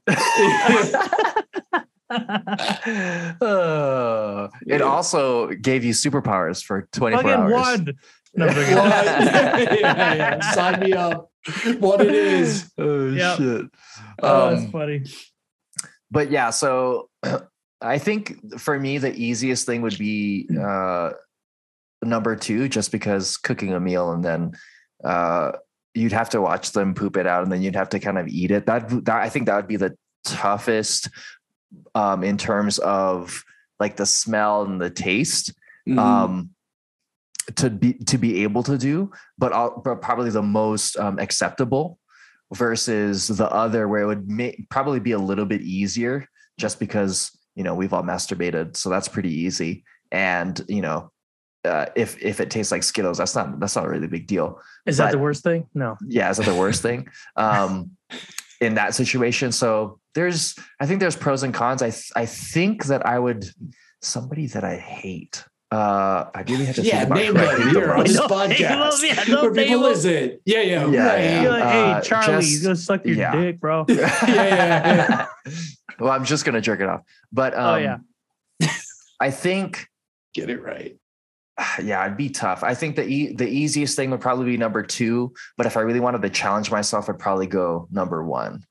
Uh, 3.42 4.48
it 4.68 4.82
also 4.82 5.50
gave 5.50 5.84
you 5.84 5.94
superpowers 5.94 6.64
for 6.64 6.88
24 6.92 7.24
Fucking 7.24 7.42
hours. 7.42 7.52
one. 7.52 7.94
No, 8.36 8.48
I'm 8.48 8.54
joking. 8.56 8.76
What? 8.78 9.06
yeah, 9.06 10.14
yeah. 10.14 10.52
Sign 10.52 10.80
me 10.80 10.94
up. 10.94 11.32
What 11.80 12.02
it 12.02 12.14
is. 12.14 12.72
Oh 12.78 13.10
Yep. 13.12 13.38
shit. 13.38 13.66
Oh, 14.22 14.48
Um, 14.48 14.56
that's 14.56 14.72
funny. 14.72 15.04
but 16.12 16.32
yeah, 16.32 16.50
so 16.50 17.10
I 17.82 17.98
think 17.98 18.60
for 18.60 18.80
me 18.80 18.98
the 18.98 19.14
easiest 19.14 19.66
thing 19.66 19.82
would 19.82 19.98
be 19.98 20.48
uh 20.60 21.12
number 22.02 22.36
two, 22.36 22.68
just 22.70 22.92
because 22.92 23.38
cooking 23.38 23.74
a 23.74 23.80
meal 23.80 24.12
and 24.12 24.24
then 24.24 24.52
uh 25.04 25.52
you'd 25.94 26.12
have 26.12 26.30
to 26.30 26.42
watch 26.42 26.72
them 26.72 26.94
poop 26.94 27.18
it 27.18 27.28
out 27.28 27.44
and 27.44 27.52
then 27.52 27.62
you'd 27.62 27.76
have 27.76 27.90
to 27.90 28.00
kind 28.00 28.18
of 28.18 28.28
eat 28.28 28.52
it. 28.52 28.66
That, 28.66 28.90
that 29.06 29.22
I 29.22 29.30
think 29.30 29.46
that 29.46 29.56
would 29.58 29.68
be 29.68 29.76
the 29.78 29.96
toughest 30.26 31.10
um 31.96 32.24
in 32.24 32.38
terms 32.38 32.80
of 32.80 33.44
like 33.80 33.98
the 33.98 34.06
smell 34.06 34.64
and 34.64 34.80
the 34.82 34.90
taste. 34.90 35.54
Mhm. 35.88 36.00
um 36.00 36.50
to 37.56 37.70
be 37.70 37.94
to 37.94 38.18
be 38.18 38.44
able 38.44 38.64
to 38.64 38.78
do 38.78 39.12
but, 39.38 39.54
I'll, 39.54 39.82
but 39.82 40.02
probably 40.02 40.30
the 40.30 40.42
most 40.42 40.98
um, 40.98 41.20
acceptable 41.20 42.00
versus 42.54 43.28
the 43.28 43.50
other 43.52 43.88
where 43.88 44.02
it 44.02 44.06
would 44.06 44.30
may, 44.30 44.66
probably 44.70 45.00
be 45.00 45.12
a 45.12 45.20
little 45.20 45.46
bit 45.46 45.62
easier 45.62 46.28
just 46.58 46.80
because 46.80 47.32
you 47.56 47.64
know 47.64 47.76
we've 47.76 47.94
all 47.94 48.04
masturbated 48.04 48.78
so 48.78 48.90
that's 48.90 49.08
pretty 49.08 49.34
easy 49.34 49.84
and 50.12 50.64
you 50.68 50.82
know 50.82 51.12
uh, 51.66 51.86
if 51.96 52.22
if 52.22 52.40
it 52.42 52.50
tastes 52.50 52.72
like 52.72 52.84
skittles 52.84 53.18
that's 53.18 53.36
not 53.36 53.60
that's 53.60 53.76
not 53.76 53.86
a 53.86 53.90
really 53.90 54.08
big 54.08 54.28
deal 54.28 54.60
Is 54.86 54.98
that 54.98 55.12
the 55.12 55.18
worst 55.18 55.44
thing? 55.44 55.68
No. 55.74 55.98
yeah 56.08 56.30
is 56.30 56.38
that 56.38 56.46
the 56.46 56.56
worst 56.56 56.82
thing 56.82 57.08
um 57.36 57.92
in 58.60 58.76
that 58.76 58.94
situation 58.94 59.52
so 59.52 60.00
there's 60.14 60.56
i 60.80 60.86
think 60.86 61.00
there's 61.00 61.16
pros 61.16 61.44
and 61.44 61.54
cons 61.54 61.82
i 61.82 61.90
th- 61.90 62.12
i 62.16 62.26
think 62.26 62.86
that 62.86 63.06
i 63.06 63.18
would 63.18 63.46
somebody 64.02 64.48
that 64.48 64.64
i 64.64 64.76
hate 64.76 65.46
uh 65.74 66.30
i 66.36 66.44
really 66.48 66.66
have 66.66 66.76
to 66.76 66.82
yeah, 66.84 67.06
think 67.06 67.08
about 67.08 67.18
name 67.18 67.36
who 67.36 67.58
them 67.64 67.74
the 67.74 67.80
here 67.80 67.92
on 67.92 67.98
most. 68.00 68.08
this 68.10 68.18
Don't 68.18 68.50
name 68.50 68.58
podcast. 68.60 69.02
them, 69.02 69.26
yeah, 69.28 69.42
where 69.42 69.52
people 69.54 69.54
name 69.54 69.82
listen. 69.82 70.40
Yeah, 70.46 70.62
yeah. 70.62 70.88
Yeah, 70.88 71.08
right. 71.08 71.24
yeah. 71.24 71.42
You're 71.42 71.52
like, 71.52 71.64
hey, 71.64 71.92
Uh, 71.92 72.02
Charlie, 72.02 72.42
just- 72.42 72.64
go 72.64 72.74
suck 72.74 73.06
your 73.06 73.16
yeah. 73.16 73.36
dick, 73.36 73.60
bro. 73.60 73.86
yeah, 73.90 74.18
yeah. 74.28 75.28
well 76.00 76.12
i'm 76.12 76.26
just 76.26 76.44
gonna 76.46 76.62
jerk 76.62 76.80
it 76.80 76.90
off 76.90 77.02
but 77.32 77.54
um 77.56 77.66
Oh, 77.66 77.76
yeah. 77.78 77.98
i 79.20 79.30
think 79.32 79.88
Get 80.34 80.50
it 80.50 80.62
right. 80.62 80.96
yeah 81.84 82.04
it'd 82.06 82.18
be 82.18 82.30
tough 82.30 82.64
i 82.64 82.74
think 82.74 82.96
the 82.96 83.06
e- 83.08 83.34
the 83.34 83.48
easiest 83.48 83.96
thing 83.96 84.10
would 84.12 84.22
probably 84.22 84.46
be 84.46 84.58
number 84.58 84.82
two 84.84 85.34
but 85.58 85.66
if 85.66 85.78
i 85.78 85.82
really 85.82 86.00
wanted 86.00 86.22
to 86.24 86.30
challenge 86.30 86.72
myself 86.72 87.10
i'd 87.10 87.20
probably 87.20 87.48
go 87.48 87.88
number 87.92 88.24
one 88.24 88.64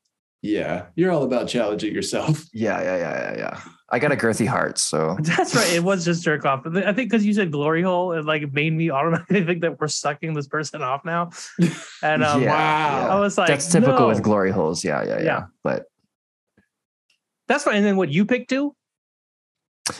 Yeah, 0.45 0.87
you're 0.95 1.09
all 1.09 1.23
about 1.23 1.47
challenging 1.47 1.95
yourself. 1.95 2.43
yeah 2.53 2.81
yeah 2.81 2.97
yeah 2.97 3.31
yeah 3.31 3.37
yeah 3.37 3.61
i 3.91 3.97
got 3.99 4.11
a 4.11 4.15
girthy 4.15 4.45
heart 4.45 4.77
so 4.77 5.15
That's 5.21 5.55
right. 5.55 5.71
It 5.71 5.83
was 5.83 6.03
just 6.03 6.23
jerk 6.23 6.45
off. 6.45 6.65
I 6.65 6.91
think 6.93 7.09
because 7.09 7.25
you 7.25 7.33
said 7.33 7.51
glory 7.51 7.81
hole, 7.81 8.11
it 8.11 8.25
like 8.25 8.51
made 8.51 8.73
me 8.73 8.89
automatically 8.91 9.43
think 9.45 9.61
that 9.61 9.79
we're 9.79 9.87
sucking 9.87 10.33
this 10.33 10.47
person 10.47 10.81
off 10.81 11.05
now. 11.05 11.29
And 12.01 12.23
um, 12.23 12.41
Yeah, 12.41 12.51
wow. 13.07 13.17
I 13.17 13.19
was 13.19 13.37
like, 13.37 13.47
that's 13.47 13.71
typical 13.71 13.99
no. 14.01 14.07
with 14.07 14.21
glory 14.21 14.51
holes 14.51 14.83
yeah, 14.83 15.03
yeah 15.03 15.17
yeah 15.17 15.23
Yeah. 15.23 15.43
but 15.63 15.85
That's 17.47 17.63
fine. 17.63 17.77
And 17.77 17.85
then 17.85 17.95
what 17.97 18.09
you 18.09 18.25
picked 18.25 18.49
too? 18.49 18.75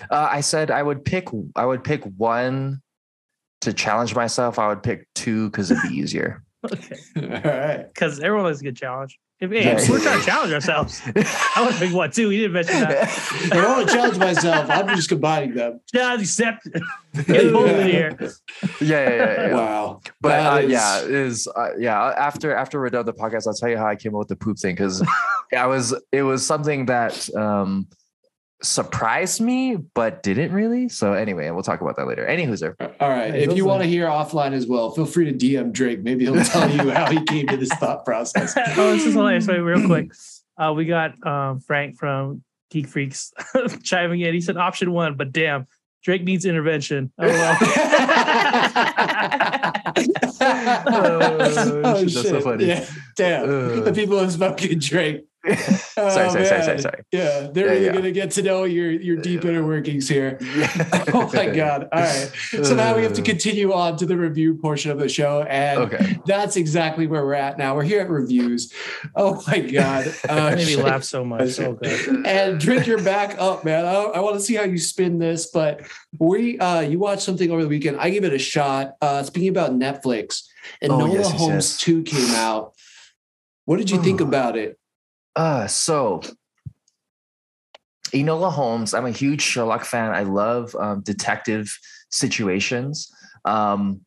Uh, 0.10 0.28
I 0.32 0.41
said 0.41 0.72
I 0.72 0.82
would 0.82 1.04
pick. 1.06 1.28
I 1.56 1.66
would 1.66 1.84
pick 1.84 2.04
one 2.18 2.82
to 3.62 3.74
challenge 3.74 4.16
myself. 4.16 4.58
I 4.60 4.68
would 4.70 4.82
pick 4.82 5.08
two 5.14 5.50
because 5.50 5.70
it'd 5.72 5.84
be 5.89 5.96
easier. 5.96 6.44
Okay. 6.66 6.96
all 7.18 7.52
right. 7.52 7.86
Because 7.94 8.20
everyone 8.22 8.46
likes 8.46 8.62
a 8.62 8.64
good 8.64 8.78
challenge. 8.78 9.20
If, 9.40 9.52
hey, 9.52 9.72
if 9.76 9.90
we're 9.90 10.00
trying 10.00 10.20
to 10.20 10.26
challenge 10.26 10.54
ourselves, 10.54 11.02
I 11.06 11.66
would 11.66 11.76
pick 11.76 11.94
one 11.94 12.12
too. 12.12 12.32
You 12.32 12.42
didn't 12.48 12.54
mention 12.54 12.80
that. 12.80 13.04
If 13.04 13.52
I 13.52 13.68
want 13.68 13.88
to 13.90 13.94
challenge 13.94 14.18
myself, 14.18 14.70
I'm 14.70 14.88
just 14.96 15.10
combining 15.10 15.54
them. 15.56 15.82
Yeah, 15.94 16.14
accept. 16.16 16.64
Get 17.26 17.52
both 17.52 17.70
in 17.70 17.88
here. 17.88 18.18
yeah, 18.22 18.30
yeah, 18.80 19.10
yeah, 19.10 19.48
yeah. 19.48 19.54
Wow. 19.56 20.00
But 20.22 20.30
That 20.30 20.54
uh, 20.54 20.58
is- 20.60 20.72
yeah, 20.72 21.04
it 21.04 21.12
is 21.12 21.48
uh, 21.56 21.70
yeah. 21.78 22.02
After 22.18 22.56
after 22.56 22.80
we're 22.80 22.90
done 22.90 23.06
the 23.06 23.14
podcast, 23.14 23.46
I'll 23.48 23.54
tell 23.54 23.70
you 23.70 23.78
how 23.78 23.88
I 23.88 23.96
came 23.98 24.16
up 24.16 24.20
with 24.20 24.28
the 24.30 24.36
poop 24.38 24.58
thing 24.60 24.76
because 24.76 25.06
I 25.58 25.66
was 25.66 25.94
it 26.14 26.24
was 26.24 26.46
something 26.46 26.86
that 26.86 27.28
um 27.36 27.88
surprised 28.64 29.41
me 29.41 29.76
but 29.76 30.24
didn't 30.24 30.51
really. 30.51 30.89
So 30.89 31.14
anyway, 31.14 31.49
we'll 31.51 31.64
talk 31.64 31.82
about 31.82 31.95
that 31.97 32.07
later. 32.07 32.26
Anywho's 32.26 32.61
there. 32.61 32.76
All 32.99 33.09
right. 33.09 33.36
If 33.36 33.55
you 33.55 33.66
want 33.66 33.84
to 33.84 33.88
hear 33.88 34.07
offline 34.07 34.53
as 34.53 34.66
well, 34.66 34.91
feel 34.91 35.05
free 35.05 35.32
to 35.32 35.34
DM 35.34 35.72
Drake. 35.72 36.01
Maybe 36.01 36.26
he'll 36.26 36.43
tell 36.43 36.70
you 36.70 36.89
how 36.89 37.11
he 37.11 37.22
came 37.24 37.47
to 37.47 37.57
this 37.57 37.70
thought 37.80 38.05
process. 38.05 38.53
oh, 38.78 38.93
this 38.93 39.05
is 39.05 39.14
hilarious. 39.14 39.47
Wait, 39.47 39.59
real 39.59 39.86
quick. 39.86 40.11
Uh, 40.55 40.72
we 40.72 40.86
got 40.86 41.16
um, 41.26 41.59
Frank 41.59 41.97
from 41.97 42.43
Geek 42.70 42.88
Freaks 42.88 43.34
chiming 43.84 44.22
in. 44.22 44.36
He 44.36 44.39
said 44.39 44.55
option 44.55 44.91
one, 44.91 45.16
but 45.16 45.32
damn, 45.32 45.66
Drake 46.03 46.24
needs 46.24 46.45
intervention. 46.45 47.11
Oh, 47.18 47.26
well. 47.26 47.57
Oh, 50.45 52.05
shit, 52.05 52.14
that's 52.14 52.30
so 52.30 52.41
funny. 52.41 52.66
Yeah, 52.66 52.86
damn. 53.16 53.49
Ugh. 53.49 53.86
the 53.86 53.93
people 53.93 54.20
have 54.20 54.32
spoken 54.32 54.78
Drake. 54.78 55.26
Sorry, 55.46 55.58
Oh, 55.98 56.10
sorry, 56.10 56.46
sorry, 56.46 56.64
sorry, 56.64 56.80
sorry. 56.80 57.04
Yeah, 57.12 57.48
they're 57.52 57.66
Yeah, 57.68 57.72
really 57.74 57.86
yeah. 57.86 57.91
gonna 57.94 58.12
get 58.12 58.32
to 58.32 58.41
know 58.44 58.64
your 58.64 58.89
your 58.91 59.18
deep 59.18 59.44
inner 59.46 59.66
workings 59.66 60.08
here. 60.10 60.38
Oh 61.16 61.30
my 61.34 61.50
god! 61.50 61.89
All 61.91 62.02
right, 62.02 62.32
so 62.64 62.76
now 62.76 62.96
we 62.96 63.04
have 63.04 63.14
to 63.14 63.22
continue 63.22 63.74
on 63.74 63.98
to 63.98 64.06
the 64.06 64.18
review 64.18 64.56
portion 64.56 64.89
of 64.91 65.00
the 65.00 65.08
show, 65.10 65.44
and 65.44 65.80
Okay. 65.82 66.18
that's 66.26 66.56
exactly 66.56 67.08
where 67.08 67.24
we're 67.26 67.34
at 67.34 67.58
now. 67.58 67.76
We're 67.76 67.84
here 67.84 68.02
at 68.02 68.10
reviews. 68.10 68.74
Oh 69.16 69.44
my 69.48 69.60
god! 69.60 70.14
Uh, 70.28 70.56
Made 70.56 70.68
me 70.68 70.76
laugh 70.78 71.04
so 71.04 71.24
much. 71.24 71.50
So 71.52 71.74
good. 71.74 72.26
and 72.26 72.60
drink 72.60 72.88
your 72.88 73.02
back 73.04 73.36
up, 73.39 73.64
man. 73.66 73.86
I, 73.86 73.94
I 73.94 74.20
want 74.22 74.36
to 74.36 74.41
see 74.41 74.56
how 74.56 74.64
you 74.64 74.78
spin 74.78 75.20
this, 75.20 75.48
but 75.48 75.82
we 76.20 76.58
uh 76.60 76.80
you 76.82 77.00
watched 77.00 77.24
something 77.24 77.52
over 77.52 77.62
the 77.64 77.70
weekend. 77.70 77.98
I 78.00 78.10
gave 78.10 78.24
it 78.24 78.34
a 78.34 78.39
shot. 78.39 78.94
Uh 79.02 79.22
speaking 79.24 79.50
about 79.50 79.72
Netflix, 79.72 80.44
and 80.82 80.91
Oh, 80.91 81.00
Nola 81.00 81.14
yes, 81.14 81.30
yes, 81.30 81.38
Holmes 81.39 81.54
yes. 81.74 81.78
2 81.78 82.04
came 82.04 82.34
out. 82.36 82.74
What 83.66 83.78
did 83.78 83.89
you 83.91 84.02
think 84.02 84.20
about 84.22 84.58
it? 84.58 84.78
Uh, 85.36 85.68
so 85.68 86.22
Enola 88.14 88.52
Holmes, 88.52 88.94
I'm 88.94 89.06
a 89.06 89.12
huge 89.12 89.42
Sherlock 89.42 89.86
fan. 89.86 90.12
I 90.12 90.24
love 90.24 90.76
um, 90.76 91.02
detective 91.02 91.76
situations. 92.12 93.12
Um, 93.46 94.02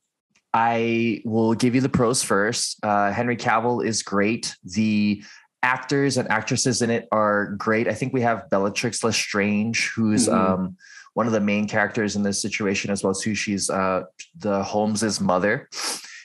I 0.55 1.21
will 1.25 1.55
give 1.55 1.75
you 1.75 1.81
the 1.81 1.89
pros 1.89 2.23
first. 2.23 2.79
Uh, 2.83 3.13
Henry 3.13 3.37
Cavill 3.37 3.85
is 3.85 4.03
great. 4.03 4.55
The 4.65 5.23
actors 5.63 6.17
and 6.17 6.31
actresses 6.31 6.81
in 6.83 6.91
it 6.91 7.09
are 7.11 7.47
great. 7.59 7.89
I 7.89 7.95
think 7.95 8.13
we 8.13 8.21
have 8.23 8.49
Bellatrix 8.49 9.03
Lestrange, 9.03 9.91
who's 9.95 10.29
Mhm. 10.29 10.33
um, 10.35 10.77
one 11.15 11.27
of 11.27 11.33
the 11.33 11.41
main 11.41 11.67
characters 11.67 12.15
in 12.15 12.23
this 12.23 12.41
situation 12.41 12.91
as 12.91 13.03
well 13.03 13.15
too. 13.15 13.35
She's 13.35 13.69
uh, 13.69 14.03
the 14.39 14.63
Holmes's 14.63 15.21
mother, 15.21 15.69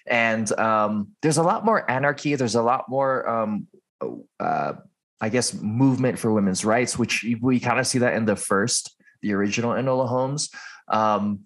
and 0.05 0.51
um, 0.59 1.07
there's 1.21 1.37
a 1.37 1.43
lot 1.43 1.65
more 1.65 1.89
anarchy. 1.89 2.35
There's 2.35 2.55
a 2.55 2.61
lot 2.61 2.87
more 2.87 3.27
um, 3.27 3.67
uh, 4.39 4.73
I 5.21 5.29
guess, 5.29 5.53
movement 5.53 6.17
for 6.17 6.33
women's 6.33 6.65
rights, 6.65 6.97
which 6.97 7.23
we 7.41 7.59
kind 7.59 7.79
of 7.79 7.85
see 7.85 7.99
that 7.99 8.15
in 8.15 8.25
the 8.25 8.35
first, 8.35 8.95
the 9.21 9.33
original 9.33 9.71
Enola 9.71 10.07
Holmes. 10.07 10.49
Um, 10.87 11.41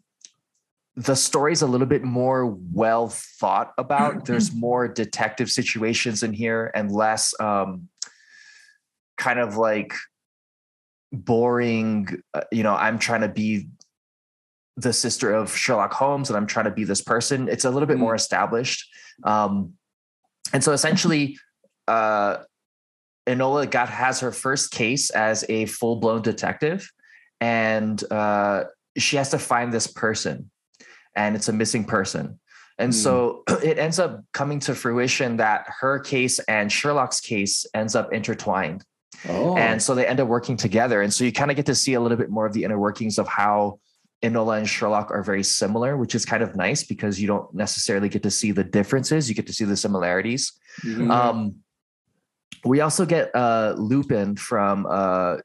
the 0.96 1.16
story's 1.16 1.62
a 1.62 1.68
little 1.68 1.86
bit 1.86 2.04
more 2.04 2.46
well 2.48 3.10
thought 3.10 3.74
about. 3.78 4.26
There's 4.26 4.54
more 4.54 4.88
detective 4.88 5.52
situations 5.52 6.24
in 6.24 6.32
here 6.32 6.72
and 6.74 6.90
less 6.90 7.34
um, 7.42 7.90
kind 9.18 9.40
of 9.40 9.58
like 9.58 9.94
boring. 11.12 12.08
Uh, 12.34 12.44
you 12.54 12.64
know, 12.64 12.76
I'm 12.76 12.98
trying 12.98 13.22
to 13.22 13.28
be 13.30 13.68
the 14.78 14.94
sister 14.94 15.34
of 15.34 15.56
Sherlock 15.56 15.92
Holmes 15.94 16.30
and 16.30 16.38
I'm 16.38 16.48
trying 16.48 16.66
to 16.66 16.72
be 16.72 16.86
this 16.86 17.02
person. 17.02 17.50
It's 17.50 17.66
a 17.66 17.70
little 17.70 17.88
bit 17.88 17.98
Mhm. 17.98 18.02
more 18.02 18.16
established. 18.16 18.90
Um, 19.24 19.74
and 20.54 20.64
so 20.64 20.72
essentially, 20.72 21.38
uh, 21.88 22.38
Enola 23.28 23.70
got 23.70 23.90
has 23.90 24.20
her 24.20 24.32
first 24.32 24.72
case 24.72 25.10
as 25.10 25.44
a 25.50 25.66
full 25.66 25.98
blown 25.98 26.22
detective, 26.22 26.90
and 27.42 28.02
uh, 28.12 28.66
she 28.98 29.18
has 29.18 29.32
to 29.32 29.40
find 29.40 29.74
this 29.74 29.88
person, 29.88 30.52
and 31.16 31.36
it's 31.36 31.50
a 31.50 31.54
missing 31.54 31.86
person. 31.86 32.40
And 32.78 32.92
mm. 32.92 32.96
so 32.96 33.44
it 33.64 33.80
ends 33.80 34.00
up 34.00 34.22
coming 34.34 34.60
to 34.62 34.76
fruition 34.76 35.38
that 35.38 35.66
her 35.80 36.00
case 36.00 36.40
and 36.40 36.72
Sherlock's 36.72 37.20
case 37.20 37.66
ends 37.74 37.96
up 37.96 38.14
intertwined. 38.14 38.84
Oh. 39.30 39.56
And 39.58 39.82
so 39.82 39.96
they 39.96 40.06
end 40.06 40.20
up 40.20 40.28
working 40.28 40.58
together. 40.58 41.02
And 41.02 41.14
so 41.14 41.24
you 41.24 41.32
kind 41.32 41.50
of 41.50 41.58
get 41.58 41.66
to 41.68 41.76
see 41.76 41.94
a 41.94 42.02
little 42.02 42.18
bit 42.18 42.30
more 42.30 42.46
of 42.46 42.54
the 42.54 42.64
inner 42.64 42.78
workings 42.78 43.18
of 43.18 43.28
how 43.28 43.80
Enola 44.24 44.58
and 44.58 44.70
Sherlock 44.70 45.12
are 45.12 45.24
very 45.24 45.44
similar, 45.44 45.98
which 45.98 46.16
is 46.16 46.26
kind 46.26 46.44
of 46.44 46.56
nice 46.56 46.84
because 46.84 47.20
you 47.20 47.28
don't 47.28 47.54
necessarily 47.54 48.10
get 48.10 48.24
to 48.24 48.32
see 48.32 48.52
the 48.52 48.64
differences. 48.64 49.30
You 49.30 49.36
get 49.36 49.48
to 49.48 49.54
see 49.54 49.66
the 49.66 49.78
similarities. 49.78 50.52
Mm-hmm. 50.84 51.12
Um, 51.12 51.56
we 52.66 52.82
also 52.82 53.06
get 53.06 53.34
uh, 53.36 53.76
Lupin 53.78 54.36
from 54.36 54.86
uh, 54.86 55.38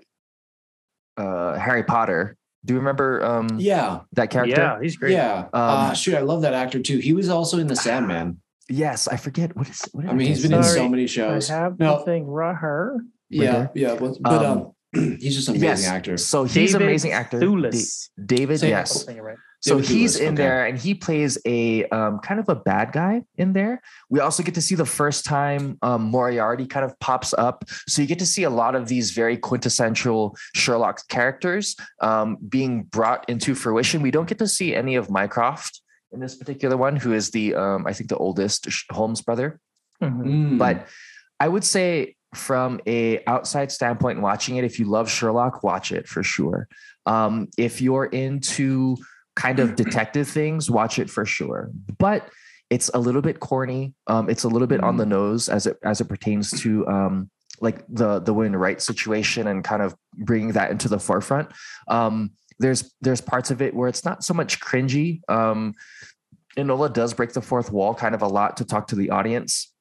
uh, 1.17 1.59
Harry 1.59 1.85
Potter. 1.85 2.37
Do 2.65 2.75
you 2.75 2.79
remember? 2.79 3.25
Um, 3.25 3.59
yeah, 3.59 4.01
that 4.13 4.31
character. 4.31 4.61
Yeah, 4.61 4.81
he's 4.81 4.97
great. 4.97 5.13
Yeah, 5.13 5.39
um, 5.39 5.49
uh, 5.53 5.95
shoot, 5.95 6.15
I 6.15 6.21
love 6.21 6.43
that 6.43 6.55
actor 6.55 6.81
too. 6.81 6.99
He 6.99 7.13
was 7.13 7.29
also 7.29 7.59
in 7.59 7.67
The 7.67 7.77
Sandman. 7.77 8.41
Yes, 8.69 9.09
I 9.09 9.17
forget 9.17 9.57
what 9.57 9.69
is. 9.69 9.83
What 9.93 10.07
I 10.07 10.13
mean, 10.13 10.29
he's 10.29 10.43
been 10.43 10.55
in 10.55 10.63
so 10.63 10.89
many 10.89 11.07
shows. 11.07 11.51
I 11.51 11.55
have 11.55 11.79
no. 11.79 11.97
nothing. 11.97 12.27
Her. 12.27 13.01
Yeah, 13.29 13.69
yeah, 13.75 13.97
but, 13.99 14.17
but 14.21 14.45
um, 14.45 14.59
um 14.59 14.73
he's 15.21 15.37
just 15.37 15.49
an 15.49 15.57
amazing 15.57 15.85
yes. 15.85 15.87
actor. 15.87 16.17
So 16.17 16.45
he's 16.45 16.73
David 16.73 16.83
amazing 16.83 17.13
actor. 17.13 17.39
Thewlis. 17.39 18.11
David, 18.25 18.61
Same. 18.61 18.71
yes. 18.71 19.07
Right. 19.09 19.37
So 19.61 19.77
David 19.77 19.91
he's 19.91 20.17
in 20.17 20.29
okay. 20.29 20.37
there 20.37 20.67
and 20.67 20.79
he 20.79 20.95
plays 20.95 21.39
a 21.45 21.85
um, 21.87 22.19
kind 22.21 22.41
of 22.41 22.49
a 22.49 22.55
bad 22.55 22.93
guy 22.93 23.23
in 23.37 23.53
there. 23.53 23.83
We 24.09 24.21
also 24.21 24.43
get 24.43 24.55
to 24.55 24.63
see 24.63 24.75
the 24.75 24.87
first 24.87 25.25
time 25.25 25.79
um, 25.83 26.03
Moriarty 26.03 26.67
kind 26.67 26.85
of 26.85 26.99
pops 26.99 27.35
up. 27.35 27.65
So 27.87 28.01
you 28.01 28.09
get 28.09 28.19
to 28.21 28.27
see 28.27 28.45
a 28.45 28.51
lot 28.51 28.75
of 28.75 28.89
these 28.89 29.11
very 29.11 29.37
quintessential 29.37 30.37
Sherlock 30.55 31.07
characters 31.09 31.77
um, 32.01 32.39
being 32.49 32.85
brought 32.85 33.29
into 33.29 33.55
fruition. 33.55 34.01
We 34.01 34.11
don't 34.11 34.29
get 34.29 34.39
to 34.39 34.49
see 34.49 34.75
any 34.75 34.97
of 34.97 35.11
Mycroft 35.11 35.83
in 36.13 36.21
this 36.21 36.35
particular 36.35 36.77
one, 36.77 36.97
who 36.97 37.13
is 37.13 37.31
the, 37.31 37.55
um, 37.55 37.87
I 37.87 37.93
think, 37.93 38.09
the 38.09 38.17
oldest 38.17 38.67
Holmes 38.91 39.21
brother. 39.21 39.61
Mm-hmm. 40.03 40.57
But 40.57 40.89
I 41.39 41.49
would 41.49 41.65
say 41.65 42.17
from 42.35 42.81
a 42.87 43.23
outside 43.27 43.73
standpoint 43.73 44.21
watching 44.21 44.57
it 44.57 44.65
if 44.65 44.79
you 44.79 44.85
love 44.85 45.11
sherlock 45.11 45.65
watch 45.65 45.91
it 45.91 46.07
for 46.07 46.23
sure 46.23 46.69
um, 47.07 47.49
if 47.59 47.81
you're 47.81 48.05
into 48.05 48.97
kind 49.41 49.59
of 49.59 49.75
detective 49.75 50.29
things 50.29 50.71
watch 50.71 50.99
it 50.99 51.09
for 51.09 51.25
sure. 51.25 51.71
But 51.99 52.29
it's 52.69 52.91
a 52.93 52.99
little 52.99 53.23
bit 53.23 53.41
corny. 53.41 53.95
Um, 54.07 54.29
it's 54.29 54.45
a 54.45 54.49
little 54.49 54.69
bit 54.69 54.83
on 54.83 54.97
the 54.97 55.05
mm. 55.05 55.09
nose 55.09 55.49
as 55.49 55.67
it 55.67 55.79
as 55.83 56.01
it 56.01 56.09
pertains 56.09 56.51
to 56.63 56.87
um, 56.87 57.31
like 57.61 57.85
the 57.89 58.21
the 58.21 58.35
win 58.35 58.55
right 58.55 58.81
situation 58.81 59.47
and 59.49 59.65
kind 59.65 59.83
of 59.83 59.95
bringing 60.15 60.53
that 60.53 60.71
into 60.71 60.89
the 60.89 60.99
forefront. 60.99 61.51
Um, 61.89 62.33
there's 62.59 62.95
there's 63.01 63.21
parts 63.21 63.51
of 63.51 63.63
it 63.63 63.75
where 63.75 63.89
it's 63.89 64.05
not 64.05 64.23
so 64.23 64.35
much 64.35 64.61
cringy. 64.61 65.23
Um, 65.29 65.75
Enola 66.57 66.93
does 66.93 67.15
break 67.15 67.33
the 67.33 67.41
fourth 67.41 67.73
wall 67.73 67.95
kind 67.95 68.15
of 68.15 68.23
a 68.23 68.29
lot 68.29 68.59
to 68.59 68.65
talk 68.65 68.89
to 68.89 68.97
the 68.97 69.11
audience. 69.11 69.73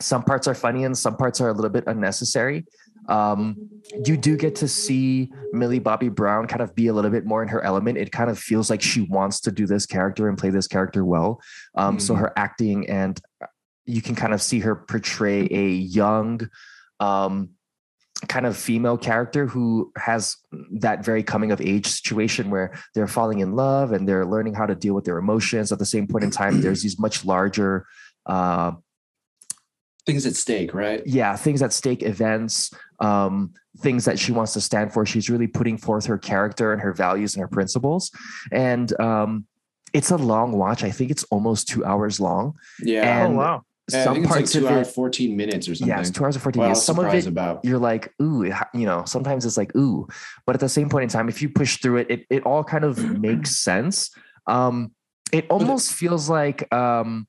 Some 0.00 0.22
parts 0.22 0.46
are 0.46 0.54
funny 0.54 0.84
and 0.84 0.96
some 0.96 1.16
parts 1.16 1.40
are 1.40 1.48
a 1.48 1.52
little 1.52 1.70
bit 1.70 1.84
unnecessary. 1.88 2.66
Um, 3.08 3.70
you 4.04 4.16
do 4.16 4.36
get 4.36 4.54
to 4.56 4.68
see 4.68 5.32
Millie 5.52 5.78
Bobby 5.78 6.10
Brown 6.10 6.46
kind 6.46 6.60
of 6.60 6.74
be 6.74 6.88
a 6.88 6.92
little 6.92 7.10
bit 7.10 7.24
more 7.24 7.42
in 7.42 7.48
her 7.48 7.62
element. 7.62 7.96
It 7.98 8.12
kind 8.12 8.30
of 8.30 8.38
feels 8.38 8.68
like 8.68 8.82
she 8.82 9.02
wants 9.02 9.40
to 9.40 9.50
do 9.50 9.66
this 9.66 9.86
character 9.86 10.28
and 10.28 10.36
play 10.36 10.50
this 10.50 10.68
character 10.68 11.04
well. 11.04 11.40
Um, 11.74 11.96
mm-hmm. 11.96 12.00
So 12.00 12.14
her 12.14 12.32
acting 12.36 12.88
and 12.88 13.18
you 13.86 14.02
can 14.02 14.14
kind 14.14 14.34
of 14.34 14.42
see 14.42 14.60
her 14.60 14.76
portray 14.76 15.48
a 15.50 15.68
young, 15.68 16.48
um, 17.00 17.50
kind 18.28 18.44
of 18.46 18.56
female 18.56 18.98
character 18.98 19.46
who 19.46 19.92
has 19.96 20.36
that 20.72 21.04
very 21.04 21.22
coming 21.22 21.52
of 21.52 21.60
age 21.60 21.86
situation 21.86 22.50
where 22.50 22.74
they're 22.94 23.06
falling 23.06 23.38
in 23.38 23.54
love 23.54 23.92
and 23.92 24.06
they're 24.06 24.26
learning 24.26 24.52
how 24.52 24.66
to 24.66 24.74
deal 24.74 24.92
with 24.92 25.04
their 25.04 25.18
emotions. 25.18 25.72
At 25.72 25.78
the 25.78 25.86
same 25.86 26.06
point 26.06 26.24
in 26.24 26.30
time, 26.30 26.60
there's 26.60 26.82
these 26.82 26.98
much 26.98 27.24
larger 27.24 27.86
uh, 28.26 28.72
things 30.08 30.26
at 30.26 30.34
stake, 30.34 30.74
right? 30.74 31.02
Yeah, 31.06 31.36
things 31.36 31.62
at 31.62 31.72
stake, 31.72 32.02
events, 32.02 32.72
um, 33.00 33.52
things 33.78 34.04
that 34.04 34.18
she 34.18 34.32
wants 34.32 34.52
to 34.54 34.60
stand 34.60 34.92
for. 34.92 35.06
She's 35.06 35.30
really 35.30 35.46
putting 35.46 35.78
forth 35.78 36.06
her 36.06 36.18
character 36.18 36.72
and 36.72 36.80
her 36.82 36.92
values 36.92 37.34
and 37.34 37.40
her 37.40 37.48
principles. 37.48 38.10
And 38.52 38.98
um, 39.00 39.46
it's 39.92 40.10
a 40.10 40.16
long 40.16 40.52
watch. 40.52 40.84
I 40.84 40.90
think 40.90 41.10
it's 41.10 41.24
almost 41.24 41.68
two 41.68 41.84
hours 41.84 42.20
long. 42.20 42.54
Yeah. 42.80 43.24
And 43.24 43.34
oh, 43.34 43.38
wow. 43.38 43.62
Yeah, 43.90 44.04
some 44.04 44.22
parts 44.22 44.54
like 44.54 44.62
two 44.62 44.68
hours, 44.68 44.90
14 44.92 45.34
minutes 45.34 45.66
or 45.66 45.74
something. 45.74 45.88
Yeah, 45.88 46.00
it's 46.00 46.10
two 46.10 46.22
hours 46.22 46.36
and 46.36 46.42
14 46.42 46.62
minutes. 46.62 46.82
Some 46.82 46.98
of 46.98 47.12
it, 47.14 47.26
about. 47.26 47.64
you're 47.64 47.78
like, 47.78 48.12
ooh, 48.20 48.44
you 48.74 48.84
know, 48.84 49.04
sometimes 49.06 49.46
it's 49.46 49.56
like, 49.56 49.74
ooh. 49.76 50.06
But 50.44 50.54
at 50.54 50.60
the 50.60 50.68
same 50.68 50.90
point 50.90 51.04
in 51.04 51.08
time, 51.08 51.30
if 51.30 51.40
you 51.40 51.48
push 51.48 51.78
through 51.78 51.98
it, 51.98 52.10
it, 52.10 52.26
it 52.28 52.42
all 52.44 52.62
kind 52.62 52.84
of 52.84 53.18
makes 53.18 53.56
sense. 53.56 54.10
Um, 54.46 54.92
it 55.32 55.46
almost 55.48 55.94
feels 55.94 56.28
like 56.28 56.72
um, 56.72 57.26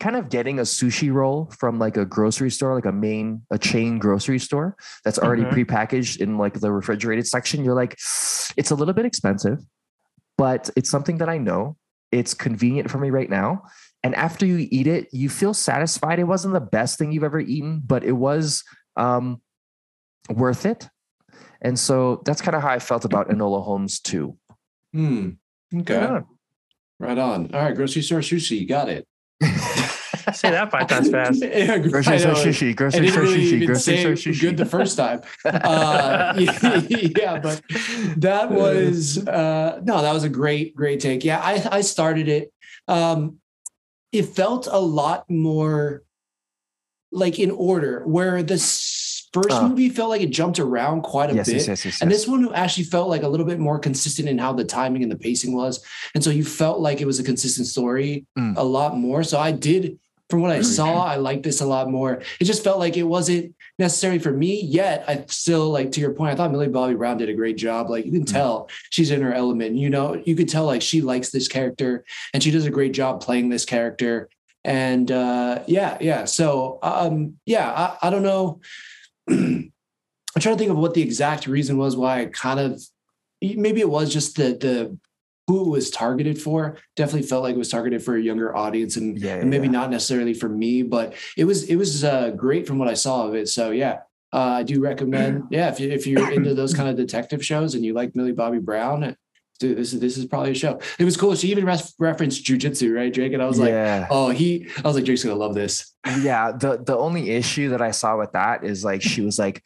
kind 0.00 0.16
of 0.16 0.30
getting 0.30 0.58
a 0.58 0.62
sushi 0.62 1.12
roll 1.12 1.52
from 1.58 1.78
like 1.78 1.96
a 1.96 2.06
grocery 2.06 2.50
store, 2.50 2.74
like 2.74 2.86
a 2.86 2.92
main, 2.92 3.42
a 3.50 3.58
chain 3.58 3.98
grocery 3.98 4.38
store 4.38 4.76
that's 5.04 5.18
already 5.18 5.42
mm-hmm. 5.42 5.60
prepackaged 5.60 6.20
in 6.20 6.38
like 6.38 6.54
the 6.58 6.72
refrigerated 6.72 7.26
section. 7.26 7.64
You're 7.64 7.74
like, 7.74 7.92
it's 7.92 8.70
a 8.70 8.74
little 8.74 8.94
bit 8.94 9.04
expensive, 9.04 9.58
but 10.38 10.70
it's 10.74 10.90
something 10.90 11.18
that 11.18 11.28
I 11.28 11.38
know. 11.38 11.76
It's 12.10 12.34
convenient 12.34 12.90
for 12.90 12.98
me 12.98 13.10
right 13.10 13.30
now. 13.30 13.62
And 14.02 14.14
after 14.14 14.46
you 14.46 14.66
eat 14.70 14.86
it, 14.86 15.08
you 15.12 15.28
feel 15.28 15.52
satisfied. 15.52 16.18
It 16.18 16.24
wasn't 16.24 16.54
the 16.54 16.60
best 16.60 16.98
thing 16.98 17.12
you've 17.12 17.22
ever 17.22 17.38
eaten, 17.38 17.82
but 17.86 18.02
it 18.02 18.12
was 18.12 18.64
um, 18.96 19.42
worth 20.30 20.64
it. 20.64 20.88
And 21.60 21.78
so 21.78 22.22
that's 22.24 22.40
kind 22.40 22.56
of 22.56 22.62
how 22.62 22.70
I 22.70 22.78
felt 22.78 23.04
about 23.04 23.28
Enola 23.28 23.62
Holmes 23.62 24.00
too. 24.00 24.38
Hmm. 24.94 25.32
Okay. 25.74 25.94
Yeah. 25.94 26.20
Right 26.98 27.18
on. 27.18 27.54
All 27.54 27.60
right. 27.60 27.76
Grocery 27.76 28.02
store 28.02 28.20
sushi. 28.20 28.66
Got 28.66 28.88
it. 28.88 29.06
Say 30.32 30.50
that 30.50 30.70
five 30.70 30.86
times 30.86 31.10
fast. 31.16 31.42
yeah, 31.42 31.78
grocery 31.78 32.18
store 32.18 32.34
sushi. 32.34 32.74
Grocery 32.76 33.08
store 33.08 33.24
sushi. 33.24 33.66
Grocery 33.66 33.98
store 33.98 34.12
sushi. 34.12 34.40
Good 34.40 34.56
the 34.56 34.66
first 34.66 34.96
time. 34.96 35.22
Uh, 35.44 36.34
yeah, 36.38 37.38
but 37.40 37.62
that 38.16 38.50
was 38.50 39.26
uh, 39.26 39.80
no, 39.82 40.02
that 40.02 40.12
was 40.12 40.24
a 40.24 40.28
great, 40.28 40.74
great 40.74 41.00
take. 41.00 41.24
Yeah, 41.24 41.40
I 41.40 41.66
I 41.70 41.80
started 41.80 42.28
it. 42.28 42.52
Um, 42.88 43.38
it 44.12 44.24
felt 44.24 44.66
a 44.70 44.80
lot 44.80 45.28
more 45.30 46.02
like 47.12 47.38
in 47.38 47.50
order, 47.50 48.02
where 48.06 48.42
this 48.42 49.28
first 49.32 49.50
uh, 49.50 49.68
movie 49.68 49.88
felt 49.88 50.10
like 50.10 50.20
it 50.20 50.30
jumped 50.30 50.58
around 50.58 51.02
quite 51.02 51.30
a 51.30 51.34
yes, 51.34 51.46
bit. 51.46 51.66
Yes, 51.66 51.84
yes, 51.84 52.02
and 52.02 52.10
this 52.10 52.26
one 52.26 52.52
actually 52.54 52.84
felt 52.84 53.08
like 53.08 53.22
a 53.22 53.28
little 53.28 53.46
bit 53.46 53.58
more 53.58 53.78
consistent 53.78 54.28
in 54.28 54.38
how 54.38 54.52
the 54.52 54.64
timing 54.64 55.02
and 55.02 55.10
the 55.10 55.16
pacing 55.16 55.54
was. 55.54 55.84
And 56.14 56.22
so 56.22 56.30
you 56.30 56.44
felt 56.44 56.80
like 56.80 57.00
it 57.00 57.06
was 57.06 57.18
a 57.18 57.24
consistent 57.24 57.66
story 57.66 58.26
mm. 58.38 58.56
a 58.56 58.62
lot 58.62 58.96
more. 58.96 59.22
So 59.22 59.38
I 59.38 59.52
did 59.52 59.98
from 60.30 60.40
what 60.42 60.52
I 60.52 60.62
saw, 60.62 61.04
I 61.04 61.16
liked 61.16 61.42
this 61.42 61.60
a 61.60 61.66
lot 61.66 61.90
more. 61.90 62.22
It 62.38 62.44
just 62.44 62.64
felt 62.64 62.78
like 62.78 62.96
it 62.96 63.02
wasn't 63.02 63.54
necessary 63.78 64.18
for 64.18 64.30
me 64.30 64.62
yet. 64.62 65.04
I 65.08 65.24
still 65.28 65.70
like 65.70 65.90
to 65.92 66.00
your 66.00 66.12
point. 66.12 66.32
I 66.32 66.36
thought 66.36 66.52
Millie 66.52 66.68
Bobby 66.68 66.94
Brown 66.94 67.18
did 67.18 67.28
a 67.28 67.34
great 67.34 67.56
job. 67.56 67.90
Like 67.90 68.06
you 68.06 68.12
can 68.12 68.24
mm. 68.24 68.32
tell 68.32 68.70
she's 68.90 69.10
in 69.10 69.22
her 69.22 69.34
element. 69.34 69.76
You 69.76 69.90
know, 69.90 70.22
you 70.24 70.36
could 70.36 70.48
tell 70.48 70.64
like 70.64 70.82
she 70.82 71.00
likes 71.00 71.30
this 71.30 71.48
character 71.48 72.04
and 72.32 72.42
she 72.42 72.50
does 72.50 72.66
a 72.66 72.70
great 72.70 72.92
job 72.92 73.20
playing 73.20 73.48
this 73.48 73.64
character. 73.64 74.28
And 74.64 75.10
uh, 75.10 75.64
yeah, 75.66 75.98
yeah. 76.00 76.24
So 76.26 76.78
um, 76.82 77.38
yeah, 77.44 77.70
I, 77.70 78.08
I 78.08 78.10
don't 78.10 78.22
know. 78.22 78.60
I'm 79.28 79.72
trying 80.38 80.54
to 80.54 80.58
think 80.58 80.70
of 80.70 80.78
what 80.78 80.94
the 80.94 81.02
exact 81.02 81.46
reason 81.46 81.76
was 81.76 81.96
why 81.96 82.20
I 82.20 82.26
kind 82.26 82.60
of 82.60 82.80
maybe 83.42 83.80
it 83.80 83.88
was 83.88 84.12
just 84.12 84.36
the 84.36 84.54
the 84.54 84.98
who 85.50 85.62
it 85.62 85.68
was 85.68 85.90
targeted 85.90 86.40
for 86.40 86.76
definitely 86.94 87.26
felt 87.26 87.42
like 87.42 87.56
it 87.56 87.58
was 87.58 87.68
targeted 87.68 88.00
for 88.00 88.14
a 88.14 88.22
younger 88.22 88.56
audience 88.56 88.96
and, 88.96 89.18
yeah, 89.18 89.34
and 89.34 89.50
maybe 89.50 89.66
yeah. 89.66 89.72
not 89.72 89.90
necessarily 89.90 90.32
for 90.32 90.48
me 90.48 90.82
but 90.84 91.12
it 91.36 91.44
was 91.44 91.64
it 91.64 91.74
was 91.74 92.04
uh, 92.04 92.30
great 92.30 92.68
from 92.68 92.78
what 92.78 92.86
i 92.86 92.94
saw 92.94 93.26
of 93.26 93.34
it 93.34 93.48
so 93.48 93.72
yeah 93.72 93.98
uh, 94.32 94.38
i 94.38 94.62
do 94.62 94.80
recommend 94.80 95.42
yeah 95.50 95.68
if, 95.68 95.80
you, 95.80 95.90
if 95.90 96.06
you're 96.06 96.30
into 96.30 96.54
those 96.54 96.72
kind 96.72 96.88
of 96.88 96.94
detective 96.94 97.44
shows 97.44 97.74
and 97.74 97.84
you 97.84 97.92
like 97.92 98.14
millie 98.14 98.30
bobby 98.30 98.60
brown 98.60 99.16
dude, 99.58 99.76
this 99.76 99.92
is 99.92 100.00
this 100.00 100.16
is 100.16 100.24
probably 100.24 100.52
a 100.52 100.54
show. 100.54 100.80
It 100.98 101.04
was 101.04 101.18
cool. 101.18 101.34
She 101.34 101.48
even 101.48 101.66
ref- 101.66 101.92
referenced 101.98 102.42
jujitsu, 102.46 102.96
right, 102.96 103.12
Jake? 103.12 103.34
And 103.34 103.42
I 103.42 103.46
was 103.46 103.58
yeah. 103.58 103.98
like, 104.00 104.08
oh, 104.10 104.30
he. 104.30 104.66
I 104.78 104.88
was 104.88 104.96
like, 104.96 105.04
Jake's 105.04 105.22
gonna 105.22 105.36
love 105.36 105.54
this. 105.54 105.94
Yeah. 106.22 106.52
The 106.52 106.78
the 106.78 106.96
only 106.96 107.28
issue 107.28 107.68
that 107.68 107.82
I 107.82 107.90
saw 107.90 108.16
with 108.16 108.32
that 108.32 108.64
is 108.64 108.82
like 108.84 109.02
she 109.02 109.20
was 109.20 109.38
like, 109.38 109.62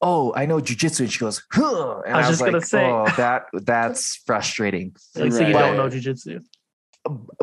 oh, 0.00 0.32
I 0.34 0.46
know 0.46 0.58
jujitsu. 0.58 1.00
And 1.00 1.12
she 1.12 1.18
goes, 1.18 1.42
huh. 1.52 2.00
And 2.06 2.14
I 2.14 2.18
was, 2.18 2.26
I 2.26 2.28
was 2.28 2.28
just 2.28 2.40
like, 2.40 2.52
gonna 2.52 2.64
say, 2.64 2.86
oh, 2.86 3.06
that 3.16 3.46
that's 3.52 4.16
frustrating. 4.26 4.94
Like, 5.14 5.32
so 5.32 5.46
you 5.46 5.52
don't 5.52 5.76
know 5.76 5.88
jujitsu. 5.88 6.44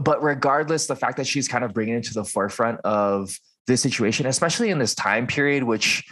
But 0.01 0.21
regardless, 0.21 0.87
the 0.87 0.95
fact 0.95 1.17
that 1.17 1.27
she's 1.27 1.47
kind 1.47 1.63
of 1.63 1.73
bringing 1.73 1.95
it 1.95 2.03
to 2.05 2.13
the 2.13 2.23
forefront 2.23 2.79
of 2.81 3.37
this 3.65 3.81
situation, 3.81 4.25
especially 4.25 4.69
in 4.69 4.79
this 4.79 4.93
time 4.93 5.27
period, 5.27 5.63
which 5.63 6.03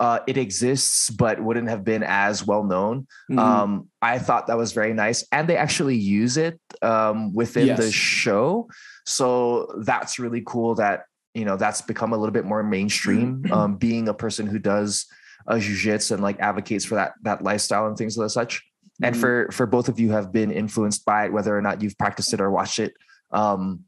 uh, 0.00 0.20
it 0.26 0.36
exists 0.36 1.10
but 1.10 1.40
wouldn't 1.40 1.68
have 1.68 1.84
been 1.84 2.02
as 2.02 2.46
well 2.46 2.64
known. 2.64 3.06
Mm-hmm. 3.30 3.38
Um, 3.38 3.88
I 4.02 4.18
thought 4.18 4.48
that 4.48 4.56
was 4.56 4.72
very 4.72 4.92
nice, 4.92 5.24
and 5.32 5.48
they 5.48 5.56
actually 5.56 5.96
use 5.96 6.36
it 6.36 6.58
um, 6.82 7.32
within 7.32 7.68
yes. 7.68 7.78
the 7.78 7.92
show, 7.92 8.68
so 9.06 9.82
that's 9.84 10.18
really 10.18 10.42
cool. 10.44 10.74
That 10.74 11.04
you 11.34 11.44
know 11.44 11.56
that's 11.56 11.82
become 11.82 12.12
a 12.12 12.16
little 12.16 12.32
bit 12.32 12.44
more 12.44 12.62
mainstream. 12.62 13.44
Um, 13.52 13.76
being 13.76 14.08
a 14.08 14.14
person 14.14 14.46
who 14.46 14.58
does 14.58 15.06
uh, 15.46 15.54
jujitsu 15.54 16.12
and 16.12 16.22
like 16.22 16.40
advocates 16.40 16.84
for 16.84 16.94
that 16.96 17.12
that 17.22 17.42
lifestyle 17.42 17.86
and 17.86 17.96
things 17.96 18.16
of 18.16 18.22
the 18.22 18.30
such. 18.30 18.58
Mm-hmm. 18.58 19.04
And 19.04 19.16
for 19.16 19.48
for 19.52 19.66
both 19.66 19.88
of 19.88 19.98
you 19.98 20.12
have 20.12 20.32
been 20.32 20.50
influenced 20.50 21.04
by 21.04 21.26
it, 21.26 21.32
whether 21.32 21.56
or 21.56 21.62
not 21.62 21.82
you've 21.82 21.98
practiced 21.98 22.32
it 22.32 22.40
or 22.40 22.50
watched 22.50 22.78
it. 22.78 22.94
Um, 23.30 23.84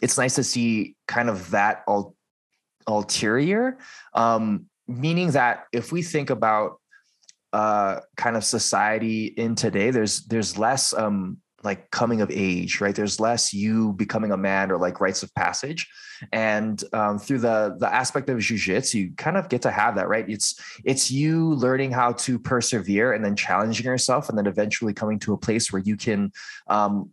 it's 0.00 0.16
nice 0.16 0.36
to 0.36 0.44
see 0.44 0.96
kind 1.06 1.28
of 1.28 1.50
that 1.50 1.82
ul- 1.88 2.14
ulterior, 2.86 3.78
um, 4.14 4.66
meaning 4.86 5.32
that 5.32 5.64
if 5.72 5.92
we 5.92 6.02
think 6.02 6.30
about 6.30 6.80
uh, 7.52 8.00
kind 8.16 8.36
of 8.36 8.44
society 8.44 9.26
in 9.26 9.54
today, 9.54 9.90
there's 9.90 10.24
there's 10.26 10.56
less 10.58 10.94
um, 10.94 11.38
like 11.64 11.90
coming 11.90 12.20
of 12.20 12.30
age, 12.30 12.80
right? 12.80 12.94
There's 12.94 13.18
less 13.18 13.52
you 13.52 13.92
becoming 13.94 14.30
a 14.30 14.36
man 14.36 14.70
or 14.70 14.78
like 14.78 15.00
rites 15.00 15.22
of 15.22 15.34
passage, 15.34 15.88
and 16.32 16.82
um, 16.92 17.18
through 17.18 17.38
the 17.38 17.76
the 17.78 17.92
aspect 17.92 18.28
of 18.28 18.38
jujitsu, 18.38 18.94
you 18.94 19.12
kind 19.16 19.36
of 19.36 19.48
get 19.48 19.62
to 19.62 19.70
have 19.70 19.96
that, 19.96 20.08
right? 20.08 20.28
It's 20.28 20.60
it's 20.84 21.10
you 21.10 21.54
learning 21.54 21.92
how 21.92 22.12
to 22.12 22.38
persevere 22.38 23.12
and 23.12 23.24
then 23.24 23.34
challenging 23.34 23.86
yourself, 23.86 24.28
and 24.28 24.38
then 24.38 24.46
eventually 24.46 24.94
coming 24.94 25.18
to 25.20 25.32
a 25.32 25.38
place 25.38 25.72
where 25.72 25.82
you 25.82 25.96
can 25.96 26.32
um, 26.68 27.10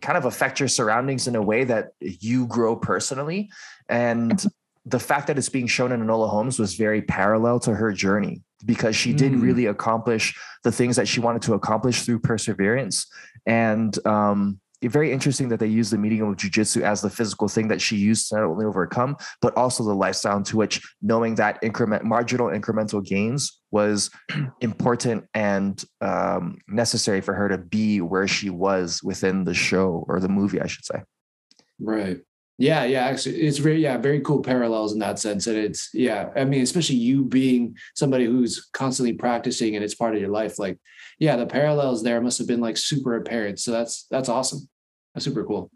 kind 0.00 0.18
of 0.18 0.24
affect 0.24 0.58
your 0.58 0.68
surroundings 0.68 1.28
in 1.28 1.36
a 1.36 1.42
way 1.42 1.64
that 1.64 1.92
you 2.00 2.46
grow 2.48 2.74
personally, 2.74 3.50
and 3.88 4.44
the 4.84 5.00
fact 5.00 5.26
that 5.28 5.38
it's 5.38 5.48
being 5.48 5.66
shown 5.66 5.92
in 5.92 6.00
Enola 6.00 6.28
Holmes 6.28 6.58
was 6.58 6.74
very 6.74 7.02
parallel 7.02 7.60
to 7.60 7.74
her 7.74 7.92
journey 7.92 8.42
because 8.64 8.96
she 8.96 9.12
did 9.12 9.32
mm. 9.32 9.42
really 9.42 9.66
accomplish 9.66 10.38
the 10.64 10.72
things 10.72 10.96
that 10.96 11.06
she 11.08 11.20
wanted 11.20 11.42
to 11.42 11.54
accomplish 11.54 12.02
through 12.02 12.18
perseverance 12.18 13.06
and 13.46 14.04
um, 14.06 14.60
very 14.82 15.12
interesting 15.12 15.48
that 15.48 15.60
they 15.60 15.66
use 15.66 15.90
the 15.90 15.98
medium 15.98 16.28
of 16.28 16.36
jujitsu 16.36 16.82
as 16.82 17.00
the 17.00 17.10
physical 17.10 17.48
thing 17.48 17.68
that 17.68 17.80
she 17.80 17.96
used 17.96 18.28
to 18.28 18.36
not 18.36 18.44
only 18.44 18.64
overcome, 18.64 19.16
but 19.40 19.56
also 19.56 19.84
the 19.84 19.94
lifestyle 19.94 20.36
into 20.36 20.56
which 20.56 20.82
knowing 21.02 21.34
that 21.36 21.58
increment, 21.62 22.04
marginal 22.04 22.48
incremental 22.48 23.04
gains 23.04 23.60
was 23.70 24.10
important 24.60 25.24
and 25.34 25.84
um, 26.00 26.58
necessary 26.68 27.20
for 27.20 27.34
her 27.34 27.48
to 27.48 27.58
be 27.58 28.00
where 28.00 28.28
she 28.28 28.50
was 28.50 29.02
within 29.02 29.44
the 29.44 29.54
show 29.54 30.04
or 30.08 30.20
the 30.20 30.28
movie, 30.28 30.60
I 30.60 30.66
should 30.66 30.84
say. 30.84 31.02
Right. 31.80 32.20
Yeah, 32.58 32.84
yeah, 32.84 33.04
actually, 33.04 33.42
it's 33.42 33.58
very 33.58 33.82
yeah, 33.82 33.98
very 33.98 34.20
cool 34.20 34.40
parallels 34.40 34.94
in 34.94 34.98
that 35.00 35.18
sense, 35.18 35.46
and 35.46 35.58
it's 35.58 35.90
yeah, 35.92 36.30
I 36.34 36.44
mean, 36.44 36.62
especially 36.62 36.96
you 36.96 37.24
being 37.24 37.76
somebody 37.94 38.24
who's 38.24 38.70
constantly 38.72 39.12
practicing 39.12 39.74
and 39.74 39.84
it's 39.84 39.94
part 39.94 40.14
of 40.14 40.20
your 40.20 40.30
life. 40.30 40.58
Like, 40.58 40.78
yeah, 41.18 41.36
the 41.36 41.46
parallels 41.46 42.02
there 42.02 42.20
must 42.22 42.38
have 42.38 42.46
been 42.46 42.60
like 42.60 42.78
super 42.78 43.16
apparent. 43.16 43.60
So 43.60 43.72
that's 43.72 44.06
that's 44.10 44.30
awesome. 44.30 44.68
That's 45.14 45.24
super 45.24 45.44
cool. 45.44 45.70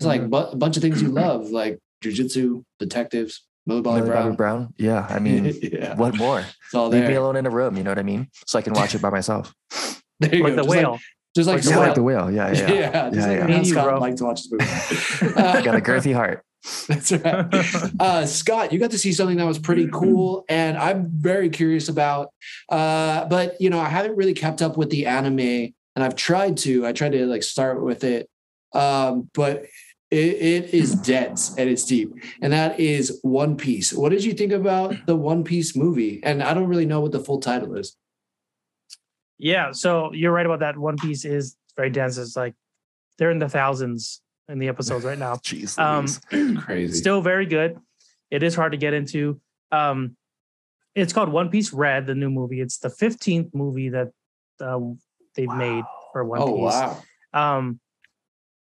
It's 0.00 0.06
like 0.06 0.22
mm-hmm. 0.22 0.54
a 0.54 0.56
bunch 0.56 0.76
of 0.76 0.82
things 0.82 1.00
you 1.00 1.08
love, 1.08 1.50
like 1.50 1.78
jujitsu, 2.02 2.64
detectives, 2.80 3.46
Millie 3.66 3.82
Bobby 3.82 4.00
Millie 4.00 4.10
Brown. 4.10 4.34
Brown. 4.34 4.74
Yeah, 4.76 5.06
I 5.08 5.18
mean, 5.18 5.44
yeah. 5.62 5.94
what 5.94 6.16
more? 6.16 6.40
It's 6.40 6.74
all 6.74 6.88
Leave 6.88 7.08
me 7.08 7.14
alone 7.14 7.36
in 7.36 7.46
a 7.46 7.50
room. 7.50 7.76
You 7.76 7.84
know 7.84 7.90
what 7.90 7.98
I 7.98 8.02
mean? 8.02 8.28
So 8.46 8.58
I 8.58 8.62
can 8.62 8.72
watch 8.72 8.94
it 8.94 9.00
by 9.00 9.10
myself. 9.10 9.54
like 10.20 10.32
go. 10.32 10.50
the 10.50 10.56
just 10.56 10.68
whale. 10.68 10.92
Like, 10.92 11.00
just 11.34 11.48
like, 11.48 11.64
yeah, 11.64 11.78
like 11.78 11.94
the 11.94 12.02
whale. 12.02 12.30
Yeah, 12.30 12.52
yeah, 12.52 12.72
yeah. 12.72 13.10
Just 13.10 13.28
yeah, 13.28 13.40
like 13.40 13.48
yeah. 13.48 13.62
Scott 13.64 14.00
like 14.00 14.16
to 14.16 14.24
watch 14.24 14.42
this 14.48 15.20
movie. 15.20 15.34
uh, 15.34 15.60
got 15.62 15.74
a 15.74 15.80
girthy 15.80 16.14
heart. 16.14 16.44
That's 16.88 17.12
right. 17.12 17.92
Uh, 18.00 18.24
Scott, 18.24 18.72
you 18.72 18.78
got 18.78 18.92
to 18.92 18.98
see 18.98 19.12
something 19.12 19.36
that 19.36 19.44
was 19.44 19.58
pretty 19.58 19.88
cool, 19.92 20.44
and 20.48 20.78
I'm 20.78 21.10
very 21.10 21.50
curious 21.50 21.88
about. 21.88 22.30
Uh, 22.68 23.26
but 23.26 23.60
you 23.60 23.68
know, 23.68 23.80
I 23.80 23.88
haven't 23.88 24.16
really 24.16 24.32
kept 24.32 24.62
up 24.62 24.76
with 24.76 24.90
the 24.90 25.06
anime, 25.06 25.40
and 25.40 25.74
I've 25.96 26.14
tried 26.14 26.56
to. 26.58 26.86
I 26.86 26.92
tried 26.92 27.12
to 27.12 27.26
like 27.26 27.42
start 27.42 27.82
with 27.82 28.04
it, 28.04 28.30
um, 28.72 29.28
but 29.34 29.64
it, 30.10 30.34
it 30.36 30.74
is 30.74 30.94
dense 31.10 31.54
and 31.56 31.68
it's 31.68 31.84
deep, 31.84 32.14
and 32.40 32.52
that 32.52 32.78
is 32.78 33.18
One 33.22 33.56
Piece. 33.56 33.92
What 33.92 34.10
did 34.10 34.24
you 34.24 34.34
think 34.34 34.52
about 34.52 34.94
the 35.06 35.16
One 35.16 35.44
Piece 35.44 35.76
movie? 35.76 36.20
And 36.22 36.42
I 36.42 36.54
don't 36.54 36.68
really 36.68 36.86
know 36.86 37.00
what 37.00 37.12
the 37.12 37.20
full 37.20 37.40
title 37.40 37.76
is. 37.76 37.96
Yeah, 39.38 39.72
so 39.72 40.12
you're 40.12 40.32
right 40.32 40.46
about 40.46 40.60
that. 40.60 40.78
One 40.78 40.96
Piece 40.96 41.24
is 41.24 41.56
very 41.76 41.90
dense. 41.90 42.18
It's 42.18 42.36
like 42.36 42.54
they're 43.18 43.30
in 43.30 43.38
the 43.38 43.48
thousands 43.48 44.20
in 44.48 44.58
the 44.58 44.68
episodes 44.68 45.04
right 45.04 45.18
now. 45.18 45.34
Jeez, 45.36 45.78
um, 45.78 46.56
crazy. 46.60 46.94
Still 46.94 47.20
very 47.20 47.46
good. 47.46 47.78
It 48.30 48.42
is 48.42 48.54
hard 48.54 48.72
to 48.72 48.78
get 48.78 48.94
into. 48.94 49.40
Um, 49.72 50.16
it's 50.94 51.12
called 51.12 51.28
One 51.28 51.48
Piece 51.48 51.72
Red, 51.72 52.06
the 52.06 52.14
new 52.14 52.30
movie. 52.30 52.60
It's 52.60 52.78
the 52.78 52.88
15th 52.88 53.50
movie 53.52 53.88
that 53.90 54.10
uh, 54.60 54.78
they've 55.34 55.48
wow. 55.48 55.56
made 55.56 55.84
for 56.12 56.24
One 56.24 56.40
oh, 56.40 56.46
Piece. 56.46 56.74
Oh 56.74 57.02
wow. 57.32 57.58
Um, 57.58 57.80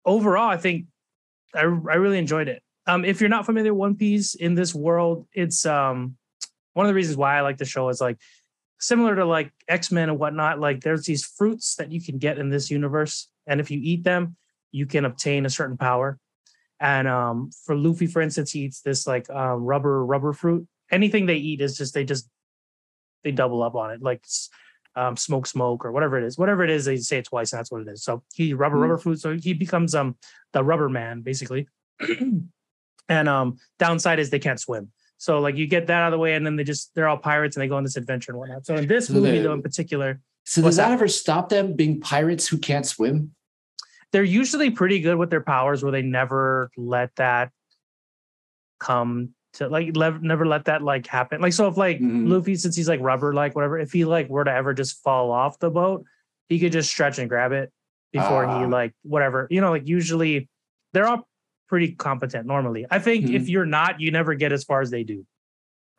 overall, 0.06 0.50
I 0.50 0.58
think 0.58 0.88
I, 1.56 1.62
I 1.62 1.64
really 1.66 2.18
enjoyed 2.18 2.50
it. 2.50 2.62
Um, 2.86 3.04
if 3.06 3.20
you're 3.20 3.30
not 3.30 3.46
familiar 3.46 3.74
with 3.74 3.80
One 3.80 3.96
Piece 3.96 4.36
in 4.36 4.56
this 4.56 4.74
world, 4.76 5.28
it's 5.34 5.66
um, 5.66 6.18
one 6.74 6.86
of 6.86 6.90
the 6.90 6.94
reasons 6.94 7.18
why 7.18 7.38
I 7.38 7.42
like 7.42 7.58
the 7.58 7.66
show 7.66 7.90
is 7.90 8.00
like 8.00 8.18
similar 8.80 9.16
to 9.16 9.26
like 9.26 9.52
X-Men 9.68 10.10
and 10.10 10.20
whatnot, 10.20 10.60
like 10.60 10.82
there's 10.82 11.06
these 11.06 11.26
fruits 11.26 11.76
that 11.76 11.92
you 11.92 12.02
can 12.02 12.18
get 12.18 12.38
in 12.38 12.50
this 12.50 12.70
universe. 12.70 13.30
And 13.48 13.60
if 13.60 13.72
you 13.72 13.80
eat 13.82 14.04
them, 14.04 14.36
you 14.72 14.86
can 14.86 15.06
obtain 15.06 15.46
a 15.46 15.50
certain 15.50 15.78
power. 15.78 16.20
And 16.80 17.08
um, 17.08 17.50
for 17.66 17.76
Luffy, 17.76 18.08
for 18.08 18.22
instance, 18.22 18.52
he 18.52 18.62
eats 18.62 18.82
this 18.82 19.08
like 19.08 19.30
uh, 19.30 19.56
rubber 19.56 20.06
rubber 20.06 20.34
fruit. 20.34 20.68
Anything 20.92 21.26
they 21.26 21.38
eat 21.38 21.62
is 21.62 21.78
just 21.78 21.94
they 21.94 22.04
just 22.04 22.30
they 23.24 23.32
double 23.32 23.64
up 23.64 23.76
on 23.76 23.92
it, 23.92 24.02
like 24.02 24.24
um, 24.96 25.18
smoke 25.18 25.48
smoke 25.48 25.86
or 25.86 25.92
whatever 25.92 26.18
it 26.18 26.24
is. 26.24 26.38
Whatever 26.38 26.64
it 26.64 26.70
is, 26.70 26.86
they 26.86 26.98
say 26.98 27.18
it 27.20 27.26
twice, 27.26 27.52
and 27.52 27.60
that's 27.60 27.72
what 27.72 27.82
it 27.82 27.88
is. 27.88 28.04
So 28.04 28.24
he 28.34 28.54
rubber 28.54 28.76
mm-hmm. 28.76 28.84
rubber 28.84 28.98
fruit. 28.98 29.20
So 29.20 29.38
he 29.38 29.54
becomes 29.54 29.96
um 29.96 30.18
the 30.54 30.64
rubber 30.64 30.90
man 30.90 31.22
basically. 31.22 31.68
and 33.10 33.30
um 33.30 33.58
downside 33.80 34.20
is 34.20 34.30
they 34.30 34.40
can't 34.40 34.60
swim. 34.60 34.92
So 35.18 35.40
like 35.40 35.56
you 35.56 35.68
get 35.68 35.88
that 35.88 36.02
out 36.02 36.08
of 36.08 36.12
the 36.12 36.20
way, 36.20 36.36
and 36.36 36.46
then 36.46 36.56
they 36.56 36.64
just 36.64 36.94
they're 36.94 37.08
all 37.08 37.18
pirates 37.18 37.56
and 37.56 37.64
they 37.64 37.68
go 37.68 37.78
on 37.78 37.84
this 37.84 37.98
adventure 37.98 38.32
and 38.32 38.40
whatnot. 38.40 38.66
So 38.66 38.76
in 38.76 38.88
this 38.88 39.08
so 39.08 39.14
movie, 39.14 39.40
though, 39.40 39.54
in 39.54 39.62
particular, 39.62 40.20
so 40.46 40.62
does 40.62 40.76
that, 40.78 40.90
that 40.90 40.94
ever 40.94 41.08
stop 41.08 41.50
them 41.50 41.74
being 41.74 42.00
pirates 42.00 42.48
who 42.48 42.58
can't 42.58 42.86
swim? 42.86 43.34
They're 44.12 44.24
usually 44.24 44.72
pretty 44.72 45.00
good 45.00 45.18
with 45.18 45.30
their 45.30 45.42
powers, 45.42 45.84
where 45.84 45.92
they 45.92 46.04
never 46.04 46.72
let 46.78 47.16
that 47.16 47.52
come 48.80 49.34
to 49.54 49.68
like 49.68 49.96
never 49.96 50.46
let 50.46 50.66
that 50.66 50.82
like 50.82 51.08
happen. 51.08 51.42
Like 51.42 51.54
so, 51.54 51.68
if 51.68 51.78
like 51.78 51.98
mm-hmm. 51.98 52.28
Luffy, 52.28 52.56
since 52.56 52.76
he's 52.76 52.88
like 52.88 53.02
rubber, 53.02 53.34
like 53.34 53.56
whatever, 53.56 53.78
if 53.80 53.92
he 53.92 54.06
like 54.06 54.30
were 54.30 54.44
to 54.44 54.52
ever 54.52 54.74
just 54.74 55.02
fall 55.04 55.32
off 55.32 55.60
the 55.60 55.70
boat, 55.70 56.06
he 56.48 56.60
could 56.60 56.72
just 56.72 56.90
stretch 56.90 57.18
and 57.18 57.28
grab 57.28 57.52
it 57.52 57.72
before 58.12 58.46
uh. 58.46 58.60
he 58.60 58.66
ah. 58.66 58.68
like 58.68 58.94
whatever. 59.02 59.48
You 59.50 59.62
know, 59.62 59.72
like 59.72 59.88
usually 59.88 60.48
they're 60.94 61.08
all 61.08 61.28
pretty 61.68 61.92
competent 61.92 62.46
normally. 62.46 62.86
I 62.90 63.00
think 63.00 63.26
mm-hmm. 63.26 63.36
if 63.36 63.50
you're 63.50 63.66
not, 63.66 64.00
you 64.00 64.12
never 64.12 64.34
get 64.34 64.52
as 64.52 64.64
far 64.64 64.82
as 64.82 64.90
they 64.90 65.04
do. 65.04 65.26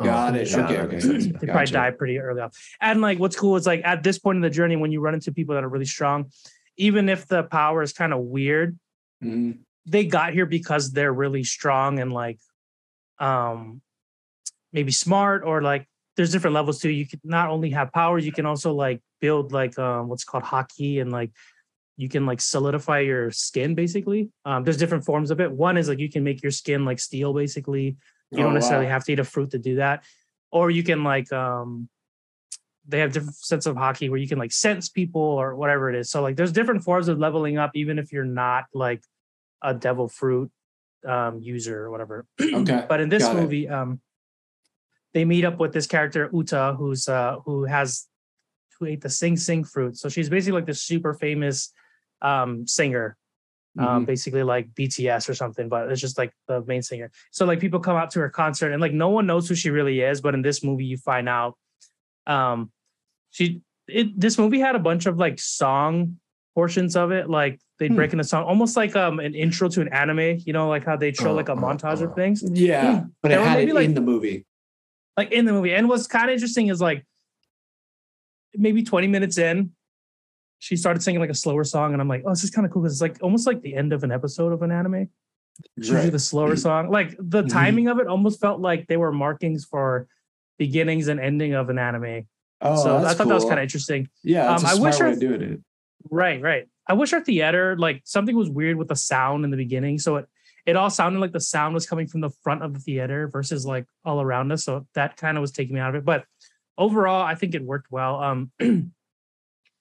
Got 0.00 0.36
it. 0.36 0.54
Okay, 0.54 0.78
okay. 0.78 0.98
They 1.00 1.28
gotcha. 1.30 1.46
probably 1.46 1.66
die 1.66 1.90
pretty 1.90 2.18
early 2.18 2.40
on. 2.40 2.50
And 2.80 3.00
like 3.00 3.18
what's 3.18 3.36
cool 3.36 3.56
is 3.56 3.66
like 3.66 3.82
at 3.84 4.02
this 4.02 4.18
point 4.18 4.36
in 4.36 4.42
the 4.42 4.50
journey, 4.50 4.76
when 4.76 4.92
you 4.92 5.00
run 5.00 5.14
into 5.14 5.32
people 5.32 5.54
that 5.56 5.64
are 5.64 5.68
really 5.68 5.84
strong, 5.86 6.30
even 6.76 7.08
if 7.08 7.26
the 7.26 7.42
power 7.42 7.82
is 7.82 7.92
kind 7.92 8.12
of 8.12 8.20
weird, 8.20 8.78
mm-hmm. 9.22 9.60
they 9.86 10.06
got 10.06 10.32
here 10.32 10.46
because 10.46 10.92
they're 10.92 11.12
really 11.12 11.42
strong 11.42 11.98
and 11.98 12.12
like 12.12 12.38
um 13.18 13.82
maybe 14.72 14.92
smart 14.92 15.42
or 15.44 15.62
like 15.62 15.88
there's 16.16 16.30
different 16.30 16.54
levels 16.54 16.80
too. 16.80 16.90
You 16.90 17.06
can 17.06 17.20
not 17.24 17.50
only 17.50 17.70
have 17.70 17.92
powers, 17.92 18.24
you 18.24 18.32
can 18.32 18.46
also 18.46 18.72
like 18.72 19.00
build 19.20 19.50
like 19.50 19.76
um 19.80 20.08
what's 20.08 20.24
called 20.24 20.44
haki 20.44 21.00
and 21.00 21.10
like 21.10 21.32
you 21.98 22.08
can 22.08 22.24
like 22.24 22.40
solidify 22.40 23.00
your 23.00 23.30
skin 23.32 23.74
basically. 23.74 24.30
Um, 24.44 24.62
there's 24.62 24.76
different 24.76 25.04
forms 25.04 25.32
of 25.32 25.40
it. 25.40 25.50
One 25.50 25.76
is 25.76 25.88
like 25.88 25.98
you 25.98 26.08
can 26.08 26.22
make 26.22 26.44
your 26.44 26.52
skin 26.52 26.84
like 26.84 27.00
steel 27.00 27.34
basically. 27.34 27.96
You 28.30 28.38
oh, 28.38 28.42
don't 28.44 28.54
necessarily 28.54 28.86
wow. 28.86 28.92
have 28.92 29.04
to 29.06 29.12
eat 29.12 29.18
a 29.18 29.24
fruit 29.24 29.50
to 29.50 29.58
do 29.58 29.76
that. 29.76 30.04
Or 30.52 30.70
you 30.70 30.84
can 30.84 31.02
like 31.02 31.30
um 31.32 31.88
they 32.86 33.00
have 33.00 33.12
different 33.12 33.34
sets 33.34 33.66
of 33.66 33.74
haki 33.74 34.08
where 34.08 34.18
you 34.18 34.28
can 34.28 34.38
like 34.38 34.52
sense 34.52 34.88
people 34.88 35.20
or 35.20 35.56
whatever 35.56 35.90
it 35.90 35.96
is. 35.96 36.08
So 36.08 36.22
like 36.22 36.36
there's 36.36 36.52
different 36.52 36.84
forms 36.84 37.08
of 37.08 37.18
leveling 37.18 37.58
up, 37.58 37.72
even 37.74 37.98
if 37.98 38.12
you're 38.12 38.24
not 38.24 38.66
like 38.72 39.02
a 39.60 39.74
devil 39.74 40.08
fruit 40.08 40.52
um 41.04 41.40
user 41.40 41.82
or 41.82 41.90
whatever. 41.90 42.26
Okay. 42.40 42.84
but 42.88 43.00
in 43.00 43.08
this 43.08 43.24
Got 43.24 43.34
movie, 43.34 43.66
it. 43.66 43.72
um 43.72 44.00
they 45.14 45.24
meet 45.24 45.44
up 45.44 45.58
with 45.58 45.72
this 45.72 45.88
character 45.88 46.30
Uta, 46.32 46.76
who's 46.78 47.08
uh 47.08 47.38
who 47.44 47.64
has 47.64 48.06
who 48.78 48.86
ate 48.86 49.00
the 49.00 49.10
sing 49.10 49.36
sing 49.36 49.64
fruit. 49.64 49.96
So 49.96 50.08
she's 50.08 50.28
basically 50.28 50.60
like 50.60 50.66
this 50.66 50.80
super 50.80 51.12
famous 51.12 51.72
um, 52.22 52.66
singer, 52.66 53.16
um, 53.78 53.86
mm-hmm. 53.86 54.04
basically 54.04 54.42
like 54.42 54.72
BTS 54.74 55.28
or 55.28 55.34
something, 55.34 55.68
but 55.68 55.90
it's 55.90 56.00
just 56.00 56.18
like 56.18 56.32
the 56.46 56.62
main 56.66 56.82
singer. 56.82 57.10
So 57.30 57.44
like 57.46 57.60
people 57.60 57.80
come 57.80 57.96
out 57.96 58.10
to 58.12 58.20
her 58.20 58.28
concert 58.28 58.72
and 58.72 58.80
like 58.80 58.92
no 58.92 59.08
one 59.08 59.26
knows 59.26 59.48
who 59.48 59.54
she 59.54 59.70
really 59.70 60.00
is, 60.00 60.20
but 60.20 60.34
in 60.34 60.42
this 60.42 60.64
movie 60.64 60.84
you 60.84 60.96
find 60.96 61.28
out. 61.28 61.56
Um, 62.26 62.70
she 63.30 63.62
it 63.86 64.18
this 64.18 64.38
movie 64.38 64.60
had 64.60 64.76
a 64.76 64.78
bunch 64.78 65.06
of 65.06 65.18
like 65.18 65.38
song 65.38 66.18
portions 66.54 66.96
of 66.96 67.12
it, 67.12 67.30
like 67.30 67.60
they'd 67.78 67.88
hmm. 67.88 67.96
break 67.96 68.12
into 68.12 68.24
song, 68.24 68.44
almost 68.44 68.76
like 68.76 68.96
um 68.96 69.20
an 69.20 69.34
intro 69.34 69.68
to 69.68 69.80
an 69.80 69.88
anime. 69.88 70.40
You 70.44 70.52
know, 70.52 70.68
like 70.68 70.84
how 70.84 70.96
they 70.96 71.12
show 71.12 71.30
oh, 71.30 71.34
like 71.34 71.48
a 71.48 71.52
oh, 71.52 71.56
montage 71.56 72.00
oh. 72.00 72.06
of 72.06 72.14
things. 72.14 72.42
Yeah, 72.52 73.04
but 73.22 73.32
it 73.32 73.40
had 73.40 73.60
it 73.60 73.74
like, 73.74 73.84
in 73.84 73.94
the 73.94 74.00
movie. 74.00 74.44
Like 75.16 75.32
in 75.32 75.44
the 75.44 75.52
movie, 75.52 75.74
and 75.74 75.88
what's 75.88 76.06
kind 76.06 76.30
of 76.30 76.34
interesting 76.34 76.68
is 76.68 76.80
like 76.80 77.04
maybe 78.54 78.82
20 78.82 79.06
minutes 79.06 79.38
in, 79.38 79.72
she 80.58 80.76
started 80.76 81.02
singing 81.02 81.20
like 81.20 81.30
a 81.30 81.34
slower 81.34 81.64
song, 81.64 81.92
and 81.92 82.00
I'm 82.02 82.08
like, 82.08 82.22
oh, 82.26 82.30
this 82.30 82.44
is 82.44 82.50
kind 82.50 82.66
of 82.66 82.72
cool 82.72 82.82
because 82.82 82.94
it's 82.94 83.02
like 83.02 83.16
almost 83.22 83.46
like 83.46 83.62
the 83.62 83.74
end 83.74 83.92
of 83.92 84.02
an 84.04 84.12
episode 84.12 84.52
of 84.52 84.62
an 84.62 84.70
anime. 84.72 85.08
Usually 85.76 86.00
Right. 86.02 86.12
the 86.12 86.18
slower 86.18 86.56
song. 86.56 86.90
Like 86.90 87.16
the 87.18 87.42
Mhm. 87.42 87.50
timing 87.50 87.88
of 87.88 87.98
it 87.98 88.06
almost 88.06 88.40
felt 88.40 88.60
like 88.60 88.86
they 88.86 88.96
were 88.96 89.10
markings 89.12 89.64
for 89.64 90.06
beginnings 90.58 91.08
and 91.08 91.18
ending 91.20 91.54
of 91.54 91.68
an 91.70 91.78
anime. 91.78 92.26
Oh, 92.60 92.82
so 92.82 92.96
I 92.98 93.14
thought 93.14 93.28
that 93.28 93.34
was 93.34 93.44
kind 93.44 93.58
of 93.58 93.62
interesting. 93.64 94.08
Yeah, 94.24 94.52
um, 94.54 94.64
I 94.66 94.74
wish 94.74 95.00
our- 95.00 95.08
it. 95.08 95.60
Right, 96.10 96.40
right. 96.40 96.68
I 96.88 96.94
wish 96.94 97.12
our 97.12 97.20
theater, 97.20 97.76
like 97.76 98.02
something 98.04 98.34
was 98.36 98.48
weird 98.50 98.76
with 98.76 98.88
the 98.88 98.96
sound 98.96 99.44
in 99.44 99.50
the 99.50 99.56
beginning. 99.56 99.98
So 99.98 100.16
it 100.16 100.26
it 100.66 100.76
all 100.76 100.90
sounded 100.90 101.18
like 101.20 101.32
the 101.32 101.40
sound 101.40 101.72
was 101.72 101.86
coming 101.86 102.06
from 102.06 102.20
the 102.20 102.28
front 102.42 102.62
of 102.62 102.74
the 102.74 102.80
theater 102.80 103.26
versus 103.28 103.64
like 103.64 103.86
all 104.04 104.20
around 104.20 104.52
us. 104.52 104.64
So 104.64 104.86
that 104.94 105.16
kind 105.16 105.38
of 105.38 105.40
was 105.40 105.50
taking 105.50 105.74
me 105.74 105.80
out 105.80 105.88
of 105.90 105.94
it. 105.94 106.04
But 106.04 106.24
overall, 106.76 107.22
I 107.24 107.34
think 107.36 107.54
it 107.54 107.62
worked 107.64 107.90
well. 107.90 108.22
Um 108.22 108.52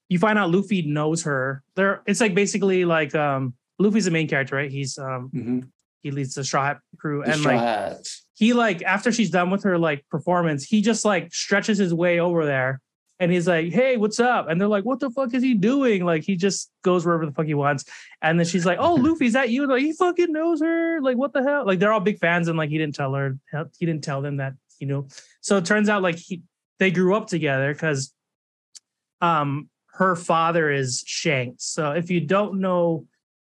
you 0.09 0.19
find 0.19 0.37
out 0.39 0.51
Luffy 0.51 0.81
knows 0.83 1.23
her. 1.23 1.63
There 1.75 2.01
it's 2.05 2.21
like 2.21 2.33
basically 2.35 2.85
like 2.85 3.13
um 3.15 3.53
Luffy's 3.79 4.05
the 4.05 4.11
main 4.11 4.27
character, 4.27 4.55
right? 4.55 4.71
He's 4.71 4.97
um 4.97 5.29
Mhm. 5.33 5.69
he 6.01 6.11
leads 6.11 6.33
the 6.35 6.43
Straw 6.43 6.65
Hat 6.65 6.79
crew 6.97 7.23
The 7.23 7.31
and 7.31 7.39
Straw 7.41 7.51
like 7.53 7.61
Hats. 7.61 8.25
he 8.35 8.53
like 8.53 8.81
after 8.83 9.11
she's 9.11 9.29
done 9.29 9.49
with 9.49 9.63
her 9.63 9.77
like 9.77 10.05
performance, 10.09 10.63
he 10.63 10.81
just 10.81 11.03
like 11.05 11.33
stretches 11.33 11.77
his 11.77 11.93
way 11.93 12.19
over 12.19 12.45
there 12.45 12.79
and 13.19 13.31
he's 13.31 13.47
like, 13.47 13.73
"Hey, 13.73 13.97
what's 13.97 14.19
up?" 14.19 14.47
And 14.47 14.61
they're 14.61 14.67
like, 14.67 14.85
"What 14.85 14.99
the 14.99 15.09
fuck 15.09 15.33
is 15.33 15.41
he 15.41 15.55
doing?" 15.55 16.05
Like 16.05 16.23
he 16.23 16.35
just 16.35 16.71
goes 16.83 17.03
wherever 17.05 17.25
the 17.25 17.31
fuck 17.31 17.47
he 17.47 17.55
wants. 17.55 17.83
And 18.21 18.39
then 18.39 18.45
she's 18.45 18.63
like, 18.65 18.77
"Oh, 18.79 18.93
Luffy, 19.05 19.25
is 19.25 19.33
that 19.33 19.49
you?" 19.49 19.63
And 19.63 19.71
like 19.71 19.81
he 19.81 19.91
fucking 19.93 20.31
knows 20.31 20.61
her. 20.61 21.01
Like 21.01 21.17
what 21.17 21.33
the 21.33 21.41
hell? 21.43 21.65
Like 21.65 21.79
they're 21.79 21.91
all 21.91 21.99
big 21.99 22.19
fans 22.19 22.47
and 22.47 22.57
like 22.57 22.69
he 22.69 22.77
didn't 22.77 22.95
tell 22.95 23.13
her. 23.15 23.35
He 23.79 23.85
didn't 23.87 24.03
tell 24.03 24.21
them 24.21 24.37
that 24.37 24.53
you 24.79 24.85
know. 24.87 25.07
So 25.41 25.57
it 25.57 25.65
turns 25.65 25.89
out 25.89 26.01
like 26.03 26.15
he 26.17 26.43
they 26.79 26.91
grew 26.91 27.15
up 27.15 27.25
together 27.27 27.73
because 27.73 28.13
um 29.21 29.67
her 29.97 30.15
father 30.15 30.71
is 30.71 31.03
Shanks. 31.05 31.65
So 31.65 31.91
if 31.91 32.09
you 32.11 32.21
don't 32.21 32.59
know 32.59 33.05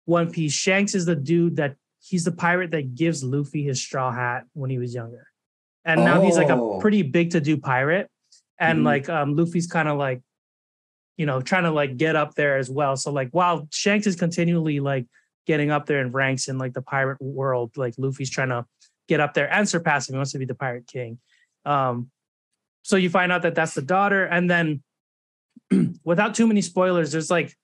One 0.07 0.31
Piece, 0.31 0.53
Shanks 0.55 0.95
is 0.95 1.05
the 1.05 1.15
dude 1.17 1.57
that 1.57 1.77
he's 2.01 2.25
the 2.25 2.33
pirate 2.33 2.71
that 2.71 2.95
gives 2.95 3.23
Luffy 3.23 3.63
his 3.65 3.81
straw 3.83 4.11
hat 4.11 4.45
when 4.55 4.71
he 4.71 4.79
was 4.79 4.95
younger. 4.95 5.27
And 5.85 6.05
now 6.05 6.21
he's 6.23 6.37
like 6.39 6.49
a 6.49 6.55
Oh. 6.55 6.79
pretty 6.81 7.03
big 7.03 7.31
to 7.33 7.41
do 7.41 7.59
pirate. 7.59 8.11
And 8.59 8.81
Mhm. 8.81 8.85
like 8.85 9.09
um 9.11 9.37
Luffy's 9.37 9.67
kind 9.67 9.89
of 9.89 9.99
like, 9.99 10.23
you 11.19 11.27
know, 11.27 11.41
trying 11.43 11.65
to 11.65 11.71
like 11.71 11.97
get 11.99 12.17
up 12.17 12.35
there 12.35 12.57
as 12.57 12.71
well. 12.71 12.97
So 12.97 13.13
like 13.13 13.29
while 13.33 13.69
Shanks 13.71 14.07
is 14.07 14.17
continually 14.17 14.81
like 14.81 15.07
getting 15.47 15.71
up 15.71 15.85
there 15.87 16.01
in 16.01 16.13
ranks 16.13 16.49
in 16.49 16.57
like 16.59 16.73
the 16.73 16.83
pirate 16.83 17.21
world, 17.21 17.77
like 17.77 17.95
Luffy's 17.99 18.31
trying 18.31 18.49
to 18.51 18.65
get 19.07 19.21
up 19.21 19.35
there 19.35 19.51
and 19.53 19.69
surpass 19.69 20.09
him. 20.09 20.15
He 20.15 20.17
wants 20.19 20.33
to 20.33 20.39
be 20.39 20.47
the 20.47 20.55
pirate 20.55 20.87
king. 20.87 21.19
Um 21.67 22.11
so 22.83 22.97
you 22.97 23.11
find 23.11 23.31
out 23.33 23.43
that 23.43 23.55
that's 23.55 23.75
the 23.75 23.83
daughter, 23.83 24.25
and 24.25 24.49
then 24.51 24.83
without 26.05 26.35
too 26.35 26.47
many 26.47 26.63
spoilers, 26.63 27.13
there's 27.13 27.31
like 27.31 27.55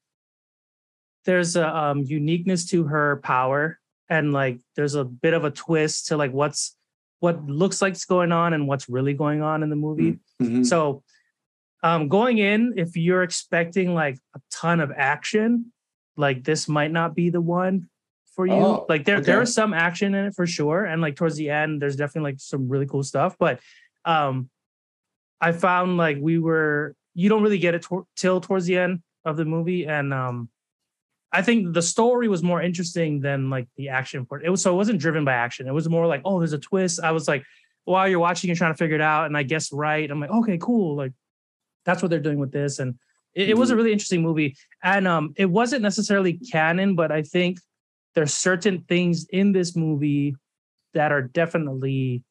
there's 1.24 1.56
a 1.56 1.76
um, 1.76 2.02
uniqueness 2.02 2.66
to 2.70 2.84
her 2.84 3.16
power, 3.22 3.78
and 4.08 4.32
like 4.32 4.60
there's 4.76 4.94
a 4.94 5.04
bit 5.04 5.34
of 5.34 5.44
a 5.44 5.50
twist 5.50 6.08
to 6.08 6.16
like 6.16 6.32
what's 6.32 6.76
what 7.20 7.46
looks 7.46 7.80
like's 7.80 8.04
going 8.04 8.32
on 8.32 8.52
and 8.52 8.68
what's 8.68 8.88
really 8.88 9.14
going 9.14 9.42
on 9.42 9.62
in 9.62 9.70
the 9.70 9.76
movie. 9.76 10.18
Mhm. 10.42 10.66
So, 10.66 11.02
um, 11.82 12.08
going 12.08 12.38
in, 12.38 12.74
if 12.76 12.96
you're 12.96 13.22
expecting 13.22 13.94
like 13.94 14.18
a 14.34 14.40
ton 14.50 14.80
of 14.80 14.92
action, 14.94 15.72
like 16.16 16.44
this 16.44 16.68
might 16.68 16.92
not 16.92 17.14
be 17.14 17.30
the 17.30 17.40
one 17.40 17.88
for 18.34 18.46
you. 18.46 18.52
Oh, 18.52 18.86
like 18.88 19.04
there, 19.04 19.20
there 19.20 19.36
okay. 19.36 19.42
is 19.44 19.54
some 19.54 19.72
action 19.72 20.14
in 20.14 20.26
it 20.26 20.34
for 20.34 20.46
sure, 20.46 20.84
and 20.84 21.00
like 21.00 21.16
towards 21.16 21.36
the 21.36 21.50
end, 21.50 21.80
there's 21.80 21.96
definitely 21.96 22.32
like 22.32 22.40
some 22.40 22.68
really 22.68 22.86
cool 22.86 23.02
stuff. 23.02 23.36
But, 23.38 23.60
um, 24.04 24.50
I 25.40 25.52
found 25.52 25.96
like 25.96 26.18
we 26.20 26.38
were 26.38 26.94
you 27.14 27.28
don't 27.28 27.42
really 27.42 27.58
get 27.58 27.74
it 27.74 27.82
tor- 27.82 28.06
till 28.16 28.40
towards 28.40 28.66
the 28.66 28.76
end 28.76 29.02
of 29.24 29.36
the 29.36 29.44
movie, 29.44 29.86
and 29.86 30.12
um, 30.12 30.48
I 31.32 31.42
think 31.42 31.74
the 31.74 31.82
story 31.82 32.28
was 32.28 32.42
more 32.42 32.62
interesting 32.62 33.20
than 33.20 33.50
like 33.50 33.68
the 33.76 33.88
action 33.88 34.26
part. 34.26 34.44
It 34.44 34.50
was 34.50 34.62
so 34.62 34.72
it 34.72 34.76
wasn't 34.76 35.00
driven 35.00 35.24
by 35.24 35.32
action. 35.32 35.66
It 35.66 35.74
was 35.74 35.88
more 35.88 36.06
like 36.06 36.22
oh, 36.24 36.38
there's 36.38 36.52
a 36.52 36.58
twist. 36.58 37.00
I 37.00 37.12
was 37.12 37.26
like 37.26 37.44
while 37.84 38.08
you're 38.08 38.18
watching, 38.18 38.48
you're 38.48 38.56
trying 38.56 38.72
to 38.72 38.78
figure 38.78 38.96
it 38.96 39.02
out, 39.02 39.26
and 39.26 39.36
I 39.36 39.42
guess 39.42 39.72
right. 39.72 40.10
I'm 40.10 40.20
like 40.20 40.30
okay, 40.30 40.58
cool. 40.58 40.96
Like 40.96 41.12
that's 41.84 42.02
what 42.02 42.10
they're 42.10 42.20
doing 42.20 42.38
with 42.38 42.52
this, 42.52 42.78
and 42.78 42.96
it, 43.34 43.50
it 43.50 43.58
was 43.58 43.70
a 43.70 43.76
really 43.76 43.92
interesting 43.92 44.22
movie. 44.22 44.56
And 44.82 45.06
um, 45.08 45.34
it 45.36 45.46
wasn't 45.46 45.82
necessarily 45.82 46.34
canon, 46.34 46.94
but 46.94 47.12
I 47.12 47.22
think 47.22 47.58
there's 48.14 48.32
certain 48.32 48.84
things 48.88 49.26
in 49.30 49.52
this 49.52 49.76
movie 49.76 50.36
that 50.94 51.12
are 51.12 51.22
definitely 51.22 52.22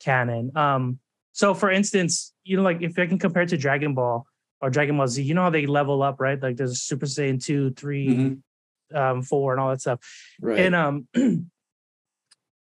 canon. 0.00 0.56
Um, 0.56 1.00
so 1.32 1.54
for 1.54 1.70
instance, 1.70 2.32
you 2.48 2.56
know, 2.56 2.62
like 2.62 2.80
if 2.80 2.98
I 2.98 3.06
can 3.06 3.18
compare 3.18 3.42
it 3.42 3.50
to 3.50 3.58
Dragon 3.58 3.94
Ball 3.94 4.26
or 4.62 4.70
Dragon 4.70 4.96
Ball 4.96 5.06
Z, 5.06 5.22
you 5.22 5.34
know 5.34 5.42
how 5.42 5.50
they 5.50 5.66
level 5.66 6.02
up, 6.02 6.18
right? 6.18 6.42
Like 6.42 6.56
there's 6.56 6.72
a 6.72 6.76
Super 6.76 7.06
Saiyan 7.06 7.42
2, 7.44 7.72
3, 7.72 8.08
Mhm. 8.08 8.96
um, 8.96 9.22
4, 9.22 9.52
and 9.52 9.60
all 9.60 9.68
that 9.70 9.80
stuff. 9.82 10.00
Right. 10.40 10.60
And 10.60 10.74
um 10.74 11.06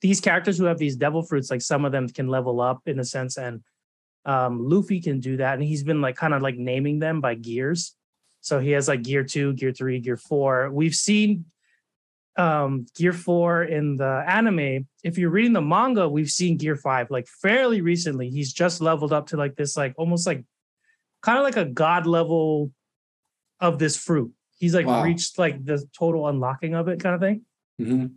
these 0.00 0.20
characters 0.20 0.58
who 0.58 0.64
have 0.64 0.78
these 0.78 0.96
devil 0.96 1.22
fruits, 1.22 1.50
like 1.50 1.62
some 1.62 1.84
of 1.84 1.92
them 1.92 2.08
can 2.08 2.28
level 2.28 2.60
up 2.60 2.80
in 2.86 2.98
a 2.98 3.04
sense, 3.04 3.36
and 3.36 3.62
um 4.24 4.68
Luffy 4.68 5.00
can 5.00 5.20
do 5.20 5.36
that. 5.36 5.54
And 5.54 5.62
he's 5.62 5.84
been 5.84 6.00
like 6.00 6.16
kind 6.16 6.32
of 6.32 6.40
like 6.40 6.56
naming 6.56 6.98
them 6.98 7.20
by 7.20 7.34
gears. 7.34 7.94
So 8.40 8.60
he 8.60 8.70
has 8.72 8.88
like 8.88 9.02
gear 9.02 9.24
two, 9.24 9.52
gear 9.52 9.72
three, 9.72 10.00
gear 10.00 10.16
four. 10.16 10.70
We've 10.70 10.94
seen 10.94 11.44
um 12.36 12.86
gear 12.96 13.12
four 13.12 13.62
in 13.62 13.96
the 13.96 14.24
anime. 14.26 14.86
If 15.04 15.18
you're 15.18 15.30
reading 15.30 15.52
the 15.52 15.62
manga, 15.62 16.08
we've 16.08 16.30
seen 16.30 16.56
gear 16.56 16.76
five 16.76 17.10
like 17.10 17.26
fairly 17.28 17.80
recently. 17.80 18.30
He's 18.30 18.52
just 18.52 18.80
leveled 18.80 19.12
up 19.12 19.28
to 19.28 19.36
like 19.36 19.54
this, 19.56 19.76
like 19.76 19.94
almost 19.96 20.26
like 20.26 20.44
kind 21.22 21.38
of 21.38 21.44
like 21.44 21.56
a 21.56 21.64
god 21.64 22.06
level 22.06 22.72
of 23.60 23.78
this 23.78 23.96
fruit. 23.96 24.32
He's 24.58 24.74
like 24.74 24.86
Wow. 24.86 25.02
reached 25.04 25.38
like 25.38 25.64
the 25.64 25.84
total 25.96 26.28
unlocking 26.28 26.74
of 26.74 26.88
it 26.88 27.00
kind 27.00 27.14
of 27.14 27.20
thing 27.20 27.42
Mhm. 27.80 28.12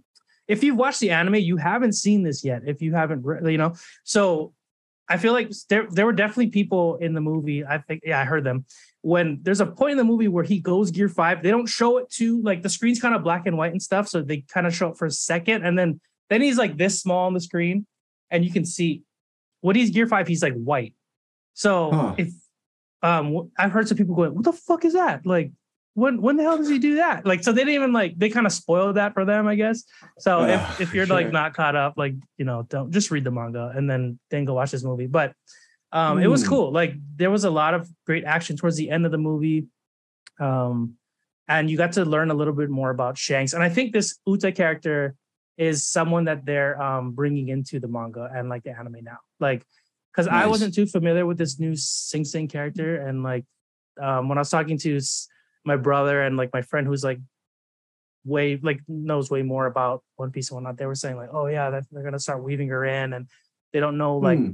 if 0.47 0.63
you've 0.63 0.77
watched 0.77 0.99
the 0.99 1.11
anime, 1.11 1.35
you 1.35 1.57
haven't 1.57 1.93
seen 1.93 2.23
this 2.23 2.43
yet. 2.43 2.63
If 2.65 2.81
you 2.81 2.93
haven't, 2.93 3.23
re- 3.23 3.51
you 3.51 3.57
know, 3.57 3.73
so 4.03 4.53
I 5.09 5.17
feel 5.17 5.33
like 5.33 5.51
there 5.69 5.87
there 5.89 6.05
were 6.05 6.13
definitely 6.13 6.47
people 6.47 6.95
in 6.97 7.13
the 7.13 7.21
movie. 7.21 7.65
I 7.65 7.77
think, 7.77 8.03
yeah, 8.05 8.19
I 8.19 8.25
heard 8.25 8.43
them 8.43 8.65
when 9.01 9.39
there's 9.41 9.61
a 9.61 9.65
point 9.65 9.91
in 9.91 9.97
the 9.97 10.03
movie 10.03 10.27
where 10.27 10.43
he 10.43 10.59
goes 10.59 10.91
gear 10.91 11.07
five. 11.09 11.41
They 11.41 11.49
don't 11.51 11.65
show 11.67 11.97
it 11.97 12.09
to 12.11 12.41
like 12.41 12.61
the 12.61 12.69
screen's 12.69 12.99
kind 12.99 13.15
of 13.15 13.23
black 13.23 13.47
and 13.47 13.57
white 13.57 13.71
and 13.71 13.81
stuff, 13.81 14.07
so 14.07 14.21
they 14.21 14.41
kind 14.41 14.67
of 14.67 14.75
show 14.75 14.89
it 14.89 14.97
for 14.97 15.05
a 15.05 15.11
second, 15.11 15.65
and 15.65 15.77
then 15.77 15.99
then 16.29 16.41
he's 16.41 16.57
like 16.57 16.77
this 16.77 16.99
small 17.01 17.27
on 17.27 17.33
the 17.33 17.39
screen, 17.39 17.85
and 18.29 18.43
you 18.43 18.51
can 18.51 18.65
see 18.65 19.03
when 19.61 19.75
he's 19.75 19.91
gear 19.91 20.07
five, 20.07 20.27
he's 20.27 20.43
like 20.43 20.55
white. 20.55 20.93
So 21.53 21.91
Huh. 21.91 22.15
if 22.17 22.29
um, 23.01 23.51
I've 23.57 23.71
heard 23.71 23.87
some 23.87 23.97
people 23.97 24.15
going, 24.15 24.35
"What 24.35 24.43
the 24.43 24.53
fuck 24.53 24.85
is 24.85 24.93
that?" 24.93 25.25
Like. 25.25 25.51
When, 25.97 26.21
when 26.21 26.37
the 26.37 26.43
hell 26.43 26.57
does 26.57 26.69
he 26.69 26.77
do 26.77 26.97
that? 26.97 27.25
Like, 27.25 27.43
so 27.43 27.51
they 27.51 27.61
didn't 27.61 27.73
even 27.73 27.91
like 27.91 28.19
they 28.19 28.29
kind 28.29 28.45
of 28.45 28.53
spoiled 28.53 28.97
that 28.97 29.15
for 29.15 29.25
them, 29.25 29.47
I 29.47 29.55
guess. 29.55 29.83
So 30.19 30.41
Ah, 30.41 30.75
if 30.77 30.81
if 30.81 30.93
you're 30.93 31.07
like 31.07 31.31
not 31.31 31.55
caught 31.55 31.75
up, 31.75 31.95
like 31.97 32.13
you 32.37 32.45
know, 32.45 32.61
don't 32.69 32.91
just 32.91 33.09
read 33.09 33.23
the 33.23 33.31
manga 33.31 33.73
and 33.75 33.89
then 33.89 34.19
then 34.29 34.45
go 34.45 34.53
watch 34.53 34.69
this 34.69 34.83
movie. 34.83 35.07
But 35.07 35.33
um, 35.91 36.19
it 36.19 36.27
was 36.27 36.43
Hmm. 36.43 36.49
cool. 36.49 36.71
Like 36.71 36.93
there 37.15 37.31
was 37.31 37.45
a 37.45 37.49
lot 37.49 37.73
of 37.73 37.89
great 38.05 38.25
action 38.25 38.55
towards 38.57 38.77
the 38.77 38.91
end 38.91 39.07
of 39.07 39.11
the 39.11 39.17
movie, 39.17 39.65
um, 40.39 40.93
and 41.47 41.67
you 41.67 41.77
got 41.77 41.93
to 41.93 42.05
learn 42.05 42.29
a 42.29 42.35
little 42.35 42.53
bit 42.53 42.69
more 42.69 42.91
about 42.91 43.17
Shanks. 43.17 43.53
And 43.53 43.63
I 43.63 43.69
think 43.69 43.91
this 43.91 44.19
Uta 44.27 44.51
character 44.51 45.15
is 45.57 45.83
someone 45.87 46.25
that 46.25 46.45
they're 46.45 46.79
um 46.79 47.13
bringing 47.13 47.47
into 47.49 47.79
the 47.79 47.87
manga 47.87 48.29
and 48.35 48.49
like 48.49 48.61
the 48.61 48.69
anime 48.77 49.01
now. 49.01 49.17
Like, 49.39 49.65
because 50.13 50.27
I 50.27 50.45
wasn't 50.45 50.75
too 50.75 50.85
familiar 50.85 51.25
with 51.25 51.39
this 51.39 51.59
new 51.59 51.75
Sing 51.75 52.23
Sing 52.23 52.47
character, 52.47 52.97
and 53.07 53.23
like 53.23 53.45
um, 53.99 54.29
when 54.29 54.37
I 54.37 54.41
was 54.41 54.51
talking 54.51 54.77
to 54.85 54.99
my 55.67 55.75
brother 55.75 56.21
and 56.23 56.37
like 56.37 56.51
my 56.53 56.61
friend 56.61 56.87
who's 56.87 57.03
like 57.03 57.19
way 58.25 58.57
like 58.61 58.79
knows 58.87 59.29
way 59.29 59.43
more 59.43 59.65
about 59.67 60.03
One 60.15 60.31
Piece 60.31 60.49
and 60.49 60.55
whatnot, 60.55 60.77
they 60.77 60.85
were 60.85 60.95
saying 60.95 61.17
like, 61.17 61.29
oh 61.31 61.47
yeah, 61.47 61.69
that 61.69 61.83
they're 61.91 62.03
gonna 62.03 62.19
start 62.19 62.43
weaving 62.43 62.69
her 62.69 62.85
in, 62.85 63.13
and 63.13 63.27
they 63.73 63.79
don't 63.79 63.97
know 63.97 64.17
like 64.17 64.39
Hmm. 64.39 64.51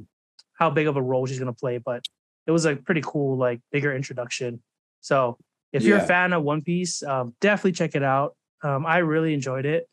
how 0.59 0.69
big 0.69 0.87
of 0.87 0.97
a 0.97 1.01
role 1.01 1.25
she's 1.25 1.39
gonna 1.39 1.53
play, 1.53 1.77
but 1.77 2.03
it 2.47 2.51
was 2.51 2.65
a 2.65 2.75
pretty 2.75 3.01
cool 3.05 3.37
like 3.37 3.61
bigger 3.71 3.95
introduction. 3.95 4.61
So 5.01 5.37
if 5.71 5.83
you're 5.83 5.97
a 5.97 6.05
fan 6.05 6.33
of 6.33 6.43
One 6.43 6.61
Piece, 6.61 7.01
um, 7.03 7.35
definitely 7.41 7.71
check 7.73 7.95
it 7.95 8.03
out. 8.03 8.35
Um, 8.63 8.85
I 8.85 8.97
really 8.99 9.33
enjoyed 9.33 9.65
it. 9.65 9.87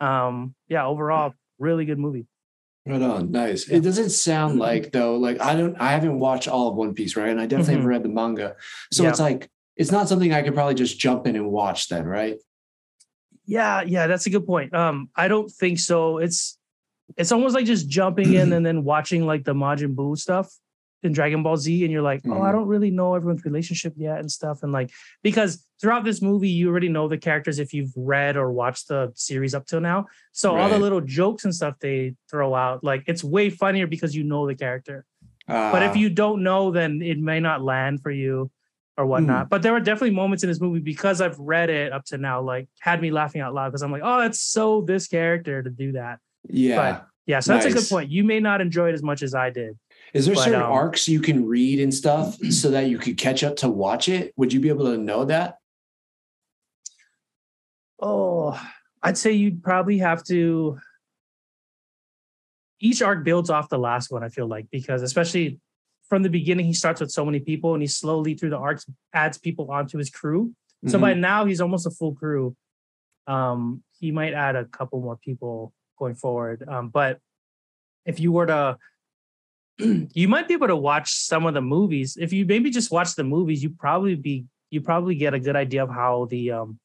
Um, 0.00 0.54
yeah, 0.68 0.86
overall, 0.86 1.34
really 1.58 1.84
good 1.84 1.98
movie. 1.98 2.26
Right 2.86 3.02
on. 3.02 3.30
Nice. 3.32 3.68
Yeah. 3.68 3.76
It 3.78 3.80
doesn't 3.82 4.10
sound 4.10 4.58
like 4.58 4.92
though, 4.92 5.16
like 5.16 5.40
I 5.40 5.54
don't 5.56 5.76
I 5.80 5.90
haven't 5.92 6.18
watched 6.20 6.48
all 6.48 6.68
of 6.68 6.74
One 6.76 6.94
Piece, 6.94 7.16
right? 7.16 7.28
And 7.28 7.40
I 7.40 7.46
definitely 7.46 7.74
Mhm. 7.74 7.76
haven't 7.78 7.88
read 7.88 8.02
the 8.04 8.08
manga. 8.08 8.56
So 8.92 9.02
Yeah. 9.02 9.10
it's 9.10 9.20
like 9.20 9.50
it's 9.78 9.90
not 9.92 10.08
something 10.08 10.32
I 10.32 10.42
could 10.42 10.54
probably 10.54 10.74
just 10.74 10.98
jump 10.98 11.26
in 11.26 11.36
and 11.36 11.50
watch 11.50 11.88
then, 11.88 12.04
right? 12.04 12.36
Yeah, 13.46 13.82
yeah, 13.82 14.06
that's 14.06 14.26
a 14.26 14.30
good 14.30 14.44
point. 14.46 14.74
Um, 14.74 15.08
I 15.16 15.28
don't 15.28 15.50
think 15.50 15.78
so. 15.78 16.18
It's 16.18 16.58
it's 17.16 17.32
almost 17.32 17.54
like 17.54 17.64
just 17.64 17.88
jumping 17.88 18.32
in 18.32 18.52
and 18.56 18.66
then 18.66 18.84
watching 18.84 19.24
like 19.24 19.44
the 19.44 19.54
Majin 19.54 19.94
Buu 19.94 20.18
stuff 20.18 20.52
in 21.04 21.12
Dragon 21.12 21.42
Ball 21.44 21.56
Z, 21.56 21.84
and 21.84 21.92
you're 21.92 22.02
like, 22.02 22.22
oh, 22.26 22.42
I 22.42 22.50
Mhm. 22.50 22.52
don't 22.52 22.66
really 22.66 22.90
know 22.90 23.14
everyone's 23.14 23.44
relationship 23.44 23.94
yet 23.96 24.18
and 24.18 24.30
stuff. 24.30 24.62
And 24.64 24.72
like 24.72 24.90
because 25.22 25.64
throughout 25.80 26.04
this 26.04 26.20
movie, 26.20 26.48
you 26.50 26.68
already 26.68 26.88
know 26.88 27.06
the 27.08 27.16
characters 27.16 27.58
if 27.60 27.72
you've 27.72 27.92
read 27.96 28.36
or 28.36 28.52
watched 28.52 28.88
the 28.88 29.12
series 29.14 29.54
up 29.54 29.64
till 29.66 29.80
now. 29.80 30.06
So 30.32 30.56
all 30.56 30.68
the 30.68 30.78
little 30.78 31.00
jokes 31.00 31.44
and 31.44 31.54
stuff 31.54 31.76
they 31.80 32.16
throw 32.28 32.52
out, 32.54 32.82
like 32.82 33.04
it's 33.06 33.22
way 33.22 33.48
funnier 33.48 33.86
because 33.86 34.14
you 34.14 34.24
know 34.24 34.46
the 34.46 34.56
character. 34.56 35.04
But 35.46 35.82
Uh, 35.82 35.86
if 35.86 35.96
you 35.96 36.10
don't 36.10 36.42
know, 36.42 36.72
then 36.72 37.00
it 37.00 37.18
may 37.18 37.40
not 37.40 37.62
land 37.62 38.02
for 38.02 38.10
you. 38.10 38.50
Or 38.98 39.06
whatnot. 39.06 39.46
Mm. 39.46 39.48
But 39.48 39.62
there 39.62 39.72
were 39.72 39.80
definitely 39.80 40.10
moments 40.10 40.42
in 40.42 40.50
this 40.50 40.60
movie 40.60 40.80
because 40.80 41.20
I've 41.20 41.38
read 41.38 41.70
it 41.70 41.92
up 41.92 42.04
to 42.06 42.18
now, 42.18 42.42
like 42.42 42.68
had 42.80 43.00
me 43.00 43.12
laughing 43.12 43.40
out 43.40 43.54
loud 43.54 43.68
because 43.68 43.82
I'm 43.82 43.92
like, 43.92 44.02
oh, 44.04 44.20
that's 44.20 44.40
so 44.40 44.82
this 44.82 45.06
character 45.06 45.62
to 45.62 45.70
do 45.70 45.92
that. 45.92 46.18
Yeah. 46.48 46.76
But 46.76 47.06
yeah, 47.24 47.40
so 47.40 47.54
nice. 47.54 47.62
that's 47.62 47.74
a 47.74 47.78
good 47.78 47.88
point. 47.88 48.10
You 48.10 48.24
may 48.24 48.40
not 48.40 48.60
enjoy 48.60 48.88
it 48.88 48.94
as 48.94 49.02
much 49.02 49.22
as 49.22 49.34
I 49.34 49.50
did. 49.50 49.78
Is 50.14 50.26
there 50.26 50.34
but, 50.34 50.44
certain 50.44 50.62
um, 50.62 50.72
arcs 50.72 51.06
you 51.06 51.20
can 51.20 51.46
read 51.46 51.78
and 51.78 51.94
stuff 51.94 52.36
so 52.50 52.70
that 52.70 52.88
you 52.88 52.98
could 52.98 53.16
catch 53.16 53.44
up 53.44 53.56
to 53.56 53.68
watch 53.68 54.08
it? 54.08 54.34
Would 54.36 54.52
you 54.52 54.58
be 54.58 54.68
able 54.68 54.86
to 54.86 54.98
know 54.98 55.24
that? 55.26 55.58
Oh, 58.00 58.60
I'd 59.02 59.16
say 59.16 59.32
you'd 59.32 59.62
probably 59.62 59.98
have 59.98 60.24
to. 60.24 60.78
Each 62.80 63.02
arc 63.02 63.24
builds 63.24 63.50
off 63.50 63.68
the 63.68 63.78
last 63.78 64.10
one, 64.10 64.22
I 64.22 64.28
feel 64.28 64.46
like, 64.46 64.68
because 64.70 65.02
especially 65.02 65.58
from 66.08 66.22
the 66.22 66.30
beginning, 66.30 66.66
he 66.66 66.72
starts 66.72 67.00
with 67.00 67.10
so 67.10 67.24
many 67.24 67.40
people 67.40 67.74
and 67.74 67.82
he 67.82 67.86
slowly 67.86 68.34
through 68.34 68.50
the 68.50 68.58
arcs 68.58 68.86
adds 69.12 69.38
people 69.38 69.70
onto 69.70 69.98
his 69.98 70.10
crew. 70.10 70.46
Mm-hmm. 70.46 70.88
So 70.90 70.98
by 70.98 71.14
now, 71.14 71.44
he's 71.44 71.60
almost 71.60 71.86
a 71.86 71.90
full 71.90 72.14
crew. 72.14 72.56
Um, 73.26 73.82
he 73.98 74.10
might 74.10 74.32
add 74.32 74.56
a 74.56 74.64
couple 74.64 75.00
more 75.00 75.16
people 75.16 75.72
going 75.98 76.14
forward. 76.14 76.64
Um, 76.66 76.88
but 76.88 77.18
if 78.06 78.20
you 78.20 78.32
were 78.32 78.46
to, 78.46 78.78
you 79.78 80.28
might 80.28 80.48
be 80.48 80.54
able 80.54 80.68
to 80.68 80.76
watch 80.76 81.12
some 81.12 81.46
of 81.46 81.54
the 81.54 81.60
movies. 81.60 82.16
If 82.18 82.32
you 82.32 82.46
maybe 82.46 82.70
just 82.70 82.90
watch 82.90 83.14
the 83.14 83.24
movies, 83.24 83.62
you 83.62 83.70
probably 83.70 84.14
be 84.14 84.46
you 84.70 84.80
probably 84.82 85.14
get 85.14 85.34
a 85.34 85.40
good 85.40 85.56
idea 85.56 85.82
of 85.82 85.90
how 85.90 86.26
the 86.30 86.52
um 86.52 86.78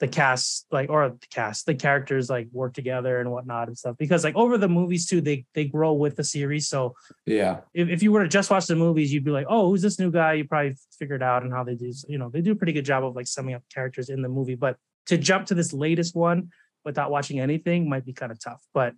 the 0.00 0.08
cast 0.08 0.66
like 0.70 0.90
or 0.90 1.08
the 1.08 1.26
cast 1.30 1.66
the 1.66 1.74
characters 1.74 2.30
like 2.30 2.48
work 2.52 2.72
together 2.72 3.20
and 3.20 3.30
whatnot 3.30 3.68
and 3.68 3.76
stuff. 3.76 3.96
Because 3.98 4.24
like 4.24 4.36
over 4.36 4.56
the 4.56 4.68
movies 4.68 5.06
too 5.06 5.20
they 5.20 5.44
they 5.54 5.64
grow 5.64 5.92
with 5.92 6.16
the 6.16 6.24
series. 6.24 6.68
So 6.68 6.94
yeah. 7.26 7.60
if, 7.74 7.88
if 7.88 8.02
you 8.02 8.12
were 8.12 8.22
to 8.22 8.28
just 8.28 8.50
watch 8.50 8.66
the 8.66 8.76
movies 8.76 9.12
you'd 9.12 9.24
be 9.24 9.30
like 9.30 9.46
oh 9.48 9.68
who's 9.68 9.82
this 9.82 9.98
new 9.98 10.10
guy? 10.10 10.34
You 10.34 10.44
probably 10.44 10.76
figured 10.98 11.22
out 11.22 11.42
and 11.42 11.52
how 11.52 11.64
they 11.64 11.74
do 11.74 11.92
you 12.08 12.18
know 12.18 12.30
they 12.30 12.40
do 12.40 12.52
a 12.52 12.56
pretty 12.56 12.72
good 12.72 12.84
job 12.84 13.04
of 13.04 13.16
like 13.16 13.26
summing 13.26 13.54
up 13.54 13.62
characters 13.72 14.08
in 14.08 14.22
the 14.22 14.28
movie. 14.28 14.54
But 14.54 14.76
to 15.06 15.18
jump 15.18 15.46
to 15.46 15.54
this 15.54 15.72
latest 15.72 16.14
one 16.14 16.50
without 16.84 17.10
watching 17.10 17.40
anything 17.40 17.88
might 17.88 18.04
be 18.04 18.12
kind 18.12 18.30
of 18.30 18.38
tough. 18.38 18.62
But 18.72 18.94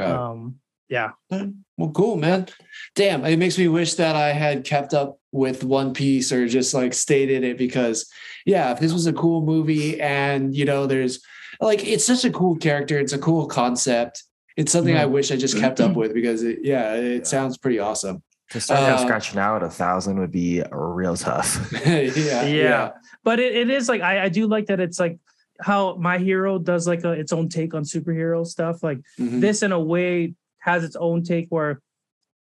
um, 0.00 0.56
yeah. 0.88 1.10
Well, 1.30 1.90
cool, 1.92 2.16
man. 2.16 2.48
Damn, 2.94 3.24
it 3.24 3.38
makes 3.38 3.58
me 3.58 3.68
wish 3.68 3.94
that 3.94 4.16
I 4.16 4.32
had 4.32 4.64
kept 4.64 4.94
up 4.94 5.18
with 5.32 5.62
One 5.64 5.92
Piece 5.92 6.32
or 6.32 6.48
just 6.48 6.74
like 6.74 6.94
stayed 6.94 7.30
in 7.30 7.44
it 7.44 7.58
because, 7.58 8.10
yeah, 8.46 8.72
if 8.72 8.80
this 8.80 8.92
was 8.92 9.06
a 9.06 9.12
cool 9.12 9.42
movie 9.42 10.00
and 10.00 10.56
you 10.56 10.64
know, 10.64 10.86
there's 10.86 11.20
like 11.60 11.86
it's 11.86 12.04
such 12.04 12.24
a 12.24 12.30
cool 12.30 12.56
character, 12.56 12.98
it's 12.98 13.12
a 13.12 13.18
cool 13.18 13.46
concept. 13.46 14.24
It's 14.56 14.72
something 14.72 14.94
mm-hmm. 14.94 15.02
I 15.02 15.06
wish 15.06 15.30
I 15.30 15.36
just 15.36 15.56
kept 15.56 15.80
up 15.80 15.94
with 15.94 16.12
because, 16.12 16.42
it, 16.42 16.58
yeah, 16.62 16.94
it 16.94 17.18
yeah. 17.18 17.22
sounds 17.22 17.58
pretty 17.58 17.78
awesome. 17.78 18.24
To 18.50 18.60
start 18.60 18.80
uh, 18.80 18.98
scratching 18.98 19.38
out 19.38 19.62
a 19.62 19.70
thousand 19.70 20.18
would 20.18 20.32
be 20.32 20.64
real 20.72 21.16
tough. 21.16 21.70
yeah, 21.86 22.00
yeah, 22.00 22.44
yeah, 22.44 22.90
But 23.22 23.38
it, 23.38 23.54
it 23.54 23.70
is 23.70 23.88
like 23.88 24.00
I, 24.00 24.24
I 24.24 24.28
do 24.30 24.48
like 24.48 24.66
that 24.66 24.80
it's 24.80 24.98
like 24.98 25.18
how 25.60 25.96
my 25.96 26.18
hero 26.18 26.58
does 26.58 26.88
like 26.88 27.04
a, 27.04 27.12
its 27.12 27.32
own 27.32 27.48
take 27.48 27.74
on 27.74 27.82
superhero 27.82 28.46
stuff 28.46 28.82
like 28.82 28.98
mm-hmm. 29.18 29.40
this 29.40 29.62
in 29.62 29.72
a 29.72 29.78
way 29.78 30.34
has 30.58 30.84
its 30.84 30.96
own 30.96 31.22
take 31.22 31.46
where 31.48 31.80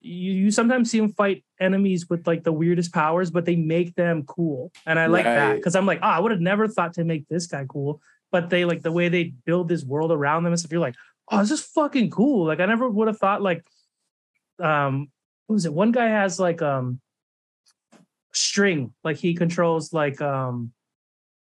you, 0.02 0.34
you 0.34 0.52
sometimes 0.52 0.90
see 0.90 1.00
them 1.00 1.14
fight 1.14 1.44
enemies 1.60 2.10
with 2.10 2.26
like 2.26 2.44
the 2.44 2.52
weirdest 2.52 2.94
powers 2.94 3.30
but 3.32 3.46
they 3.46 3.56
make 3.56 3.96
them 3.96 4.24
cool. 4.24 4.72
And 4.86 5.00
i 5.00 5.06
like 5.08 5.26
right. 5.26 5.36
that 5.36 5.56
because 5.56 5.76
i'm 5.76 5.86
like 5.86 6.00
oh 6.02 6.08
i 6.08 6.20
would 6.20 6.32
have 6.32 6.42
never 6.42 6.68
thought 6.68 6.94
to 6.96 7.04
make 7.04 7.28
this 7.28 7.48
guy 7.48 7.66
cool. 7.68 8.02
But 8.32 8.50
they 8.50 8.64
like 8.64 8.82
the 8.82 8.94
way 8.94 9.10
they 9.10 9.34
build 9.46 9.68
this 9.68 9.84
world 9.84 10.12
around 10.12 10.44
them 10.44 10.54
and 10.54 10.60
stuff 10.60 10.72
you're 10.72 10.82
like 10.82 10.96
oh 11.30 11.40
this 11.40 11.52
is 11.52 11.62
fucking 11.62 12.10
cool. 12.10 12.46
Like 12.46 12.60
i 12.60 12.66
never 12.66 12.90
would 12.90 13.08
have 13.08 13.18
thought 13.18 13.42
like 13.42 13.66
um 14.60 15.12
what 15.48 15.56
was 15.56 15.66
it? 15.66 15.74
One 15.74 15.92
guy 15.92 16.08
has 16.08 16.40
like 16.40 16.62
um 16.62 17.02
string. 18.34 18.94
Like 19.04 19.18
he 19.18 19.34
controls 19.34 19.94
like 19.94 20.22
um 20.22 20.72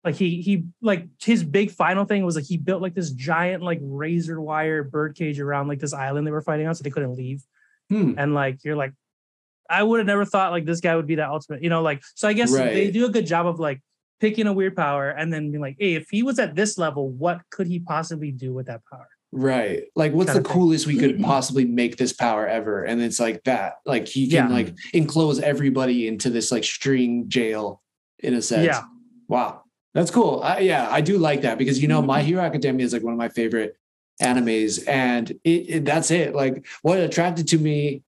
like 0.06 0.16
he 0.16 0.42
he 0.42 0.66
like 0.82 1.08
his 1.22 1.44
big 1.44 1.72
final 1.72 2.06
thing 2.06 2.24
was 2.24 2.36
like 2.36 2.46
he 2.46 2.58
built 2.58 2.82
like 2.82 2.94
this 2.94 3.10
giant 3.10 3.64
like 3.64 3.80
razor 3.82 4.40
wire 4.40 4.84
bird 4.84 5.16
cage 5.16 5.40
around 5.40 5.68
like 5.68 5.80
this 5.80 5.94
island 5.94 6.26
they 6.26 6.32
were 6.32 6.44
fighting 6.44 6.68
on 6.68 6.76
so 6.76 6.84
they 6.84 6.92
couldn't 6.92 7.16
leave. 7.16 7.44
Hmm. 7.90 8.14
and 8.18 8.34
like 8.34 8.64
you're 8.64 8.76
like 8.76 8.94
i 9.70 9.84
would 9.84 10.00
have 10.00 10.08
never 10.08 10.26
thought 10.26 10.52
like 10.52 10.66
this 10.66 10.80
guy 10.80 10.96
would 10.96 11.06
be 11.06 11.16
that 11.16 11.30
ultimate 11.30 11.62
you 11.62 11.70
know 11.70 11.84
like 11.84 12.02
so 12.16 12.28
i 12.28 12.34
guess 12.34 12.52
right. 12.52 12.74
they 12.74 12.90
do 12.90 13.06
a 13.06 13.10
good 13.10 13.28
job 13.28 13.46
of 13.46 13.60
like 13.60 13.80
picking 14.20 14.48
a 14.48 14.54
weird 14.54 14.76
power 14.76 15.10
and 15.10 15.32
then 15.32 15.52
being 15.52 15.62
like 15.62 15.76
hey 15.78 15.94
if 15.94 16.10
he 16.10 16.24
was 16.24 16.40
at 16.40 16.56
this 16.56 16.80
level 16.80 17.12
what 17.12 17.42
could 17.52 17.68
he 17.68 17.80
possibly 17.80 18.32
do 18.32 18.54
with 18.54 18.68
that 18.68 18.82
power? 18.92 19.08
Right. 19.32 19.84
Like 19.96 20.14
what's 20.14 20.34
the 20.34 20.42
coolest 20.42 20.88
we 20.88 20.98
could 20.98 21.22
possibly 21.22 21.66
make 21.66 21.98
this 21.98 22.14
power 22.14 22.48
ever? 22.48 22.84
And 22.84 23.02
it's 23.02 23.20
like 23.20 23.44
that. 23.44 23.74
Like 23.86 24.08
he 24.08 24.30
can 24.30 24.50
yeah. 24.50 24.56
like 24.56 24.74
enclose 24.94 25.42
everybody 25.42 26.08
into 26.08 26.30
this 26.30 26.54
like 26.54 26.64
string 26.64 27.28
jail 27.28 27.82
in 28.20 28.34
a 28.34 28.42
sense. 28.42 28.68
Yeah. 28.68 28.84
Wow 29.28 29.65
that's 29.96 30.12
cool. 30.12 30.42
I, 30.44 30.60
yeah, 30.60 30.90
I 30.92 31.00
do 31.00 31.18
like 31.18 31.42
that 31.42 31.58
because 31.58 31.82
you 31.82 31.88
know, 31.88 32.02
My 32.02 32.22
Hero 32.22 32.44
Academia 32.44 32.86
is 32.86 32.92
like 32.92 33.02
one 33.02 33.14
of 33.14 33.18
my 33.18 33.30
favorite 33.30 33.78
animes, 34.22 34.86
and 34.88 35.32
it, 35.46 35.50
it, 35.50 35.86
that's 35.86 36.12
it. 36.12 36.36
Like 36.36 36.68
what 36.82 37.00
attracted 37.00 37.48
to 37.48 37.58
me 37.58 38.04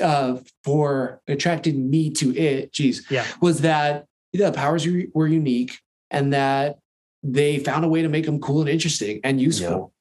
uh, 0.00 0.36
for 0.62 1.22
attracted 1.26 1.76
me 1.78 2.10
to 2.10 2.36
it, 2.36 2.72
geez, 2.72 3.06
yeah, 3.10 3.26
was 3.40 3.62
that 3.62 4.04
the 4.34 4.52
powers 4.52 4.86
were 5.14 5.26
unique 5.26 5.78
and 6.10 6.34
that 6.34 6.78
they 7.22 7.58
found 7.58 7.86
a 7.86 7.88
way 7.88 8.02
to 8.02 8.08
make 8.10 8.26
them 8.26 8.38
cool 8.38 8.60
and 8.60 8.68
interesting 8.68 9.20
and 9.24 9.40
useful. 9.40 9.92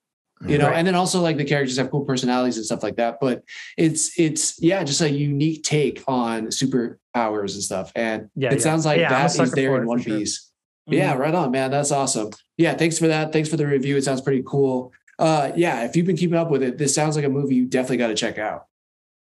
Yeah. 0.41 0.49
You 0.49 0.57
know, 0.57 0.67
right. 0.67 0.75
and 0.75 0.85
then 0.85 0.95
also 0.95 1.21
like 1.21 1.37
the 1.37 1.45
characters 1.45 1.77
have 1.77 1.89
cool 1.89 2.03
personalities 2.03 2.57
and 2.57 2.65
stuff 2.65 2.83
like 2.83 2.97
that. 2.97 3.19
But 3.21 3.43
it's 3.77 4.19
it's 4.19 4.61
yeah, 4.61 4.83
just 4.83 4.99
a 4.99 5.09
unique 5.09 5.63
take 5.63 6.03
on 6.05 6.47
superpowers 6.47 7.53
and 7.53 7.63
stuff. 7.63 7.93
And 7.95 8.29
yeah, 8.35 8.49
it 8.49 8.55
yeah. 8.55 8.59
sounds 8.59 8.85
like 8.85 8.99
that 8.99 9.39
is 9.39 9.51
there 9.53 9.77
in 9.77 9.87
One. 9.87 10.03
Piece. 10.03 10.37
Mm-hmm. 10.37 10.49
Yeah, 10.87 11.13
right 11.13 11.33
on, 11.33 11.51
man. 11.51 11.71
That's 11.71 11.91
awesome. 11.91 12.31
Yeah, 12.57 12.75
thanks 12.75 12.99
for 12.99 13.07
that. 13.07 13.31
Thanks 13.31 13.49
for 13.49 13.57
the 13.57 13.65
review. 13.65 13.95
It 13.95 14.03
sounds 14.03 14.21
pretty 14.21 14.43
cool. 14.45 14.91
Uh, 15.17 15.51
yeah, 15.55 15.85
if 15.85 15.95
you've 15.95 16.05
been 16.05 16.17
keeping 16.17 16.37
up 16.37 16.49
with 16.49 16.63
it, 16.63 16.77
this 16.77 16.93
sounds 16.93 17.15
like 17.15 17.25
a 17.25 17.29
movie 17.29 17.55
you 17.55 17.65
definitely 17.65 17.97
got 17.97 18.07
to 18.07 18.15
check 18.15 18.37
out. 18.37 18.65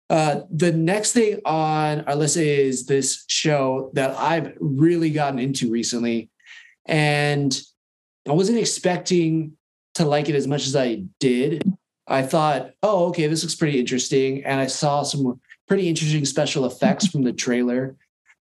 Uh, 0.09 0.41
the 0.49 0.71
next 0.71 1.13
thing 1.13 1.39
on 1.45 2.01
our 2.01 2.15
list 2.15 2.37
is 2.37 2.85
this 2.85 3.25
show 3.27 3.91
that 3.93 4.15
I've 4.15 4.53
really 4.59 5.09
gotten 5.09 5.39
into 5.39 5.69
recently. 5.69 6.29
And 6.85 7.59
I 8.27 8.31
wasn't 8.31 8.59
expecting 8.59 9.53
to 9.95 10.05
like 10.05 10.29
it 10.29 10.35
as 10.35 10.47
much 10.47 10.67
as 10.67 10.75
I 10.75 11.03
did. 11.19 11.69
I 12.07 12.21
thought, 12.21 12.71
oh, 12.83 13.07
okay, 13.07 13.27
this 13.27 13.43
looks 13.43 13.55
pretty 13.55 13.79
interesting. 13.79 14.45
And 14.45 14.61
I 14.61 14.67
saw 14.67 15.03
some 15.03 15.41
pretty 15.67 15.89
interesting 15.89 16.23
special 16.23 16.65
effects 16.65 17.07
from 17.07 17.23
the 17.23 17.33
trailer, 17.33 17.97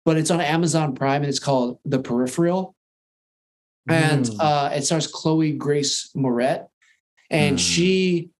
but 0.05 0.19
it's 0.19 0.31
on 0.31 0.43
Amazon 0.43 0.95
Prime 0.95 1.23
and 1.23 1.31
it's 1.31 1.39
called 1.39 1.78
The 1.86 2.01
Peripheral 2.01 2.74
and 3.89 4.24
mm. 4.24 4.36
uh, 4.40 4.70
it 4.74 4.82
stars 4.82 5.06
Chloe 5.06 5.52
Grace 5.52 6.11
Moretz, 6.16 6.66
and 7.31 7.56
mm. 7.56 7.61
she. 7.61 8.31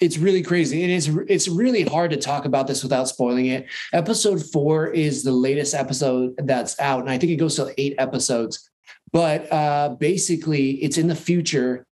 It's 0.00 0.18
really 0.18 0.42
crazy, 0.42 0.82
and 0.82 0.92
it's 0.92 1.08
it's 1.28 1.48
really 1.48 1.82
hard 1.82 2.10
to 2.10 2.16
talk 2.16 2.44
about 2.44 2.66
this 2.66 2.82
without 2.82 3.08
spoiling 3.08 3.46
it. 3.46 3.66
Episode 3.92 4.44
four 4.52 4.88
is 4.88 5.22
the 5.22 5.32
latest 5.32 5.72
episode 5.72 6.34
that's 6.36 6.78
out, 6.80 7.00
and 7.00 7.08
I 7.08 7.16
think 7.16 7.30
it 7.32 7.36
goes 7.36 7.56
to 7.56 7.72
eight 7.78 7.94
episodes. 7.98 8.68
But 9.12 9.50
uh, 9.52 9.90
basically, 10.00 10.72
it's 10.82 10.98
in 10.98 11.06
the 11.06 11.14
future, 11.14 11.86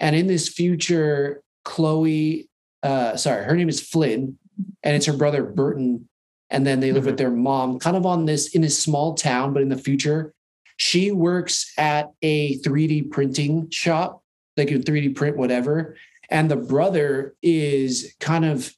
and 0.00 0.16
in 0.16 0.26
this 0.26 0.48
future, 0.48 1.42
Chloe, 1.64 2.48
uh, 2.82 3.16
sorry, 3.16 3.44
her 3.44 3.56
name 3.56 3.68
is 3.68 3.80
Flynn, 3.80 4.36
and 4.82 4.96
it's 4.96 5.06
her 5.06 5.12
brother 5.12 5.44
Burton, 5.44 6.08
and 6.50 6.66
then 6.66 6.80
they 6.80 6.90
live 6.90 7.02
mm-hmm. 7.02 7.10
with 7.10 7.18
their 7.18 7.30
mom, 7.30 7.78
kind 7.78 7.96
of 7.96 8.04
on 8.04 8.26
this 8.26 8.48
in 8.48 8.62
this 8.62 8.78
small 8.78 9.14
town, 9.14 9.52
but 9.54 9.62
in 9.62 9.68
the 9.68 9.78
future 9.78 10.34
she 10.76 11.10
works 11.10 11.72
at 11.78 12.12
a 12.22 12.58
3D 12.58 13.10
printing 13.10 13.70
shop, 13.70 14.22
like 14.56 14.70
a 14.70 14.78
3D 14.78 15.14
print 15.14 15.36
whatever. 15.36 15.96
And 16.30 16.50
the 16.50 16.56
brother 16.56 17.34
is 17.42 18.14
kind 18.20 18.44
of, 18.44 18.72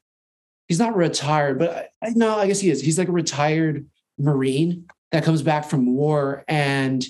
he's 0.69 0.79
not 0.79 0.97
retired, 0.97 1.59
but 1.59 1.91
I, 2.03 2.11
no, 2.11 2.37
I 2.37 2.47
guess 2.47 2.61
he 2.61 2.71
is. 2.71 2.83
He's 2.83 2.99
like 2.99 3.09
a 3.09 3.13
retired 3.13 3.87
Marine 4.19 4.87
that 5.13 5.25
comes 5.25 5.43
back 5.43 5.69
from 5.69 5.95
war. 5.95 6.45
And 6.49 7.05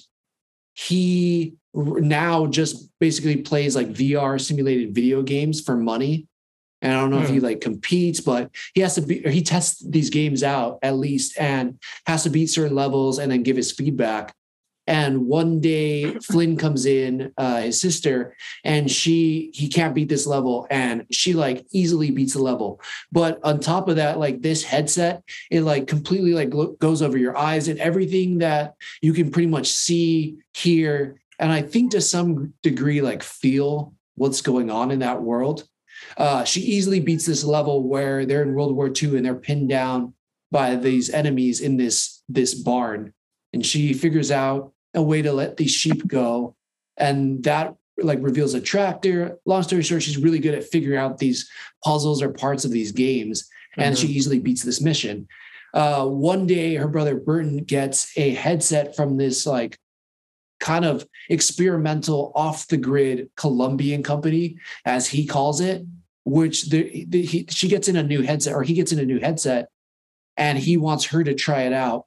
he 0.75 1.57
now 1.75 2.47
just 2.47 2.91
basically 3.01 3.39
plays 3.39 3.75
like 3.75 3.89
VR 3.89 4.41
simulated 4.41 4.95
video 4.95 5.23
games 5.23 5.61
for 5.61 5.77
money. 5.77 6.27
And 6.83 6.93
I 6.93 7.01
don't 7.01 7.11
know 7.11 7.19
hmm. 7.19 7.25
if 7.25 7.31
he 7.31 7.39
hmm. 7.39 7.45
like 7.45 7.61
competes, 7.61 8.21
but 8.21 8.51
he 8.75 8.83
has 8.83 8.95
to 8.97 9.01
be, 9.01 9.25
or 9.27 9.31
he 9.31 9.43
tests 9.43 9.83
these 9.85 10.11
games 10.11 10.43
out 10.43 10.79
at 10.83 10.97
least 10.97 11.39
and 11.39 11.79
has 12.07 12.23
to 12.25 12.31
beat 12.31 12.49
certain 12.49 12.77
levels 12.77 13.19
and 13.19 13.33
then 13.33 13.43
give 13.43 13.57
his 13.57 13.73
feedback. 13.73 14.35
And 14.87 15.27
one 15.27 15.61
day 15.61 16.15
Flynn 16.21 16.57
comes 16.57 16.87
in, 16.87 17.33
uh, 17.37 17.63
his 17.63 17.81
sister, 17.81 18.37
and 18.65 18.91
she 18.91 19.51
he 19.53 19.69
can't 19.69 19.95
beat 19.95 20.09
this 20.09 20.27
level, 20.27 20.67
and 20.71 21.07
she 21.11 21.33
like 21.33 21.67
easily 21.73 22.11
beats 22.11 22.35
the 22.35 22.43
level. 22.43 22.81
But 23.11 23.41
on 23.43 23.59
top 23.59 23.89
of 23.89 23.97
that, 23.97 24.19
like 24.19 24.43
this 24.43 24.63
headset, 24.63 25.23
it 25.51 25.63
like 25.63 25.87
completely 25.87 26.35
like 26.35 26.53
goes 26.79 27.03
over 27.03 27.19
your 27.19 27.37
eyes 27.37 27.69
and 27.69 27.81
everything 27.81 28.39
that 28.39 28.75
you 29.03 29.13
can 29.13 29.31
pretty 29.31 29.49
much 29.49 29.71
see, 29.73 30.37
hear, 30.55 31.21
and 31.39 31.51
I 31.51 31.63
think 31.63 31.91
to 31.91 32.01
some 32.01 32.55
degree 32.63 33.01
like 33.01 33.23
feel 33.23 33.95
what's 34.15 34.41
going 34.41 34.71
on 34.71 34.91
in 34.91 35.01
that 35.01 35.23
world. 35.23 35.65
Uh, 36.17 36.45
she 36.45 36.61
easily 36.61 37.01
beats 37.01 37.27
this 37.27 37.43
level 37.43 37.89
where 37.89 38.25
they're 38.25 38.43
in 38.43 38.55
World 38.55 38.75
War 38.77 38.91
II 38.91 39.17
and 39.17 39.25
they're 39.25 39.35
pinned 39.35 39.69
down 39.69 40.15
by 40.51 40.77
these 40.77 41.11
enemies 41.11 41.61
in 41.61 41.77
this 41.77 42.23
this 42.29 42.55
barn 42.55 43.13
and 43.53 43.65
she 43.65 43.95
figures 43.95 44.31
out 44.31 44.73
a 44.97 45.02
way 45.02 45.23
to 45.23 45.32
let 45.32 45.56
these 45.56 45.70
sheep 45.70 46.06
go. 46.09 46.56
And 46.97 47.44
that 47.44 47.77
like 47.98 48.18
reveals 48.20 48.55
a 48.55 48.60
tractor. 48.60 49.39
Long 49.44 49.62
story 49.62 49.82
short, 49.82 50.02
she's 50.02 50.18
really 50.18 50.39
good 50.39 50.55
at 50.55 50.64
figuring 50.64 50.98
out 50.98 51.18
these 51.18 51.48
puzzles 51.85 52.23
or 52.23 52.31
parts 52.31 52.64
of 52.64 52.70
these 52.70 52.93
games, 52.93 53.48
and 53.77 53.94
mm-hmm. 53.94 54.06
she 54.06 54.12
easily 54.12 54.39
beats 54.39 54.62
this 54.62 54.81
mission. 54.81 55.28
Uh, 55.73 56.06
one 56.06 56.47
day, 56.47 56.74
her 56.74 56.89
brother 56.89 57.16
Burton 57.16 57.59
gets 57.59 58.16
a 58.16 58.31
headset 58.31 58.97
from 58.97 59.16
this 59.16 59.47
like 59.47 59.78
kind 60.60 60.85
of 60.85 61.06
experimental 61.28 62.32
off 62.35 62.68
the 62.68 62.77
grid 62.77 63.31
Colombian 63.36 64.02
company, 64.02 64.56
as 64.85 65.06
he 65.09 65.27
calls 65.27 65.60
it, 65.60 65.85
which 66.24 66.70
the, 66.70 67.05
the, 67.09 67.23
he, 67.23 67.47
she 67.51 67.68
gets 67.68 67.89
in 67.89 67.97
a 67.97 68.02
new 68.02 68.23
headset 68.23 68.55
or 68.55 68.62
he 68.62 68.74
gets 68.74 68.93
in 68.93 68.98
a 68.98 69.05
new 69.05 69.20
headset 69.20 69.68
and 70.36 70.59
he 70.59 70.77
wants 70.77 71.06
her 71.06 71.23
to 71.23 71.35
try 71.35 71.62
it 71.62 71.73
out. 71.73 72.06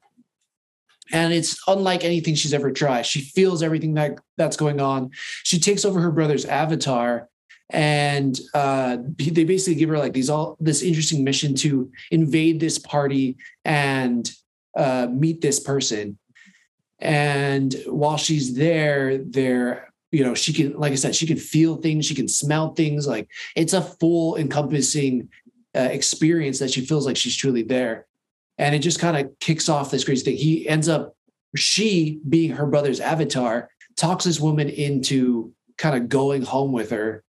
And 1.12 1.34
it's 1.34 1.60
unlike 1.68 2.04
anything 2.04 2.36
she's 2.36 2.54
ever 2.54 2.72
tried. 2.72 3.06
She 3.06 3.22
feels 3.22 3.64
everything 3.64 3.96
that 3.96 4.20
that's 4.38 4.58
going 4.58 4.80
on. 4.80 5.12
She 5.44 5.60
takes 5.60 5.86
over 5.86 6.00
her 6.02 6.12
brother's 6.12 6.46
avatar 6.46 7.28
and 7.72 8.40
uh, 8.54 8.98
they 9.18 9.44
basically 9.44 9.76
give 9.76 9.90
her 9.90 9.98
like 9.98 10.14
these 10.14 10.30
all 10.30 10.58
this 10.60 10.82
interesting 10.82 11.24
mission 11.24 11.56
to 11.56 11.92
invade 12.12 12.60
this 12.60 12.80
party 12.80 13.38
and 13.64 14.32
uh, 14.76 15.08
meet 15.12 15.42
this 15.42 15.60
person 15.60 16.18
and 17.00 17.76
while 17.88 18.18
she's 18.18 18.56
there, 18.56 19.18
there, 19.18 19.94
you 20.12 20.24
know, 20.24 20.36
she 20.36 20.54
can, 20.54 20.78
like 20.78 20.92
I 20.92 20.96
said, 20.96 21.16
she 21.16 21.28
can 21.28 21.38
feel 21.38 21.78
things, 21.78 22.06
she 22.06 22.16
can 22.16 22.28
smell 22.28 22.74
things. 22.74 23.08
Like 23.08 23.30
it's 23.56 23.74
a 23.74 23.82
full 23.82 24.36
encompassing 24.36 25.30
uh, 25.76 25.80
experience 25.80 26.60
that 26.60 26.72
she 26.72 26.86
feels 26.86 27.06
like 27.06 27.18
she's 27.18 27.36
truly 27.36 27.64
there. 27.64 28.06
And 28.60 28.76
it 28.76 28.80
just 28.80 29.00
kind 29.00 29.18
of 29.18 29.32
kicks 29.40 29.70
off 29.70 29.90
this 29.90 30.04
crazy 30.04 30.24
thing. 30.24 30.38
He 30.38 30.68
ends 30.68 30.88
up, 30.88 31.16
she 31.56 32.20
being 32.30 32.52
her 32.52 32.68
brother's 32.68 33.00
avatar, 33.00 33.70
talks 33.98 34.26
this 34.26 34.40
woman 34.40 34.70
into 34.70 35.54
kind 35.78 35.96
of 35.96 36.10
going 36.10 36.44
home 36.44 36.72
with 36.72 36.92
her. 36.92 37.24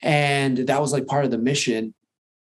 And 0.00 0.56
that 0.58 0.80
was 0.80 0.92
like 0.92 1.06
part 1.06 1.24
of 1.24 1.30
the 1.30 1.38
mission. 1.38 1.94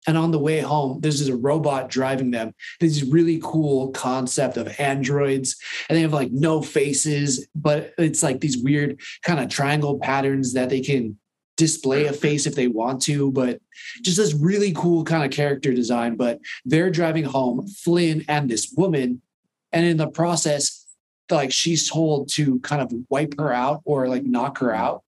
And 0.07 0.19
on 0.19 0.31
the 0.31 0.39
way 0.39 0.61
home, 0.61 1.01
there's 1.01 1.29
a 1.29 1.37
robot 1.37 1.89
driving 1.89 2.31
them. 2.31 2.53
This 2.81 3.03
really 3.03 3.39
cool 3.43 3.91
concept 3.93 4.57
of 4.57 4.81
androids, 4.81 5.57
and 5.89 5.97
they 5.97 6.03
have 6.03 6.13
like 6.13 6.33
no 6.33 6.63
faces, 6.63 7.47
but 7.55 7.93
it's 7.97 8.23
like 8.23 8.41
these 8.41 8.57
weird 8.57 8.99
kind 9.23 9.39
of 9.39 9.51
triangle 9.51 9.99
patterns 9.99 10.55
that 10.55 10.71
they 10.71 10.81
can 10.81 11.19
display 11.61 12.07
a 12.07 12.13
face 12.13 12.47
if 12.47 12.57
they 12.57 12.67
want 12.67 13.03
to, 13.03 13.31
but 13.31 13.61
just 14.03 14.17
this 14.17 14.35
really 14.35 14.73
cool 14.73 15.05
kind 15.05 15.25
of 15.25 15.31
character 15.31 15.73
design. 15.73 16.17
But 16.17 16.41
they're 16.65 16.91
driving 16.91 17.25
home, 17.25 17.69
Flynn 17.69 18.25
and 18.29 18.51
this 18.51 18.73
woman, 18.77 19.23
and 19.71 19.87
in 19.87 19.99
the 19.99 20.09
process, 20.09 20.87
like 21.31 21.53
she's 21.53 21.89
told 21.89 22.29
to 22.31 22.59
kind 22.61 22.83
of 22.83 22.93
wipe 23.09 23.35
her 23.39 23.53
out 23.53 23.83
or 23.85 24.09
like 24.09 24.25
knock 24.25 24.59
her 24.59 24.75
out 24.75 25.05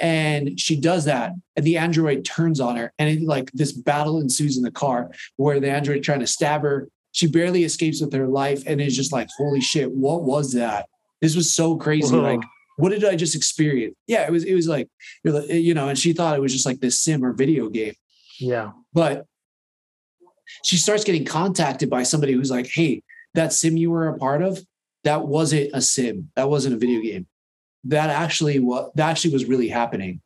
and 0.00 0.58
she 0.58 0.80
does 0.80 1.04
that 1.04 1.32
and 1.56 1.64
the 1.64 1.76
android 1.76 2.24
turns 2.24 2.60
on 2.60 2.76
her 2.76 2.92
and 2.98 3.08
it, 3.08 3.22
like 3.22 3.50
this 3.52 3.72
battle 3.72 4.20
ensues 4.20 4.56
in 4.56 4.62
the 4.62 4.70
car 4.70 5.10
where 5.36 5.60
the 5.60 5.70
android 5.70 6.02
trying 6.02 6.20
to 6.20 6.26
stab 6.26 6.62
her 6.62 6.88
she 7.12 7.26
barely 7.26 7.64
escapes 7.64 8.00
with 8.00 8.12
her 8.12 8.26
life 8.26 8.62
and 8.66 8.80
it's 8.80 8.96
just 8.96 9.12
like 9.12 9.28
holy 9.36 9.60
shit 9.60 9.90
what 9.92 10.22
was 10.24 10.52
that 10.52 10.88
this 11.20 11.36
was 11.36 11.52
so 11.52 11.76
crazy 11.76 12.14
Whoa. 12.14 12.22
like 12.22 12.40
what 12.78 12.90
did 12.90 13.04
i 13.04 13.14
just 13.16 13.34
experience? 13.34 13.94
Yeah 14.06 14.26
it 14.26 14.32
was 14.32 14.44
it 14.44 14.54
was 14.54 14.68
like 14.68 14.88
you 15.24 15.74
know 15.74 15.88
and 15.88 15.98
she 15.98 16.12
thought 16.12 16.36
it 16.36 16.40
was 16.40 16.52
just 16.52 16.66
like 16.66 16.80
this 16.80 16.98
sim 17.02 17.24
or 17.24 17.32
video 17.32 17.68
game. 17.68 17.94
Yeah. 18.40 18.72
But 18.92 19.26
she 20.64 20.76
starts 20.76 21.04
getting 21.04 21.24
contacted 21.24 21.90
by 21.90 22.04
somebody 22.04 22.32
who's 22.32 22.50
like 22.50 22.66
hey 22.66 23.02
that 23.34 23.52
sim 23.52 23.76
you 23.76 23.90
were 23.90 24.08
a 24.08 24.16
part 24.16 24.42
of 24.42 24.64
that 25.04 25.26
wasn't 25.26 25.70
a 25.74 25.80
sim. 25.80 26.30
That 26.36 26.50
wasn't 26.50 26.74
a 26.74 26.78
video 26.78 27.00
game. 27.00 27.26
That 27.84 28.10
actually 28.10 28.58
what 28.58 28.94
that 28.96 29.10
actually 29.10 29.32
was 29.32 29.44
really 29.44 29.68
happening. 29.68 30.20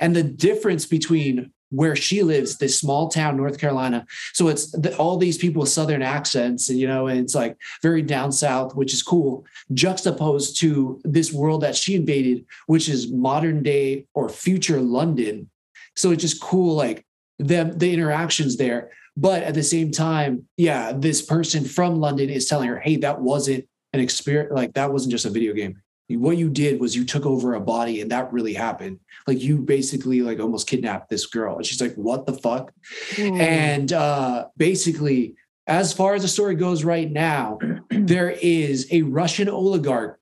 And 0.00 0.14
the 0.14 0.22
difference 0.22 0.86
between 0.86 1.52
where 1.70 1.96
she 1.96 2.22
lives, 2.22 2.58
this 2.58 2.78
small 2.78 3.08
town, 3.08 3.36
North 3.36 3.58
Carolina. 3.58 4.06
So 4.32 4.48
it's 4.48 4.70
the, 4.70 4.96
all 4.96 5.16
these 5.16 5.38
people 5.38 5.60
with 5.60 5.68
Southern 5.68 6.02
accents, 6.02 6.68
and 6.68 6.78
you 6.78 6.86
know, 6.86 7.06
and 7.08 7.20
it's 7.20 7.34
like 7.34 7.56
very 7.82 8.02
down 8.02 8.32
south, 8.32 8.74
which 8.74 8.92
is 8.92 9.02
cool, 9.02 9.44
juxtaposed 9.72 10.58
to 10.60 11.00
this 11.04 11.32
world 11.32 11.62
that 11.62 11.76
she 11.76 11.94
invaded, 11.94 12.44
which 12.66 12.88
is 12.88 13.10
modern 13.10 13.62
day 13.62 14.06
or 14.14 14.28
future 14.28 14.80
London. 14.80 15.50
So 15.96 16.10
it's 16.10 16.22
just 16.22 16.40
cool, 16.40 16.74
like 16.74 17.04
them, 17.38 17.76
the 17.76 17.92
interactions 17.92 18.56
there. 18.56 18.90
But 19.16 19.42
at 19.42 19.54
the 19.54 19.62
same 19.62 19.90
time, 19.90 20.46
yeah, 20.58 20.92
this 20.92 21.22
person 21.22 21.64
from 21.64 22.00
London 22.00 22.28
is 22.28 22.46
telling 22.48 22.68
her, 22.68 22.78
hey, 22.78 22.96
that 22.96 23.20
wasn't 23.20 23.66
an 23.94 24.00
experience, 24.00 24.52
like 24.52 24.74
that 24.74 24.92
wasn't 24.92 25.12
just 25.12 25.24
a 25.24 25.30
video 25.30 25.54
game 25.54 25.80
what 26.08 26.36
you 26.36 26.48
did 26.48 26.80
was 26.80 26.94
you 26.94 27.04
took 27.04 27.26
over 27.26 27.54
a 27.54 27.60
body 27.60 28.00
and 28.00 28.10
that 28.12 28.32
really 28.32 28.54
happened. 28.54 29.00
Like 29.26 29.42
you 29.42 29.58
basically 29.58 30.22
like 30.22 30.38
almost 30.38 30.68
kidnapped 30.68 31.10
this 31.10 31.26
girl. 31.26 31.56
And 31.56 31.66
she's 31.66 31.80
like 31.80 31.94
what 31.94 32.26
the 32.26 32.34
fuck? 32.34 32.72
Mm. 33.14 33.40
and 33.40 33.92
uh 33.92 34.46
basically 34.56 35.34
as 35.66 35.92
far 35.92 36.14
as 36.14 36.22
the 36.22 36.28
story 36.28 36.54
goes 36.54 36.84
right 36.84 37.10
now 37.10 37.58
there 37.90 38.30
is 38.30 38.86
a 38.92 39.02
russian 39.02 39.48
oligarch. 39.48 40.20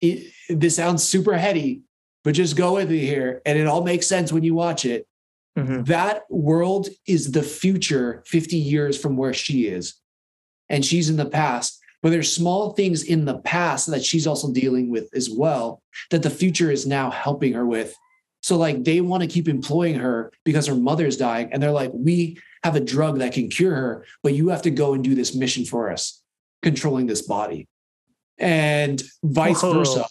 It, 0.00 0.32
this 0.48 0.76
sounds 0.76 1.04
super 1.04 1.34
heady 1.34 1.82
but 2.24 2.34
just 2.34 2.56
go 2.56 2.74
with 2.74 2.90
me 2.90 2.98
here 2.98 3.40
and 3.46 3.58
it 3.58 3.66
all 3.66 3.84
makes 3.84 4.06
sense 4.06 4.32
when 4.32 4.42
you 4.42 4.54
watch 4.54 4.84
it. 4.84 5.06
Mm-hmm. 5.56 5.84
that 5.84 6.22
world 6.28 6.88
is 7.06 7.30
the 7.30 7.44
future 7.44 8.24
50 8.26 8.56
years 8.56 9.00
from 9.00 9.16
where 9.16 9.32
she 9.32 9.68
is. 9.68 9.94
And 10.68 10.84
she's 10.84 11.08
in 11.08 11.16
the 11.16 11.26
past 11.26 11.78
but 12.04 12.10
there's 12.10 12.30
small 12.30 12.74
things 12.74 13.02
in 13.02 13.24
the 13.24 13.38
past 13.38 13.90
that 13.90 14.04
she's 14.04 14.26
also 14.26 14.52
dealing 14.52 14.90
with 14.90 15.08
as 15.14 15.30
well 15.30 15.82
that 16.10 16.22
the 16.22 16.28
future 16.28 16.70
is 16.70 16.86
now 16.86 17.10
helping 17.10 17.54
her 17.54 17.64
with. 17.64 17.96
So 18.42 18.58
like 18.58 18.84
they 18.84 19.00
want 19.00 19.22
to 19.22 19.26
keep 19.26 19.48
employing 19.48 19.94
her 19.94 20.30
because 20.44 20.66
her 20.66 20.74
mother's 20.74 21.16
dying 21.16 21.48
and 21.50 21.62
they're 21.62 21.70
like 21.70 21.92
we 21.94 22.38
have 22.62 22.76
a 22.76 22.80
drug 22.80 23.20
that 23.20 23.32
can 23.32 23.48
cure 23.48 23.74
her, 23.74 24.04
but 24.22 24.34
you 24.34 24.50
have 24.50 24.60
to 24.62 24.70
go 24.70 24.92
and 24.92 25.02
do 25.02 25.14
this 25.14 25.34
mission 25.34 25.64
for 25.64 25.90
us, 25.90 26.22
controlling 26.62 27.06
this 27.06 27.22
body. 27.22 27.68
And 28.36 29.02
vice 29.22 29.62
Whoa. 29.62 29.72
versa. 29.72 30.06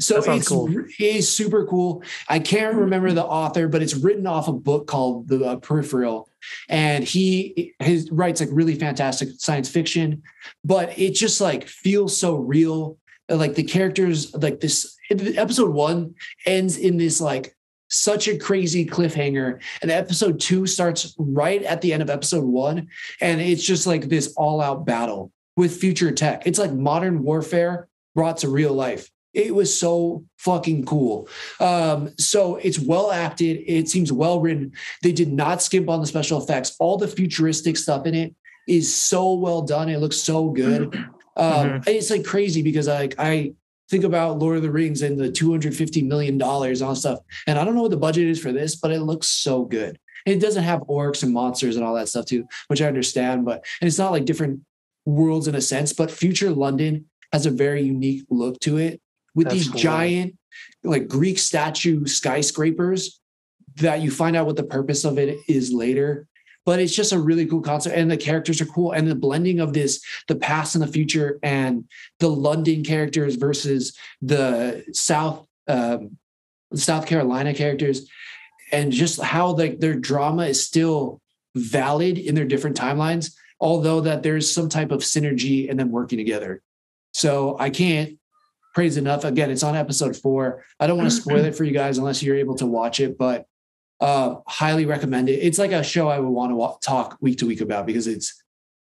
So 0.00 0.22
it's 0.22 0.48
cool. 0.48 0.68
it's 0.98 1.28
super 1.28 1.66
cool. 1.66 2.04
I 2.28 2.38
can't 2.38 2.76
remember 2.76 3.12
the 3.12 3.24
author, 3.24 3.66
but 3.66 3.82
it's 3.82 3.94
written 3.94 4.28
off 4.28 4.46
a 4.46 4.52
book 4.52 4.86
called 4.86 5.26
The 5.26 5.44
uh, 5.44 5.56
Peripheral, 5.56 6.28
and 6.68 7.02
he 7.02 7.74
his 7.80 8.08
writes 8.12 8.40
like 8.40 8.50
really 8.52 8.76
fantastic 8.76 9.30
science 9.38 9.68
fiction, 9.68 10.22
but 10.64 10.96
it 10.96 11.14
just 11.14 11.40
like 11.40 11.66
feels 11.66 12.16
so 12.16 12.36
real. 12.36 12.96
Like 13.28 13.56
the 13.56 13.64
characters, 13.64 14.32
like 14.34 14.60
this 14.60 14.96
episode 15.10 15.70
one 15.70 16.14
ends 16.46 16.78
in 16.78 16.96
this 16.96 17.20
like 17.20 17.54
such 17.90 18.28
a 18.28 18.38
crazy 18.38 18.86
cliffhanger, 18.86 19.60
and 19.82 19.90
episode 19.90 20.38
two 20.38 20.64
starts 20.66 21.14
right 21.18 21.62
at 21.64 21.80
the 21.80 21.92
end 21.92 22.02
of 22.02 22.10
episode 22.10 22.44
one, 22.44 22.86
and 23.20 23.40
it's 23.40 23.64
just 23.64 23.84
like 23.84 24.08
this 24.08 24.32
all 24.36 24.60
out 24.60 24.86
battle 24.86 25.32
with 25.56 25.80
future 25.80 26.12
tech. 26.12 26.46
It's 26.46 26.58
like 26.58 26.72
modern 26.72 27.24
warfare 27.24 27.88
brought 28.14 28.38
to 28.38 28.48
real 28.48 28.72
life 28.72 29.10
it 29.34 29.54
was 29.54 29.76
so 29.76 30.24
fucking 30.38 30.84
cool. 30.84 31.28
Um, 31.60 32.10
so 32.18 32.56
it's 32.56 32.78
well 32.78 33.12
acted. 33.12 33.62
It 33.66 33.88
seems 33.88 34.12
well 34.12 34.40
written. 34.40 34.72
They 35.02 35.12
did 35.12 35.32
not 35.32 35.62
skimp 35.62 35.88
on 35.88 36.00
the 36.00 36.06
special 36.06 36.42
effects. 36.42 36.74
All 36.78 36.96
the 36.96 37.08
futuristic 37.08 37.76
stuff 37.76 38.06
in 38.06 38.14
it 38.14 38.34
is 38.66 38.94
so 38.94 39.34
well 39.34 39.62
done. 39.62 39.88
It 39.88 39.98
looks 39.98 40.18
so 40.18 40.50
good. 40.50 40.96
Um, 41.38 41.68
mm-hmm. 41.68 41.90
It's 41.90 42.10
like 42.10 42.24
crazy 42.24 42.62
because 42.62 42.88
like 42.88 43.14
I 43.16 43.52
think 43.88 44.02
about 44.02 44.40
Lord 44.40 44.56
of 44.56 44.64
the 44.64 44.72
Rings 44.72 45.02
and 45.02 45.16
the 45.16 45.30
250 45.30 46.02
million 46.02 46.36
dollars 46.36 46.82
on 46.82 46.96
stuff, 46.96 47.20
and 47.46 47.56
I 47.56 47.64
don't 47.64 47.76
know 47.76 47.82
what 47.82 47.92
the 47.92 47.96
budget 47.96 48.26
is 48.26 48.40
for 48.40 48.50
this, 48.50 48.74
but 48.74 48.90
it 48.90 49.02
looks 49.02 49.28
so 49.28 49.64
good. 49.64 50.00
It 50.26 50.40
doesn't 50.40 50.64
have 50.64 50.80
orcs 50.88 51.22
and 51.22 51.32
monsters 51.32 51.76
and 51.76 51.84
all 51.84 51.94
that 51.94 52.08
stuff 52.08 52.26
too, 52.26 52.44
which 52.66 52.82
I 52.82 52.88
understand, 52.88 53.44
but 53.44 53.64
and 53.80 53.86
it's 53.86 53.98
not 53.98 54.10
like 54.10 54.24
different 54.24 54.62
worlds 55.04 55.46
in 55.46 55.54
a 55.54 55.60
sense, 55.60 55.92
but 55.92 56.10
future 56.10 56.50
London 56.50 57.04
has 57.32 57.46
a 57.46 57.52
very 57.52 57.82
unique 57.82 58.24
look 58.30 58.58
to 58.62 58.78
it 58.78 59.00
with 59.38 59.46
That's 59.46 59.56
these 59.56 59.68
cool. 59.68 59.80
giant 59.80 60.36
like 60.82 61.06
Greek 61.06 61.38
statue 61.38 62.04
skyscrapers 62.06 63.20
that 63.76 64.02
you 64.02 64.10
find 64.10 64.34
out 64.36 64.46
what 64.46 64.56
the 64.56 64.64
purpose 64.64 65.04
of 65.04 65.16
it 65.16 65.38
is 65.48 65.72
later. 65.72 66.26
But 66.66 66.80
it's 66.80 66.94
just 66.94 67.12
a 67.12 67.18
really 67.18 67.46
cool 67.46 67.62
concept, 67.62 67.96
and 67.96 68.10
the 68.10 68.16
characters 68.16 68.60
are 68.60 68.66
cool, 68.66 68.92
and 68.92 69.08
the 69.08 69.14
blending 69.14 69.60
of 69.60 69.72
this, 69.72 70.02
the 70.26 70.36
past 70.36 70.74
and 70.74 70.82
the 70.82 70.88
future, 70.88 71.38
and 71.42 71.84
the 72.18 72.28
London 72.28 72.84
characters 72.84 73.36
versus 73.36 73.96
the 74.20 74.84
South 74.92 75.46
um, 75.68 76.18
South 76.74 77.06
Carolina 77.06 77.54
characters, 77.54 78.10
and 78.72 78.92
just 78.92 79.22
how 79.22 79.52
like 79.52 79.78
their 79.78 79.94
drama 79.94 80.46
is 80.46 80.62
still 80.62 81.22
valid 81.54 82.18
in 82.18 82.34
their 82.34 82.44
different 82.44 82.76
timelines, 82.76 83.32
although 83.60 84.00
that 84.00 84.22
there's 84.24 84.52
some 84.52 84.68
type 84.68 84.90
of 84.90 85.00
synergy 85.00 85.70
and 85.70 85.78
them 85.78 85.92
working 85.92 86.18
together. 86.18 86.60
So 87.12 87.56
I 87.58 87.70
can't 87.70 88.17
praise 88.78 88.96
enough. 88.96 89.24
Again, 89.24 89.50
it's 89.50 89.64
on 89.64 89.74
episode 89.74 90.16
four. 90.16 90.64
I 90.78 90.86
don't 90.86 90.96
want 90.96 91.10
to 91.10 91.16
spoil 91.16 91.44
it 91.44 91.56
for 91.56 91.64
you 91.64 91.72
guys 91.72 91.98
unless 91.98 92.22
you're 92.22 92.36
able 92.36 92.54
to 92.58 92.66
watch 92.66 93.00
it, 93.00 93.18
but 93.18 93.44
uh, 93.98 94.36
highly 94.46 94.86
recommend 94.86 95.28
it. 95.28 95.32
It's 95.32 95.58
like 95.58 95.72
a 95.72 95.82
show 95.82 96.06
I 96.06 96.20
would 96.20 96.28
want 96.28 96.52
to 96.52 96.54
walk, 96.54 96.80
talk 96.80 97.18
week 97.20 97.38
to 97.38 97.46
week 97.46 97.60
about 97.60 97.86
because 97.86 98.06
it's 98.06 98.40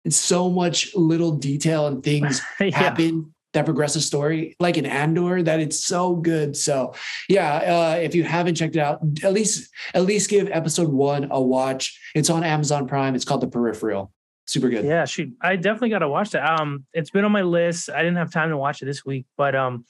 it's 0.06 0.18
so 0.18 0.52
much 0.52 0.96
little 0.96 1.32
detail 1.32 1.88
and 1.88 2.04
things 2.04 2.44
yeah. 2.60 2.78
happen 2.78 3.34
that 3.54 3.66
progress 3.66 3.94
progressive 3.94 4.04
story, 4.04 4.56
like 4.60 4.78
in 4.78 4.86
Andor, 4.86 5.42
that 5.42 5.60
it's 5.60 5.84
so 5.84 6.16
good. 6.16 6.56
So 6.56 6.94
yeah, 7.28 7.56
uh, 7.56 7.96
if 8.00 8.14
you 8.14 8.24
haven't 8.24 8.54
checked 8.54 8.76
it 8.76 8.82
out, 8.82 9.00
at 9.24 9.34
least 9.34 9.68
at 9.96 10.04
least 10.04 10.30
give 10.30 10.48
episode 10.52 10.90
one 10.90 11.30
a 11.32 11.42
watch. 11.42 12.00
It's 12.14 12.30
on 12.30 12.44
Amazon 12.44 12.88
Prime. 12.88 13.16
It's 13.16 13.26
called 13.26 13.42
The 13.42 13.48
Peripheral. 13.48 14.14
Super 14.52 14.68
good. 14.68 14.84
Yeah, 14.84 15.06
shoot. 15.06 15.34
I 15.42 15.56
definitely 15.56 15.92
gotta 15.92 16.10
watch 16.10 16.32
that. 16.32 16.44
Um, 16.44 16.86
it's 16.92 17.10
been 17.10 17.24
on 17.24 17.32
my 17.32 17.42
list. 17.42 17.90
I 17.90 18.00
didn't 18.00 18.18
have 18.18 18.34
time 18.34 18.50
to 18.50 18.58
watch 18.58 18.82
it 18.82 18.86
this 18.86 19.06
week, 19.06 19.26
but 19.38 19.56
um, 19.56 19.86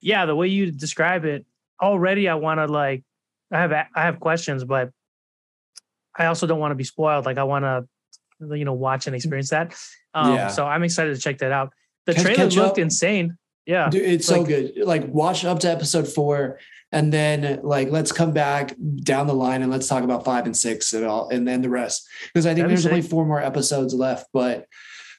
yeah, 0.00 0.24
the 0.24 0.34
way 0.34 0.46
you 0.46 0.72
describe 0.72 1.26
it, 1.26 1.44
already 1.82 2.26
I 2.26 2.36
wanna 2.36 2.66
like 2.66 3.04
I 3.52 3.58
have 3.58 3.72
I 3.72 3.86
have 3.94 4.18
questions, 4.18 4.64
but 4.64 4.90
I 6.16 6.26
also 6.26 6.46
don't 6.46 6.58
want 6.58 6.70
to 6.70 6.76
be 6.76 6.84
spoiled. 6.84 7.26
Like 7.26 7.36
I 7.36 7.44
want 7.44 7.66
to, 7.66 8.56
you 8.56 8.64
know, 8.64 8.72
watch 8.72 9.06
and 9.06 9.14
experience 9.14 9.50
that. 9.50 9.74
Um, 10.14 10.34
yeah. 10.34 10.48
So 10.48 10.64
I'm 10.64 10.82
excited 10.82 11.14
to 11.14 11.20
check 11.20 11.36
that 11.38 11.52
out. 11.52 11.74
The 12.06 12.14
catch, 12.14 12.22
trailer 12.22 12.44
catch 12.44 12.56
looked 12.56 12.70
up. 12.72 12.78
insane. 12.78 13.36
Yeah, 13.66 13.90
Dude, 13.90 14.02
it's 14.02 14.30
like, 14.30 14.40
so 14.40 14.46
good. 14.46 14.72
Like 14.78 15.08
watch 15.08 15.44
up 15.44 15.58
to 15.60 15.70
episode 15.70 16.08
four, 16.08 16.58
and 16.92 17.12
then 17.12 17.60
like 17.62 17.90
let's 17.90 18.12
come 18.12 18.32
back 18.32 18.74
down 19.02 19.26
the 19.26 19.34
line 19.34 19.62
and 19.62 19.70
let's 19.70 19.88
talk 19.88 20.02
about 20.02 20.24
five 20.24 20.46
and 20.46 20.56
six 20.56 20.92
and 20.92 21.04
all, 21.04 21.28
and 21.28 21.46
then 21.46 21.62
the 21.62 21.70
rest. 21.70 22.08
Because 22.28 22.46
I 22.46 22.54
think 22.54 22.68
there's 22.68 22.86
only 22.86 23.02
four 23.02 23.24
more 23.24 23.40
episodes 23.40 23.94
left. 23.94 24.28
But 24.32 24.66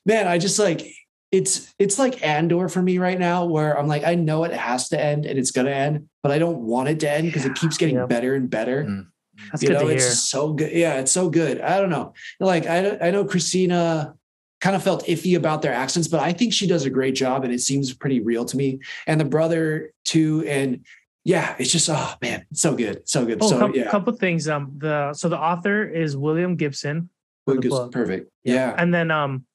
man, 0.06 0.28
I 0.28 0.38
just 0.38 0.60
like 0.60 0.86
it's 1.32 1.74
it's 1.80 1.98
like 1.98 2.26
Andor 2.26 2.68
for 2.68 2.82
me 2.82 2.98
right 2.98 3.20
now, 3.20 3.46
where 3.46 3.78
I'm 3.78 3.88
like, 3.88 4.04
I 4.04 4.16
know 4.16 4.44
it 4.44 4.54
has 4.54 4.90
to 4.90 5.02
end 5.02 5.26
and 5.26 5.40
it's 5.40 5.52
gonna 5.52 5.72
end, 5.72 6.10
but 6.24 6.32
I 6.32 6.40
don't 6.40 6.60
want 6.60 6.90
it 6.90 7.00
to 7.02 7.10
end 7.10 7.28
because 7.28 7.46
it 7.46 7.56
keeps 7.56 7.78
getting 7.78 8.06
better 8.08 8.36
and 8.36 8.50
better. 8.50 8.84
Mm. 8.84 9.08
That's 9.52 9.64
you 9.64 9.70
know, 9.70 9.88
it's 9.88 10.04
hear. 10.04 10.14
so 10.14 10.54
good. 10.54 10.72
Yeah, 10.74 10.96
it's 10.96 11.12
so 11.12 11.30
good. 11.30 11.62
I 11.62 11.80
don't 11.80 11.90
know. 11.90 12.14
Like 12.40 12.68
I 12.68 12.98
I 13.02 13.12
know 13.12 13.24
Christina 13.24 14.16
kind 14.60 14.76
of 14.76 14.84
felt 14.84 15.06
iffy 15.08 15.36
about 15.36 15.62
their 15.62 15.74
accents, 15.74 16.08
but 16.08 16.20
I 16.20 16.34
think 16.34 16.54
she 16.54 16.68
does 16.68 16.86
a 16.86 16.90
great 16.90 17.16
job 17.16 17.44
and 17.44 17.52
it 17.52 17.62
seems 17.62 17.94
pretty 17.94 18.20
real 18.20 18.46
to 18.46 18.56
me. 18.56 18.80
And 19.08 19.20
the 19.20 19.26
brother 19.26 19.92
too, 20.06 20.46
and 20.48 20.86
yeah, 21.24 21.56
it's 21.60 21.72
just 21.72 21.90
oh 21.90 22.14
man, 22.22 22.46
so 22.54 22.76
good, 22.76 23.08
so 23.08 23.26
good. 23.26 23.40
Oh, 23.42 23.50
so 23.50 23.60
couple, 23.60 23.78
yeah, 23.78 23.92
couple 23.92 24.14
things. 24.14 24.48
Um, 24.48 24.74
the 24.78 25.14
so 25.14 25.30
the 25.30 25.38
author 25.38 25.84
is 25.84 26.18
William 26.18 26.56
Gibson. 26.56 27.10
William 27.46 27.62
Gibson, 27.62 27.90
perfect. 27.92 28.32
Yeah. 28.44 28.54
yeah, 28.54 28.76
and 28.78 28.94
then 28.94 29.12
um, 29.12 29.46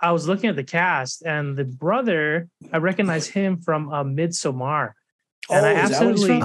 I 0.00 0.12
was 0.12 0.28
looking 0.28 0.50
at 0.50 0.56
the 0.56 0.64
cast, 0.64 1.22
and 1.24 1.56
the 1.56 1.64
brother, 1.64 2.48
I 2.72 2.78
recognize 2.78 3.26
him 3.26 3.60
from 3.60 3.90
uh, 3.90 4.04
Midsommar. 4.04 4.92
And 5.50 5.64
oh, 5.64 5.68
I 5.68 5.72
absolutely 5.74 6.40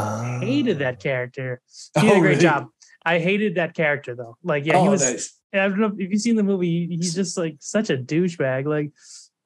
hated 0.45 0.79
that 0.79 1.01
character. 1.01 1.61
He 1.95 2.01
did 2.01 2.11
oh, 2.13 2.17
a 2.17 2.19
great 2.19 2.29
really? 2.29 2.41
job. 2.41 2.67
I 3.05 3.19
hated 3.19 3.55
that 3.55 3.73
character 3.73 4.15
though. 4.15 4.37
Like, 4.43 4.65
yeah, 4.65 4.77
oh, 4.77 4.83
he 4.83 4.89
was. 4.89 5.03
Nice. 5.03 5.39
I 5.53 5.67
don't 5.67 5.79
know 5.79 5.93
if 5.97 6.11
you've 6.11 6.21
seen 6.21 6.35
the 6.35 6.43
movie. 6.43 6.87
He's 6.87 7.13
just 7.13 7.37
like 7.37 7.57
such 7.59 7.89
a 7.89 7.97
douchebag. 7.97 8.65
Like, 8.65 8.91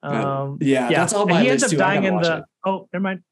um, 0.02 0.58
yeah, 0.60 0.88
yeah, 0.88 1.00
that's 1.00 1.12
all. 1.12 1.26
My 1.26 1.42
he 1.42 1.50
ends 1.50 1.64
up 1.64 1.70
too. 1.70 1.76
dying 1.76 2.04
in 2.04 2.20
the. 2.20 2.38
It. 2.38 2.44
Oh, 2.64 2.88
never 2.92 3.02
mind. 3.02 3.22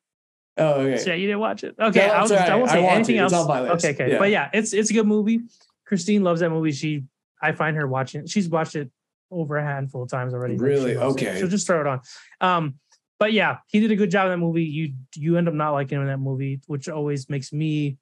Oh, 0.59 0.81
okay. 0.81 0.97
So, 0.97 1.11
yeah, 1.11 1.17
you 1.17 1.27
didn't 1.27 1.41
watch 1.41 1.65
it. 1.65 1.75
Okay, 1.79 2.07
no, 2.07 2.13
I, 2.13 2.23
was, 2.23 2.31
right. 2.31 2.49
I 2.49 2.57
won't 2.57 2.71
say 2.71 2.87
I 2.87 2.95
anything 2.95 3.19
else. 3.19 3.33
Okay, 3.33 3.91
okay, 3.91 4.13
yeah. 4.13 4.19
but 4.19 4.31
yeah, 4.31 4.49
it's 4.53 4.73
it's 4.73 4.91
a 4.91 4.95
good 4.95 5.07
movie. 5.07 5.43
Christine 5.85 6.25
loves 6.25 6.41
that 6.41 6.51
movie. 6.51 6.73
She, 6.73 7.05
I 7.41 7.53
find 7.53 7.77
her 7.77 7.87
watching. 7.87 8.27
She's 8.27 8.49
watched 8.49 8.75
it 8.75 8.91
over 9.31 9.57
a 9.57 9.63
handful 9.63 10.03
of 10.03 10.11
times 10.11 10.35
already. 10.35 10.57
Really? 10.57 10.97
Okay. 10.97 11.27
It. 11.27 11.39
She'll 11.39 11.49
just 11.49 11.67
throw 11.67 11.81
it 11.81 11.87
on. 11.87 12.01
Um, 12.41 12.75
but 13.19 13.33
yeah, 13.33 13.59
he 13.69 13.81
did 13.81 13.91
a 13.91 13.97
good 13.97 14.11
job 14.11 14.27
in 14.27 14.33
that 14.33 14.45
movie. 14.45 14.65
You 14.65 14.95
you 15.15 15.37
end 15.37 15.49
up 15.49 15.55
not 15.55 15.73
liking 15.73 15.97
him 15.97 16.03
in 16.03 16.09
that 16.09 16.19
movie, 16.19 16.61
which 16.67 16.89
always 16.89 17.29
makes 17.29 17.53
me. 17.53 17.99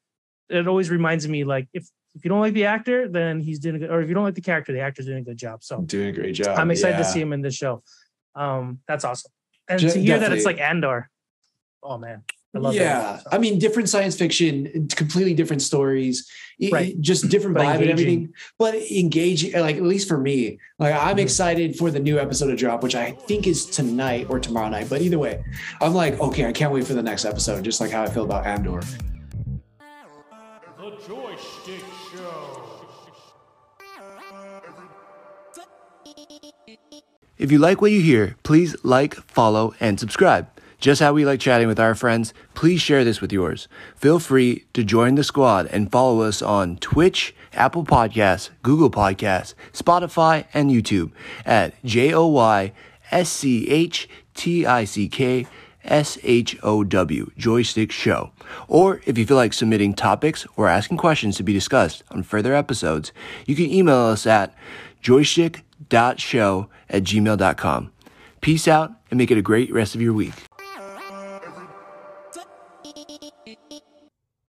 It 0.48 0.68
always 0.68 0.90
reminds 0.90 1.26
me 1.26 1.44
like 1.44 1.68
if 1.72 1.88
if 2.14 2.24
you 2.24 2.28
don't 2.28 2.40
like 2.40 2.54
the 2.54 2.66
actor, 2.66 3.08
then 3.08 3.40
he's 3.40 3.58
doing 3.58 3.76
a 3.76 3.78
good, 3.78 3.90
or 3.90 4.00
if 4.00 4.08
you 4.08 4.14
don't 4.14 4.24
like 4.24 4.34
the 4.34 4.40
character, 4.40 4.72
the 4.72 4.80
actor's 4.80 5.06
doing 5.06 5.18
a 5.18 5.22
good 5.22 5.36
job. 5.36 5.64
So 5.64 5.80
doing 5.80 6.08
a 6.08 6.12
great 6.12 6.34
job. 6.34 6.58
I'm 6.58 6.70
excited 6.70 6.98
yeah. 6.98 7.02
to 7.02 7.04
see 7.04 7.20
him 7.20 7.32
in 7.32 7.42
this 7.42 7.54
show. 7.54 7.82
Um, 8.34 8.80
that's 8.86 9.04
awesome. 9.04 9.32
And 9.68 9.80
to 9.80 9.98
hear 9.98 10.18
that 10.18 10.32
it's 10.32 10.44
like 10.44 10.60
Andor, 10.60 11.10
oh 11.82 11.98
man, 11.98 12.22
I 12.54 12.70
yeah, 12.70 13.00
that, 13.00 13.22
so. 13.22 13.28
I 13.32 13.38
mean, 13.38 13.58
different 13.58 13.88
science 13.88 14.16
fiction, 14.16 14.88
completely 14.94 15.34
different 15.34 15.60
stories, 15.60 16.30
right. 16.70 16.98
just 17.00 17.28
different 17.28 17.56
vibe 17.56 17.80
and 17.80 17.90
everything, 17.90 18.32
but 18.58 18.74
engaging. 18.74 19.52
Like 19.52 19.76
at 19.76 19.82
least 19.82 20.08
for 20.08 20.18
me, 20.18 20.58
like 20.78 20.94
I'm 20.94 21.10
mm-hmm. 21.10 21.18
excited 21.18 21.76
for 21.76 21.90
the 21.90 21.98
new 21.98 22.18
episode 22.18 22.48
to 22.48 22.56
drop, 22.56 22.82
which 22.82 22.94
I 22.94 23.12
think 23.12 23.46
is 23.46 23.66
tonight 23.66 24.28
or 24.30 24.38
tomorrow 24.38 24.68
night. 24.68 24.88
But 24.88 25.02
either 25.02 25.18
way, 25.18 25.44
I'm 25.80 25.94
like, 25.94 26.20
okay, 26.20 26.46
I 26.46 26.52
can't 26.52 26.72
wait 26.72 26.86
for 26.86 26.94
the 26.94 27.02
next 27.02 27.24
episode. 27.24 27.64
Just 27.64 27.80
like 27.80 27.90
how 27.90 28.02
I 28.02 28.08
feel 28.08 28.24
about 28.24 28.46
Andor. 28.46 28.80
The 30.78 30.90
Joy 31.08 31.34
Schtick 31.36 31.82
Show. 32.12 32.60
If 37.36 37.50
you 37.50 37.58
like 37.58 37.82
what 37.82 37.90
you 37.90 38.00
hear, 38.00 38.36
please 38.44 38.76
like, 38.84 39.14
follow, 39.14 39.74
and 39.80 39.98
subscribe. 39.98 40.48
Just 40.84 41.00
how 41.00 41.14
we 41.14 41.24
like 41.24 41.40
chatting 41.40 41.66
with 41.66 41.80
our 41.80 41.94
friends, 41.94 42.34
please 42.52 42.78
share 42.78 43.04
this 43.04 43.22
with 43.22 43.32
yours. 43.32 43.68
Feel 43.96 44.18
free 44.18 44.66
to 44.74 44.84
join 44.84 45.14
the 45.14 45.24
squad 45.24 45.64
and 45.68 45.90
follow 45.90 46.20
us 46.20 46.42
on 46.42 46.76
Twitch, 46.76 47.34
Apple 47.54 47.84
Podcasts, 47.86 48.50
Google 48.62 48.90
Podcasts, 48.90 49.54
Spotify, 49.72 50.44
and 50.52 50.70
YouTube 50.70 51.12
at 51.46 51.72
J 51.86 52.12
O 52.12 52.26
Y 52.26 52.74
S 53.10 53.30
C 53.30 53.66
H 53.70 54.10
T 54.34 54.66
I 54.66 54.84
C 54.84 55.08
K 55.08 55.46
S 55.84 56.18
H 56.22 56.58
O 56.62 56.84
W, 56.84 57.30
Joy 57.34 57.62
Schtick 57.62 57.90
Show. 57.90 58.32
Or 58.68 59.00
if 59.06 59.16
you 59.16 59.24
feel 59.24 59.38
like 59.38 59.54
submitting 59.54 59.94
topics 59.94 60.46
or 60.54 60.68
asking 60.68 60.98
questions 60.98 61.38
to 61.38 61.42
be 61.42 61.54
discussed 61.54 62.02
on 62.10 62.22
further 62.24 62.52
episodes, 62.52 63.10
you 63.46 63.56
can 63.56 63.70
email 63.70 63.96
us 63.96 64.26
at 64.26 64.54
joyschtick.show 65.02 66.68
at 66.90 67.04
gmail.com. 67.04 67.92
Peace 68.42 68.68
out 68.68 68.92
and 69.10 69.16
make 69.16 69.30
it 69.30 69.38
a 69.38 69.42
great 69.42 69.72
rest 69.72 69.94
of 69.94 70.02
your 70.02 70.12
week. 70.12 70.34